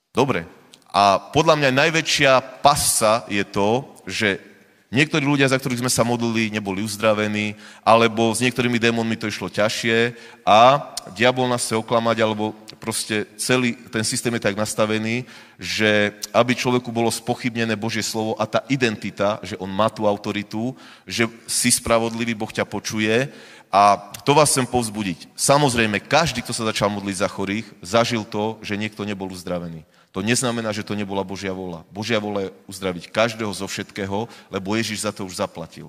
Dobre. 0.09 0.49
A 0.89 1.21
podľa 1.21 1.53
mňa 1.53 1.69
najväčšia 1.85 2.31
pasca 2.65 3.29
je 3.29 3.45
to, 3.45 3.93
že 4.09 4.50
Niektorí 4.91 5.23
ľudia, 5.23 5.47
za 5.47 5.55
ktorých 5.55 5.79
sme 5.79 5.87
sa 5.87 6.03
modlili, 6.03 6.51
neboli 6.51 6.83
uzdravení, 6.83 7.55
alebo 7.79 8.27
s 8.35 8.43
niektorými 8.43 8.75
démonmi 8.75 9.15
to 9.15 9.31
išlo 9.31 9.47
ťažšie 9.47 10.11
a 10.43 10.83
diabol 11.15 11.47
nás 11.47 11.63
chce 11.63 11.79
oklamať, 11.79 12.19
alebo 12.19 12.51
proste 12.75 13.23
celý 13.39 13.71
ten 13.87 14.03
systém 14.03 14.35
je 14.35 14.43
tak 14.43 14.59
nastavený, 14.59 15.23
že 15.55 16.11
aby 16.35 16.51
človeku 16.59 16.91
bolo 16.91 17.07
spochybnené 17.07 17.79
Božie 17.79 18.03
slovo 18.03 18.35
a 18.35 18.43
tá 18.43 18.67
identita, 18.67 19.39
že 19.47 19.55
on 19.63 19.71
má 19.71 19.87
tú 19.87 20.03
autoritu, 20.03 20.75
že 21.07 21.23
si 21.47 21.71
spravodlivý, 21.71 22.35
Boh 22.35 22.51
ťa 22.51 22.67
počuje 22.67 23.31
a 23.71 23.95
to 24.27 24.35
vás 24.35 24.51
chcem 24.51 24.67
povzbudiť. 24.67 25.31
Samozrejme, 25.39 26.03
každý, 26.03 26.43
kto 26.43 26.51
sa 26.51 26.67
začal 26.67 26.91
modliť 26.91 27.15
za 27.15 27.31
chorých, 27.31 27.67
zažil 27.79 28.27
to, 28.27 28.59
že 28.59 28.75
niekto 28.75 29.07
nebol 29.07 29.31
uzdravený. 29.31 29.87
To 30.11 30.19
neznamená, 30.19 30.75
že 30.75 30.83
to 30.83 30.91
nebola 30.91 31.23
Božia 31.23 31.55
vola. 31.55 31.87
Božia 31.87 32.19
vola 32.19 32.47
je 32.47 32.53
uzdraviť 32.67 33.07
každého 33.07 33.51
zo 33.51 33.63
všetkého, 33.63 34.27
lebo 34.51 34.75
Ježiš 34.75 35.07
za 35.07 35.11
to 35.15 35.23
už 35.23 35.39
zaplatil. 35.39 35.87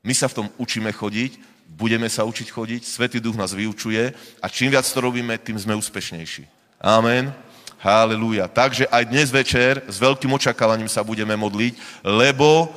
My 0.00 0.16
sa 0.16 0.32
v 0.32 0.36
tom 0.40 0.46
učíme 0.56 0.88
chodiť, 0.96 1.36
budeme 1.68 2.08
sa 2.08 2.24
učiť 2.24 2.48
chodiť, 2.48 2.82
Svetý 2.88 3.20
duch 3.20 3.36
nás 3.36 3.52
vyučuje 3.52 4.16
a 4.40 4.46
čím 4.48 4.72
viac 4.72 4.88
to 4.88 4.98
robíme, 5.00 5.36
tým 5.36 5.60
sme 5.60 5.76
úspešnejší. 5.76 6.48
Amen. 6.80 7.28
Halelúja. 7.76 8.48
Takže 8.48 8.88
aj 8.88 9.04
dnes 9.12 9.28
večer 9.28 9.84
s 9.84 10.00
veľkým 10.00 10.32
očakávaním 10.32 10.88
sa 10.88 11.04
budeme 11.04 11.36
modliť, 11.36 12.04
lebo 12.04 12.72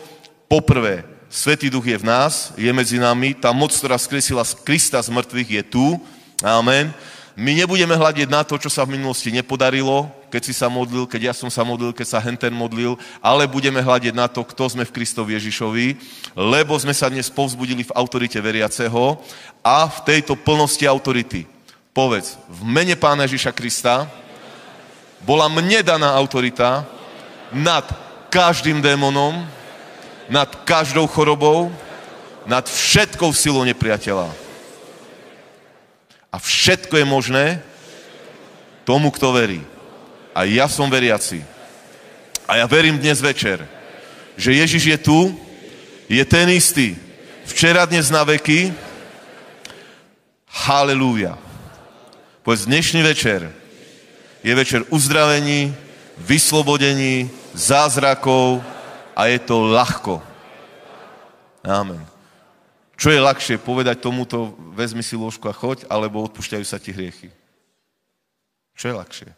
poprvé, 0.52 1.08
Svetý 1.34 1.66
duch 1.66 1.90
je 1.90 1.98
v 1.98 2.06
nás, 2.06 2.54
je 2.54 2.70
medzi 2.70 3.02
nami, 3.02 3.34
tá 3.34 3.50
moc, 3.50 3.74
ktorá 3.74 3.98
skresila 3.98 4.46
Krista 4.62 5.02
z 5.02 5.10
mŕtvych, 5.10 5.50
je 5.50 5.64
tu, 5.66 5.86
Amen. 6.44 6.92
My 7.34 7.58
nebudeme 7.58 7.98
hľadiť 7.98 8.30
na 8.30 8.46
to, 8.46 8.62
čo 8.62 8.70
sa 8.70 8.86
v 8.86 8.94
minulosti 8.94 9.34
nepodarilo, 9.34 10.06
keď 10.30 10.42
si 10.46 10.54
sa 10.54 10.70
modlil, 10.70 11.10
keď 11.10 11.30
ja 11.30 11.34
som 11.34 11.50
sa 11.50 11.66
modlil, 11.66 11.90
keď 11.90 12.06
sa 12.06 12.22
Henten 12.22 12.54
modlil, 12.54 12.94
ale 13.26 13.50
budeme 13.50 13.82
hľadiť 13.82 14.14
na 14.14 14.30
to, 14.30 14.46
kto 14.46 14.70
sme 14.70 14.86
v 14.86 14.94
Kristovi 14.94 15.34
Ježišovi, 15.34 15.98
lebo 16.38 16.78
sme 16.78 16.94
sa 16.94 17.10
dnes 17.10 17.34
povzbudili 17.34 17.90
v 17.90 17.96
autorite 17.98 18.38
veriaceho 18.38 19.18
a 19.66 19.90
v 19.90 19.98
tejto 20.06 20.38
plnosti 20.38 20.86
autority. 20.86 21.50
Povedz, 21.90 22.38
v 22.50 22.62
mene 22.70 22.94
Pána 22.94 23.26
Ježiša 23.26 23.50
Krista 23.54 24.06
bola 25.26 25.50
mne 25.50 25.82
daná 25.82 26.14
autorita 26.14 26.86
nad 27.50 27.86
každým 28.30 28.78
démonom, 28.78 29.42
nad 30.30 30.50
každou 30.66 31.10
chorobou, 31.10 31.74
nad 32.46 32.66
všetkou 32.66 33.34
silou 33.34 33.66
nepriateľa. 33.66 34.43
A 36.34 36.42
všetko 36.42 36.98
je 36.98 37.06
možné 37.06 37.46
tomu, 38.90 39.14
kto 39.14 39.30
verí. 39.38 39.62
A 40.34 40.50
ja 40.50 40.66
som 40.66 40.90
veriaci. 40.90 41.46
A 42.50 42.58
ja 42.58 42.66
verím 42.66 42.98
dnes 42.98 43.22
večer, 43.22 43.62
že 44.34 44.58
Ježiš 44.58 44.84
je 44.84 44.98
tu, 44.98 45.20
je 46.10 46.24
ten 46.26 46.50
istý. 46.50 46.98
Včera, 47.46 47.86
dnes, 47.86 48.10
na 48.10 48.26
veky. 48.26 48.74
Halelúja. 50.50 51.38
Povedz, 52.42 52.66
dnešný 52.66 53.06
večer 53.06 53.48
je 54.44 54.54
večer 54.56 54.84
uzdravení, 54.90 55.72
vyslobodení, 56.18 57.32
zázrakov 57.54 58.60
a 59.16 59.32
je 59.32 59.40
to 59.40 59.64
ľahko. 59.72 60.20
Amen. 61.64 62.13
Čo 63.04 63.12
je 63.12 63.20
ľahšie, 63.20 63.60
povedať 63.60 64.00
tomuto, 64.00 64.56
vezmi 64.72 65.04
si 65.04 65.20
lôžku 65.20 65.52
a 65.52 65.54
choď, 65.54 65.84
alebo 65.92 66.24
odpúšťajú 66.24 66.64
sa 66.64 66.80
ti 66.80 66.96
hriechy? 66.96 67.28
Čo 68.80 68.86
je 68.88 68.96
ľahšie? 68.96 69.30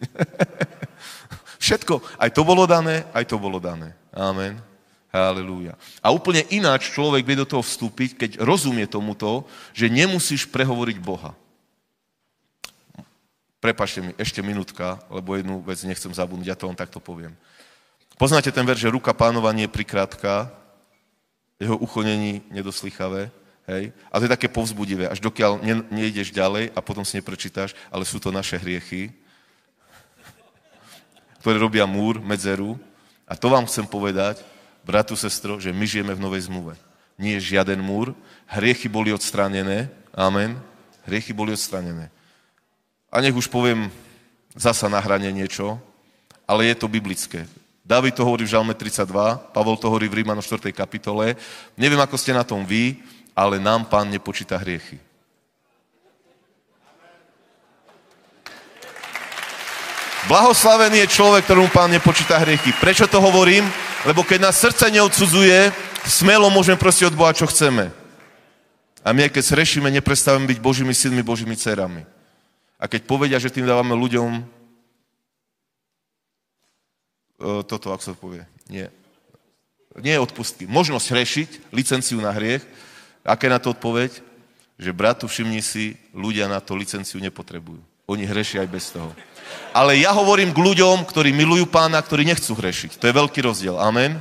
Všetko, 1.68 2.00
aj 2.16 2.32
to 2.32 2.48
bolo 2.48 2.64
dané, 2.64 3.04
aj 3.12 3.28
to 3.28 3.36
bolo 3.36 3.60
dané. 3.60 3.92
Amen. 4.08 4.56
Halelúja. 5.12 5.76
A 6.00 6.08
úplne 6.08 6.48
ináč 6.48 6.88
človek 6.96 7.28
vie 7.28 7.36
do 7.36 7.44
toho 7.44 7.60
vstúpiť, 7.60 8.16
keď 8.16 8.30
rozumie 8.40 8.88
tomuto, 8.88 9.44
že 9.76 9.92
nemusíš 9.92 10.48
prehovoriť 10.48 10.96
Boha. 10.96 11.36
Prepašte 13.60 14.00
mi, 14.00 14.16
ešte 14.16 14.40
minútka, 14.40 14.96
lebo 15.12 15.36
jednu 15.36 15.60
vec 15.60 15.76
nechcem 15.84 16.08
zabudnúť, 16.08 16.48
ja 16.48 16.56
to 16.56 16.72
len 16.72 16.78
takto 16.80 17.04
poviem. 17.04 17.36
Poznáte 18.16 18.48
ten 18.48 18.64
ver, 18.64 18.80
že 18.80 18.88
ruka 18.88 19.12
pánova 19.12 19.52
nie 19.52 19.68
je 19.68 19.76
prikrátka, 19.76 20.61
jeho 21.62 21.78
ucho 21.78 22.02
není 22.02 22.42
nedoslychavé, 22.50 23.30
hej? 23.70 23.94
A 24.10 24.18
to 24.18 24.26
je 24.26 24.34
také 24.34 24.50
povzbudivé, 24.50 25.06
až 25.06 25.22
dokiaľ 25.22 25.62
ne, 25.62 25.74
nejdeš 25.94 26.34
ďalej 26.34 26.74
a 26.74 26.80
potom 26.82 27.06
si 27.06 27.22
neprečítaš, 27.22 27.78
ale 27.86 28.02
sú 28.02 28.18
to 28.18 28.34
naše 28.34 28.58
hriechy, 28.58 29.14
ktoré 31.38 31.58
robia 31.58 31.86
múr, 31.86 32.18
medzeru. 32.18 32.78
A 33.26 33.38
to 33.38 33.50
vám 33.50 33.66
chcem 33.66 33.86
povedať, 33.86 34.42
bratu, 34.82 35.14
sestro, 35.14 35.62
že 35.62 35.70
my 35.70 35.86
žijeme 35.86 36.14
v 36.14 36.22
novej 36.22 36.50
zmluve. 36.50 36.74
Nie 37.14 37.38
je 37.38 37.54
žiaden 37.54 37.78
múr, 37.78 38.14
hriechy 38.50 38.90
boli 38.90 39.14
odstranené, 39.14 39.86
amen, 40.10 40.58
hriechy 41.06 41.30
boli 41.30 41.54
odstranené. 41.54 42.10
A 43.12 43.22
nech 43.22 43.34
už 43.34 43.46
poviem 43.46 43.90
zasa 44.58 44.90
na 44.90 44.98
hrane 44.98 45.30
niečo, 45.30 45.78
ale 46.46 46.66
je 46.66 46.74
to 46.74 46.90
biblické. 46.90 47.46
David 47.82 48.14
to 48.14 48.22
hovorí 48.22 48.46
v 48.46 48.54
Žalme 48.54 48.74
32, 48.78 49.10
Pavol 49.50 49.74
to 49.74 49.90
hovorí 49.90 50.06
v 50.06 50.22
Rímano 50.22 50.38
4. 50.38 50.70
kapitole. 50.70 51.34
Neviem, 51.74 51.98
ako 51.98 52.14
ste 52.14 52.30
na 52.30 52.46
tom 52.46 52.62
vy, 52.62 53.02
ale 53.34 53.58
nám 53.58 53.90
pán 53.90 54.06
nepočíta 54.06 54.54
hriechy. 54.54 55.02
Blahoslavený 60.30 61.02
je 61.02 61.14
človek, 61.18 61.42
ktorému 61.42 61.74
pán 61.74 61.90
nepočíta 61.90 62.38
hriechy. 62.38 62.70
Prečo 62.78 63.10
to 63.10 63.18
hovorím? 63.18 63.66
Lebo 64.06 64.22
keď 64.22 64.46
nás 64.46 64.62
srdce 64.62 64.86
neodsudzuje, 64.86 65.74
smelo 66.06 66.46
môžeme 66.54 66.78
prosiť 66.78 67.10
od 67.10 67.18
Boha, 67.18 67.34
čo 67.34 67.50
chceme. 67.50 67.90
A 69.02 69.10
my, 69.10 69.26
keď 69.26 69.42
srešíme, 69.42 69.90
neprestávame 69.90 70.46
byť 70.46 70.58
Božími 70.62 70.94
synmi, 70.94 71.26
Božími 71.26 71.58
dcerami. 71.58 72.06
A 72.78 72.86
keď 72.86 73.02
povedia, 73.02 73.42
že 73.42 73.50
tým 73.50 73.66
dávame 73.66 73.98
ľuďom 73.98 74.61
toto, 77.66 77.90
ako 77.90 78.02
sa 78.02 78.14
povie, 78.14 78.46
nie. 78.70 78.86
Nie 80.00 80.16
je 80.16 80.24
odpustky. 80.24 80.64
Možnosť 80.64 81.06
rešiť, 81.12 81.48
licenciu 81.74 82.16
na 82.22 82.32
hriech. 82.32 82.64
Aké 83.20 83.50
na 83.52 83.60
to 83.60 83.76
odpoveď? 83.76 84.24
Že 84.80 84.90
bratu, 84.96 85.24
všimni 85.28 85.60
si, 85.60 86.00
ľudia 86.16 86.48
na 86.48 86.64
to 86.64 86.72
licenciu 86.72 87.20
nepotrebujú. 87.20 87.78
Oni 88.08 88.24
hrešia 88.24 88.64
aj 88.64 88.70
bez 88.72 88.88
toho. 88.88 89.12
Ale 89.76 90.00
ja 90.00 90.16
hovorím 90.16 90.50
k 90.50 90.58
ľuďom, 90.64 91.04
ktorí 91.04 91.30
milujú 91.36 91.68
pána, 91.68 92.00
ktorí 92.00 92.24
nechcú 92.24 92.56
hrešiť. 92.56 92.96
To 92.98 93.04
je 93.04 93.14
veľký 93.14 93.40
rozdiel. 93.44 93.76
Amen. 93.76 94.18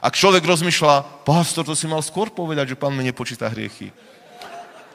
Ak 0.00 0.16
človek 0.16 0.40
rozmýšľa, 0.40 1.24
pastor, 1.28 1.68
to 1.68 1.76
si 1.76 1.84
mal 1.84 2.00
skôr 2.00 2.32
povedať, 2.32 2.72
že 2.72 2.80
pán 2.80 2.96
mi 2.96 3.04
nepočíta 3.04 3.52
hriechy. 3.52 3.92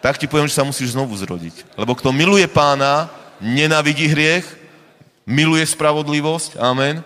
Tak 0.02 0.18
ti 0.18 0.26
poviem, 0.26 0.49
že 0.49 0.57
sa 0.57 0.65
musíš 0.65 0.97
znovu 0.97 1.14
zrodiť. 1.14 1.77
Lebo 1.77 1.93
kto 1.93 2.10
miluje 2.10 2.45
pána, 2.49 3.10
nenavidí 3.38 4.10
hriech, 4.10 4.45
miluje 5.26 5.65
spravodlivosť. 5.65 6.57
Amen. 6.57 7.06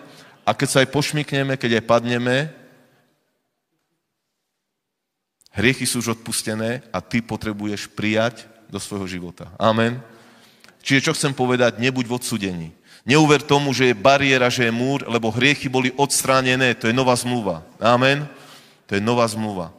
A 0.49 0.57
keď 0.57 0.67
sa 0.73 0.81
aj 0.81 0.89
pošmikneme, 0.89 1.53
keď 1.61 1.77
aj 1.77 1.83
padneme, 1.85 2.49
hriechy 5.53 5.85
sú 5.85 6.01
už 6.01 6.17
odpustené 6.17 6.81
a 6.89 7.05
ty 7.05 7.21
potrebuješ 7.21 7.93
prijať 7.93 8.49
do 8.65 8.81
svojho 8.81 9.05
života. 9.05 9.53
Amen. 9.61 10.01
Čiže 10.81 11.05
čo 11.05 11.13
chcem 11.13 11.37
povedať, 11.37 11.77
nebuď 11.77 12.09
v 12.09 12.15
odsudení. 12.17 12.69
Neuver 13.05 13.45
tomu, 13.45 13.77
že 13.77 13.93
je 13.93 14.01
bariéra, 14.01 14.49
že 14.49 14.65
je 14.65 14.73
múr, 14.73 15.05
lebo 15.05 15.29
hriechy 15.29 15.69
boli 15.69 15.93
odstránené. 15.93 16.73
To 16.81 16.89
je 16.89 16.97
nová 16.97 17.13
zmluva. 17.13 17.61
Amen. 17.77 18.25
To 18.89 18.97
je 18.97 19.01
nová 19.05 19.29
zmluva. 19.29 19.69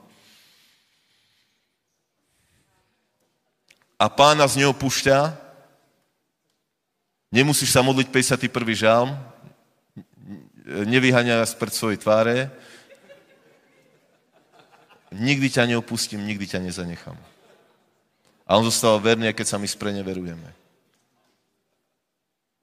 A 3.99 4.07
pána 4.07 4.47
z 4.47 4.63
neho 4.63 4.71
púšťa. 4.71 5.35
Nemusíš 7.35 7.75
sa 7.75 7.83
modliť 7.83 8.07
51. 8.07 8.47
žalm. 8.79 9.19
Nevyhania 10.71 11.43
pred 11.59 11.75
svojej 11.75 11.99
tváre. 11.99 12.51
Nikdy 15.11 15.51
ťa 15.51 15.67
neopustím, 15.67 16.23
nikdy 16.23 16.47
ťa 16.47 16.63
nezanechám. 16.63 17.19
A 18.47 18.51
on 18.55 18.63
zostáva 18.63 18.99
verný, 19.03 19.31
keď 19.35 19.55
sa 19.55 19.59
my 19.59 19.67
spreneverujeme. 19.67 20.51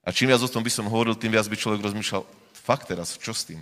A 0.08 0.16
čím 0.16 0.32
viac 0.32 0.40
o 0.40 0.48
tom 0.48 0.64
by 0.64 0.72
som 0.72 0.88
hovoril, 0.88 1.20
tým 1.20 1.36
viac 1.36 1.44
by 1.52 1.60
človek 1.60 1.84
rozmýšľal, 1.84 2.24
fakt 2.56 2.88
teraz, 2.88 3.20
čo 3.20 3.36
s 3.36 3.44
tým? 3.44 3.60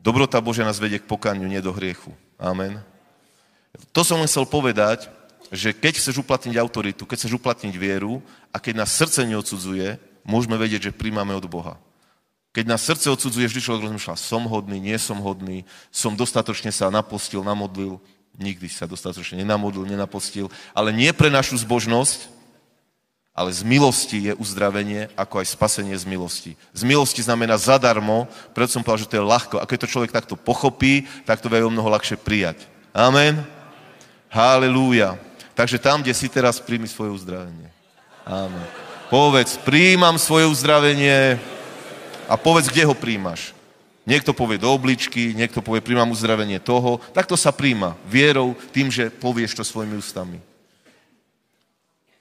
Dobrota 0.00 0.40
Božia 0.40 0.64
nás 0.64 0.80
vedie 0.80 0.96
k 0.96 1.04
pokaniu, 1.04 1.44
nie 1.44 1.60
do 1.60 1.76
hriechu. 1.76 2.16
Amen. 2.40 2.80
To 3.92 4.00
som 4.00 4.24
chcel 4.24 4.48
povedať, 4.48 5.12
že 5.52 5.76
keď 5.76 6.00
chceš 6.00 6.24
uplatniť 6.24 6.56
autoritu, 6.56 7.04
keď 7.04 7.16
chceš 7.20 7.36
uplatniť 7.36 7.74
vieru 7.76 8.24
a 8.48 8.56
keď 8.56 8.80
nás 8.80 8.96
srdce 8.96 9.28
neodsudzuje, 9.28 10.00
môžeme 10.24 10.56
vedieť, 10.56 10.88
že 10.88 10.96
príjmame 10.96 11.36
od 11.36 11.44
Boha. 11.44 11.76
Keď 12.50 12.64
nás 12.66 12.82
srdce 12.82 13.06
odsudzuje, 13.06 13.46
vždy 13.46 13.62
človek 13.62 13.86
rozmýšľa, 13.86 14.18
som 14.18 14.42
hodný, 14.50 14.82
nie 14.82 14.98
som 14.98 15.22
hodný, 15.22 15.62
som 15.94 16.18
dostatočne 16.18 16.74
sa 16.74 16.90
napostil, 16.90 17.46
namodlil, 17.46 18.02
nikdy 18.34 18.66
sa 18.66 18.90
dostatočne 18.90 19.38
nenamodlil, 19.46 19.86
nenapostil, 19.86 20.50
ale 20.74 20.90
nie 20.90 21.14
pre 21.14 21.30
našu 21.30 21.54
zbožnosť, 21.62 22.26
ale 23.30 23.54
z 23.54 23.62
milosti 23.62 24.18
je 24.26 24.32
uzdravenie, 24.34 25.06
ako 25.14 25.38
aj 25.38 25.54
spasenie 25.54 25.94
z 25.94 26.02
milosti. 26.02 26.52
Z 26.74 26.82
milosti 26.82 27.22
znamená 27.22 27.54
zadarmo, 27.54 28.26
preto 28.50 28.74
som 28.74 28.82
povedal, 28.82 29.06
že 29.06 29.10
to 29.14 29.18
je 29.22 29.30
ľahko. 29.30 29.56
A 29.62 29.68
keď 29.70 29.86
to 29.86 29.92
človek 29.96 30.10
takto 30.10 30.34
pochopí, 30.34 31.06
tak 31.22 31.38
to 31.38 31.46
vie 31.46 31.62
o 31.62 31.70
mnoho 31.70 31.86
ľahšie 31.94 32.18
prijať. 32.18 32.66
Amen. 32.90 33.38
Halelúja. 34.26 35.14
Takže 35.54 35.78
tam, 35.78 36.02
kde 36.02 36.12
si 36.12 36.26
teraz, 36.26 36.58
príjmi 36.58 36.90
svoje 36.90 37.14
uzdravenie. 37.14 37.70
Amen. 38.26 38.66
Povedz, 39.08 39.56
príjmam 39.62 40.18
svoje 40.18 40.50
uzdravenie 40.50 41.38
a 42.30 42.38
povedz, 42.38 42.70
kde 42.70 42.86
ho 42.86 42.94
príjmaš. 42.94 43.50
Niekto 44.06 44.30
povie 44.30 44.62
do 44.62 44.70
obličky, 44.70 45.34
niekto 45.34 45.58
povie, 45.58 45.82
príjmam 45.82 46.14
uzdravenie 46.14 46.62
toho. 46.62 47.02
Takto 47.10 47.34
sa 47.34 47.50
príjma 47.50 47.98
vierou, 48.06 48.54
tým, 48.70 48.86
že 48.86 49.10
povieš 49.10 49.58
to 49.58 49.66
svojimi 49.66 49.98
ústami. 49.98 50.38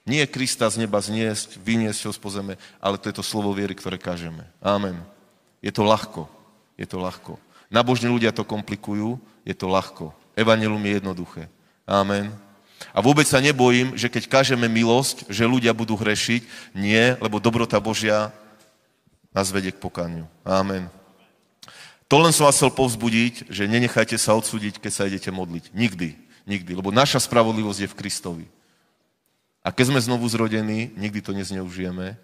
Nie 0.09 0.25
Krista 0.25 0.65
z 0.65 0.81
neba 0.81 0.97
zniesť, 0.97 1.61
vyniesť 1.61 2.09
ho 2.09 2.11
z 2.11 2.19
pozeme, 2.19 2.53
ale 2.81 2.97
to 2.97 3.13
je 3.13 3.15
to 3.21 3.23
slovo 3.23 3.53
viery, 3.53 3.77
ktoré 3.77 4.01
kážeme. 4.01 4.41
Amen. 4.57 4.97
Je 5.61 5.69
to 5.69 5.85
ľahko. 5.85 6.25
Je 6.73 6.89
to 6.89 6.97
ľahko. 6.97 7.37
Nabožní 7.69 8.09
ľudia 8.09 8.33
to 8.33 8.41
komplikujú, 8.41 9.21
je 9.45 9.53
to 9.53 9.69
ľahko. 9.69 10.09
Evangelum 10.33 10.81
je 10.81 10.97
jednoduché. 10.97 11.43
Amen. 11.85 12.33
A 12.89 13.05
vôbec 13.05 13.29
sa 13.29 13.37
nebojím, 13.37 13.93
že 13.93 14.09
keď 14.09 14.25
kážeme 14.25 14.65
milosť, 14.65 15.29
že 15.29 15.45
ľudia 15.45 15.75
budú 15.77 15.93
hrešiť. 15.93 16.73
Nie, 16.73 17.13
lebo 17.21 17.37
dobrota 17.37 17.77
Božia 17.77 18.33
nás 19.33 19.53
vedie 19.53 19.73
k 19.73 19.81
pokaniu. 19.81 20.25
Amen. 20.41 20.89
To 22.09 22.17
len 22.17 22.33
som 22.33 22.49
vás 22.49 22.57
chcel 22.57 22.73
povzbudiť, 22.73 23.53
že 23.53 23.69
nenechajte 23.69 24.17
sa 24.17 24.33
odsúdiť, 24.33 24.81
keď 24.81 24.91
sa 24.91 25.05
idete 25.05 25.29
modliť. 25.29 25.69
Nikdy. 25.77 26.09
Nikdy. 26.49 26.71
Lebo 26.73 26.89
naša 26.89 27.21
spravodlivosť 27.21 27.79
je 27.85 27.91
v 27.93 27.97
Kristovi. 27.97 28.45
A 29.61 29.69
keď 29.69 29.93
sme 29.93 30.01
znovu 30.01 30.25
zrodení, 30.25 30.89
nikdy 30.97 31.21
to 31.21 31.35
nezneužijeme, 31.35 32.17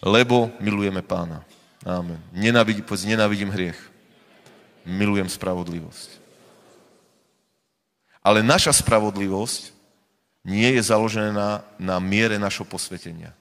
lebo 0.00 0.48
milujeme 0.64 1.04
pána. 1.04 1.44
Amen. 1.84 2.16
Nenávidím, 2.32 2.84
povedz, 2.84 3.04
nenávidím 3.04 3.52
hriech. 3.52 3.76
Milujem 4.88 5.28
spravodlivosť. 5.28 6.16
Ale 8.24 8.40
naša 8.40 8.72
spravodlivosť 8.80 9.72
nie 10.44 10.72
je 10.76 10.82
založená 10.84 11.64
na, 11.76 11.96
miere 12.00 12.40
našho 12.40 12.64
posvetenia. 12.64 13.36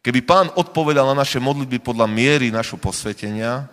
Keby 0.00 0.20
pán 0.24 0.48
odpovedal 0.56 1.04
na 1.12 1.20
naše 1.20 1.36
modlitby 1.36 1.76
podľa 1.84 2.08
miery 2.08 2.48
našho 2.48 2.80
posvetenia, 2.80 3.68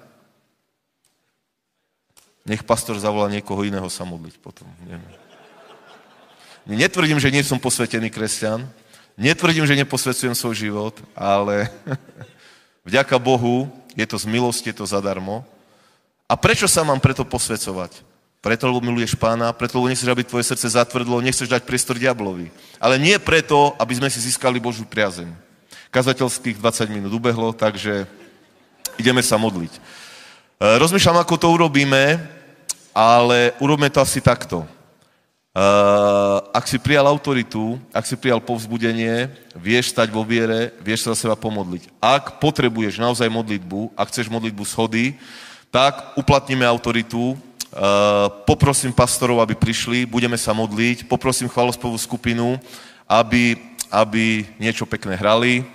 nech 2.44 2.64
pastor 2.68 3.00
zavolá 3.00 3.32
niekoho 3.32 3.64
iného 3.64 3.88
sa 3.88 4.04
modliť 4.04 4.36
potom. 4.40 4.68
Neviem. 4.84 5.16
Netvrdím, 6.68 7.20
že 7.20 7.32
nie 7.32 7.44
som 7.48 7.56
posvetený 7.56 8.12
kresťan, 8.12 8.68
netvrdím, 9.16 9.64
že 9.64 9.80
neposvecujem 9.80 10.36
svoj 10.36 10.56
život, 10.68 10.96
ale 11.16 11.72
vďaka 12.88 13.16
Bohu 13.20 13.72
je 13.96 14.04
to 14.04 14.20
z 14.20 14.28
milosti, 14.28 14.76
je 14.76 14.84
to 14.84 14.88
zadarmo. 14.88 15.48
A 16.28 16.36
prečo 16.36 16.68
sa 16.68 16.84
mám 16.84 17.00
preto 17.00 17.24
posvecovať? 17.24 18.04
Preto, 18.44 18.68
lebo 18.68 18.84
miluješ 18.84 19.16
pána, 19.16 19.56
preto, 19.56 19.80
lebo 19.80 19.88
nechceš, 19.88 20.12
aby 20.12 20.28
tvoje 20.28 20.52
srdce 20.52 20.76
zatvrdlo, 20.76 21.24
nechceš 21.24 21.48
dať 21.48 21.64
priestor 21.64 21.96
diablovi. 21.96 22.52
Ale 22.84 23.00
nie 23.00 23.16
preto, 23.16 23.76
aby 23.80 23.96
sme 23.96 24.12
si 24.12 24.20
získali 24.20 24.60
Božiu 24.60 24.84
priazeň. 24.84 25.47
Kazateľských 25.98 26.62
20 26.62 26.94
minút 26.94 27.10
ubehlo, 27.10 27.50
takže 27.58 28.06
ideme 29.02 29.26
sa 29.26 29.34
modliť. 29.42 29.74
E, 29.74 29.80
rozmýšľam, 30.78 31.26
ako 31.26 31.42
to 31.42 31.50
urobíme, 31.50 32.22
ale 32.94 33.58
urobíme 33.58 33.90
to 33.90 34.06
asi 34.06 34.22
takto. 34.22 34.62
E, 34.62 34.70
ak 36.54 36.70
si 36.70 36.78
prijal 36.78 37.10
autoritu, 37.10 37.82
ak 37.90 38.06
si 38.06 38.14
prijal 38.14 38.38
povzbudenie, 38.38 39.34
vieš 39.58 39.90
stať 39.90 40.14
vo 40.14 40.22
viere, 40.22 40.70
vieš 40.86 41.10
sa 41.10 41.18
za 41.18 41.26
seba 41.26 41.34
pomodliť. 41.34 41.90
Ak 41.98 42.38
potrebuješ 42.38 43.02
naozaj 43.02 43.34
modlitbu, 43.34 43.98
ak 43.98 44.14
chceš 44.14 44.30
modlitbu 44.30 44.70
schody, 44.70 45.18
tak 45.74 46.14
uplatníme 46.14 46.62
autoritu, 46.62 47.34
e, 47.34 47.36
poprosím 48.46 48.94
pastorov, 48.94 49.42
aby 49.42 49.58
prišli, 49.58 50.06
budeme 50.06 50.38
sa 50.38 50.54
modliť, 50.54 51.10
poprosím 51.10 51.50
chvalospevú 51.50 51.98
skupinu, 51.98 52.62
aby, 53.10 53.58
aby 53.90 54.46
niečo 54.62 54.86
pekné 54.86 55.18
hrali, 55.18 55.66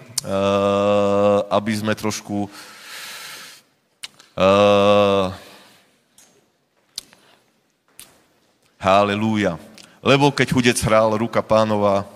aby 1.51 1.73
sme 1.75 1.93
trošku 1.99 2.47
uh, 4.37 5.29
halelúja. 8.79 9.59
Lebo 10.03 10.35
keď 10.35 10.49
chudec 10.51 10.79
hral, 10.83 11.15
ruka 11.15 11.43
pánova 11.43 12.07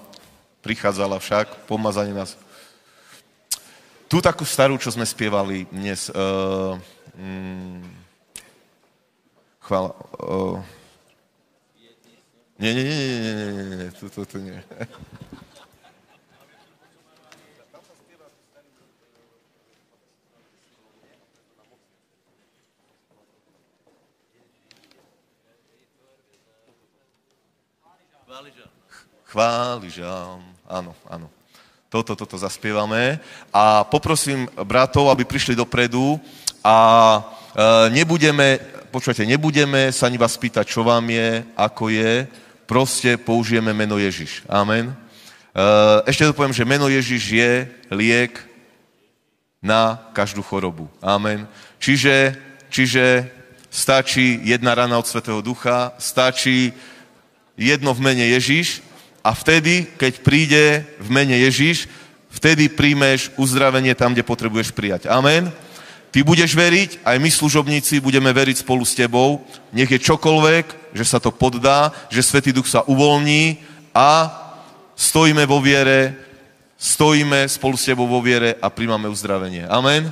prichádzala 0.63 1.23
však, 1.23 1.71
pomazanie 1.71 2.11
nás. 2.11 2.35
Tú 4.11 4.19
takú 4.19 4.43
starú, 4.43 4.75
čo 4.79 4.91
sme 4.91 5.07
spievali 5.07 5.67
dnes, 5.71 6.11
uh, 6.11 6.75
mm, 7.15 7.83
chvála, 9.63 9.91
uh, 10.23 10.59
nie, 12.59 12.71
nie, 12.71 12.75
nie, 12.83 12.99
nie, 13.15 13.51
nie, 13.51 13.65
nie, 13.67 13.77
nie, 13.87 13.91
to, 13.95 14.11
to, 14.11 14.23
to 14.27 14.39
nie. 14.43 14.59
Chváli 29.27 29.91
žám. 29.91 30.39
Áno, 30.71 30.95
áno. 31.11 31.27
Toto, 31.91 32.15
toto 32.15 32.39
zaspievame. 32.39 33.19
A 33.51 33.83
poprosím 33.83 34.47
bratov, 34.63 35.11
aby 35.11 35.27
prišli 35.27 35.59
dopredu 35.59 36.15
a 36.63 36.77
e, 37.19 37.21
nebudeme, 37.91 38.63
počujete, 38.95 39.27
nebudeme 39.27 39.91
sa 39.91 40.07
ani 40.07 40.15
vás 40.15 40.39
pýtať, 40.39 40.71
čo 40.71 40.87
vám 40.87 41.11
je, 41.11 41.43
ako 41.59 41.91
je, 41.91 42.31
proste 42.71 43.19
použijeme 43.19 43.75
meno 43.75 43.99
Ježiš. 43.99 44.47
Amen. 44.47 44.95
E, 44.95 44.97
ešte 46.07 46.31
to 46.31 46.37
poviem, 46.39 46.55
že 46.55 46.63
meno 46.63 46.87
Ježiš 46.87 47.23
je 47.27 47.53
liek 47.91 48.39
na 49.59 50.07
každú 50.15 50.39
chorobu. 50.47 50.87
Amen. 51.03 51.51
Čiže, 51.83 52.39
čiže 52.71 53.27
stačí 53.75 54.39
jedna 54.47 54.79
rana 54.79 55.03
od 55.03 55.07
Svetého 55.11 55.43
Ducha, 55.43 55.99
stačí 55.99 56.71
jedno 57.59 57.91
v 57.91 58.07
mene 58.07 58.31
Ježiš 58.31 58.86
a 59.27 59.35
vtedy, 59.35 59.91
keď 59.99 60.23
príde 60.23 60.87
v 61.03 61.09
mene 61.11 61.35
Ježiš, 61.35 61.91
vtedy 62.31 62.71
príjmeš 62.71 63.35
uzdravenie 63.35 63.91
tam, 63.99 64.15
kde 64.15 64.23
potrebuješ 64.23 64.71
prijať. 64.71 65.11
Amen. 65.11 65.51
Ty 66.15 66.23
budeš 66.23 66.55
veriť, 66.55 67.03
aj 67.03 67.17
my 67.19 67.31
služobníci 67.35 67.99
budeme 67.99 68.31
veriť 68.31 68.63
spolu 68.63 68.87
s 68.87 68.95
tebou, 68.95 69.43
nech 69.75 69.91
je 69.91 69.99
čokoľvek, 69.99 70.95
že 70.95 71.05
sa 71.05 71.19
to 71.19 71.35
poddá, 71.35 71.91
že 72.07 72.23
Svetý 72.23 72.55
Duch 72.55 72.71
sa 72.71 72.87
uvoľní 72.87 73.59
a 73.91 74.31
stojíme 74.95 75.43
vo 75.43 75.59
viere, 75.59 76.15
stojíme 76.79 77.51
spolu 77.51 77.75
s 77.75 77.91
tebou 77.91 78.07
vo 78.07 78.23
viere 78.23 78.55
a 78.63 78.71
príjmame 78.71 79.11
uzdravenie. 79.11 79.67
Amen. 79.67 80.07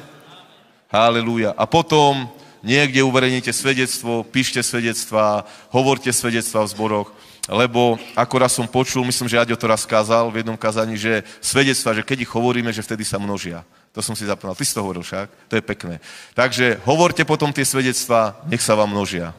Halelúja. 0.90 1.54
A 1.54 1.64
potom 1.70 2.26
niekde 2.66 3.06
uverejnite 3.06 3.54
svedectvo, 3.54 4.26
píšte 4.26 4.58
svedectvá, 4.58 5.46
hovorte 5.70 6.10
svedectvá 6.10 6.66
v 6.66 6.72
zboroch 6.74 7.08
lebo 7.48 8.00
ako 8.16 8.34
raz 8.40 8.56
som 8.56 8.64
počul, 8.64 9.04
myslím, 9.04 9.28
že 9.28 9.36
Aďo 9.36 9.56
to 9.56 9.68
raz 9.68 9.84
kázal 9.84 10.32
v 10.32 10.40
jednom 10.40 10.56
kazaní, 10.56 10.96
že 10.96 11.20
svedectva, 11.44 11.92
že 11.92 12.06
keď 12.06 12.24
ich 12.24 12.32
hovoríme, 12.32 12.72
že 12.72 12.80
vtedy 12.80 13.04
sa 13.04 13.20
množia. 13.20 13.60
To 13.92 14.02
som 14.02 14.16
si 14.16 14.26
zapnul. 14.26 14.56
Ty 14.56 14.64
si 14.64 14.74
to 14.74 14.82
hovoril 14.82 15.04
však? 15.04 15.30
To 15.52 15.54
je 15.54 15.62
pekné. 15.62 16.00
Takže 16.34 16.80
hovorte 16.82 17.22
potom 17.22 17.52
tie 17.52 17.62
svedectvá, 17.62 18.42
nech 18.48 18.64
sa 18.64 18.74
vám 18.74 18.90
množia. 18.90 19.36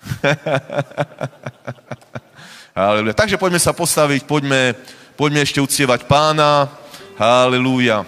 Halleluja. 2.72 3.12
Takže 3.12 3.36
poďme 3.36 3.60
sa 3.60 3.76
postaviť, 3.76 4.24
poďme, 4.24 4.72
poďme 5.18 5.44
ešte 5.44 5.60
uctievať 5.60 6.08
pána. 6.08 6.70
Halleluja. 7.20 8.06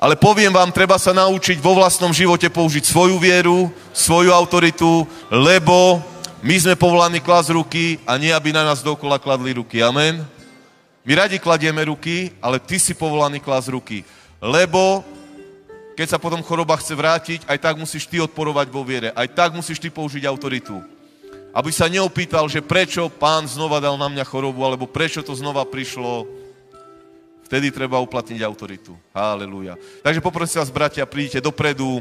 Ale 0.00 0.16
poviem 0.16 0.50
vám, 0.50 0.72
treba 0.72 0.96
sa 0.96 1.12
naučiť 1.12 1.60
vo 1.60 1.76
vlastnom 1.76 2.10
živote 2.10 2.48
použiť 2.48 2.88
svoju 2.88 3.20
vieru, 3.20 3.68
svoju 3.92 4.32
autoritu, 4.32 5.04
lebo 5.28 6.00
my 6.40 6.56
sme 6.56 6.72
povolaní 6.72 7.20
klas 7.20 7.52
ruky 7.52 8.00
a 8.08 8.16
nie, 8.16 8.32
aby 8.32 8.48
na 8.48 8.64
nás 8.64 8.80
dokola 8.80 9.20
kladli 9.20 9.52
ruky. 9.52 9.84
Amen? 9.84 10.24
My 11.04 11.12
radi 11.12 11.36
kladieme 11.36 11.84
ruky, 11.84 12.32
ale 12.40 12.56
ty 12.56 12.80
si 12.80 12.96
povolaný 12.96 13.44
klas 13.44 13.68
ruky. 13.68 14.08
Lebo 14.40 15.04
keď 16.00 16.16
sa 16.16 16.22
potom 16.22 16.40
choroba 16.40 16.80
chce 16.80 16.96
vrátiť, 16.96 17.40
aj 17.44 17.58
tak 17.60 17.76
musíš 17.76 18.08
ty 18.08 18.16
odporovať 18.24 18.72
vo 18.72 18.80
viere. 18.80 19.12
Aj 19.12 19.28
tak 19.28 19.52
musíš 19.52 19.76
ty 19.76 19.92
použiť 19.92 20.24
autoritu. 20.24 20.80
Aby 21.52 21.76
sa 21.76 21.92
neopýtal, 21.92 22.48
že 22.48 22.64
prečo 22.64 23.12
pán 23.12 23.44
znova 23.44 23.76
dal 23.76 24.00
na 24.00 24.08
mňa 24.08 24.24
chorobu, 24.24 24.64
alebo 24.64 24.88
prečo 24.88 25.20
to 25.20 25.36
znova 25.36 25.68
prišlo. 25.68 26.24
Vtedy 27.44 27.68
treba 27.68 28.00
uplatniť 28.00 28.40
autoritu. 28.40 28.96
Halelúja. 29.12 29.76
Takže 30.00 30.24
poprosím 30.24 30.64
vás, 30.64 30.72
bratia, 30.72 31.04
príďte 31.04 31.44
dopredu. 31.44 32.00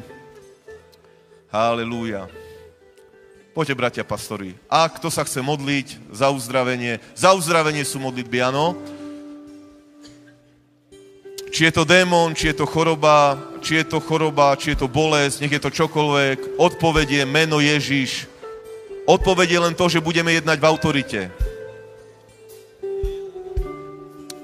Halelúja. 1.51 2.38
Poďte, 3.59 3.75
bratia 3.75 4.07
pastori. 4.07 4.55
A 4.71 4.87
kto 4.87 5.11
sa 5.11 5.27
chce 5.27 5.43
modliť 5.43 6.15
za 6.15 6.31
uzdravenie, 6.31 7.03
za 7.11 7.35
uzdravenie 7.35 7.83
sú 7.83 7.99
modlitby, 7.99 8.39
áno. 8.39 8.71
Či 11.51 11.67
je 11.67 11.73
to 11.75 11.83
démon, 11.83 12.31
či 12.31 12.55
je 12.55 12.63
to 12.63 12.63
choroba, 12.63 13.35
či 13.59 13.83
je 13.83 13.91
to 13.91 13.99
choroba, 13.99 14.55
či 14.55 14.71
je 14.71 14.79
to 14.79 14.87
bolesť, 14.87 15.43
nech 15.43 15.51
je 15.51 15.59
to 15.59 15.75
čokoľvek, 15.75 16.55
odpovedie 16.55 17.27
meno 17.27 17.59
Ježiš. 17.59 18.31
Odpovedie 19.03 19.59
len 19.59 19.75
to, 19.75 19.91
že 19.91 19.99
budeme 19.99 20.31
jednať 20.39 20.55
v 20.55 20.63
autorite. 20.63 21.19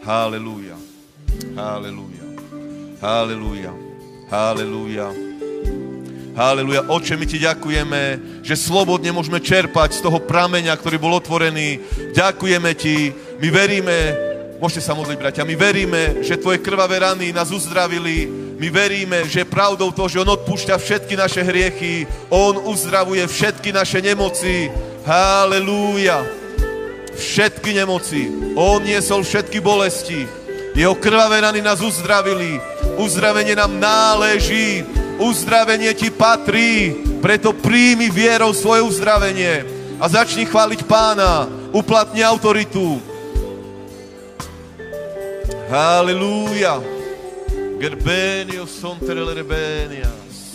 Halelúja. 0.04 0.76
Halelúja. 1.56 2.28
Halelúja. 3.00 3.72
Halelúja. 4.28 5.35
Haleluja. 6.36 6.92
Oče, 6.92 7.16
my 7.16 7.24
ti 7.24 7.40
ďakujeme, 7.40 8.02
že 8.44 8.60
slobodne 8.60 9.08
môžeme 9.16 9.40
čerpať 9.40 9.96
z 9.96 10.04
toho 10.04 10.20
prameňa, 10.20 10.76
ktorý 10.76 11.00
bol 11.00 11.16
otvorený. 11.16 11.80
Ďakujeme 12.12 12.76
ti. 12.76 13.16
My 13.40 13.48
veríme, 13.48 13.96
môžete 14.60 14.84
sa 14.84 14.92
modliť, 15.00 15.16
bratia, 15.16 15.48
my 15.48 15.56
veríme, 15.56 16.20
že 16.28 16.36
tvoje 16.36 16.60
krvavé 16.60 17.00
rany 17.00 17.32
nás 17.32 17.56
uzdravili. 17.56 18.28
My 18.60 18.68
veríme, 18.68 19.24
že 19.32 19.48
je 19.48 19.52
pravdou 19.52 19.96
to, 19.96 20.12
že 20.12 20.20
on 20.28 20.36
odpúšťa 20.36 20.76
všetky 20.76 21.16
naše 21.16 21.40
hriechy. 21.40 22.04
On 22.28 22.68
uzdravuje 22.68 23.24
všetky 23.32 23.72
naše 23.72 24.04
nemoci. 24.04 24.68
Halelúja. 25.08 26.20
Všetky 27.16 27.80
nemoci. 27.80 28.28
On 28.60 28.84
niesol 28.84 29.24
všetky 29.24 29.64
bolesti. 29.64 30.28
Jeho 30.76 31.00
krvavé 31.00 31.48
rany 31.48 31.64
nás 31.64 31.80
uzdravili. 31.80 32.60
Uzdravenie 33.00 33.56
nám 33.56 33.72
náleží. 33.80 34.84
Uzdravenie 35.16 35.96
ti 35.96 36.12
patrí, 36.12 36.96
preto 37.24 37.56
príjmi 37.56 38.12
vierou 38.12 38.52
svoje 38.52 38.84
uzdravenie 38.84 39.64
a 39.96 40.06
začni 40.12 40.44
chváliť 40.44 40.84
pána, 40.84 41.48
uplatni 41.72 42.20
autoritu, 42.20 43.00
Halleluja. 45.70 46.78
Gerbenio 47.80 48.68
son 48.68 49.00
terele 49.00 49.34
rebenias. 49.34 50.54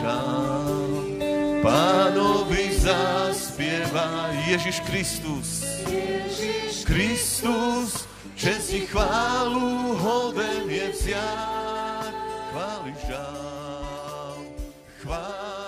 Žál, 0.00 0.90
pánovi 1.62 2.70
zaspieva 2.78 4.30
Ježiš 4.46 4.78
Kristus. 4.86 5.48
Kristus, 6.86 8.06
čest 8.42 8.74
i 8.74 8.82
chválu 8.90 9.94
hoden 10.02 10.66
je 10.66 10.90
vziať. 10.90 12.14
Chváli 12.50 12.94
žál, 13.06 14.38
chváli. 14.98 15.61